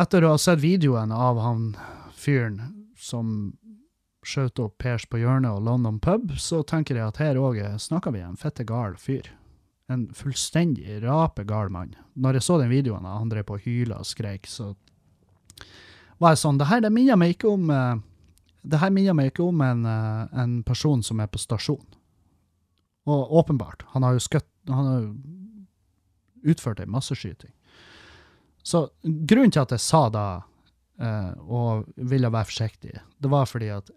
etter 0.00 0.26
å 0.26 0.34
ha 0.34 0.40
sett 0.42 0.60
videoen 0.60 1.12
av 1.14 1.40
han 1.40 1.68
fyren 2.18 2.60
som 2.98 3.54
skjøt 4.24 4.60
opp 4.64 4.78
Pers 4.80 5.04
på 5.08 5.20
hjørnet 5.20 5.52
og 5.52 5.64
London 5.64 6.00
pub, 6.02 6.32
så 6.40 6.62
tenker 6.66 6.98
jeg 6.98 7.06
at 7.06 7.20
her 7.20 7.40
òg 7.40 7.60
snakker 7.80 8.14
vi 8.14 8.24
en 8.24 8.40
fette 8.40 8.64
gal 8.68 8.96
fyr. 9.00 9.28
En 9.92 10.06
fullstendig 10.16 11.02
rape 11.04 11.44
gal 11.48 11.68
mann. 11.72 11.92
Når 12.16 12.38
jeg 12.38 12.46
så 12.46 12.56
den 12.60 12.72
videoen 12.72 13.04
av 13.04 13.20
han 13.20 13.32
drev 13.32 13.46
på 13.48 13.58
og 13.58 13.66
hyla 13.66 14.00
og 14.00 14.08
skreik, 14.08 14.48
så 14.48 14.72
var 16.22 16.34
jeg 16.34 16.42
sånn 16.44 16.58
Det 16.58 16.68
her 16.70 16.82
det 16.84 16.92
minner 16.94 17.18
meg 17.20 17.34
ikke 17.34 17.50
om 17.50 17.70
eh, 17.70 18.02
det 18.64 18.80
her 18.80 18.92
minner 18.94 19.16
meg 19.16 19.32
ikke 19.32 19.44
om 19.44 19.60
en, 19.60 19.84
eh, 19.86 20.38
en 20.40 20.62
person 20.64 21.02
som 21.04 21.20
er 21.20 21.28
på 21.28 21.38
stasjon. 21.38 21.84
Og 23.04 23.32
åpenbart, 23.40 23.84
han 23.92 24.02
har 24.02 24.16
jo 24.16 24.24
skutt 24.24 24.48
Han 24.66 24.86
har 24.86 25.00
jo 25.02 25.10
utført 26.48 26.80
ei 26.80 26.86
masseskyting. 26.88 27.50
Så 28.62 28.88
grunnen 29.02 29.52
til 29.52 29.60
at 29.60 29.74
jeg 29.74 29.80
sa 29.80 30.08
da, 30.08 30.42
eh, 30.98 31.32
og 31.44 31.84
ville 31.96 32.30
være 32.32 32.48
forsiktig, 32.48 32.94
det 33.20 33.30
var 33.30 33.44
fordi 33.44 33.68
at 33.68 33.90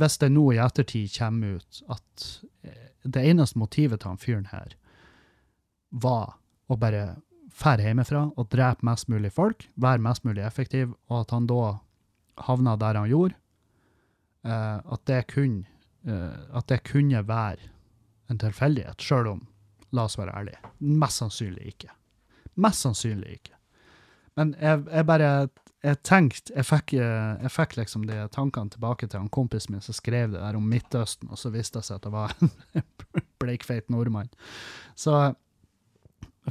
hvis 0.00 0.16
det 0.22 0.30
nå 0.32 0.46
i 0.54 0.60
ettertid 0.62 1.12
kommer 1.18 1.58
ut 1.60 1.82
at 1.92 2.26
eh, 2.64 2.88
det 3.04 3.26
eneste 3.28 3.58
motivet 3.60 4.00
til 4.00 4.08
han 4.08 4.20
fyren 4.20 4.48
her 4.54 4.72
var 5.90 6.38
å 6.70 6.78
bare 6.80 7.20
fære 7.54 7.88
hjemmefra 7.88 8.24
og 8.36 8.48
drepe 8.52 8.86
mest 8.86 9.08
mulig 9.12 9.32
folk, 9.34 9.68
være 9.80 10.02
mest 10.04 10.24
mulig 10.24 10.44
effektiv, 10.46 10.94
og 11.08 11.24
at 11.24 11.34
han 11.34 11.48
da 11.50 11.76
havna 12.46 12.76
der 12.80 12.98
han 13.00 13.10
gjorde, 13.10 13.36
eh, 14.44 14.78
at, 14.78 15.04
det 15.06 15.22
kunne, 15.32 15.64
eh, 16.06 16.56
at 16.56 16.68
det 16.68 16.82
kunne 16.88 17.22
være 17.28 17.70
en 18.30 18.38
tilfeldighet, 18.38 19.02
sjøl 19.02 19.32
om, 19.34 19.46
la 19.92 20.06
oss 20.06 20.18
være 20.18 20.36
ærlige, 20.38 20.60
mest 20.78 21.22
sannsynlig 21.22 21.74
ikke. 21.74 21.90
Mest 22.60 22.86
sannsynlig 22.86 23.40
ikke. 23.40 23.56
Men 24.38 24.54
jeg, 24.60 24.84
jeg 24.86 25.06
bare 25.06 25.32
jeg 25.80 25.96
tenkte, 26.04 26.52
jeg 26.52 26.66
fikk, 26.68 26.92
jeg 27.00 27.50
fikk 27.54 27.76
liksom 27.78 28.02
de 28.08 28.18
tankene 28.34 28.72
tilbake 28.72 29.08
til 29.08 29.22
han 29.22 29.30
kompisen 29.32 29.74
min 29.74 29.84
som 29.84 29.96
skrev 29.96 30.34
det 30.34 30.42
der 30.42 30.58
om 30.58 30.66
Midtøsten, 30.68 31.30
og 31.32 31.40
så 31.40 31.52
viste 31.54 31.80
det 31.80 31.88
seg 31.88 31.96
at 31.96 32.04
det 32.04 32.12
var 32.12 32.34
en 32.76 32.84
bleikfeit 33.40 33.88
nordmann. 33.92 34.28
Så, 34.94 35.32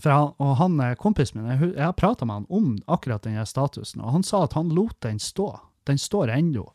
for 0.02 0.14
han, 0.14 0.34
og 0.38 0.56
han 0.60 0.80
er 0.84 1.00
kompisen 1.00 1.42
min, 1.42 1.52
jeg, 1.52 1.84
har 1.84 1.96
prata 1.98 2.26
med 2.26 2.42
han 2.42 2.50
om 2.50 2.70
akkurat 2.88 3.26
den 3.26 3.40
statusen, 3.46 4.02
og 4.02 4.14
han 4.18 4.24
sa 4.24 4.44
at 4.46 4.56
han 4.58 4.72
lot 4.76 4.98
den 5.06 5.20
stå. 5.20 5.52
Den 5.88 5.98
står 5.98 6.30
ennå 6.34 6.68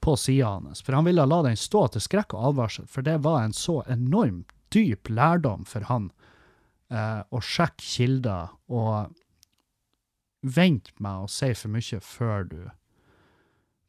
på 0.00 0.16
sida 0.16 0.54
hans, 0.54 0.82
for 0.82 0.96
han 0.96 1.04
ville 1.04 1.26
la 1.26 1.42
den 1.44 1.58
stå 1.58 1.86
til 1.92 2.04
skrekk 2.04 2.34
og 2.36 2.52
advarsel, 2.52 2.86
for 2.88 3.04
det 3.04 3.18
var 3.24 3.42
en 3.44 3.56
så 3.56 3.80
enormt 3.90 4.54
dyp 4.70 5.10
lærdom 5.10 5.64
for 5.66 5.84
han 5.90 6.10
eh, 6.92 7.22
å 7.26 7.40
sjekke 7.42 7.84
kilder 7.84 8.52
og 8.70 9.16
vent 10.40 10.92
med 11.02 11.26
å 11.26 11.30
si 11.30 11.50
for 11.58 11.74
mye 11.74 12.00
før 12.00 12.46
du 12.48 12.60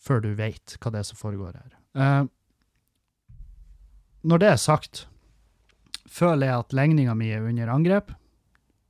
før 0.01 0.23
du 0.23 0.31
vet 0.33 0.75
hva 0.81 0.89
det 0.89 1.03
er 1.03 1.05
som 1.11 1.19
foregår 1.19 1.53
her. 1.59 1.75
Eh, 1.93 2.23
når 4.25 4.41
det 4.41 4.49
er 4.49 4.61
sagt, 4.61 5.05
føler 6.09 6.49
jeg 6.49 6.63
at 6.65 6.75
legninga 6.77 7.13
mi 7.17 7.29
er 7.33 7.45
under 7.45 7.69
angrep? 7.69 8.09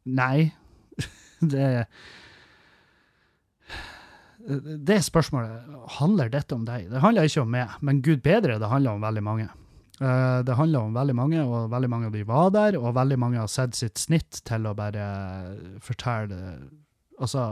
Nei. 0.06 0.52
Det 1.42 1.88
det 4.78 5.02
spørsmålet. 5.06 5.66
Handler 6.00 6.30
dette 6.34 6.56
om 6.56 6.64
deg? 6.66 6.88
Det 6.90 7.02
handler 7.04 7.28
ikke 7.28 7.44
om 7.44 7.52
meg, 7.54 7.74
men 7.86 8.02
gud 8.02 8.24
bedre, 8.26 8.58
det 8.60 8.70
handler 8.72 8.98
om 8.98 9.04
veldig 9.04 9.24
mange. 9.26 9.48
Eh, 10.02 10.40
det 10.48 10.56
handler 10.58 10.88
om 10.88 10.94
veldig 10.98 11.16
mange, 11.16 11.42
og 11.46 11.72
veldig 11.72 11.90
mange 11.90 12.10
av 12.10 12.16
de 12.16 12.24
var 12.26 12.54
der, 12.56 12.78
og 12.80 12.96
veldig 12.98 13.18
mange 13.22 13.42
har 13.42 13.52
sett 13.52 13.78
sitt 13.78 14.02
snitt 14.02 14.42
til 14.48 14.66
å 14.66 14.78
bare 14.78 15.10
fortelle 15.84 16.40
Altså, 17.22 17.52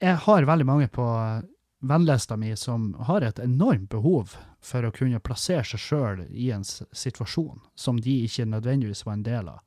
jeg 0.00 0.16
har 0.24 0.46
veldig 0.48 0.64
mange 0.64 0.86
på 0.88 1.04
vennlista 1.84 2.38
mi 2.40 2.54
som 2.56 2.94
har 3.04 3.20
et 3.26 3.42
enormt 3.42 3.90
behov 3.92 4.32
for 4.64 4.86
å 4.86 4.92
kunne 4.96 5.20
plassere 5.20 5.66
seg 5.66 5.82
sjøl 5.82 6.22
i 6.30 6.48
en 6.56 6.64
situasjon 6.64 7.60
som 7.76 8.00
de 8.00 8.14
ikke 8.24 8.46
nødvendigvis 8.48 9.04
var 9.04 9.18
en 9.18 9.26
del 9.26 9.50
av. 9.52 9.60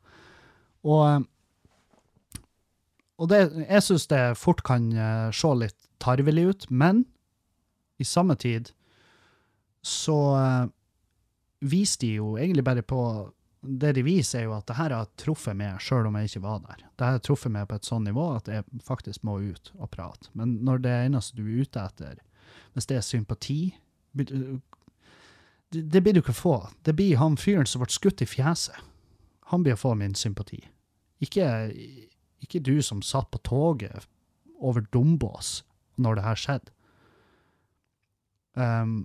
Og 0.86 1.26
og 3.16 3.30
det, 3.32 3.42
jeg 3.64 3.84
syns 3.86 4.10
det 4.12 4.22
fort 4.40 4.64
kan 4.68 4.90
eh, 4.92 5.30
se 5.36 5.52
litt 5.56 5.78
tarvelig 6.04 6.46
ut, 6.50 6.66
men 6.70 7.06
i 7.98 8.08
samme 8.08 8.36
tid 8.36 8.74
så 9.86 10.18
uh, 10.36 10.66
viser 11.64 12.02
de 12.02 12.10
jo 12.18 12.34
egentlig 12.36 12.64
bare 12.66 12.82
på 12.84 13.00
Det 13.62 13.94
de 13.96 14.02
viser, 14.04 14.40
er 14.40 14.44
jo 14.46 14.56
at 14.58 14.66
det 14.68 14.76
her 14.78 14.94
har 14.94 15.08
truffet 15.18 15.56
meg, 15.58 15.80
sjøl 15.82 16.06
om 16.10 16.18
jeg 16.20 16.30
ikke 16.30 16.42
var 16.44 16.60
der. 16.66 16.82
Det 16.98 17.06
har 17.08 17.22
truffet 17.24 17.54
meg 17.54 17.70
på 17.70 17.80
et 17.80 17.88
sånn 17.88 18.04
nivå 18.06 18.26
at 18.36 18.50
jeg 18.52 18.66
faktisk 18.86 19.24
må 19.26 19.40
ut 19.42 19.72
og 19.80 19.90
prate. 19.90 20.30
Men 20.38 20.60
når 20.66 20.84
det 20.84 20.94
eneste 21.08 21.38
du 21.40 21.48
er 21.48 21.64
ute 21.64 21.82
etter, 21.82 22.20
hvis 22.76 22.90
det 22.92 23.00
er 23.00 23.08
sympati 23.08 23.60
det, 24.14 24.28
det 25.72 26.04
blir 26.04 26.14
du 26.14 26.22
ikke 26.22 26.36
få. 26.38 26.60
Det 26.86 26.94
blir 26.94 27.18
han 27.18 27.40
fyren 27.42 27.66
som 27.66 27.82
ble 27.82 27.90
skutt 27.90 28.22
i 28.22 28.30
fjeset. 28.30 28.78
Han 29.52 29.64
blir 29.64 29.78
å 29.78 29.82
få 29.82 29.94
min 29.98 30.16
sympati. 30.18 30.60
Ikke 31.24 31.46
ikke 32.46 32.62
du 32.64 32.78
som 32.86 33.02
satt 33.02 33.32
på 33.34 33.42
toget 33.46 34.08
over 34.62 34.86
Dombås 34.94 35.64
når 36.02 36.20
det 36.20 36.26
her 36.26 36.40
skjedde. 36.40 36.72
Um, 38.56 38.96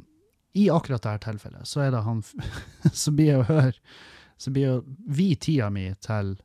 I 0.54 0.68
akkurat 0.70 1.02
dette 1.02 1.26
tilfellet 1.26 1.66
så 1.66 1.86
er 1.86 1.94
det 1.94 2.04
han 2.06 2.22
som 3.02 3.16
blir 3.18 3.40
å 3.40 3.46
høre 3.48 3.74
Så 4.38 4.52
blir 4.54 4.76
å 4.76 4.82
vi 5.10 5.34
tida 5.36 5.66
mi 5.74 5.88
til 6.00 6.36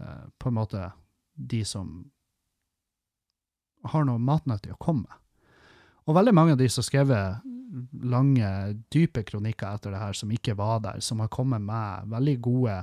uh, 0.00 0.24
på 0.38 0.48
en 0.48 0.56
måte 0.56 0.88
de 1.34 1.60
som 1.68 2.00
har 3.86 4.06
noe 4.08 4.18
matnyttig 4.18 4.72
å 4.74 4.80
komme 4.82 5.04
med. 5.04 5.20
Og 6.10 6.16
veldig 6.16 6.32
mange 6.34 6.56
av 6.56 6.58
de 6.58 6.66
som 6.66 6.82
har 6.82 6.88
skrevet 6.88 8.02
lange, 8.10 8.48
dype 8.90 9.22
kronikker 9.28 9.68
etter 9.76 9.94
det 9.94 10.00
her, 10.00 10.16
som 10.18 10.32
ikke 10.34 10.56
var 10.58 10.80
der, 10.82 10.98
som 11.04 11.22
har 11.22 11.30
kommet 11.30 11.62
med 11.62 12.10
veldig 12.10 12.34
gode 12.42 12.80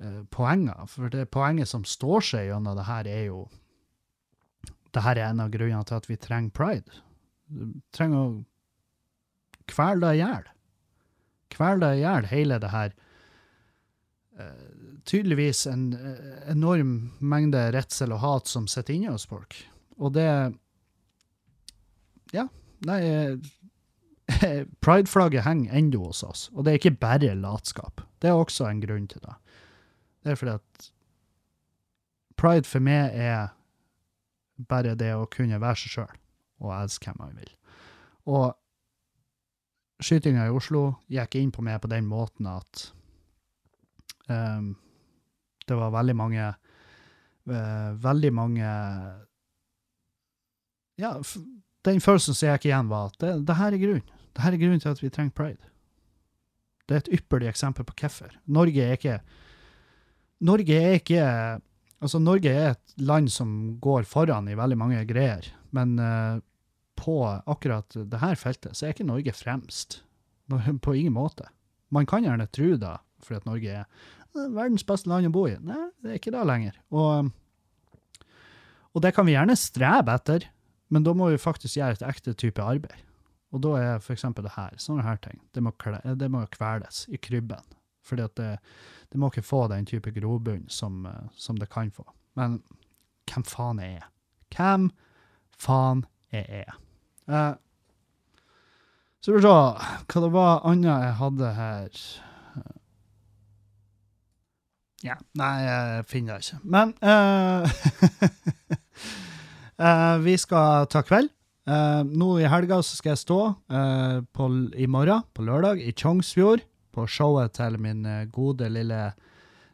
eh, 0.00 0.22
poenger. 0.30 0.86
For 0.90 1.12
det 1.12 1.30
poenget 1.32 1.70
som 1.70 1.84
står 1.86 2.24
seg 2.32 2.48
gjennom 2.50 2.78
det 2.78 2.88
her, 2.88 3.08
er 3.08 3.24
jo 3.30 3.48
Det 4.90 5.04
her 5.04 5.14
er 5.16 5.28
en 5.30 5.40
av 5.40 5.52
grunnene 5.54 5.86
til 5.86 5.94
at 5.94 6.08
vi 6.10 6.16
trenger 6.18 6.50
pride. 6.50 7.02
Du 7.46 7.78
trenger 7.94 8.18
å 8.18 8.30
kvele 9.70 10.00
deg 10.02 10.16
i 10.16 10.22
hjel. 10.24 10.48
Kvele 11.54 11.84
deg 11.84 11.98
i 11.98 12.02
hjel, 12.02 12.26
hele 12.30 12.58
det 12.58 12.70
her 12.72 12.90
eh, 14.38 14.66
Tydeligvis 15.06 15.62
en 15.70 15.92
eh, 15.94 16.50
enorm 16.50 17.12
mengde 17.22 17.62
redsel 17.70 18.16
og 18.16 18.22
hat 18.24 18.50
som 18.50 18.66
sitter 18.66 18.96
inne 18.96 19.14
hos 19.14 19.28
folk. 19.30 19.54
Og 19.98 20.14
det 20.18 20.26
Ja, 22.34 22.48
nei 22.86 23.00
Pride-flagget 24.84 25.46
henger 25.46 25.74
ennå 25.74 26.04
hos 26.06 26.22
oss, 26.22 26.48
og 26.54 26.64
det 26.64 26.72
er 26.72 26.82
ikke 26.82 26.98
bare 27.02 27.34
latskap. 27.34 28.02
Det 28.22 28.30
er 28.30 28.38
også 28.38 28.68
en 28.68 28.82
grunn 28.82 29.08
til 29.10 29.22
det. 29.24 29.34
Det 30.20 30.32
er 30.32 30.38
fordi 30.40 30.56
at 30.58 30.90
pride 32.40 32.68
for 32.68 32.84
meg 32.84 33.14
er 33.16 33.50
bare 34.68 34.96
det 34.98 35.12
å 35.16 35.28
kunne 35.30 35.60
være 35.60 35.80
seg 35.82 35.94
sjøl 35.96 36.16
og 36.60 36.74
elske 36.76 37.08
hvem 37.08 37.20
man 37.22 37.38
vil. 37.40 37.52
Og 38.28 40.04
skytinga 40.04 40.46
i 40.48 40.54
Oslo 40.54 40.84
gikk 41.12 41.38
inn 41.40 41.52
på 41.54 41.64
meg 41.64 41.80
på 41.82 41.90
den 41.92 42.08
måten 42.08 42.48
at 42.50 42.84
um, 44.28 44.74
det 45.68 45.78
var 45.78 45.94
veldig 45.94 46.16
mange 46.16 46.46
uh, 46.50 47.90
Veldig 48.00 48.30
mange 48.34 48.70
Ja, 51.00 51.14
den 51.88 52.00
følelsen 52.04 52.36
som 52.36 52.50
gikk 52.52 52.68
igjen, 52.68 52.90
var 52.92 53.08
at 53.08 53.20
det, 53.22 53.32
det 53.48 53.56
her 53.56 53.72
er 53.72 53.80
grunnen. 53.80 54.16
Det 54.36 54.44
her 54.44 54.52
er 54.52 54.60
grunnen 54.60 54.82
til 54.82 54.92
at 54.92 55.00
vi 55.00 55.08
trenger 55.08 55.32
pride. 55.32 55.70
Det 56.84 56.96
er 56.96 57.04
et 57.04 57.14
ypperlig 57.16 57.48
eksempel 57.48 57.86
på 57.88 57.94
hvorfor. 58.02 58.34
Norge 58.44 58.84
er 58.84 58.98
ikke 58.98 59.20
Norge 60.40 60.76
er 60.76 61.00
ikke 61.00 61.24
Altså, 62.00 62.16
Norge 62.16 62.48
er 62.48 62.70
et 62.72 62.94
land 63.04 63.28
som 63.28 63.74
går 63.76 64.06
foran 64.08 64.46
i 64.48 64.56
veldig 64.56 64.76
mange 64.80 65.02
greier, 65.04 65.44
men 65.76 65.98
uh, 66.00 66.40
på 66.96 67.16
akkurat 67.28 67.92
det 67.92 68.20
her 68.22 68.38
feltet 68.40 68.76
så 68.76 68.86
er 68.86 68.94
ikke 68.94 69.04
Norge 69.08 69.34
fremst. 69.36 70.00
På 70.84 70.94
ingen 70.96 71.12
måte. 71.12 71.44
Man 71.92 72.08
kan 72.08 72.24
gjerne 72.24 72.48
tro 72.48 72.72
det, 72.80 72.94
fordi 73.22 73.36
at 73.36 73.46
Norge 73.46 73.74
er 73.74 73.84
eh, 73.84 74.48
verdens 74.48 74.84
beste 74.86 75.10
land 75.10 75.28
å 75.28 75.34
bo 75.34 75.44
i. 75.46 75.58
Nei, 75.60 75.90
det 76.02 76.10
er 76.10 76.18
ikke 76.18 76.32
det 76.34 76.46
lenger. 76.48 76.80
Og, 76.90 77.30
og 78.94 79.04
det 79.04 79.12
kan 79.14 79.28
vi 79.28 79.36
gjerne 79.36 79.58
strebe 79.58 80.16
etter, 80.16 80.48
men 80.90 81.06
da 81.06 81.14
må 81.14 81.30
vi 81.30 81.40
faktisk 81.40 81.78
gjøre 81.78 82.00
et 82.00 82.06
ekte 82.08 82.34
type 82.34 82.64
arbeid. 82.64 83.04
Og 83.54 83.62
da 83.64 83.74
er 83.78 84.10
eksempel 84.14 84.46
det 84.46 84.54
her, 84.54 84.74
sånne 84.78 85.04
her 85.06 85.18
ting, 85.22 85.38
det 85.54 85.62
må, 85.62 85.74
det 86.18 86.30
må 86.30 86.44
kveles 86.54 87.04
i 87.10 87.18
krybben. 87.18 87.62
Fordi 88.06 88.26
at 88.26 88.36
det, 88.38 88.50
det 89.10 89.18
må 89.18 89.30
ikke 89.30 89.46
få 89.46 89.64
den 89.70 89.86
type 89.88 90.12
grobunn 90.14 90.68
som, 90.70 91.04
eh, 91.06 91.28
som 91.36 91.58
det 91.58 91.70
kan 91.70 91.90
få. 91.90 92.06
Men 92.38 92.60
hvem 93.30 93.46
faen 93.46 93.82
er 93.82 93.92
jeg? 93.96 94.08
Hvem 94.56 94.90
faen 95.58 96.04
er 96.32 96.46
jeg? 96.62 96.78
Eh, 97.28 97.54
så 99.20 99.34
vi 99.36 99.42
se 99.44 99.52
hva 99.52 100.20
det 100.24 100.32
var 100.32 100.62
annet 100.64 100.90
jeg 100.90 101.16
hadde 101.18 101.54
her. 101.58 102.04
Ja, 105.00 105.16
nei, 105.36 105.52
jeg 105.64 106.06
finner 106.10 106.36
det 106.36 106.44
ikke. 106.44 106.58
Men 106.68 106.90
eh, 107.00 107.70
eh, 109.86 110.16
vi 110.24 110.34
skal 110.40 110.88
ta 110.92 111.00
kveld. 111.06 111.30
Eh, 111.70 112.02
nå 112.04 112.34
i 112.40 112.48
helga 112.50 112.80
så 112.84 112.98
skal 112.98 113.14
jeg 113.14 113.22
stå 113.22 113.38
eh, 113.72 114.18
på, 114.36 114.48
i 114.76 114.88
morgen, 114.90 115.24
på 115.36 115.44
lørdag, 115.46 115.80
i 115.80 115.94
Tjongsfjord, 115.96 116.64
på 116.94 117.06
showet 117.08 117.54
til 117.58 117.78
min 117.80 118.04
eh, 118.06 118.26
gode 118.32 118.68
lille 118.72 119.12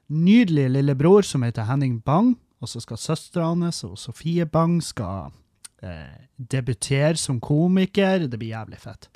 nydelige 0.09 0.71
lillebror 0.77 1.23
som 1.27 1.43
heter 1.47 1.67
Henning 1.69 1.99
Bang. 2.05 2.35
Og 2.63 2.69
så 2.73 2.81
skal 2.81 2.97
søstera 3.01 3.51
hans 3.51 3.83
og 3.85 3.99
Sofie 4.01 4.47
Bang 4.49 4.79
skal 4.85 5.33
eh, 5.83 6.27
debutere 6.39 7.17
som 7.21 7.41
komiker. 7.41 8.27
Det 8.31 8.39
blir 8.41 8.55
jævlig 8.55 8.79
fett. 8.81 9.09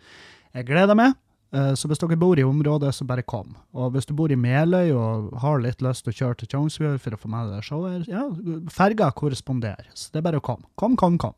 Jeg 0.54 0.66
gleder 0.68 0.98
meg. 0.98 1.14
Eh, 1.54 1.72
Så 1.74 1.88
hvis 1.88 1.98
dere 2.02 2.18
bor 2.20 2.38
i 2.38 2.44
området, 2.46 2.92
så 2.94 3.06
bare 3.08 3.22
kom. 3.22 3.56
Og 3.72 3.92
hvis 3.94 4.06
du 4.06 4.14
bor 4.14 4.30
i 4.30 4.36
Meløy 4.38 4.92
og 4.92 5.32
har 5.42 5.58
litt 5.64 5.80
lyst 5.82 6.04
til 6.04 6.12
å 6.12 6.18
kjøre 6.20 6.38
til 6.42 6.48
Tjongsfjord 6.52 7.00
for 7.00 7.16
å 7.16 7.20
få 7.22 7.30
med 7.32 7.50
deg 7.54 7.64
showet, 7.66 8.06
ja, 8.10 8.26
ferga 8.70 9.10
korresponderer. 9.16 9.88
Så 9.94 10.12
det 10.12 10.20
er 10.20 10.28
bare 10.28 10.42
å 10.42 10.44
komme. 10.44 10.68
Kom, 10.78 10.96
kom, 11.00 11.16
kom. 11.18 11.34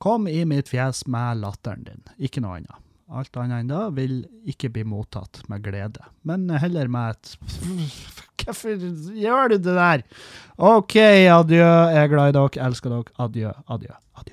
Kom 0.00 0.26
i 0.28 0.42
mitt 0.48 0.68
fjes 0.72 1.06
med 1.06 1.42
latteren 1.42 1.84
din, 1.84 2.02
ikke 2.18 2.40
noe 2.40 2.58
annet. 2.58 2.76
Alt 3.10 3.36
annet 3.42 3.64
enn 3.64 3.70
det 3.72 3.84
vil 3.96 4.12
ikke 4.52 4.70
bli 4.70 4.84
mottatt 4.86 5.40
med 5.50 5.64
glede, 5.64 6.04
men 6.22 6.46
heller 6.62 6.86
med 6.92 7.16
et 7.16 7.32
Hvorfor 8.40 8.78
gjør 9.18 9.50
du 9.52 9.56
det 9.58 9.74
der? 9.76 10.02
OK, 10.56 10.96
adjø. 10.96 11.58
Jeg 11.60 12.04
er 12.04 12.08
glad 12.12 12.30
i 12.30 12.36
dere, 12.38 12.62
elsker 12.66 12.94
dere. 12.94 13.12
Adjø, 13.20 13.50
adjø, 13.68 13.96
adjø. 14.16 14.29